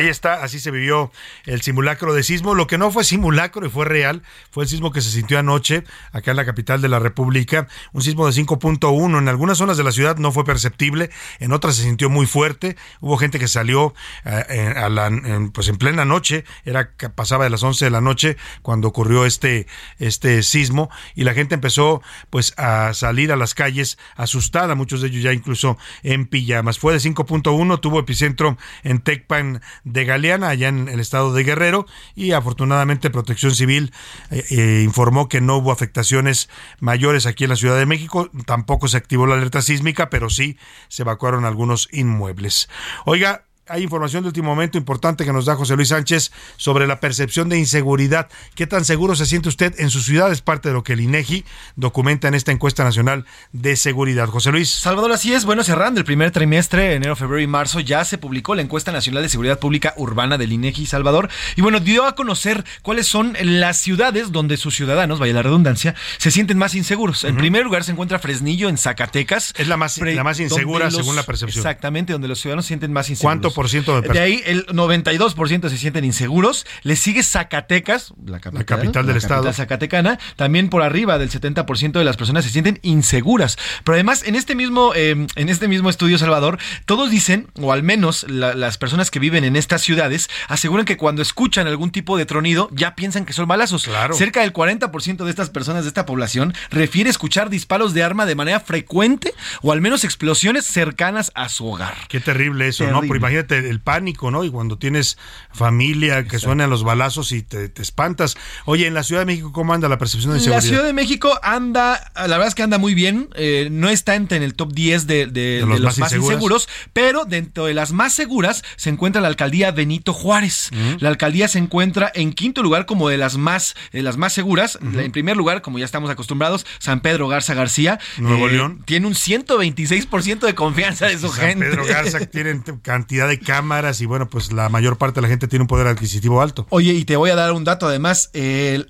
Ahí 0.00 0.06
está, 0.06 0.44
así 0.44 0.60
se 0.60 0.70
vivió 0.70 1.10
el 1.44 1.60
simulacro 1.60 2.14
de 2.14 2.22
sismo. 2.22 2.54
Lo 2.54 2.68
que 2.68 2.78
no 2.78 2.92
fue 2.92 3.02
simulacro 3.02 3.66
y 3.66 3.68
fue 3.68 3.84
real 3.84 4.22
fue 4.52 4.62
el 4.62 4.70
sismo 4.70 4.92
que 4.92 5.00
se 5.00 5.10
sintió 5.10 5.40
anoche 5.40 5.82
acá 6.12 6.30
en 6.30 6.36
la 6.36 6.44
capital 6.44 6.80
de 6.80 6.88
la 6.88 7.00
República. 7.00 7.66
Un 7.92 8.02
sismo 8.02 8.24
de 8.28 8.32
5.1. 8.32 9.18
En 9.18 9.28
algunas 9.28 9.58
zonas 9.58 9.76
de 9.76 9.82
la 9.82 9.90
ciudad 9.90 10.16
no 10.16 10.30
fue 10.30 10.44
perceptible, 10.44 11.10
en 11.40 11.50
otras 11.50 11.74
se 11.74 11.82
sintió 11.82 12.10
muy 12.10 12.26
fuerte. 12.26 12.76
Hubo 13.00 13.16
gente 13.16 13.40
que 13.40 13.48
salió 13.48 13.92
eh, 14.24 14.72
a 14.76 14.88
la, 14.88 15.08
en, 15.08 15.50
pues 15.50 15.66
en 15.66 15.78
plena 15.78 16.04
noche, 16.04 16.44
era 16.64 16.92
pasaba 17.16 17.42
de 17.42 17.50
las 17.50 17.64
11 17.64 17.86
de 17.86 17.90
la 17.90 18.00
noche 18.00 18.36
cuando 18.62 18.86
ocurrió 18.86 19.26
este, 19.26 19.66
este 19.98 20.44
sismo 20.44 20.90
y 21.16 21.24
la 21.24 21.34
gente 21.34 21.56
empezó 21.56 22.02
pues 22.30 22.54
a 22.56 22.94
salir 22.94 23.32
a 23.32 23.36
las 23.36 23.52
calles 23.52 23.98
asustada, 24.14 24.76
muchos 24.76 25.00
de 25.00 25.08
ellos 25.08 25.24
ya 25.24 25.32
incluso 25.32 25.76
en 26.04 26.28
pijamas. 26.28 26.78
Fue 26.78 26.92
de 26.92 27.00
5.1, 27.00 27.80
tuvo 27.80 27.98
epicentro 27.98 28.56
en 28.84 29.00
Tecpan 29.00 29.60
de 29.92 30.04
Galeana, 30.04 30.48
allá 30.48 30.68
en 30.68 30.88
el 30.88 31.00
estado 31.00 31.32
de 31.32 31.44
Guerrero, 31.44 31.86
y 32.14 32.32
afortunadamente 32.32 33.10
Protección 33.10 33.54
Civil 33.54 33.92
eh, 34.30 34.44
eh, 34.50 34.82
informó 34.84 35.28
que 35.28 35.40
no 35.40 35.56
hubo 35.56 35.72
afectaciones 35.72 36.48
mayores 36.80 37.26
aquí 37.26 37.44
en 37.44 37.50
la 37.50 37.56
Ciudad 37.56 37.78
de 37.78 37.86
México, 37.86 38.30
tampoco 38.46 38.88
se 38.88 38.96
activó 38.96 39.26
la 39.26 39.34
alerta 39.34 39.62
sísmica, 39.62 40.10
pero 40.10 40.30
sí 40.30 40.58
se 40.88 41.02
evacuaron 41.02 41.44
algunos 41.44 41.88
inmuebles. 41.92 42.68
Oiga, 43.04 43.47
hay 43.68 43.82
información 43.82 44.22
de 44.22 44.28
último 44.28 44.48
momento 44.48 44.78
importante 44.78 45.24
que 45.24 45.32
nos 45.32 45.44
da 45.44 45.56
José 45.56 45.76
Luis 45.76 45.88
Sánchez 45.88 46.32
sobre 46.56 46.86
la 46.86 47.00
percepción 47.00 47.48
de 47.48 47.58
inseguridad. 47.58 48.28
¿Qué 48.54 48.66
tan 48.66 48.84
seguro 48.84 49.14
se 49.14 49.26
siente 49.26 49.48
usted 49.48 49.74
en 49.78 49.90
su 49.90 50.00
ciudad? 50.00 50.32
Es 50.32 50.40
parte 50.40 50.68
de 50.68 50.74
lo 50.74 50.82
que 50.82 50.94
el 50.94 51.00
INEGI 51.00 51.44
documenta 51.76 52.28
en 52.28 52.34
esta 52.34 52.52
encuesta 52.52 52.84
nacional 52.84 53.24
de 53.52 53.76
seguridad. 53.76 54.28
José 54.28 54.52
Luis. 54.52 54.70
Salvador, 54.70 55.12
así 55.12 55.32
es. 55.32 55.44
Bueno, 55.44 55.64
cerrando 55.64 56.00
el 56.00 56.04
primer 56.04 56.30
trimestre, 56.30 56.94
enero, 56.94 57.16
febrero 57.16 57.42
y 57.42 57.46
marzo, 57.46 57.80
ya 57.80 58.04
se 58.04 58.18
publicó 58.18 58.54
la 58.54 58.62
encuesta 58.62 58.92
nacional 58.92 59.22
de 59.22 59.28
seguridad 59.28 59.58
pública 59.58 59.94
urbana 59.96 60.38
del 60.38 60.52
INEGI 60.52 60.86
Salvador. 60.86 61.28
Y 61.56 61.62
bueno, 61.62 61.80
dio 61.80 62.04
a 62.04 62.14
conocer 62.14 62.64
cuáles 62.82 63.06
son 63.06 63.36
las 63.40 63.80
ciudades 63.80 64.32
donde 64.32 64.56
sus 64.56 64.74
ciudadanos, 64.74 65.18
vaya 65.18 65.34
la 65.34 65.42
redundancia, 65.42 65.94
se 66.18 66.30
sienten 66.30 66.58
más 66.58 66.74
inseguros. 66.74 67.24
En 67.24 67.36
primer 67.36 67.64
lugar 67.64 67.84
se 67.84 67.92
encuentra 67.92 68.18
Fresnillo, 68.18 68.68
en 68.68 68.78
Zacatecas. 68.78 69.52
Es 69.56 69.68
la 69.68 69.76
más, 69.76 69.98
la 69.98 70.24
más 70.24 70.40
insegura 70.40 70.90
según 70.90 71.16
la 71.16 71.22
percepción. 71.22 71.60
Exactamente, 71.60 72.12
donde 72.12 72.28
los 72.28 72.40
ciudadanos 72.40 72.64
se 72.64 72.68
sienten 72.68 72.92
más 72.92 73.08
inseguros. 73.10 73.28
¿Cuánto 73.28 73.50
de 73.66 74.08
De 74.12 74.20
ahí 74.20 74.42
el 74.46 74.66
92% 74.66 75.68
se 75.68 75.78
sienten 75.78 76.04
inseguros. 76.04 76.66
Le 76.82 76.96
sigue 76.96 77.22
Zacatecas, 77.22 78.14
la 78.24 78.38
capital, 78.40 79.06
del 79.06 79.16
estado. 79.16 79.52
Zacatecana. 79.52 80.18
También 80.36 80.68
por 80.68 80.82
arriba 80.82 81.18
del 81.18 81.30
70% 81.30 81.92
de 81.92 82.04
las 82.04 82.16
personas 82.16 82.44
se 82.44 82.50
sienten 82.50 82.78
inseguras. 82.82 83.58
Pero 83.84 83.94
además, 83.94 84.22
en 84.24 84.36
este 84.36 84.54
mismo, 84.54 84.94
em, 84.94 85.26
en 85.34 85.48
este 85.48 85.66
mismo 85.66 85.90
estudio, 85.90 86.18
Salvador, 86.18 86.58
todos 86.86 87.10
dicen, 87.10 87.48
o 87.60 87.72
al 87.72 87.82
menos 87.82 88.26
las 88.28 88.78
personas 88.78 89.10
que 89.10 89.18
viven 89.18 89.44
en 89.44 89.56
estas 89.56 89.82
ciudades, 89.82 90.28
aseguran 90.48 90.86
que 90.86 90.96
cuando 90.96 91.22
escuchan 91.22 91.66
algún 91.66 91.90
tipo 91.90 92.16
de 92.16 92.26
tronido, 92.26 92.68
ya 92.72 92.94
piensan 92.94 93.24
que 93.24 93.32
son 93.32 93.48
balazos. 93.48 93.84
Claro. 93.84 94.14
Cerca 94.14 94.42
del 94.42 94.52
40% 94.52 95.24
de 95.24 95.30
estas 95.30 95.50
personas 95.50 95.84
de 95.84 95.88
esta 95.88 96.06
población 96.06 96.54
refiere 96.70 97.10
escuchar 97.10 97.50
disparos 97.50 97.94
de 97.94 98.02
arma 98.02 98.26
de 98.26 98.34
manera 98.34 98.60
frecuente 98.60 99.34
o 99.62 99.72
al 99.72 99.80
menos 99.80 100.04
explosiones 100.04 100.64
cercanas 100.64 101.32
a 101.34 101.48
su 101.48 101.66
hogar. 101.66 101.94
Qué 102.08 102.20
terrible 102.20 102.68
eso, 102.68 102.86
¿no? 102.90 103.00
Pero 103.00 103.16
imagínate 103.16 103.47
el 103.50 103.80
pánico, 103.80 104.30
¿no? 104.30 104.44
Y 104.44 104.50
cuando 104.50 104.78
tienes 104.78 105.18
familia 105.52 106.24
que 106.24 106.38
suenan 106.38 106.70
los 106.70 106.84
balazos 106.84 107.32
y 107.32 107.42
te, 107.42 107.72
espantas. 107.80 108.36
Oye, 108.64 108.86
en 108.86 108.94
la 108.94 109.02
Ciudad 109.02 109.22
de 109.22 109.26
México, 109.26 109.52
¿cómo 109.52 109.72
anda 109.72 109.88
la 109.88 109.98
percepción 109.98 110.34
de 110.34 110.40
seguridad? 110.40 110.62
La 110.62 110.68
Ciudad 110.68 110.84
de 110.84 110.92
México 110.92 111.38
anda, 111.42 112.12
la 112.14 112.26
verdad 112.28 112.48
es 112.48 112.54
que 112.54 112.62
anda 112.62 112.78
muy 112.78 112.94
bien, 112.94 113.28
eh, 113.34 113.68
no 113.70 113.88
está 113.88 114.14
en, 114.14 114.28
el 114.30 114.54
top 114.54 114.72
10 114.72 115.06
de, 115.06 115.64
los, 115.66 115.98
más, 115.98 116.12
inseguros, 116.12 116.68
pero 116.92 117.24
dentro 117.24 117.64
de 117.64 117.74
las 117.74 117.92
más 117.92 118.12
seguras 118.12 118.62
se 118.76 118.90
encuentra 118.90 119.20
la 119.20 119.28
alcaldía 119.28 119.70
Benito 119.70 120.12
Juárez. 120.12 120.70
La 121.00 121.08
alcaldía 121.08 121.48
se 121.48 121.58
encuentra 121.58 122.10
en 122.14 122.32
quinto 122.32 122.62
lugar 122.62 122.86
como 122.86 123.08
de 123.08 123.16
las 123.16 123.36
más, 123.36 123.74
las 123.92 124.16
más 124.16 124.32
seguras. 124.32 124.78
En 124.82 125.12
primer 125.12 125.36
lugar, 125.36 125.62
como 125.62 125.78
ya 125.78 125.84
estamos 125.84 126.10
acostumbrados, 126.10 126.66
San 126.78 127.00
Pedro 127.00 127.28
Garza 127.28 127.54
García. 127.54 127.98
Nuevo 128.18 128.48
eh, 128.48 128.52
León. 128.52 128.82
Tiene 128.84 129.06
un 129.06 129.14
126% 129.14 130.40
de 130.40 130.54
confianza 130.54 131.06
de 131.06 131.18
su 131.18 131.30
gente. 131.30 131.66
Pedro 131.66 131.86
Garza 131.86 132.20
tiene 132.26 132.60
cantidad 132.82 133.28
de 133.28 133.37
cámaras 133.38 134.00
y 134.00 134.06
bueno, 134.06 134.28
pues 134.28 134.52
la 134.52 134.68
mayor 134.68 134.98
parte 134.98 135.16
de 135.16 135.22
la 135.22 135.28
gente 135.28 135.48
tiene 135.48 135.62
un 135.62 135.68
poder 135.68 135.86
adquisitivo 135.86 136.42
alto. 136.42 136.66
Oye, 136.70 136.92
y 136.92 137.04
te 137.04 137.16
voy 137.16 137.30
a 137.30 137.34
dar 137.34 137.52
un 137.52 137.64
dato 137.64 137.86
además, 137.86 138.30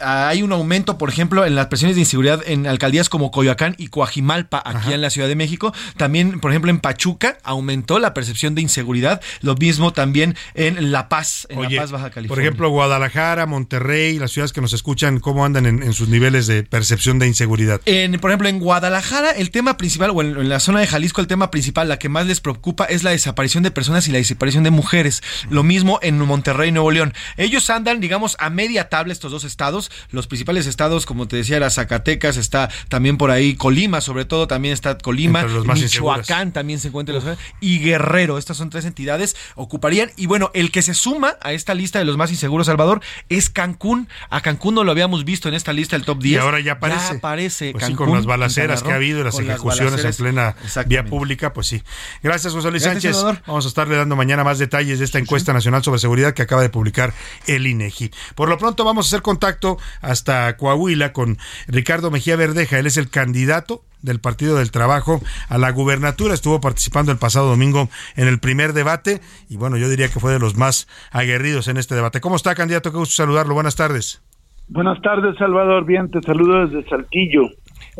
hay 0.01 0.43
un 0.43 0.53
aumento, 0.53 0.99
por 0.99 1.09
ejemplo, 1.09 1.47
en 1.47 1.55
las 1.55 1.67
presiones 1.67 1.97
de 1.97 2.03
inseguridad 2.03 2.43
en 2.47 2.67
alcaldías 2.67 3.09
como 3.09 3.31
Coyoacán 3.31 3.75
y 3.79 3.89
Coajimalpa, 3.89 4.63
aquí 4.65 4.93
en 4.93 5.01
la 5.01 5.11
Ciudad 5.11 5.29
de 5.29 5.37
México. 5.37 5.73
También, 5.97 6.41
por 6.41 6.51
ejemplo, 6.51 6.71
en 6.71 6.81
Pachuca 6.81 7.39
aumentó 7.43 7.99
la 7.99 8.15
percepción 8.15 8.55
de 8.55 8.63
inseguridad, 8.63 9.21
lo 9.41 9.55
mismo 9.55 9.93
también 9.93 10.37
en 10.55 10.93
La 10.93 11.09
Paz, 11.09 11.47
en 11.51 11.63
La 11.63 11.69
Paz, 11.69 11.91
Baja 11.91 12.11
California. 12.11 12.29
Por 12.29 12.41
ejemplo, 12.41 12.71
Guadalajara, 12.71 13.47
Monterrey, 13.47 14.19
las 14.19 14.33
ciudades 14.33 14.53
que 14.53 14.61
nos 14.61 14.73
escuchan, 14.73 15.21
¿cómo 15.21 15.45
andan 15.45 15.67
en, 15.67 15.93
sus 15.93 16.09
niveles 16.09 16.47
de 16.47 16.63
percepción 16.63 17.19
de 17.19 17.27
inseguridad? 17.27 17.81
En, 17.87 18.19
por 18.21 18.31
ejemplo, 18.31 18.49
en 18.49 18.59
Guadalajara, 18.59 19.31
el 19.31 19.51
tema 19.51 19.77
principal, 19.77 20.11
o 20.11 20.23
en, 20.23 20.37
en 20.37 20.49
la 20.49 20.61
zona 20.61 20.81
de 20.81 20.87
Jalisco, 20.87 21.21
el 21.21 21.27
tema 21.27 21.51
principal, 21.51 21.89
la 21.89 21.99
que 21.99 22.09
más 22.09 22.27
les 22.27 22.41
preocupa 22.41 22.85
es 22.85 23.03
la 23.03 23.11
desaparición 23.11 23.63
de 23.63 23.71
personas 23.71 24.09
y 24.09 24.13
la 24.13 24.19
desaparición 24.39 24.63
de 24.63 24.71
mujeres. 24.71 25.23
Lo 25.51 25.65
mismo 25.65 25.99
en 26.01 26.17
Monterrey, 26.19 26.71
Nuevo 26.71 26.93
León. 26.93 27.13
Ellos 27.37 27.69
andan, 27.71 27.99
digamos, 27.99 28.37
a 28.39 28.51
media 28.51 28.89
tabla 28.89 29.13
estos 29.13 29.33
dos 29.33 29.43
estados. 29.43 29.91
Los 30.11 30.29
principales 30.29 30.67
estados, 30.67 31.07
como 31.07 31.27
te 31.27 31.37
decía, 31.37 31.57
era 31.57 31.71
Zacatecas, 31.71 32.37
está 32.37 32.71
también 32.89 33.17
por 33.17 33.33
ahí 33.33 33.57
Colima, 33.57 34.01
sobre 34.01 34.25
todo 34.25 34.47
también 34.47 34.75
está 34.75 34.97
Colima, 34.97 35.45
Michoacán 35.45 36.53
también 36.53 36.79
se 36.79 36.89
encuentra 36.89 37.15
los 37.15 37.25
y 37.61 37.81
Guerrero. 37.81 38.39
Estas 38.39 38.57
son 38.57 38.71
tres 38.71 38.85
entidades 38.85 39.35
ocuparían. 39.57 40.13
Y 40.17 40.27
bueno, 40.27 40.53
el 40.55 40.71
que 40.71 40.83
se 40.83 40.95
suma 40.95 41.37
a 41.41 41.53
esta 41.53 41.75
lista 41.75 41.99
de 41.99 42.05
los 42.05 42.17
más 42.17 42.31
inseguros, 42.31 42.69
Salvador, 42.69 43.01
es 43.29 43.51
Cancún. 43.51 44.09
A 44.31 44.41
Cancún 44.41 44.77
no 44.77 44.85
lo 44.85 44.93
habíamos 44.93 45.25
visto 45.25 45.49
en 45.49 45.55
esta 45.55 45.73
lista 45.73 45.97
del 45.97 46.05
top 46.05 46.21
10. 46.21 46.35
Y 46.35 46.39
ahora 46.39 46.61
ya 46.61 46.75
aparece. 46.75 47.13
Ya 47.13 47.19
aparece 47.19 47.73
pues 47.73 47.91
con 47.91 48.13
las 48.13 48.27
balaceras 48.27 48.85
que 48.85 48.93
ha 48.93 48.97
habido, 48.97 49.25
las 49.25 49.39
ejecuciones 49.39 50.05
en 50.05 50.15
plena 50.15 50.55
vía 50.87 51.05
pública, 51.05 51.53
pues 51.53 51.67
sí. 51.67 51.83
Gracias, 52.23 52.53
José 52.53 52.71
Luis 52.71 52.85
Sánchez. 52.85 53.17
Vamos 53.47 53.65
a 53.65 53.69
estarle 53.69 53.97
dando 53.97 54.15
mañana 54.15 54.28
más 54.37 54.59
detalles 54.59 54.99
de 54.99 55.05
esta 55.05 55.19
encuesta 55.19 55.53
nacional 55.53 55.83
sobre 55.83 55.99
seguridad 55.99 56.35
que 56.35 56.43
acaba 56.43 56.63
de 56.63 56.71
publicar 56.71 57.13
el 57.47 57.67
INEGI. 57.67 58.11
Por 58.35 58.49
lo 58.49 58.59
pronto 58.59 58.85
vamos 58.85 59.07
a 59.07 59.09
hacer 59.09 59.23
contacto 59.23 59.79
hasta 60.01 60.57
Coahuila 60.57 61.13
con 61.13 61.39
Ricardo 61.67 62.11
Mejía 62.11 62.37
Verdeja. 62.37 62.79
Él 62.79 62.87
es 62.87 62.97
el 62.97 63.11
candidato 63.11 63.83
del 64.03 64.21
Partido 64.21 64.57
del 64.57 64.71
Trabajo 64.71 65.21
a 65.49 65.59
la 65.59 65.71
gubernatura. 65.71 66.35
Estuvo 66.35 66.61
participando 66.61 67.13
el 67.13 67.19
pasado 67.19 67.49
domingo 67.49 67.89
en 68.17 68.29
el 68.29 68.39
primer 68.39 68.73
debate 68.73 69.21
y 69.49 69.57
bueno, 69.57 69.77
yo 69.77 69.89
diría 69.89 70.09
que 70.09 70.21
fue 70.21 70.33
de 70.33 70.39
los 70.39 70.57
más 70.57 70.89
aguerridos 71.11 71.69
en 71.69 71.77
este 71.77 71.95
debate. 71.95 72.21
¿Cómo 72.21 72.37
está, 72.37 72.55
candidato? 72.55 72.93
Qué 72.93 72.99
gusto 72.99 73.15
saludarlo. 73.15 73.55
Buenas 73.55 73.77
tardes. 73.77 74.23
Buenas 74.69 75.01
tardes, 75.01 75.37
Salvador. 75.39 75.87
Bien, 75.87 76.11
te 76.11 76.21
saludo 76.21 76.67
desde 76.67 76.89
Saltillo. 76.89 77.49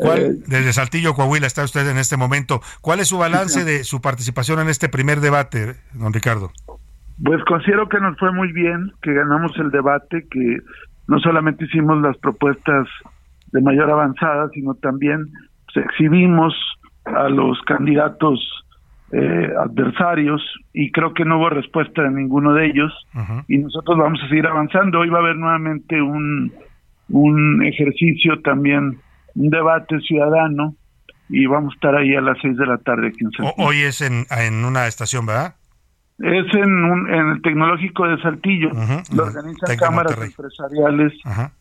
Eh, 0.01 0.33
desde 0.47 0.73
Saltillo, 0.73 1.13
Coahuila, 1.13 1.47
está 1.47 1.63
usted 1.63 1.87
en 1.89 1.97
este 1.97 2.17
momento. 2.17 2.61
¿Cuál 2.81 2.99
es 2.99 3.07
su 3.07 3.17
balance 3.17 3.65
de 3.65 3.83
su 3.83 4.01
participación 4.01 4.59
en 4.59 4.69
este 4.69 4.89
primer 4.89 5.19
debate, 5.19 5.75
don 5.93 6.13
Ricardo? 6.13 6.51
Pues 7.23 7.43
considero 7.45 7.89
que 7.89 7.99
nos 7.99 8.17
fue 8.17 8.31
muy 8.31 8.51
bien, 8.53 8.93
que 9.01 9.13
ganamos 9.13 9.51
el 9.57 9.71
debate, 9.71 10.25
que 10.31 10.57
no 11.07 11.19
solamente 11.19 11.65
hicimos 11.65 12.01
las 12.01 12.17
propuestas 12.17 12.87
de 13.51 13.61
mayor 13.61 13.89
avanzada, 13.89 14.49
sino 14.53 14.75
también 14.75 15.27
pues, 15.73 15.85
exhibimos 15.85 16.53
a 17.05 17.27
los 17.29 17.59
candidatos 17.63 18.39
eh, 19.11 19.49
adversarios 19.59 20.41
y 20.71 20.91
creo 20.91 21.13
que 21.13 21.25
no 21.25 21.39
hubo 21.39 21.49
respuesta 21.49 22.03
de 22.03 22.11
ninguno 22.11 22.53
de 22.53 22.67
ellos 22.67 22.93
y 23.47 23.57
nosotros 23.57 23.97
vamos 23.97 24.19
a 24.23 24.29
seguir 24.29 24.45
avanzando. 24.45 24.99
Hoy 24.99 25.09
va 25.09 25.17
a 25.17 25.21
haber 25.21 25.35
nuevamente 25.35 25.99
un, 25.99 26.53
un 27.09 27.63
ejercicio 27.65 28.39
también, 28.41 28.99
un 29.39 29.49
debate 29.49 29.99
ciudadano 30.01 30.75
y 31.29 31.45
vamos 31.45 31.73
a 31.73 31.75
estar 31.75 31.95
ahí 31.95 32.13
a 32.13 32.21
las 32.21 32.37
seis 32.41 32.57
de 32.57 32.65
la 32.65 32.77
tarde. 32.77 33.13
Hoy 33.57 33.77
es 33.77 34.01
en, 34.01 34.25
en 34.29 34.65
una 34.65 34.87
estación, 34.87 35.25
¿verdad? 35.25 35.55
Es 36.17 36.53
en, 36.53 36.83
un, 36.83 37.09
en 37.09 37.27
el 37.29 37.41
tecnológico 37.41 38.05
de 38.05 38.21
Saltillo. 38.21 38.69
Lo 39.15 39.23
organizan 39.23 39.77
cámaras 39.77 40.17
empresariales 40.21 41.13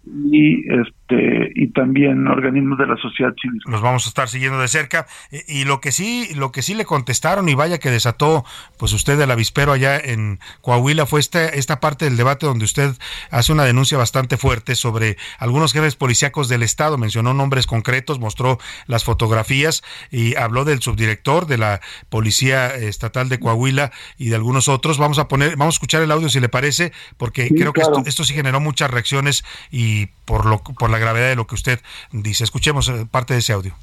y 0.04 0.68
este 0.72 0.97
y 1.10 1.68
también 1.68 2.26
organismos 2.26 2.78
de 2.78 2.86
la 2.86 2.96
sociedad 2.96 3.32
civil. 3.40 3.60
Los 3.66 3.80
vamos 3.80 4.06
a 4.06 4.08
estar 4.08 4.28
siguiendo 4.28 4.60
de 4.60 4.68
cerca 4.68 5.06
y, 5.46 5.64
lo 5.64 5.80
que 5.80 5.92
sí 5.92 6.28
lo 6.34 6.52
que 6.52 6.62
sí 6.62 6.74
le 6.74 6.84
contestaron 6.84 7.48
y 7.48 7.54
vaya 7.54 7.78
que 7.78 7.90
desató 7.90 8.44
pues 8.78 8.92
usted 8.92 9.20
el 9.20 9.30
avispero 9.30 9.72
allá 9.72 9.98
en 9.98 10.38
Coahuila 10.60 11.06
fue 11.06 11.20
esta 11.20 11.46
esta 11.48 11.80
parte 11.80 12.04
del 12.04 12.16
debate 12.16 12.46
donde 12.46 12.64
usted 12.64 12.92
hace 13.30 13.52
una 13.52 13.64
denuncia 13.64 13.98
bastante 13.98 14.36
fuerte 14.36 14.74
sobre 14.74 15.16
algunos 15.38 15.72
jefes 15.72 15.96
policíacos 15.96 16.48
del 16.48 16.62
estado, 16.62 16.98
mencionó 16.98 17.34
nombres 17.34 17.66
concretos, 17.66 18.18
mostró 18.18 18.58
las 18.86 19.04
fotografías 19.04 19.82
y 20.10 20.36
habló 20.36 20.64
del 20.64 20.80
subdirector 20.80 21.46
de 21.46 21.58
la 21.58 21.80
Policía 22.08 22.74
Estatal 22.74 23.28
de 23.28 23.38
Coahuila 23.38 23.92
y 24.16 24.28
de 24.28 24.36
algunos 24.36 24.68
otros. 24.68 24.98
Vamos 24.98 25.18
a 25.18 25.28
poner, 25.28 25.56
vamos 25.56 25.74
a 25.74 25.76
escuchar 25.76 26.02
el 26.02 26.10
audio 26.10 26.28
si 26.28 26.40
le 26.40 26.48
parece, 26.48 26.92
porque 27.16 27.48
creo 27.48 27.72
que 27.72 27.80
esto, 27.80 28.02
esto 28.06 28.24
sí 28.24 28.34
generó 28.34 28.60
muchas 28.60 28.90
reacciones 28.90 29.44
y 29.70 30.06
por 30.24 30.46
lo 30.46 30.58
por 30.58 30.90
la 30.90 30.97
gravedad 30.98 31.28
de 31.28 31.36
lo 31.36 31.46
que 31.46 31.54
usted 31.54 31.80
dice. 32.12 32.44
Escuchemos 32.44 32.88
eh, 32.88 33.06
parte 33.10 33.34
de 33.34 33.40
ese 33.40 33.52
audio. 33.52 33.74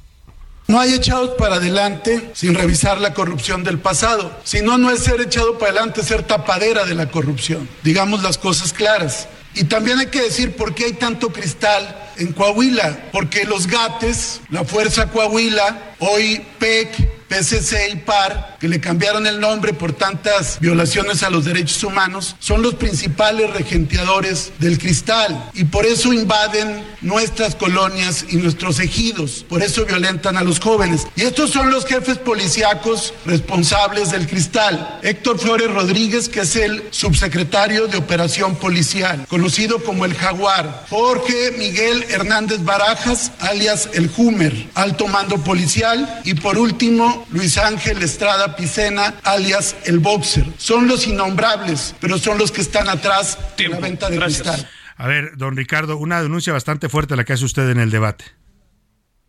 No 0.68 0.80
hay 0.80 0.94
echados 0.94 1.30
para 1.38 1.56
adelante 1.56 2.30
sin 2.34 2.54
revisar 2.54 3.00
la 3.00 3.14
corrupción 3.14 3.62
del 3.62 3.78
pasado. 3.78 4.36
Si 4.42 4.62
no, 4.62 4.78
no 4.78 4.90
es 4.90 5.04
ser 5.04 5.20
echado 5.20 5.58
para 5.58 5.70
adelante, 5.70 6.02
ser 6.02 6.24
tapadera 6.24 6.84
de 6.84 6.94
la 6.94 7.08
corrupción. 7.08 7.68
Digamos 7.84 8.22
las 8.22 8.36
cosas 8.36 8.72
claras. 8.72 9.28
Y 9.54 9.64
también 9.64 9.98
hay 9.98 10.06
que 10.06 10.20
decir 10.20 10.56
por 10.56 10.74
qué 10.74 10.86
hay 10.86 10.92
tanto 10.94 11.32
cristal 11.32 12.10
en 12.18 12.32
Coahuila. 12.32 13.10
Porque 13.12 13.44
los 13.44 13.68
GATES, 13.68 14.40
la 14.50 14.64
Fuerza 14.64 15.08
Coahuila, 15.08 15.94
hoy 15.98 16.42
PEC, 16.58 17.16
PCC 17.28 17.92
y 17.92 17.96
PAR, 17.96 18.56
que 18.60 18.68
le 18.68 18.80
cambiaron 18.80 19.26
el 19.26 19.40
nombre 19.40 19.72
por 19.72 19.92
tantas 19.92 20.58
violaciones 20.60 21.22
a 21.22 21.30
los 21.30 21.44
derechos 21.44 21.82
humanos, 21.82 22.36
son 22.38 22.62
los 22.62 22.74
principales 22.74 23.50
regenteadores 23.50 24.52
del 24.58 24.78
cristal 24.78 25.50
y 25.54 25.64
por 25.64 25.86
eso 25.86 26.12
invaden 26.12 26.84
nuestras 27.00 27.54
colonias 27.54 28.26
y 28.28 28.36
nuestros 28.36 28.78
ejidos, 28.78 29.44
por 29.48 29.62
eso 29.62 29.84
violentan 29.84 30.36
a 30.36 30.42
los 30.42 30.60
jóvenes. 30.60 31.06
Y 31.16 31.22
estos 31.22 31.50
son 31.50 31.70
los 31.70 31.84
jefes 31.86 32.18
policíacos 32.18 33.12
responsables 33.24 34.12
del 34.12 34.28
cristal. 34.28 35.00
Héctor 35.02 35.38
Flores 35.38 35.70
Rodríguez, 35.72 36.28
que 36.28 36.40
es 36.40 36.56
el 36.56 36.84
subsecretario 36.90 37.88
de 37.88 37.98
Operación 37.98 38.56
Policial, 38.56 39.26
conocido 39.28 39.82
como 39.82 40.04
el 40.04 40.14
Jaguar. 40.14 40.86
Jorge 40.90 41.52
Miguel 41.58 42.04
Hernández 42.08 42.62
Barajas, 42.64 43.32
alias 43.40 43.88
el 43.94 44.10
Humer, 44.16 44.68
alto 44.74 45.08
mando 45.08 45.38
policial. 45.38 45.85
Y 46.24 46.34
por 46.34 46.58
último, 46.58 47.26
Luis 47.32 47.58
Ángel 47.58 48.02
Estrada 48.02 48.56
Picena, 48.56 49.14
alias 49.24 49.76
el 49.86 49.98
Boxer. 49.98 50.44
Son 50.56 50.88
los 50.88 51.06
innombrables, 51.06 51.94
pero 52.00 52.18
son 52.18 52.38
los 52.38 52.50
que 52.50 52.60
están 52.60 52.88
atrás 52.88 53.54
de 53.56 53.68
la 53.68 53.78
venta 53.78 54.08
de 54.10 54.18
cristal. 54.18 54.66
A 54.96 55.06
ver, 55.06 55.36
don 55.36 55.56
Ricardo, 55.56 55.98
una 55.98 56.22
denuncia 56.22 56.52
bastante 56.52 56.88
fuerte 56.88 57.16
la 57.16 57.24
que 57.24 57.34
hace 57.34 57.44
usted 57.44 57.68
en 57.70 57.78
el 57.78 57.90
debate. 57.90 58.24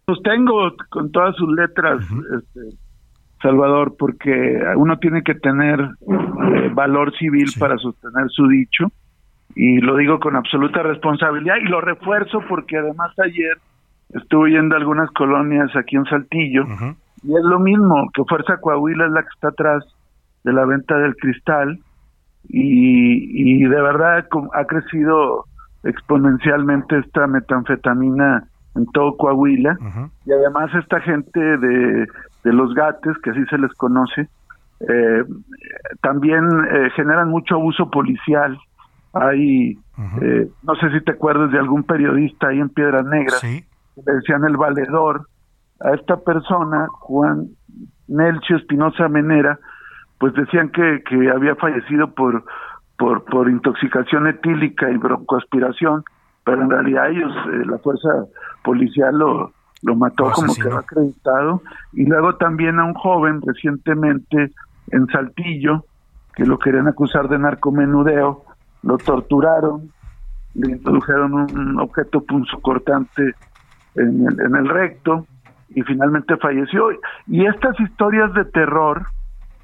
Sostengo 0.08 0.74
con 0.90 1.12
todas 1.12 1.36
sus 1.36 1.54
letras, 1.54 2.02
este, 2.38 2.78
Salvador, 3.42 3.96
porque 4.00 4.60
uno 4.78 4.98
tiene 5.00 5.22
que 5.24 5.36
tener 5.36 5.80
eh, 5.82 6.70
valor 6.74 7.16
civil 7.18 7.52
para 7.60 7.78
sostener 7.78 8.30
su 8.30 8.48
dicho 8.48 8.92
y 9.56 9.80
lo 9.80 9.98
digo 9.98 10.20
con 10.20 10.36
absoluta 10.36 10.84
responsabilidad 10.84 11.56
y 11.62 11.68
lo 11.68 11.82
refuerzo 11.82 12.42
porque 12.48 12.78
además 12.78 13.12
ayer 13.20 13.58
estuve 14.10 14.52
yendo 14.52 14.76
a 14.76 14.80
algunas 14.80 15.10
colonias 15.12 15.76
aquí 15.76 15.96
en 15.96 16.06
Saltillo 16.06 16.66
y 17.24 17.36
es 17.36 17.44
lo 17.44 17.60
mismo, 17.60 18.10
que 18.14 18.24
Fuerza 18.26 18.58
Coahuila 18.58 19.06
es 19.06 19.12
la 19.12 19.22
que 19.22 19.30
está 19.34 19.50
atrás 19.50 19.84
de 20.44 20.54
la 20.54 20.66
venta 20.66 20.98
del 20.98 21.16
cristal 21.16 21.80
y, 22.48 23.62
y 23.64 23.66
de 23.66 23.82
verdad 23.82 24.26
ha 24.54 24.66
crecido 24.66 25.46
exponencialmente 25.84 27.00
esta 27.00 27.28
metanfetamina 27.28 28.44
en 28.76 28.86
todo 28.88 29.18
Coahuila 29.18 29.78
y 30.26 30.32
además 30.32 30.74
esta 30.76 31.02
gente 31.02 31.40
de, 31.40 32.08
de 32.44 32.54
los 32.54 32.74
gates, 32.74 33.18
que 33.24 33.32
así 33.32 33.44
se 33.50 33.58
les 33.58 33.74
conoce, 33.74 34.30
eh, 34.80 35.24
también 36.02 36.46
eh, 36.72 36.90
generan 36.96 37.30
mucho 37.30 37.56
abuso 37.56 37.90
policial. 37.90 38.58
Hay, 39.14 39.78
eh, 40.22 40.48
no 40.64 40.76
sé 40.76 40.92
si 40.92 41.02
te 41.04 41.14
acuerdas 41.14 41.52
de 41.52 41.58
algún 41.58 41.84
periodista 41.84 42.50
ahí 42.50 42.60
en 42.60 42.70
Piedras 42.70 43.06
Negras, 43.06 43.42
que 43.42 43.66
le 44.06 44.14
decían 44.14 44.44
el 44.45 44.57
valedor, 44.57 45.28
a 45.80 45.94
esta 45.94 46.18
persona, 46.18 46.88
Juan 46.91 47.49
Nelcio 48.07 48.57
Espinosa 48.57 49.07
Menera, 49.07 49.60
pues 50.19 50.34
decían 50.34 50.69
que, 50.69 51.03
que 51.07 51.30
había 51.30 51.56
fallecido 51.56 52.14
por, 52.14 52.44
por, 52.98 53.24
por 53.26 53.49
intoxicación 53.49 54.28
etílica 54.28 54.90
y 54.90 54.98
broncoaspiración, 54.98 56.03
pero 56.44 56.64
en 56.64 56.69
realidad 56.69 57.10
ellos, 57.10 57.32
eh, 57.53 57.65
la 57.65 57.78
fuerza 57.78 58.10
policial 58.64 59.18
lo, 59.18 59.52
lo 59.84 59.95
mató 59.95 60.32
como 60.32 60.53
que 60.56 60.64
lo 60.64 60.78
acreditado. 60.78 61.61
Y 61.94 62.06
luego 62.06 62.36
también 62.36 62.80
a 62.80 62.86
un 62.86 62.94
joven 62.94 63.41
recientemente 63.41 64.52
en 64.91 65.07
Saltillo, 65.07 65.86
que 66.36 66.45
lo 66.45 66.57
querían 66.57 66.88
acusar 66.88 67.28
de 67.28 67.38
narcomenudeo, 67.38 68.44
lo 68.84 68.98
torturaron, 68.98 69.91
le 70.53 70.72
introdujeron 70.72 71.34
un 71.34 71.80
objeto 71.80 72.22
punzocortante 72.22 73.36
en 73.98 74.28
el, 74.28 74.40
en 74.40 74.56
el 74.56 74.69
recto, 74.69 75.26
y 75.69 75.82
finalmente 75.84 76.38
falleció. 76.38 76.90
Y 77.28 77.45
estas 77.45 77.80
historias 77.80 78.34
de 78.34 78.45
terror 78.45 79.06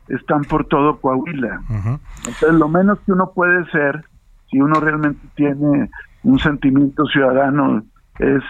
están 0.07 0.43
por 0.43 0.65
todo 0.65 0.99
Coahuila. 0.99 1.61
Entonces, 1.69 2.53
lo 2.53 2.67
menos 2.67 2.99
que 3.05 3.11
uno 3.13 3.31
puede 3.33 3.65
ser, 3.71 4.03
si 4.49 4.61
uno 4.61 4.79
realmente 4.79 5.25
tiene 5.35 5.89
un 6.23 6.39
sentimiento 6.39 7.05
ciudadano, 7.05 7.83
es 8.19 8.43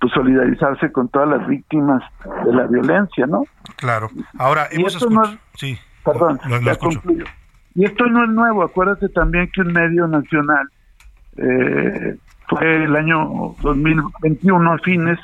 pues 0.00 0.12
solidarizarse 0.12 0.92
con 0.92 1.08
todas 1.08 1.28
las 1.28 1.46
víctimas 1.48 2.02
de 2.44 2.52
la 2.52 2.66
violencia, 2.66 3.26
¿no? 3.26 3.44
Claro. 3.76 4.08
Ahora, 4.38 4.68
y 4.70 4.84
esto 4.84 5.10
no 5.10 5.24
es, 5.24 5.38
sí. 5.54 5.76
Perdón, 6.04 6.38
Y 7.74 7.84
esto 7.84 8.06
no 8.06 8.24
es 8.24 8.30
nuevo. 8.30 8.62
Acuérdate 8.62 9.08
también 9.08 9.50
que 9.52 9.60
un 9.60 9.72
medio 9.72 10.06
nacional 10.06 10.68
eh, 11.36 12.16
fue 12.48 12.84
el 12.84 12.96
año 12.96 13.54
2021 13.62 14.72
a 14.72 14.78
fines, 14.78 15.18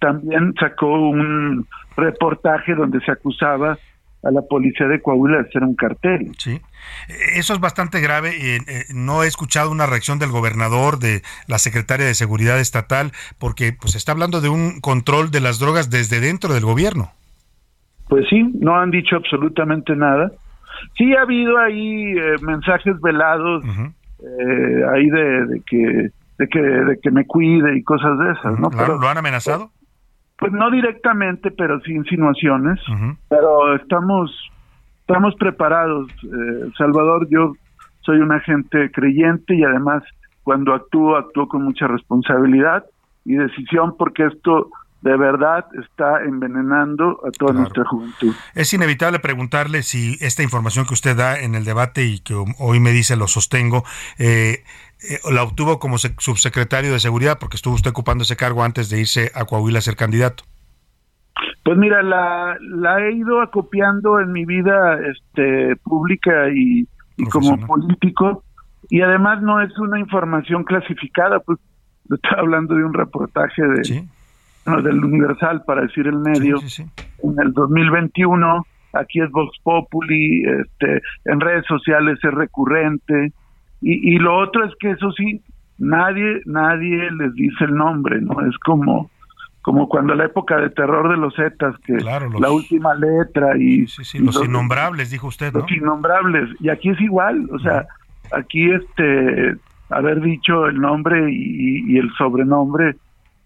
también 0.00 0.54
sacó 0.58 0.86
un 0.86 1.66
reportaje 1.96 2.74
donde 2.74 3.00
se 3.00 3.12
acusaba 3.12 3.78
a 4.24 4.30
la 4.30 4.42
policía 4.42 4.88
de 4.88 5.00
Coahuila 5.00 5.42
de 5.42 5.50
ser 5.50 5.62
un 5.62 5.76
cartel. 5.76 6.32
Sí, 6.38 6.60
eso 7.34 7.54
es 7.54 7.60
bastante 7.60 8.00
grave. 8.00 8.32
y 8.36 8.70
eh, 8.70 8.84
no 8.94 9.22
he 9.22 9.26
escuchado 9.26 9.70
una 9.70 9.86
reacción 9.86 10.18
del 10.18 10.30
gobernador, 10.30 10.98
de 10.98 11.22
la 11.46 11.58
secretaria 11.58 12.06
de 12.06 12.14
Seguridad 12.14 12.58
Estatal, 12.58 13.12
porque 13.38 13.72
pues 13.78 13.94
está 13.94 14.12
hablando 14.12 14.40
de 14.40 14.48
un 14.48 14.80
control 14.80 15.30
de 15.30 15.40
las 15.40 15.58
drogas 15.58 15.90
desde 15.90 16.20
dentro 16.20 16.54
del 16.54 16.64
gobierno. 16.64 17.10
Pues 18.08 18.26
sí, 18.28 18.42
no 18.60 18.76
han 18.76 18.90
dicho 18.90 19.16
absolutamente 19.16 19.94
nada. 19.94 20.32
Sí 20.96 21.14
ha 21.14 21.22
habido 21.22 21.58
ahí 21.58 22.12
eh, 22.16 22.36
mensajes 22.42 23.00
velados, 23.00 23.64
eh, 23.64 24.82
ahí 24.92 25.08
de 25.08 25.62
que 25.66 26.10
de 26.38 26.48
que, 26.48 26.60
de 26.60 26.98
que 27.00 27.10
me 27.10 27.26
cuide 27.26 27.76
y 27.76 27.82
cosas 27.82 28.18
de 28.18 28.32
esas, 28.32 28.58
¿no? 28.58 28.70
Pero, 28.70 28.98
¿Lo 28.98 29.08
han 29.08 29.18
amenazado? 29.18 29.70
Pues, 30.38 30.52
no 30.52 30.70
directamente, 30.70 31.50
pero 31.50 31.80
sí 31.80 31.92
insinuaciones. 31.92 32.78
Pero 33.28 33.76
estamos, 33.76 34.30
estamos 35.00 35.34
preparados. 35.36 36.10
Eh, 36.22 36.70
Salvador, 36.76 37.26
yo 37.30 37.54
soy 38.00 38.18
un 38.18 38.30
agente 38.30 38.90
creyente 38.92 39.54
y 39.54 39.64
además 39.64 40.02
cuando 40.42 40.74
actúo, 40.74 41.16
actúo 41.16 41.48
con 41.48 41.64
mucha 41.64 41.86
responsabilidad 41.86 42.84
y 43.24 43.36
decisión 43.36 43.96
porque 43.96 44.26
esto 44.26 44.68
de 45.00 45.16
verdad 45.16 45.66
está 45.82 46.22
envenenando 46.24 47.20
a 47.26 47.30
toda 47.30 47.52
nuestra 47.52 47.84
juventud. 47.84 48.34
Es 48.54 48.72
inevitable 48.72 49.18
preguntarle 49.18 49.82
si 49.82 50.16
esta 50.20 50.42
información 50.42 50.86
que 50.86 50.94
usted 50.94 51.16
da 51.16 51.38
en 51.38 51.54
el 51.54 51.64
debate 51.64 52.04
y 52.04 52.20
que 52.20 52.34
hoy 52.58 52.80
me 52.80 52.90
dice 52.90 53.14
lo 53.14 53.28
sostengo, 53.28 53.84
eh, 54.18 54.64
eh, 55.08 55.18
la 55.32 55.42
obtuvo 55.42 55.78
como 55.78 55.98
subsecretario 55.98 56.92
de 56.92 57.00
Seguridad 57.00 57.38
porque 57.38 57.56
estuvo 57.56 57.74
usted 57.74 57.90
ocupando 57.90 58.22
ese 58.22 58.36
cargo 58.36 58.62
antes 58.62 58.88
de 58.90 59.00
irse 59.00 59.30
a 59.34 59.44
Coahuila 59.44 59.78
a 59.78 59.82
ser 59.82 59.96
candidato. 59.96 60.44
Pues 61.64 61.78
mira, 61.78 62.02
la, 62.02 62.56
la 62.60 63.00
he 63.00 63.12
ido 63.12 63.40
acopiando 63.40 64.20
en 64.20 64.32
mi 64.32 64.44
vida 64.44 64.98
este, 65.10 65.76
pública 65.76 66.48
y, 66.54 66.86
como 67.30 67.58
político 67.66 68.44
y 68.90 69.00
además 69.00 69.42
no 69.42 69.60
es 69.60 69.76
una 69.78 69.98
información 69.98 70.64
clasificada, 70.64 71.40
pues 71.40 71.58
estaba 72.10 72.42
hablando 72.42 72.74
de 72.74 72.84
un 72.84 72.92
reportaje 72.92 73.62
de, 73.62 74.06
del 74.82 75.04
Universal, 75.04 75.62
para 75.66 75.82
decir 75.82 76.06
el 76.06 76.18
medio, 76.18 76.56
en 77.22 77.40
el 77.40 77.52
2021, 77.52 78.66
aquí 78.92 79.20
es 79.20 79.30
Vox 79.30 79.56
Populi, 79.62 80.42
este, 80.44 81.02
en 81.24 81.40
redes 81.40 81.64
sociales 81.66 82.18
es 82.22 82.34
recurrente, 82.34 83.32
y, 83.84 84.14
y 84.14 84.18
lo 84.18 84.38
otro 84.38 84.64
es 84.64 84.72
que 84.80 84.92
eso 84.92 85.12
sí, 85.12 85.42
nadie, 85.76 86.40
nadie 86.46 87.10
les 87.10 87.34
dice 87.34 87.64
el 87.64 87.74
nombre, 87.74 88.18
¿no? 88.20 88.40
Es 88.46 88.56
como, 88.64 89.10
como 89.60 89.88
cuando 89.90 90.14
la 90.14 90.24
época 90.24 90.56
de 90.56 90.70
terror 90.70 91.10
de 91.10 91.18
los 91.18 91.34
Zetas, 91.34 91.76
que 91.84 91.92
la 91.94 92.50
última 92.50 92.94
letra 92.94 93.58
y, 93.58 93.86
los, 94.20 94.42
innombrables, 94.42 95.10
dijo 95.10 95.26
usted, 95.26 95.52
¿no? 95.52 95.60
Los 95.60 95.70
innombrables, 95.70 96.48
y 96.60 96.70
aquí 96.70 96.88
es 96.88 97.00
igual, 97.02 97.46
o 97.52 97.58
sea, 97.58 97.86
aquí 98.32 98.70
este 98.70 99.56
haber 99.90 100.22
dicho 100.22 100.66
el 100.66 100.80
nombre 100.80 101.30
y, 101.30 101.98
el 101.98 102.10
sobrenombre, 102.16 102.96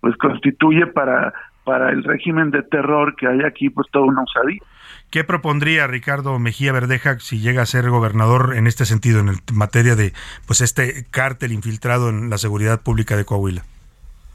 pues 0.00 0.16
constituye 0.16 0.86
para 0.86 1.32
para 1.64 1.90
el 1.90 2.02
régimen 2.02 2.50
de 2.50 2.62
terror 2.62 3.14
que 3.16 3.26
hay 3.26 3.42
aquí, 3.42 3.68
pues 3.68 3.86
todo 3.90 4.04
una 4.04 4.22
osadía. 4.22 4.62
¿Qué 5.10 5.24
propondría 5.24 5.86
Ricardo 5.86 6.38
Mejía 6.38 6.72
Verdeja 6.72 7.18
si 7.18 7.40
llega 7.40 7.62
a 7.62 7.66
ser 7.66 7.88
gobernador 7.88 8.54
en 8.54 8.66
este 8.66 8.84
sentido, 8.84 9.20
en 9.20 9.28
el, 9.28 9.36
materia 9.54 9.96
de 9.96 10.12
pues 10.46 10.60
este 10.60 11.06
cártel 11.10 11.52
infiltrado 11.52 12.10
en 12.10 12.28
la 12.28 12.36
seguridad 12.36 12.82
pública 12.82 13.16
de 13.16 13.24
Coahuila? 13.24 13.62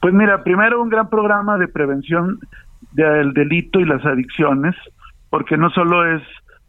Pues 0.02 0.14
mira, 0.14 0.44
primero 0.44 0.82
un 0.82 0.90
gran 0.90 1.10
programa 1.10 1.58
de 1.58 1.68
prevención 1.68 2.40
del 2.92 3.34
delito 3.34 3.80
y 3.80 3.86
las 3.86 4.04
adicciones, 4.04 4.76
porque 5.30 5.58
no 5.58 5.70
solo 5.70 6.16
es 6.16 6.24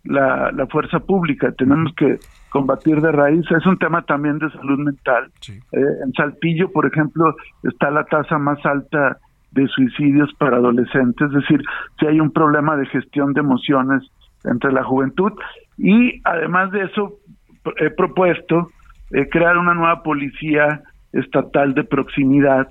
la, 0.04 0.52
fuerza 0.70 1.00
pública, 1.00 1.52
tenemos 1.52 1.94
que 1.94 2.18
combatir 2.50 3.00
de 3.00 3.10
raíz, 3.10 3.44
es 3.50 3.66
un 3.66 3.78
tema 3.78 4.02
también 4.02 4.38
de 4.38 4.50
salud 4.50 4.78
mental. 4.78 5.30
Eh, 5.48 5.80
en 6.04 6.12
Saltillo, 6.12 6.70
por 6.70 6.86
ejemplo, 6.86 7.34
está 7.62 7.90
la 7.90 8.04
tasa 8.04 8.38
más 8.38 8.64
alta 8.66 9.18
de 9.54 9.68
suicidios 9.68 10.32
para 10.34 10.56
adolescentes, 10.56 11.28
es 11.28 11.34
decir, 11.34 11.62
si 11.98 12.06
hay 12.06 12.20
un 12.20 12.32
problema 12.32 12.76
de 12.76 12.86
gestión 12.86 13.32
de 13.32 13.40
emociones 13.40 14.02
entre 14.44 14.72
la 14.72 14.84
juventud 14.84 15.32
y 15.78 16.20
además 16.24 16.70
de 16.72 16.82
eso 16.82 17.14
he 17.78 17.90
propuesto 17.90 18.68
eh, 19.10 19.28
crear 19.30 19.56
una 19.56 19.74
nueva 19.74 20.02
policía 20.02 20.82
estatal 21.12 21.74
de 21.74 21.84
proximidad 21.84 22.68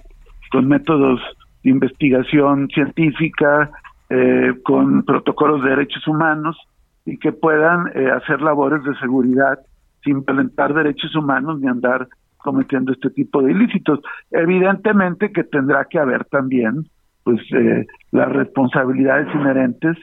con 0.52 0.68
métodos 0.68 1.22
de 1.64 1.72
investigación 1.72 2.68
científica, 2.68 3.72
eh, 4.10 4.54
con 4.64 5.04
protocolos 5.04 5.64
de 5.64 5.72
derechos 5.72 6.06
humanos 6.08 6.58
y 7.06 7.18
que 7.18 7.32
puedan 7.32 7.88
eh, 7.96 8.12
hacer 8.12 8.42
labores 8.42 8.84
de 8.84 8.96
seguridad 9.00 9.58
sin 10.04 10.24
violentar 10.24 10.74
derechos 10.74 11.16
humanos 11.16 11.60
ni 11.60 11.68
andar 11.68 12.08
cometiendo 12.44 12.91
este 12.94 13.10
tipo 13.10 13.41
de 13.41 13.52
ilícitos. 13.52 13.99
Evidentemente 14.32 15.32
que 15.32 15.44
tendrá 15.44 15.86
que 15.86 15.99
haber 15.99 16.26
también 16.26 16.88
pues 17.24 17.41
eh, 17.53 17.88
las 18.11 18.30
responsabilidades 18.30 19.34
inherentes, 19.34 19.98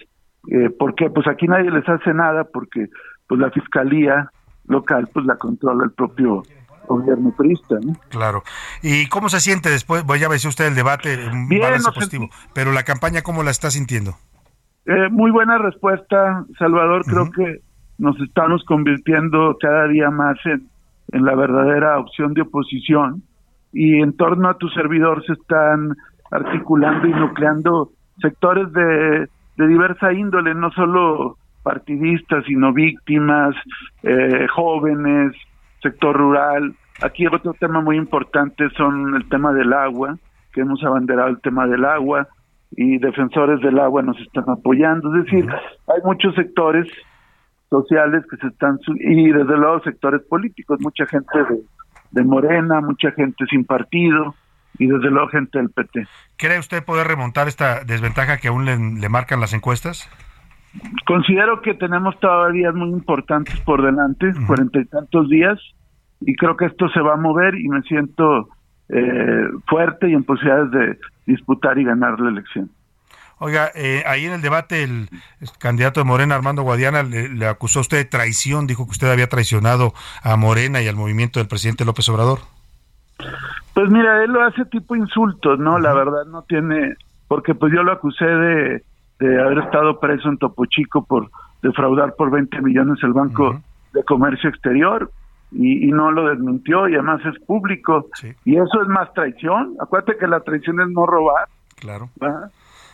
eh, 0.51 0.71
porque 0.79 1.11
pues 1.11 1.27
aquí 1.29 1.47
nadie 1.47 1.71
les 1.71 1.89
hace 1.89 2.15
nada 2.15 2.45
porque 2.45 2.89
pues 3.29 3.41
la 3.41 3.51
fiscalía 3.51 4.31
local 4.67 5.09
pues 5.13 5.27
la 5.27 5.37
controla 5.37 5.85
el 5.85 5.93
propio 5.93 6.43
gobierno 6.89 7.33
turista. 7.37 7.77
Claro. 8.09 8.43
¿Y 8.83 9.09
cómo 9.09 9.29
se 9.29 9.41
siente 9.41 9.71
después? 9.71 10.05
Voy 10.05 10.25
a 10.25 10.29
ver 10.29 10.39
si 10.39 10.49
usted 10.49 10.67
el 10.67 10.75
debate, 10.75 11.17
Bien, 11.49 11.83
positivo, 11.95 12.29
pero 12.55 12.73
la 12.73 12.83
campaña, 12.83 13.23
¿cómo 13.23 13.43
la 13.43 13.51
está 13.51 13.71
sintiendo? 13.71 14.15
Eh, 14.87 15.09
muy 15.11 15.31
buena 15.31 15.59
respuesta, 15.59 16.45
Salvador. 16.59 17.05
Creo 17.05 17.31
que 17.31 17.61
nos 17.99 18.19
estamos 18.21 18.65
convirtiendo 18.65 19.57
cada 19.61 19.87
día 19.89 20.11
más 20.11 20.39
en, 20.47 20.70
en 21.13 21.25
la 21.25 21.35
verdadera 21.35 21.99
opción 21.99 22.35
de 22.35 22.43
oposición 22.43 23.23
y 23.73 24.01
en 24.01 24.17
torno 24.17 24.49
a 24.49 24.59
tu 24.59 24.69
servidor 24.69 25.25
se 25.25 25.33
están 25.35 25.97
articulando 26.31 27.07
y 27.07 27.13
nucleando 27.13 27.91
sectores 28.21 28.73
de, 28.73 29.29
de 29.57 29.67
diversa 29.67 30.13
índole, 30.13 30.55
no 30.55 30.71
solo 30.73 31.37
partidistas, 31.63 32.45
sino 32.47 32.73
víctimas, 32.73 33.55
eh, 34.03 34.47
jóvenes, 34.55 35.33
sector 35.83 36.17
rural. 36.17 36.75
Aquí 37.03 37.27
otro 37.27 37.55
tema 37.55 37.81
muy 37.81 37.97
importante 37.97 38.69
son 38.77 39.15
el 39.15 39.29
tema 39.29 39.53
del 39.53 39.73
agua, 39.73 40.17
que 40.53 40.63
hemos 40.63 40.83
abanderado 40.85 41.29
el 41.29 41.41
tema 41.41 41.67
del 41.67 41.85
agua 41.85 42.29
y 42.73 42.99
defensores 42.99 43.61
del 43.61 43.79
agua 43.79 44.03
nos 44.03 44.19
están 44.21 44.49
apoyando. 44.49 45.15
Es 45.17 45.25
decir, 45.25 45.47
hay 45.49 46.01
muchos 46.05 46.35
sectores 46.35 46.87
sociales 47.71 48.25
que 48.29 48.37
se 48.37 48.49
están, 48.49 48.79
y 48.97 49.31
desde 49.31 49.57
luego 49.57 49.81
sectores 49.83 50.23
políticos, 50.23 50.79
mucha 50.81 51.07
gente 51.07 51.39
de, 51.49 51.61
de 52.11 52.25
Morena, 52.25 52.81
mucha 52.81 53.13
gente 53.13 53.47
sin 53.49 53.65
partido 53.65 54.35
y 54.79 54.87
desde 54.87 55.11
luego 55.11 55.29
gente 55.29 55.59
del 55.59 55.71
PT. 55.71 56.07
¿Cree 56.37 56.59
usted 56.59 56.85
poder 56.85 57.07
remontar 57.07 57.49
esta 57.49 57.85
desventaja 57.85 58.39
que 58.39 58.49
aún 58.49 58.65
le, 58.65 59.09
marcan 59.09 59.41
las 59.41 59.53
encuestas? 59.53 60.09
Considero 61.07 61.63
que 61.63 61.75
tenemos 61.75 62.19
todavía 62.21 62.73
muy 62.73 62.91
importantes 62.91 63.59
por 63.61 63.83
delante, 63.83 64.33
cuarenta 64.47 64.81
y 64.81 64.85
tantos 64.87 65.29
días, 65.29 65.59
y 66.21 66.35
creo 66.37 66.57
que 66.57 66.67
esto 66.67 66.89
se 66.91 67.01
va 67.01 67.15
a 67.15 67.17
mover 67.17 67.55
y 67.57 67.69
me 67.69 67.83
siento 67.83 68.49
eh, 68.89 69.49
fuerte 69.67 70.09
y 70.09 70.15
en 70.15 70.25
posibilidades 70.25 70.71
de 70.71 70.99
disputar 71.27 71.79
y 71.79 71.85
ganar 71.85 72.19
la 72.21 72.31
elección. 72.31 72.71
Oiga, 73.43 73.71
eh, 73.75 74.05
ahí 74.07 74.27
en 74.27 74.35
el 74.35 74.43
debate 74.43 74.83
el, 74.83 75.09
candidato 75.59 76.01
de 76.01 76.05
Morena, 76.05 76.35
Armando 76.35 76.61
Guadiana, 76.61 77.03
le, 77.03 77.47
acusó 77.47 77.79
a 77.79 77.83
usted 77.83 77.97
de 77.97 78.05
traición, 78.05 78.67
dijo 78.67 78.85
que 78.85 78.91
usted 78.91 79.11
había 79.11 79.31
traicionado 79.31 79.95
a 80.23 80.37
Morena 80.37 80.83
y 80.83 80.89
al 80.89 80.97
movimiento 80.97 81.41
del 81.41 81.49
presidente 81.49 81.87
López 81.87 82.07
Obrador. 82.11 82.41
Pues 83.73 83.91
mira, 83.91 84.23
él 84.23 84.33
lo 84.33 84.45
hace 84.45 84.67
tipo 84.67 84.95
insultos, 84.95 85.59
¿no? 85.59 85.79
La 85.79 85.95
verdad 85.95 86.27
no 86.27 86.43
tiene, 86.43 86.97
porque 87.29 87.55
pues 87.55 87.73
yo 87.73 87.83
lo 87.83 87.93
acusé 87.93 88.27
de, 88.27 88.85
de 89.21 89.41
haber 89.41 89.61
estado 89.61 89.99
preso 89.99 90.29
en 90.29 90.37
Topo 90.37 90.67
Chico 90.67 91.07
por 91.07 91.31
defraudar 91.63 92.15
por 92.17 92.31
20 92.31 92.61
millones 92.61 93.03
el 93.03 93.15
Banco 93.15 93.59
de 93.95 94.05
Comercio 94.05 94.51
Exterior 94.51 95.11
y, 95.51 95.89
y, 95.89 95.93
no 95.93 96.11
lo 96.13 96.29
desmintió 96.29 96.89
y 96.91 96.95
además 96.95 97.23
es 97.25 97.43
público 97.47 98.07
y 98.45 98.57
eso 98.57 98.83
es 98.83 98.89
más 98.89 99.11
traición. 99.15 99.77
Acuérdate 99.81 100.19
que 100.19 100.27
la 100.27 100.41
traición 100.41 100.79
es 100.83 100.89
no 100.91 101.07
robar. 101.07 101.49
Claro. 101.77 102.11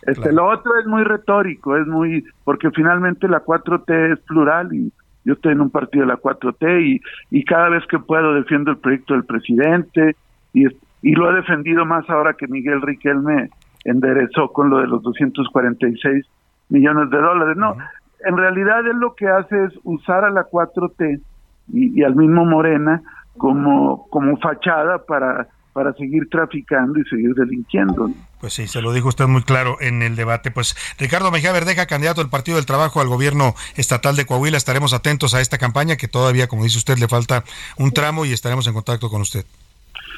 Este, 0.07 0.33
Lo 0.33 0.47
otro 0.47 0.79
es 0.79 0.87
muy 0.87 1.03
retórico, 1.03 1.77
es 1.77 1.87
muy, 1.87 2.25
porque 2.45 2.71
finalmente 2.71 3.29
la 3.29 3.45
4T 3.45 4.13
es 4.13 4.21
plural 4.21 4.73
y 4.73 4.93
yo 5.25 5.35
estoy 5.35 5.53
en 5.53 5.61
un 5.61 5.71
partido 5.71 6.07
de 6.07 6.13
la 6.13 6.19
4T 6.19 6.83
y, 6.83 7.01
y 7.31 7.45
cada 7.45 7.69
vez 7.71 7.85
que 7.89 7.99
puedo 7.99 8.33
defiendo 8.35 8.71
el 8.71 8.79
proyecto 8.79 9.15
del 9.15 9.25
presidente 9.25 10.15
y, 10.53 10.67
y 11.03 11.13
lo 11.13 11.31
he 11.31 11.35
defendido 11.35 11.85
más 11.85 12.09
ahora 12.09 12.35
que 12.35 12.47
Miguel 12.47 12.83
Riquelme 12.83 13.51
enderezó 13.85 14.53
con 14.53 14.71
lo 14.71 14.79
de 14.79 14.87
los 14.87 15.03
246 15.03 16.25
millones 16.69 17.11
de 17.11 17.19
dólares. 17.19 17.57
No, 17.57 17.77
en 18.25 18.37
realidad 18.37 18.87
él 18.87 18.99
lo 18.99 19.15
que 19.15 19.27
hace 19.27 19.65
es 19.65 19.73
usar 19.83 20.25
a 20.25 20.31
la 20.31 20.45
4T 20.49 21.21
y, 21.73 22.01
y 22.01 22.05
al 22.05 22.15
mismo 22.15 22.45
Morena 22.45 23.03
como, 23.37 24.09
como 24.09 24.37
fachada 24.37 24.99
para 25.05 25.49
para 25.77 25.93
seguir 25.93 26.27
traficando 26.31 26.99
y 26.99 27.05
seguir 27.05 27.35
delinquiendo. 27.35 28.11
Pues 28.41 28.55
sí, 28.55 28.67
se 28.67 28.81
lo 28.81 28.95
dijo 28.95 29.09
usted 29.09 29.27
muy 29.27 29.43
claro 29.43 29.77
en 29.79 30.01
el 30.01 30.17
debate. 30.17 30.51
Pues 30.51 30.75
Ricardo 30.99 31.31
Mejía 31.31 31.53
Verdeja, 31.53 31.85
candidato 31.85 32.23
del 32.23 32.31
Partido 32.31 32.57
del 32.57 32.65
Trabajo 32.65 33.03
al 33.03 33.09
gobierno 33.09 33.55
estatal 33.77 34.17
de 34.17 34.25
Coahuila, 34.25 34.57
estaremos 34.57 34.95
atentos 34.95 35.35
a 35.35 35.43
esta 35.43 35.59
campaña 35.59 35.97
que 35.97 36.09
todavía, 36.09 36.49
como 36.49 36.65
dice 36.65 36.79
usted, 36.79 36.97
le 36.97 37.09
falta 37.09 37.45
un 37.77 37.93
tramo 37.93 38.25
y 38.25 38.33
estaremos 38.33 38.67
en 38.67 38.73
contacto 38.73 39.11
con 39.11 39.21
usted. 39.21 39.45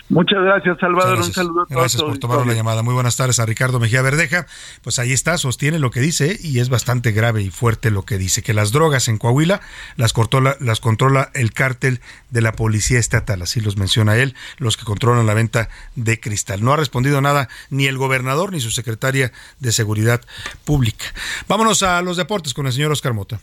Muchas 0.09 0.43
gracias, 0.43 0.79
Salvador. 0.81 1.19
Un 1.19 1.33
saludo 1.33 1.63
a 1.63 1.67
todos. 1.67 1.81
Gracias 1.81 2.03
por 2.03 2.19
tomar 2.19 2.47
la 2.47 2.55
llamada. 2.55 2.83
Muy 2.83 2.95
buenas 2.95 3.17
tardes 3.17 3.39
a 3.41 3.47
Ricardo 3.47 3.79
Mejía 3.79 4.01
Verdeja. 4.01 4.47
Pues 4.83 4.99
ahí 4.99 5.13
está, 5.13 5.37
sostiene 5.37 5.79
lo 5.79 5.91
que 5.91 6.01
dice 6.01 6.39
y 6.43 6.61
es 6.61 6.71
bastante 6.71 7.13
grave 7.13 7.43
y 7.43 7.51
fuerte 7.51 7.91
lo 7.91 8.05
que 8.05 8.17
dice, 8.17 8.43
que 8.43 8.55
las 8.55 8.73
drogas 8.73 9.09
en 9.09 9.19
Coahuila 9.19 9.61
las, 9.97 10.15
las 10.61 10.81
controla 10.81 11.31
el 11.35 11.53
cártel 11.53 12.01
de 12.31 12.41
la 12.41 12.53
Policía 12.53 12.99
Estatal, 12.99 13.43
así 13.43 13.61
los 13.61 13.77
menciona 13.77 14.17
él, 14.17 14.35
los 14.57 14.77
que 14.77 14.85
controlan 14.85 15.27
la 15.27 15.35
venta 15.35 15.69
de 15.95 16.19
cristal. 16.19 16.65
No 16.65 16.73
ha 16.73 16.77
respondido 16.77 17.21
nada 17.21 17.49
ni 17.69 17.87
el 17.87 17.99
gobernador 17.99 18.53
ni 18.53 18.61
su 18.61 18.71
secretaria 18.71 19.33
de 19.61 19.73
Seguridad 19.73 20.23
Pública. 20.65 21.05
Vámonos 21.49 21.83
a 21.83 22.01
los 22.03 22.17
deportes 22.17 22.55
con 22.55 22.67
el 22.67 22.73
señor 22.73 22.93
Oscar 22.93 23.13
Mota. 23.13 23.41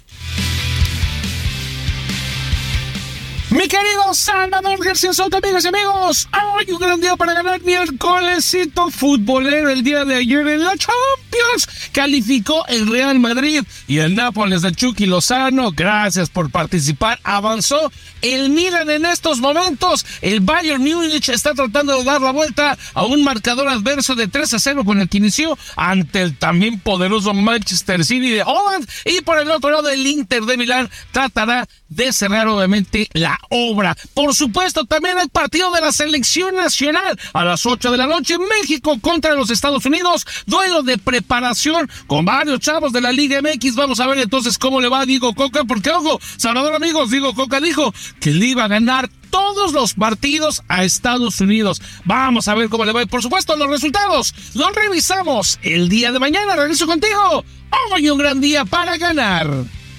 Mi 3.66 3.70
querido 3.70 4.14
Salvador 4.14 4.78
García 4.86 5.12
Soto, 5.12 5.38
amigas 5.38 5.66
y 5.66 5.70
amigos, 5.70 6.28
hoy 6.56 6.72
un 6.72 6.78
gran 6.78 7.02
día 7.02 7.16
para 7.16 7.34
ganar 7.34 7.60
miércolesito 7.64 8.92
futbolero. 8.92 9.72
El 9.72 9.82
día 9.82 10.06
de 10.06 10.14
ayer 10.18 10.48
en 10.48 10.64
la 10.64 10.78
Champions 10.78 11.90
calificó 11.92 12.64
el 12.68 12.86
Real 12.86 13.18
Madrid 13.18 13.64
y 13.88 13.98
el 13.98 14.14
Nápoles 14.14 14.62
de 14.62 14.72
Chucky 14.72 15.08
Lozano. 15.08 15.72
Gracias 15.72 16.30
por 16.30 16.52
participar. 16.52 17.20
Avanzó 17.24 17.92
el 18.22 18.52
Milan 18.52 18.88
en 18.92 19.08
estos 19.08 19.40
momentos. 19.40 20.06
El 20.22 20.42
Bayern 20.42 20.84
Múnich 20.84 21.30
está 21.30 21.56
tratando 21.56 21.98
de 21.98 22.04
dar 22.04 22.22
la 22.22 22.32
vuelta 22.32 22.78
a 22.94 23.06
un 23.06 23.24
marcador 23.24 23.68
adverso 23.68 24.14
de 24.14 24.28
3 24.28 24.54
a 24.54 24.60
0 24.60 24.86
con 24.86 25.02
el 25.02 25.10
que 25.10 25.18
inició 25.18 25.58
ante 25.76 26.22
el 26.22 26.38
también 26.38 26.80
poderoso 26.80 27.34
Manchester 27.34 28.06
City 28.06 28.30
de 28.30 28.44
Holland. 28.44 28.88
Y 29.06 29.22
por 29.22 29.40
el 29.40 29.50
otro 29.50 29.72
lado, 29.72 29.90
el 29.90 30.06
Inter 30.06 30.44
de 30.44 30.56
Milán 30.56 30.88
tratará 31.12 31.68
de 31.90 32.14
cerrar 32.14 32.48
obviamente 32.48 33.10
la 33.14 33.40
obra. 33.56 33.96
Por 34.14 34.36
supuesto, 34.36 34.86
también 34.86 35.18
el 35.18 35.30
partido 35.30 35.72
de 35.72 35.82
la 35.82 35.92
selección 35.92 36.56
nacional 36.56 37.18
a 37.34 37.46
las 37.46 37.66
8 37.66 37.92
de 37.92 37.98
la 37.98 38.08
noche. 38.08 38.38
México 38.38 39.00
contra 39.00 39.34
los 39.34 39.50
Estados 39.50 39.86
Unidos. 39.86 40.26
Duelo 40.46 40.84
de 40.84 40.98
preparación 40.98 41.90
con 42.08 42.26
varios 42.26 42.60
chavos 42.60 42.92
de 42.92 43.02
la 43.02 43.12
Liga 43.12 43.42
MX. 43.42 43.76
Vamos 43.76 44.00
a 44.00 44.08
ver 44.08 44.20
entonces 44.20 44.58
cómo 44.58 44.82
le 44.82 44.90
va 44.90 45.02
a 45.02 45.06
Diego 45.06 45.34
Coca, 45.34 45.64
porque 45.64 45.90
ojo, 45.90 46.20
Salvador 46.38 46.76
amigos, 46.76 47.12
Diego 47.12 47.34
Coca 47.34 47.62
dijo 47.62 47.94
que 48.20 48.32
le 48.32 48.48
iba 48.48 48.66
a 48.66 48.68
ganar 48.68 49.10
todos 49.30 49.74
los 49.74 49.94
partidos 49.94 50.62
a 50.68 50.84
Estados 50.84 51.40
Unidos. 51.42 51.82
Vamos 52.06 52.48
a 52.48 52.56
ver 52.56 52.70
cómo 52.70 52.86
le 52.86 52.92
va. 52.92 53.06
por 53.06 53.22
supuesto, 53.22 53.56
los 53.56 53.70
resultados 53.70 54.34
los 54.54 54.74
revisamos 54.76 55.60
el 55.62 55.90
día 55.90 56.12
de 56.12 56.20
mañana. 56.20 56.56
Regreso 56.56 56.88
contigo. 56.88 57.44
Hoy 57.92 58.10
un 58.10 58.18
gran 58.18 58.42
día 58.42 58.66
para 58.66 58.98
ganar. 58.98 59.50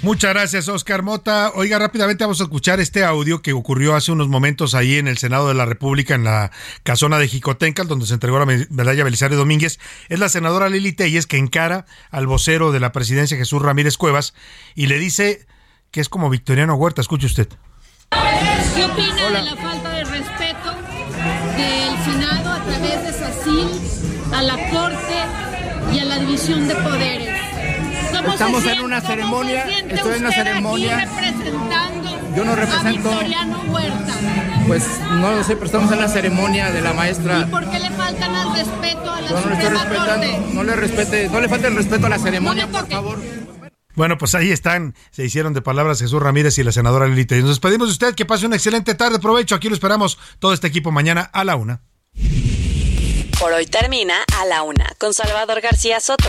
Muchas 0.07 0.35
gracias, 0.35 0.69
Oscar 0.69 1.03
Mota. 1.03 1.51
Oiga, 1.57 1.81
rápidamente 1.81 2.23
vamos 2.23 2.41
a 2.41 2.45
escuchar 2.45 2.79
este 2.79 3.03
audio 3.03 3.43
que 3.43 3.53
ocurrió 3.53 3.97
hace 3.97 4.13
unos 4.13 4.29
momentos 4.29 4.77
ahí 4.77 4.99
en 4.99 5.09
el 5.09 5.19
Senado 5.19 5.49
de 5.49 5.55
la 5.55 5.67
República, 5.67 6.15
en 6.15 6.23
la 6.23 6.53
casona 6.85 7.19
de 7.19 7.27
Jicotencal, 7.27 7.89
donde 7.89 8.07
se 8.07 8.15
entregó 8.15 8.39
la 8.39 8.47
medalla 8.47 9.03
Belisario 9.03 9.37
Domínguez. 9.37 9.81
Es 10.09 10.21
la 10.21 10.29
senadora 10.29 10.69
Lili 10.69 10.93
Telles 10.93 11.27
que 11.27 11.39
encara 11.39 11.87
al 12.13 12.29
vocero 12.29 12.71
de 12.71 12.79
la 12.79 12.93
presidencia, 12.93 13.37
Jesús 13.37 13.61
Ramírez 13.61 13.97
Cuevas, 13.97 14.33
y 14.77 14.87
le 14.87 15.01
dice 15.01 15.45
que 15.91 16.01
es 16.01 16.09
como 16.09 16.31
Victoriano 16.31 16.77
Huerta. 16.77 17.01
Escuche 17.01 17.27
usted. 17.27 17.49
¿Qué 18.11 18.85
opina 18.85 19.41
de 19.41 19.43
la 19.43 19.57
falta 19.57 19.91
de 19.91 20.05
respeto 20.05 20.71
del 21.57 22.05
Senado 22.05 22.53
a 22.53 22.65
través 22.65 23.03
de 23.03 23.13
SACIL 23.13 24.33
a 24.33 24.43
la 24.43 24.71
Corte 24.71 25.17
y 25.93 25.99
a 25.99 26.05
la 26.05 26.19
división 26.21 26.69
de 26.69 26.77
poderes? 26.77 27.36
Estamos 28.33 28.65
en 28.67 28.81
una 28.81 29.01
ceremonia, 29.01 29.65
estoy 29.89 30.15
en 30.15 30.21
una 30.21 30.33
ceremonia. 30.33 31.05
representando 31.05 32.35
Yo 32.37 32.45
no 32.45 32.57
represento. 32.57 33.09
A 33.11 33.13
Victoriano 33.13 33.63
Huerta. 33.69 34.15
Pues 34.67 34.85
no 35.11 35.33
lo 35.33 35.45
sé, 35.45 35.55
pero 35.55 35.67
estamos 35.67 35.93
en 35.93 36.01
la 36.01 36.09
ceremonia 36.09 36.71
de 36.73 36.81
la 36.83 36.93
maestra. 36.93 37.41
¿Y 37.47 37.51
por 37.51 37.71
qué 37.71 37.79
le 37.79 37.91
faltan 37.91 38.35
al 38.35 38.53
respeto 38.57 39.13
a 39.13 39.21
la 39.21 39.29
Yo 39.29 39.41
no 39.41 39.47
le 39.49 39.55
estoy 39.55 39.69
Suprema 39.71 39.85
respetando, 39.85 40.27
Corte? 40.27 40.55
no 40.55 40.65
le 40.65 40.77
respete, 40.77 41.29
no 41.29 41.41
le 41.41 41.49
falte 41.49 41.67
el 41.69 41.77
respeto 41.77 42.07
a 42.07 42.09
la 42.09 42.19
ceremonia, 42.19 42.67
No 42.67 42.73
por 42.73 42.89
favor. 42.89 43.19
Bueno, 43.95 44.19
pues 44.19 44.35
ahí 44.35 44.51
están. 44.53 44.95
Se 45.11 45.25
hicieron 45.25 45.55
de 45.55 45.63
palabras 45.63 46.01
Jesús 46.01 46.21
Ramírez 46.21 46.59
y 46.59 46.63
la 46.65 46.73
senadora 46.73 47.07
Lili 47.07 47.25
Telles. 47.25 47.45
Nos 47.45 47.53
despedimos 47.53 47.89
de 47.89 47.93
usted. 47.93 48.15
Que 48.15 48.27
pase 48.27 48.45
una 48.45 48.57
excelente 48.57 48.95
tarde. 48.95 49.19
Provecho. 49.19 49.55
Aquí 49.55 49.69
lo 49.69 49.75
esperamos 49.75 50.19
todo 50.39 50.53
este 50.53 50.67
equipo 50.67 50.91
mañana 50.91 51.23
a 51.33 51.45
la 51.45 51.57
una. 51.57 51.81
Por 53.41 53.53
hoy 53.53 53.65
termina 53.67 54.17
a 54.39 54.45
la 54.45 54.63
una 54.65 54.85
con 54.99 55.15
Salvador 55.15 55.63
García 55.63 56.01
Soto. 56.01 56.29